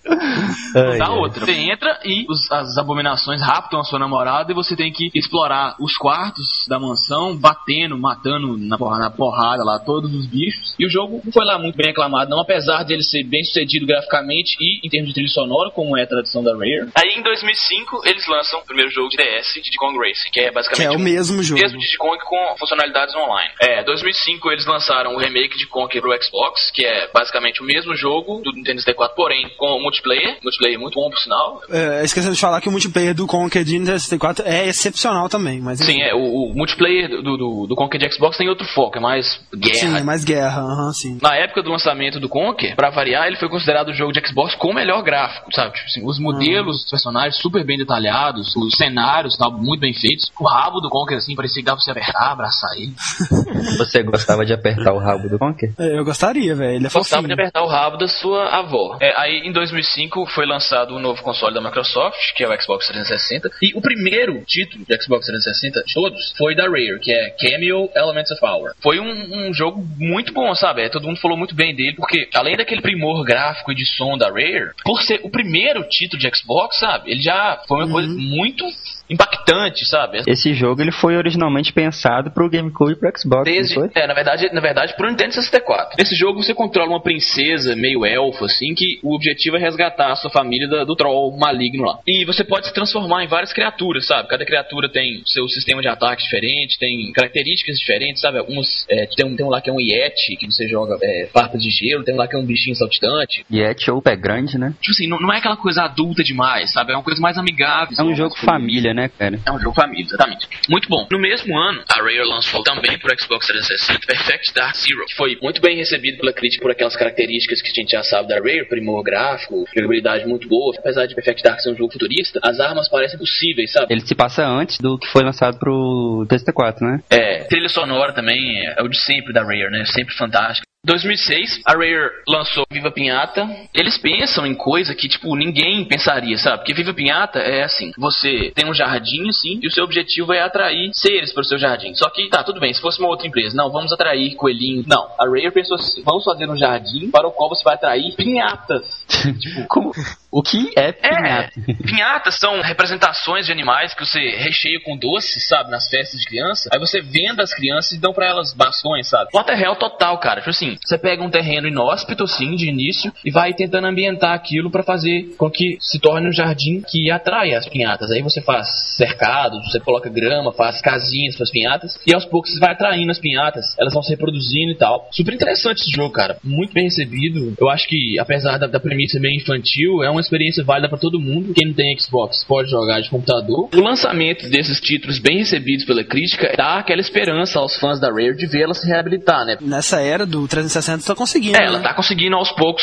Ai, 0.76 0.98
dá 0.98 1.06
ai. 1.06 1.10
outra. 1.18 1.44
Você 1.44 1.52
entra 1.52 1.98
e 2.04 2.24
os- 2.28 2.50
as 2.50 2.76
abominações 2.78 3.40
raptam 3.42 3.80
a 3.80 3.84
sua 3.84 3.98
namorada 3.98 4.50
e 4.52 4.54
você 4.54 4.63
tem 4.76 4.92
que 4.92 5.10
explorar 5.14 5.74
os 5.80 5.96
quartos 5.96 6.66
da 6.68 6.78
mansão, 6.78 7.36
batendo, 7.36 7.98
matando 7.98 8.56
na 8.56 8.78
porra- 8.78 8.98
na 8.98 9.10
porrada 9.10 9.62
lá 9.64 9.78
todos 9.78 10.14
os 10.14 10.26
bichos. 10.26 10.74
E 10.78 10.86
o 10.86 10.90
jogo 10.90 11.20
não 11.24 11.32
foi 11.32 11.44
lá 11.44 11.58
muito 11.58 11.76
bem 11.76 11.90
aclamado, 11.90 12.30
não, 12.30 12.40
apesar 12.40 12.82
de 12.84 12.92
ele 12.94 13.02
ser 13.02 13.22
bem 13.24 13.44
sucedido 13.44 13.86
graficamente 13.86 14.56
e 14.60 14.86
em 14.86 14.88
termos 14.88 15.08
de 15.08 15.14
trilha 15.14 15.28
sonora, 15.28 15.70
como 15.70 15.96
é 15.96 16.02
a 16.02 16.06
tradição 16.06 16.42
da 16.42 16.52
Rare. 16.52 16.88
Aí 16.94 17.14
em 17.18 17.22
2005 17.22 18.02
eles 18.06 18.26
lançam 18.26 18.60
o 18.60 18.64
primeiro 18.64 18.90
jogo 18.90 19.08
de 19.08 19.16
DS, 19.16 19.54
Diddy 19.54 19.76
Kong 19.76 19.96
Racing, 19.98 20.30
que 20.32 20.40
é 20.40 20.48
Que 20.48 20.54
basicamente 20.54 20.86
é 20.86 20.90
o 20.90 21.00
um- 21.00 21.04
mesmo 21.04 21.42
jogo. 21.42 21.60
mesmo 21.60 21.78
Diddy 21.78 21.96
Kong 21.98 22.18
com 22.24 22.56
funcionalidades 22.58 23.14
online. 23.14 23.50
É, 23.60 23.82
2005 23.84 24.50
eles 24.50 24.66
lançaram 24.66 25.14
o 25.14 25.18
remake 25.18 25.56
de 25.58 25.66
Conker 25.66 26.00
pro 26.00 26.12
Xbox, 26.22 26.70
que 26.72 26.84
é 26.84 27.08
basicamente 27.12 27.60
o 27.62 27.64
mesmo 27.64 27.94
jogo 27.96 28.40
do 28.42 28.52
Nintendo 28.52 28.80
64, 28.80 29.14
porém 29.16 29.48
com 29.56 29.80
multiplayer, 29.80 30.38
multiplayer 30.42 30.78
muito 30.78 30.94
bom 30.94 31.10
por 31.10 31.18
sinal. 31.18 31.60
É, 31.70 32.04
esquecendo 32.04 32.34
de 32.34 32.40
falar 32.40 32.60
que 32.60 32.68
o 32.68 32.72
multiplayer 32.72 33.14
do 33.14 33.26
Conker 33.26 33.64
de 33.64 33.78
Nintendo 33.78 33.98
64 33.98 34.44
é 34.46 34.53
excepcional 34.68 35.28
também, 35.28 35.60
mas 35.60 35.78
Sim, 35.78 36.00
é, 36.02 36.14
o, 36.14 36.18
o 36.50 36.54
multiplayer 36.54 37.08
do, 37.22 37.36
do, 37.36 37.66
do 37.68 37.76
Conker 37.76 38.00
de 38.00 38.12
Xbox 38.14 38.36
tem 38.36 38.48
outro 38.48 38.66
foco, 38.68 38.98
é 38.98 39.00
mais 39.00 39.40
guerra. 39.54 39.74
Sim, 39.74 39.96
é 39.96 40.02
mais 40.02 40.24
guerra, 40.24 40.62
aham, 40.62 40.92
sim. 40.92 41.18
Na 41.22 41.34
época 41.36 41.62
do 41.62 41.70
lançamento 41.70 42.20
do 42.20 42.28
Conker, 42.28 42.76
pra 42.76 42.90
variar, 42.90 43.26
ele 43.26 43.36
foi 43.36 43.48
considerado 43.48 43.88
o 43.88 43.94
jogo 43.94 44.12
de 44.12 44.20
Xbox 44.26 44.54
com 44.54 44.68
o 44.68 44.74
melhor 44.74 45.02
gráfico, 45.02 45.52
sabe? 45.54 45.72
Tipo 45.74 45.86
assim, 45.86 46.02
os 46.04 46.18
modelos 46.18 46.82
dos 46.82 46.90
personagens 46.90 47.36
super 47.36 47.64
bem 47.64 47.78
detalhados, 47.78 48.54
os 48.56 48.74
cenários 48.76 49.36
tal, 49.36 49.52
muito 49.52 49.80
bem 49.80 49.94
feitos. 49.94 50.30
O 50.38 50.46
rabo 50.46 50.80
do 50.80 50.88
Conker, 50.90 51.16
assim, 51.18 51.34
parecia 51.34 51.62
que 51.62 51.66
dava 51.66 51.76
pra 51.76 51.84
você 51.84 51.90
apertar, 51.90 52.32
abraçar 52.32 52.70
ele. 52.76 52.92
Você 53.78 54.02
gostava 54.02 54.44
de 54.44 54.52
apertar 54.52 54.92
o 54.92 54.98
rabo 54.98 55.28
do 55.28 55.38
Conker? 55.38 55.72
É, 55.78 55.98
Eu 55.98 56.04
gostaria, 56.04 56.54
velho. 56.54 56.76
Ele 56.76 56.86
é 56.86 56.90
Gostava 56.90 57.22
fofinho. 57.22 57.28
de 57.28 57.32
apertar 57.32 57.62
o 57.62 57.66
rabo 57.66 57.96
da 57.96 58.06
sua 58.06 58.48
avó. 58.58 58.96
É, 59.00 59.12
aí, 59.18 59.42
em 59.44 59.52
2005, 59.52 60.26
foi 60.26 60.46
lançado 60.46 60.94
o 60.94 60.98
novo 60.98 61.22
console 61.22 61.54
da 61.54 61.60
Microsoft, 61.60 62.34
que 62.36 62.44
é 62.44 62.48
o 62.48 62.60
Xbox 62.60 62.86
360. 62.88 63.50
E 63.62 63.76
o 63.76 63.80
primeiro 63.80 64.42
título 64.44 64.84
de 64.84 65.02
Xbox 65.02 65.26
360 65.26 65.82
de 65.84 65.94
todos 65.94 66.32
foi 66.36 66.54
da 66.54 66.64
Rare, 66.64 66.98
que 67.00 67.12
é 67.12 67.30
Cameo 67.30 67.90
Elements 67.94 68.30
of 68.30 68.40
Power. 68.40 68.72
Foi 68.80 68.98
um, 69.00 69.48
um 69.48 69.54
jogo 69.54 69.84
muito 69.98 70.32
bom, 70.32 70.54
sabe? 70.54 70.82
É, 70.82 70.88
todo 70.88 71.06
mundo 71.06 71.20
falou 71.20 71.36
muito 71.36 71.54
bem 71.54 71.74
dele, 71.74 71.96
porque 71.96 72.28
além 72.34 72.56
daquele 72.56 72.80
primor 72.80 73.24
gráfico 73.24 73.72
e 73.72 73.74
de 73.74 73.86
som 73.86 74.16
da 74.16 74.28
Rare, 74.28 74.72
por 74.84 75.02
ser 75.02 75.20
o 75.22 75.30
primeiro 75.30 75.82
título 75.88 76.20
de 76.20 76.30
Xbox, 76.36 76.78
sabe? 76.78 77.10
Ele 77.10 77.22
já 77.22 77.62
foi 77.66 77.84
uma 77.84 77.92
coisa 77.92 78.08
muito 78.08 78.64
impactante, 79.08 79.84
sabe? 79.86 80.22
Esse 80.26 80.54
jogo 80.54 80.80
ele 80.80 80.92
foi 80.92 81.16
originalmente 81.16 81.72
pensado 81.72 82.30
pro 82.30 82.48
GameCube 82.48 82.92
e 82.92 82.96
pro 82.96 83.12
Xbox, 83.18 83.44
Desde, 83.44 83.74
não 83.76 83.88
foi? 83.88 84.02
é, 84.02 84.06
na 84.06 84.14
verdade, 84.14 84.48
na 84.52 84.60
verdade, 84.60 84.94
pro 84.96 85.08
Nintendo 85.08 85.32
64. 85.34 85.96
Nesse 85.98 86.14
jogo 86.14 86.42
você 86.42 86.54
controla 86.54 86.90
uma 86.90 87.02
princesa 87.02 87.74
meio 87.76 88.04
elfo, 88.04 88.44
assim, 88.44 88.74
que 88.74 88.98
o 89.02 89.14
objetivo 89.14 89.56
é 89.56 89.60
resgatar 89.60 90.12
a 90.12 90.16
sua 90.16 90.30
família 90.30 90.68
da- 90.68 90.84
do 90.84 90.96
troll 90.96 91.36
maligno 91.36 91.84
lá. 91.84 91.98
E 92.06 92.24
você 92.24 92.44
pode 92.44 92.66
se 92.66 92.74
transformar 92.74 93.24
em 93.24 93.26
várias 93.28 93.52
criaturas, 93.52 94.06
sabe? 94.06 94.28
Cada 94.28 94.44
criatura 94.44 94.88
tem 94.88 95.22
seu 95.26 95.46
sistema 95.48 95.82
de 95.82 95.88
ataque 95.88 96.22
diferente, 96.22 96.78
tem 96.78 97.12
características 97.12 97.76
diferentes, 97.78 98.20
sabe? 98.22 98.38
Alguns, 98.38 98.86
é, 98.88 99.06
tem, 99.16 99.26
um, 99.26 99.36
tem 99.36 99.44
um 99.44 99.50
lá 99.50 99.60
que 99.60 99.70
é 99.70 99.72
um 99.72 99.80
Yeti, 99.80 100.36
que 100.36 100.46
você 100.46 100.66
joga 100.68 100.96
é, 101.02 101.28
farpas 101.32 101.62
de 101.62 101.70
gelo, 101.70 102.04
tem 102.04 102.14
um 102.14 102.18
lá 102.18 102.26
que 102.26 102.36
é 102.36 102.38
um 102.38 102.44
bichinho 102.46 102.74
saltitante. 102.76 103.44
Yeti 103.52 103.90
ou 103.90 104.00
pé 104.00 104.16
grande, 104.16 104.58
né? 104.58 104.70
Tipo 104.80 104.90
assim, 104.90 105.06
não, 105.08 105.18
não 105.18 105.32
é 105.32 105.38
aquela 105.38 105.56
coisa 105.56 105.82
adulta 105.82 106.22
demais, 106.22 106.72
sabe? 106.72 106.92
É 106.92 106.96
uma 106.96 107.02
coisa 107.02 107.20
mais 107.20 107.36
amigável. 107.36 107.94
É 107.98 108.02
um 108.02 108.14
jogo 108.14 108.34
família, 108.36 108.93
né, 108.94 109.10
cara? 109.18 109.38
É 109.46 109.52
um 109.52 109.58
jogo 109.58 109.74
família, 109.74 110.04
exatamente. 110.04 110.48
Muito 110.68 110.88
bom. 110.88 111.06
No 111.10 111.18
mesmo 111.18 111.56
ano, 111.58 111.82
a 111.88 111.96
Rare 111.96 112.24
lançou 112.24 112.62
também 112.62 112.98
pro 112.98 113.18
Xbox 113.18 113.46
360 113.46 114.06
Perfect 114.06 114.54
Dark 114.54 114.76
Zero, 114.76 115.04
que 115.06 115.14
foi 115.14 115.36
muito 115.42 115.60
bem 115.60 115.76
recebido 115.76 116.18
pela 116.18 116.32
crítica 116.32 116.62
por 116.62 116.70
aquelas 116.70 116.96
características 116.96 117.60
que 117.60 117.68
a 117.68 117.74
gente 117.74 117.90
já 117.90 118.02
sabe 118.02 118.28
da 118.28 118.36
Rare, 118.36 118.68
primor 118.68 119.02
gráfico, 119.02 119.64
jogabilidade 119.74 120.26
muito 120.26 120.48
boa. 120.48 120.74
Apesar 120.78 121.06
de 121.06 121.14
Perfect 121.14 121.42
Dark 121.42 121.60
ser 121.60 121.72
um 121.72 121.76
jogo 121.76 121.92
futurista, 121.92 122.40
as 122.42 122.60
armas 122.60 122.88
parecem 122.88 123.18
possíveis, 123.18 123.72
sabe? 123.72 123.92
Ele 123.92 124.06
se 124.06 124.14
passa 124.14 124.46
antes 124.46 124.78
do 124.78 124.98
que 124.98 125.08
foi 125.08 125.22
lançado 125.22 125.58
pro 125.58 126.26
PS4, 126.28 126.80
né? 126.80 127.00
É, 127.10 127.44
trilha 127.44 127.68
sonora 127.68 128.12
também 128.12 128.66
é, 128.66 128.74
é 128.78 128.82
o 128.82 128.88
de 128.88 128.98
sempre 128.98 129.32
da 129.32 129.42
Rare, 129.42 129.70
né? 129.70 129.84
Sempre 129.86 130.14
fantástico. 130.14 130.73
2006, 130.84 131.60
a 131.64 131.72
Rare 131.72 132.10
lançou 132.28 132.64
Viva 132.70 132.90
Pinhata. 132.90 133.48
Eles 133.72 133.96
pensam 133.96 134.46
em 134.46 134.54
coisa 134.54 134.94
que, 134.94 135.08
tipo, 135.08 135.34
ninguém 135.34 135.84
pensaria, 135.86 136.36
sabe? 136.36 136.58
Porque 136.58 136.74
Viva 136.74 136.92
Pinhata 136.92 137.38
é 137.38 137.64
assim: 137.64 137.92
você 137.96 138.52
tem 138.54 138.66
um 138.66 138.74
jardim, 138.74 139.28
assim, 139.28 139.58
e 139.62 139.66
o 139.66 139.70
seu 139.70 139.84
objetivo 139.84 140.32
é 140.32 140.40
atrair 140.40 140.90
seres 140.92 141.32
para 141.32 141.40
o 141.40 141.44
seu 141.44 141.58
jardim. 141.58 141.94
Só 141.94 142.08
que, 142.10 142.28
tá, 142.28 142.42
tudo 142.42 142.60
bem, 142.60 142.72
se 142.72 142.80
fosse 142.80 142.98
uma 142.98 143.08
outra 143.08 143.26
empresa, 143.26 143.56
não, 143.56 143.72
vamos 143.72 143.92
atrair 143.92 144.34
coelhinhos. 144.34 144.86
Não, 144.86 145.08
a 145.18 145.24
Rare 145.24 145.50
pensou 145.50 145.76
assim: 145.76 146.02
vamos 146.02 146.24
fazer 146.24 146.48
um 146.50 146.56
jardim 146.56 147.10
para 147.10 147.26
o 147.26 147.32
qual 147.32 147.48
você 147.48 147.64
vai 147.64 147.74
atrair 147.74 148.14
pinhatas. 148.14 149.04
tipo, 149.40 149.66
Como? 149.68 149.92
O 150.34 150.42
que 150.42 150.72
é 150.76 150.88
É, 150.88 150.92
pinhata? 150.92 151.52
pinhatas 151.86 152.34
são 152.40 152.60
representações 152.60 153.46
de 153.46 153.52
animais 153.52 153.94
que 153.94 154.04
você 154.04 154.18
recheia 154.36 154.80
com 154.80 154.96
doces, 154.96 155.46
sabe, 155.46 155.70
nas 155.70 155.88
festas 155.88 156.18
de 156.18 156.26
criança. 156.26 156.68
Aí 156.72 156.80
você 156.80 157.00
venda 157.00 157.44
as 157.44 157.54
crianças 157.54 157.92
e 157.92 158.00
dão 158.00 158.12
pra 158.12 158.26
elas 158.26 158.52
bastões, 158.52 159.08
sabe? 159.08 159.30
Water 159.32 159.56
Hell 159.56 159.76
total, 159.76 160.18
cara. 160.18 160.40
Tipo 160.40 160.50
assim, 160.50 160.76
você 160.84 160.98
pega 160.98 161.22
um 161.22 161.30
terreno 161.30 161.68
inóspito, 161.68 162.24
assim, 162.24 162.56
de 162.56 162.68
início, 162.68 163.12
e 163.24 163.30
vai 163.30 163.54
tentando 163.54 163.86
ambientar 163.86 164.32
aquilo 164.32 164.72
pra 164.72 164.82
fazer 164.82 165.36
com 165.38 165.48
que 165.48 165.76
se 165.78 166.00
torne 166.00 166.28
um 166.28 166.32
jardim 166.32 166.82
que 166.84 167.12
atrai 167.12 167.54
as 167.54 167.68
pinhatas. 167.68 168.10
Aí 168.10 168.20
você 168.20 168.42
faz 168.42 168.96
cercados, 168.96 169.64
você 169.70 169.78
coloca 169.78 170.10
grama, 170.10 170.52
faz 170.52 170.80
casinhas 170.80 171.36
para 171.36 171.44
as 171.44 171.50
pinhatas, 171.52 172.00
e 172.04 172.12
aos 172.12 172.24
poucos 172.24 172.52
você 172.52 172.58
vai 172.58 172.72
atraindo 172.72 173.12
as 173.12 173.20
pinhatas, 173.20 173.76
elas 173.78 173.94
vão 173.94 174.02
se 174.02 174.10
reproduzindo 174.10 174.72
e 174.72 174.76
tal. 174.76 175.08
Super 175.12 175.34
interessante 175.34 175.82
esse 175.82 175.92
jogo, 175.92 176.12
cara. 176.12 176.38
Muito 176.42 176.74
bem 176.74 176.84
recebido. 176.84 177.54
Eu 177.56 177.68
acho 177.70 177.86
que, 177.86 178.18
apesar 178.18 178.58
da, 178.58 178.66
da 178.66 178.80
premissa 178.80 179.20
meio 179.20 179.36
infantil, 179.36 180.02
é 180.02 180.10
uma 180.10 180.23
experiência 180.24 180.64
válida 180.64 180.88
pra 180.88 180.98
todo 180.98 181.20
mundo. 181.20 181.54
Quem 181.54 181.68
não 181.68 181.74
tem 181.74 181.96
Xbox 181.98 182.44
pode 182.44 182.70
jogar 182.70 183.00
de 183.00 183.10
computador. 183.10 183.68
O 183.72 183.80
lançamento 183.80 184.48
desses 184.48 184.80
títulos 184.80 185.18
bem 185.18 185.38
recebidos 185.38 185.84
pela 185.84 186.04
crítica 186.04 186.52
dá 186.56 186.78
aquela 186.78 187.00
esperança 187.00 187.58
aos 187.58 187.76
fãs 187.78 188.00
da 188.00 188.08
Rare 188.08 188.36
de 188.36 188.46
vê-la 188.46 188.74
se 188.74 188.86
reabilitar, 188.86 189.44
né? 189.44 189.56
Nessa 189.60 190.00
era 190.00 190.26
do 190.26 190.46
360 190.46 191.04
tá 191.04 191.14
conseguindo. 191.14 191.56
É, 191.56 191.66
ela 191.66 191.78
né? 191.78 191.84
tá 191.84 191.94
conseguindo 191.94 192.36
aos 192.36 192.50
poucos 192.52 192.82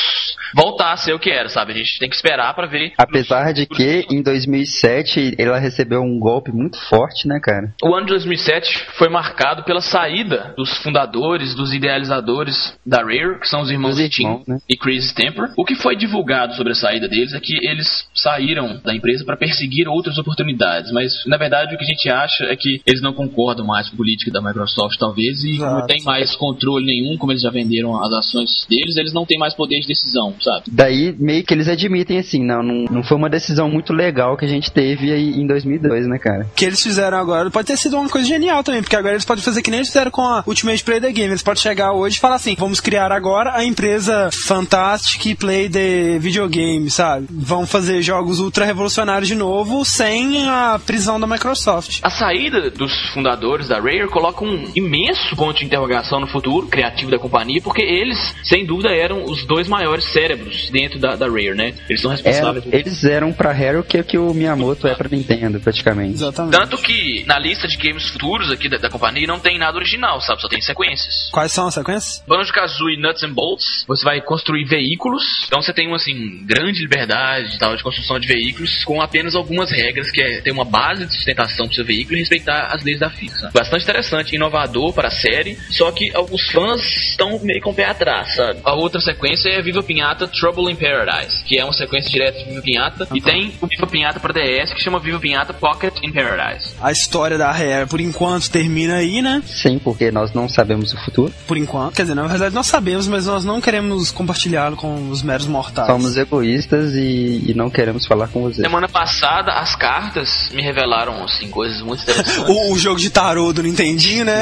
voltar 0.53 0.93
a 0.93 0.97
ser 0.97 1.13
o 1.13 1.19
que 1.19 1.29
era, 1.29 1.49
sabe? 1.49 1.73
A 1.73 1.75
gente 1.75 1.99
tem 1.99 2.09
que 2.09 2.15
esperar 2.15 2.53
pra 2.53 2.67
ver. 2.67 2.93
Apesar 2.97 3.53
de 3.53 3.65
que 3.65 4.05
em 4.09 4.21
2007 4.21 5.35
ela 5.37 5.57
recebeu 5.57 6.01
um 6.01 6.19
golpe 6.19 6.51
muito 6.51 6.79
forte, 6.87 7.27
né, 7.27 7.39
cara? 7.41 7.73
O 7.83 7.93
ano 7.95 8.05
de 8.05 8.11
2007 8.13 8.85
foi 8.97 9.09
marcado 9.09 9.63
pela 9.63 9.81
saída 9.81 10.53
dos 10.55 10.77
fundadores, 10.77 11.55
dos 11.55 11.73
idealizadores 11.73 12.77
da 12.85 12.97
Rare, 12.97 13.39
que 13.39 13.47
são 13.47 13.61
os 13.61 13.71
irmãos 13.71 13.97
Os 13.97 14.09
Tim 14.09 14.23
irmãos, 14.23 14.47
né? 14.47 14.57
e 14.69 14.77
Chris 14.77 15.11
Temper. 15.11 15.51
O 15.57 15.65
que 15.65 15.75
foi 15.75 15.95
divulgado 15.95 16.55
sobre 16.55 16.73
a 16.73 16.75
saída 16.75 17.07
deles 17.07 17.30
é 17.33 17.39
que 17.39 17.53
eles 17.65 18.05
saíram 18.13 18.79
da 18.83 18.93
empresa 18.93 19.23
para 19.25 19.37
perseguir 19.37 19.87
outras 19.87 20.17
oportunidades, 20.17 20.91
mas 20.91 21.11
na 21.25 21.37
verdade 21.37 21.75
o 21.75 21.77
que 21.77 21.83
a 21.83 21.87
gente 21.87 22.09
acha 22.09 22.45
é 22.45 22.55
que 22.55 22.81
eles 22.85 23.01
não 23.01 23.13
concordam 23.13 23.65
mais 23.65 23.87
com 23.89 23.95
a 23.95 23.97
política 23.97 24.31
da 24.31 24.41
Microsoft, 24.41 24.97
talvez, 24.99 25.43
e 25.43 25.55
Exato. 25.55 25.79
não 25.79 25.87
tem 25.87 26.01
mais 26.03 26.35
controle 26.35 26.85
nenhum, 26.85 27.17
como 27.17 27.31
eles 27.31 27.41
já 27.41 27.49
venderam 27.49 28.01
as 28.01 28.11
ações 28.13 28.65
deles, 28.69 28.97
eles 28.97 29.13
não 29.13 29.25
têm 29.25 29.37
mais 29.37 29.53
poder 29.53 29.79
de 29.79 29.87
decisão, 29.87 30.33
sabe? 30.39 30.65
Daí 30.71 31.15
meio 31.17 31.43
que 31.43 31.53
eles 31.53 31.67
admitem 31.67 32.17
assim, 32.17 32.43
não, 32.43 32.61
não, 32.63 32.85
não 32.85 33.03
foi 33.03 33.17
uma 33.17 33.29
decisão 33.29 33.69
muito 33.69 33.93
legal 33.93 34.37
que 34.37 34.45
a 34.45 34.47
gente 34.47 34.71
teve 34.71 35.11
aí 35.11 35.29
em 35.29 35.47
2002, 35.47 36.07
né, 36.07 36.17
cara? 36.17 36.45
O 36.51 36.55
que 36.55 36.65
eles 36.65 36.81
fizeram 36.81 37.17
agora 37.17 37.49
pode 37.49 37.67
ter 37.67 37.77
sido 37.77 37.97
uma 37.97 38.09
coisa 38.09 38.27
genial 38.27 38.63
também, 38.63 38.81
porque 38.81 38.95
agora 38.95 39.13
eles 39.13 39.25
podem 39.25 39.43
fazer 39.43 39.61
que 39.61 39.69
nem 39.69 39.79
eles 39.79 39.89
fizeram 39.89 40.11
com 40.11 40.21
a 40.21 40.43
Ultimate 40.45 40.83
Play 40.83 40.99
the 40.99 41.11
Game. 41.11 41.29
Eles 41.29 41.43
podem 41.43 41.61
chegar 41.61 41.93
hoje 41.93 42.17
e 42.17 42.19
falar 42.19 42.35
assim: 42.35 42.55
vamos 42.57 42.79
criar 42.79 43.11
agora 43.11 43.55
a 43.55 43.63
empresa 43.63 44.29
Fantastic 44.47 45.37
Play 45.37 45.69
the 45.69 46.19
Videogame, 46.19 46.89
sabe? 46.89 47.20
Vão 47.29 47.65
fazer 47.65 48.01
jogos 48.01 48.39
ultra 48.39 48.65
revolucionários 48.65 49.27
de 49.27 49.35
novo 49.35 49.83
sem 49.85 50.47
a 50.49 50.79
prisão 50.85 51.19
da 51.19 51.27
Microsoft. 51.27 51.99
A 52.01 52.09
saída 52.09 52.69
dos 52.69 52.91
fundadores 53.13 53.67
da 53.67 53.75
Rare 53.79 54.07
coloca 54.07 54.43
um 54.43 54.71
imenso 54.75 55.35
ponto 55.35 55.59
de 55.59 55.65
interrogação 55.65 56.19
no 56.19 56.27
futuro 56.27 56.67
criativo 56.67 57.11
da 57.11 57.19
companhia, 57.19 57.61
porque 57.61 57.81
eles, 57.81 58.17
sem 58.43 58.65
dúvida, 58.65 58.89
eram 58.89 59.23
os 59.25 59.45
dois 59.45 59.67
maiores 59.67 60.05
cérebros 60.05 60.69
dentro 60.69 60.99
da, 60.99 61.15
da 61.15 61.27
Rare, 61.27 61.53
né? 61.55 61.73
Eles 61.89 62.01
são 62.01 62.11
Era- 62.11 62.21
responsáveis 62.21 62.63
por 62.65 62.73
eles 62.73 63.03
eram 63.03 63.33
pra 63.33 63.51
Rare 63.51 63.77
o 63.77 63.83
que, 63.83 64.01
que 64.03 64.17
o 64.17 64.33
Miyamoto 64.33 64.87
é 64.87 64.95
pra 64.95 65.09
Nintendo, 65.09 65.59
praticamente. 65.59 66.13
Exatamente. 66.15 66.57
Tanto 66.57 66.77
que 66.77 67.23
na 67.27 67.37
lista 67.39 67.67
de 67.67 67.77
games 67.77 68.09
futuros 68.09 68.51
aqui 68.51 68.69
da, 68.69 68.77
da 68.77 68.89
companhia 68.89 69.27
não 69.27 69.39
tem 69.39 69.57
nada 69.57 69.77
original, 69.77 70.19
sabe? 70.21 70.41
Só 70.41 70.47
tem 70.47 70.61
sequências. 70.61 71.29
Quais 71.31 71.51
são 71.51 71.67
as 71.67 71.73
sequências? 71.73 72.23
Banjo-Kazooie 72.27 72.97
Nuts 72.97 73.23
and 73.23 73.33
Bolts, 73.33 73.85
você 73.87 74.03
vai 74.03 74.21
construir 74.21 74.65
veículos. 74.65 75.23
Então 75.47 75.61
você 75.61 75.73
tem 75.73 75.87
uma 75.87 75.97
assim 75.97 76.43
grande 76.45 76.79
liberdade 76.81 77.10
tal 77.59 77.75
de 77.75 77.83
construção 77.83 78.19
de 78.19 78.27
veículos 78.27 78.83
com 78.83 79.01
apenas 79.01 79.35
algumas 79.35 79.71
regras 79.71 80.09
que 80.11 80.21
é 80.21 80.41
ter 80.41 80.51
uma 80.51 80.65
base 80.65 81.05
de 81.05 81.13
sustentação 81.13 81.65
pro 81.65 81.75
seu 81.75 81.85
veículo 81.85 82.15
e 82.15 82.19
respeitar 82.19 82.73
as 82.73 82.83
leis 82.83 82.99
da 82.99 83.09
física. 83.09 83.51
Bastante 83.53 83.83
interessante, 83.83 84.35
inovador 84.35 84.93
para 84.93 85.07
a 85.07 85.11
série, 85.11 85.57
só 85.69 85.91
que 85.91 86.11
alguns 86.15 86.49
fãs 86.51 86.81
estão 86.81 87.39
meio 87.43 87.61
com 87.61 87.71
o 87.71 87.73
pé 87.73 87.85
atrás, 87.85 88.35
sabe? 88.35 88.59
A 88.63 88.73
outra 88.73 88.99
sequência 88.99 89.49
é 89.49 89.61
Viva 89.61 89.83
Pinhata 89.83 90.27
Trouble 90.27 90.71
in 90.71 90.75
Paradise, 90.75 91.43
que 91.43 91.59
é 91.59 91.63
uma 91.63 91.73
sequência 91.73 92.09
direta 92.11 92.39
de 92.39 92.45
Viva 92.45 92.61
Pinhata 92.61 93.07
e 93.13 93.21
tem 93.21 93.53
o 93.61 93.67
Viva 93.67 93.87
Pinhata 93.87 94.19
para 94.19 94.33
DS 94.33 94.73
que 94.73 94.81
chama 94.81 94.99
Viva 94.99 95.19
Pinhata 95.19 95.53
Pocket 95.53 95.93
in 96.03 96.11
Paradise. 96.11 96.75
A 96.81 96.91
história 96.91 97.37
da 97.37 97.51
Rare, 97.51 97.87
por 97.87 97.99
enquanto, 97.99 98.49
termina 98.49 98.95
aí, 98.95 99.21
né? 99.21 99.41
Sim, 99.45 99.79
porque 99.79 100.11
nós 100.11 100.33
não 100.33 100.47
sabemos 100.47 100.93
o 100.93 100.97
futuro. 101.03 101.33
Por 101.47 101.57
enquanto. 101.57 101.95
Quer 101.95 102.03
dizer, 102.03 102.15
na 102.15 102.27
verdade 102.27 102.53
nós 102.53 102.67
sabemos, 102.67 103.07
mas 103.07 103.25
nós 103.25 103.45
não 103.45 103.61
queremos 103.61 104.11
compartilhá-lo 104.11 104.75
com 104.75 105.09
os 105.09 105.21
meros 105.21 105.47
mortais. 105.47 105.87
Somos 105.87 106.17
egoístas 106.17 106.90
e, 106.95 107.51
e 107.51 107.53
não 107.53 107.69
queremos 107.69 108.05
falar 108.05 108.27
com 108.27 108.41
você. 108.41 108.61
Semana 108.61 108.87
passada, 108.87 109.53
as 109.53 109.75
cartas 109.75 110.49
me 110.53 110.61
revelaram, 110.61 111.23
assim, 111.23 111.49
coisas 111.49 111.81
muito 111.81 112.03
interessantes. 112.03 112.41
O, 112.51 112.73
o 112.73 112.77
jogo 112.77 112.99
de 112.99 113.09
tarô 113.09 113.53
do 113.53 113.63
Nintendinho, 113.63 114.25
né? 114.25 114.41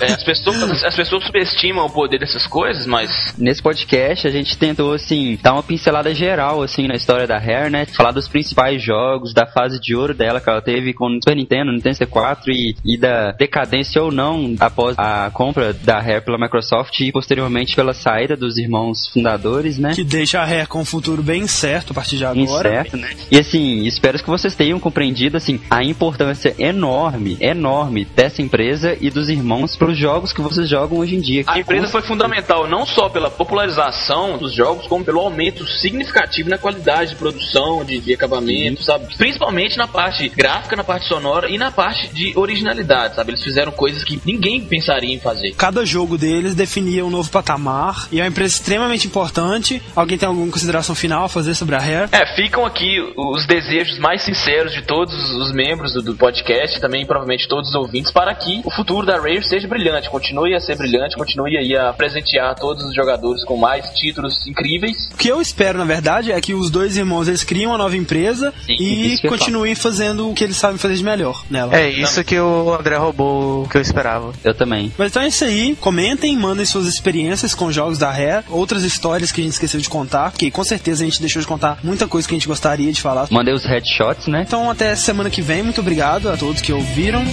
É, 0.00 0.12
as, 0.12 0.22
pessoas, 0.22 0.84
as 0.84 0.94
pessoas 0.94 1.24
subestimam 1.24 1.86
o 1.86 1.90
poder 1.90 2.18
dessas 2.18 2.46
coisas, 2.46 2.86
mas 2.86 3.10
Nesse 3.38 3.62
podcast 3.62 4.26
a 4.26 4.30
gente 4.30 4.56
tentou 4.56 4.92
assim 4.92 5.38
dar 5.42 5.54
uma 5.54 5.62
pincelada 5.62 6.14
geral 6.14 6.62
assim 6.62 6.86
na 6.86 6.94
história 6.94 7.26
da 7.26 7.38
Rare, 7.38 7.70
né? 7.70 7.86
Falar 7.86 8.12
dos 8.12 8.28
principais 8.28 8.82
jogos, 8.82 9.32
da 9.32 9.46
fase 9.46 9.80
de 9.80 9.94
ouro 9.94 10.14
dela 10.14 10.40
que 10.40 10.48
ela 10.48 10.62
teve 10.62 10.92
com 10.92 11.06
o 11.06 11.14
Super 11.14 11.36
Nintendo, 11.36 11.72
Nintendo 11.72 11.96
64 11.96 12.52
e, 12.52 12.76
e 12.84 12.98
da 12.98 13.32
decadência 13.32 14.02
ou 14.02 14.12
não 14.12 14.54
após 14.60 14.96
a 14.98 15.30
compra 15.32 15.72
da 15.72 16.00
Rare 16.00 16.22
pela 16.22 16.38
Microsoft 16.38 16.98
e 17.00 17.12
posteriormente 17.12 17.74
pela 17.74 17.92
saída 17.92 18.36
dos 18.36 18.56
irmãos 18.56 19.08
fundadores, 19.08 19.78
né? 19.78 19.92
Que 19.94 20.04
deixa 20.04 20.33
a 20.36 20.44
Rare 20.44 20.66
com 20.66 20.80
um 20.80 20.84
futuro 20.84 21.22
bem 21.22 21.46
certo 21.46 21.92
a 21.92 21.94
partir 21.94 22.16
de 22.16 22.24
agora. 22.24 22.70
Incerto, 22.70 22.96
né? 22.96 23.10
E 23.30 23.38
assim, 23.38 23.86
espero 23.86 24.18
que 24.18 24.28
vocês 24.28 24.54
tenham 24.54 24.78
compreendido 24.80 25.36
assim 25.36 25.60
a 25.70 25.82
importância 25.82 26.54
enorme, 26.58 27.36
enorme 27.40 28.04
dessa 28.04 28.42
empresa 28.42 28.96
e 29.00 29.10
dos 29.10 29.28
irmãos 29.28 29.76
para 29.76 29.90
os 29.90 29.98
jogos 29.98 30.32
que 30.32 30.40
vocês 30.40 30.68
jogam 30.68 30.98
hoje 30.98 31.16
em 31.16 31.20
dia. 31.20 31.44
a 31.46 31.58
empresa 31.58 31.88
foi 31.88 32.02
fundamental 32.02 32.68
não 32.68 32.86
só 32.86 33.08
pela 33.08 33.30
popularização 33.30 34.38
dos 34.38 34.52
jogos, 34.52 34.86
como 34.86 35.04
pelo 35.04 35.20
aumento 35.20 35.66
significativo 35.66 36.50
na 36.50 36.58
qualidade 36.58 37.10
de 37.10 37.16
produção, 37.16 37.84
de, 37.84 38.00
de 38.00 38.14
acabamento, 38.14 38.82
sabe? 38.82 39.14
Principalmente 39.16 39.76
na 39.76 39.86
parte 39.86 40.28
gráfica, 40.28 40.76
na 40.76 40.84
parte 40.84 41.06
sonora 41.06 41.48
e 41.48 41.58
na 41.58 41.70
parte 41.70 42.08
de 42.08 42.32
originalidade, 42.36 43.16
sabe? 43.16 43.32
Eles 43.32 43.42
fizeram 43.42 43.72
coisas 43.72 44.04
que 44.04 44.20
ninguém 44.24 44.60
pensaria 44.60 45.14
em 45.14 45.20
fazer. 45.20 45.54
Cada 45.54 45.84
jogo 45.84 46.16
deles 46.16 46.54
definia 46.54 47.04
um 47.04 47.10
novo 47.10 47.30
patamar 47.30 48.08
e 48.10 48.20
é 48.20 48.22
uma 48.22 48.28
empresa 48.28 48.54
extremamente 48.54 49.06
importante. 49.06 49.82
Alguém 49.94 50.16
tem 50.24 50.28
alguma 50.28 50.50
consideração 50.50 50.94
final 50.94 51.24
a 51.24 51.28
fazer 51.28 51.54
sobre 51.54 51.74
a 51.74 51.78
Rare? 51.78 52.08
É, 52.10 52.34
ficam 52.34 52.64
aqui 52.64 52.98
os 53.14 53.46
desejos 53.46 53.98
mais 53.98 54.22
sinceros 54.22 54.72
de 54.72 54.82
todos 54.82 55.14
os 55.34 55.52
membros 55.52 55.92
do, 55.92 56.02
do 56.02 56.14
podcast, 56.14 56.80
também 56.80 57.04
provavelmente 57.04 57.46
todos 57.46 57.68
os 57.68 57.74
ouvintes, 57.74 58.10
para 58.10 58.34
que 58.34 58.62
o 58.64 58.70
futuro 58.70 59.06
da 59.06 59.18
Rare 59.18 59.46
seja 59.46 59.68
brilhante, 59.68 60.08
continue 60.08 60.54
a 60.54 60.60
ser 60.60 60.76
brilhante, 60.76 61.14
continue 61.16 61.58
aí 61.58 61.76
a 61.76 61.92
presentear 61.92 62.54
todos 62.54 62.82
os 62.84 62.94
jogadores 62.94 63.44
com 63.44 63.56
mais 63.56 63.90
títulos 63.90 64.46
incríveis. 64.46 65.10
O 65.12 65.16
que 65.18 65.28
eu 65.28 65.42
espero, 65.42 65.78
na 65.78 65.84
verdade, 65.84 66.32
é 66.32 66.40
que 66.40 66.54
os 66.54 66.70
dois 66.70 66.96
irmãos 66.96 67.28
eles 67.28 67.44
criem 67.44 67.66
uma 67.66 67.76
nova 67.76 67.96
empresa 67.96 68.54
Sim, 68.64 68.76
e 68.80 69.18
continuem 69.28 69.74
fazendo 69.74 70.30
o 70.30 70.34
que 70.34 70.42
eles 70.42 70.56
sabem 70.56 70.78
fazer 70.78 70.94
de 70.94 71.04
melhor 71.04 71.44
nela. 71.50 71.76
É 71.76 71.90
isso 71.90 72.24
que 72.24 72.38
o 72.40 72.72
André 72.72 72.96
roubou 72.96 73.64
o 73.64 73.68
que 73.68 73.76
eu 73.76 73.82
esperava. 73.82 74.32
Eu 74.42 74.54
também. 74.54 74.90
Mas 74.96 75.10
então 75.10 75.22
é 75.22 75.28
isso 75.28 75.44
aí. 75.44 75.76
Comentem, 75.76 76.34
mandem 76.36 76.64
suas 76.64 76.86
experiências 76.86 77.54
com 77.54 77.70
jogos 77.70 77.98
da 77.98 78.10
Rare, 78.10 78.44
outras 78.48 78.84
histórias 78.84 79.30
que 79.30 79.42
a 79.42 79.44
gente 79.44 79.52
esqueceu 79.52 79.80
de 79.80 79.88
contar, 80.14 80.30
porque 80.30 80.50
com 80.50 80.64
certeza 80.64 81.02
a 81.02 81.06
gente 81.06 81.20
deixou 81.20 81.42
de 81.42 81.48
contar 81.48 81.78
muita 81.82 82.06
coisa 82.06 82.26
que 82.26 82.34
a 82.34 82.38
gente 82.38 82.46
gostaria 82.46 82.92
de 82.92 83.00
falar. 83.00 83.26
Mandei 83.30 83.52
os 83.52 83.64
headshots, 83.64 84.28
né? 84.28 84.44
Então 84.46 84.70
até 84.70 84.94
semana 84.94 85.28
que 85.28 85.42
vem. 85.42 85.62
Muito 85.62 85.80
obrigado 85.80 86.28
a 86.28 86.36
todos 86.36 86.60
que 86.60 86.72
ouviram. 86.72 87.24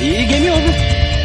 E 0.00 0.24
game 0.26 0.50
over. 0.50 1.17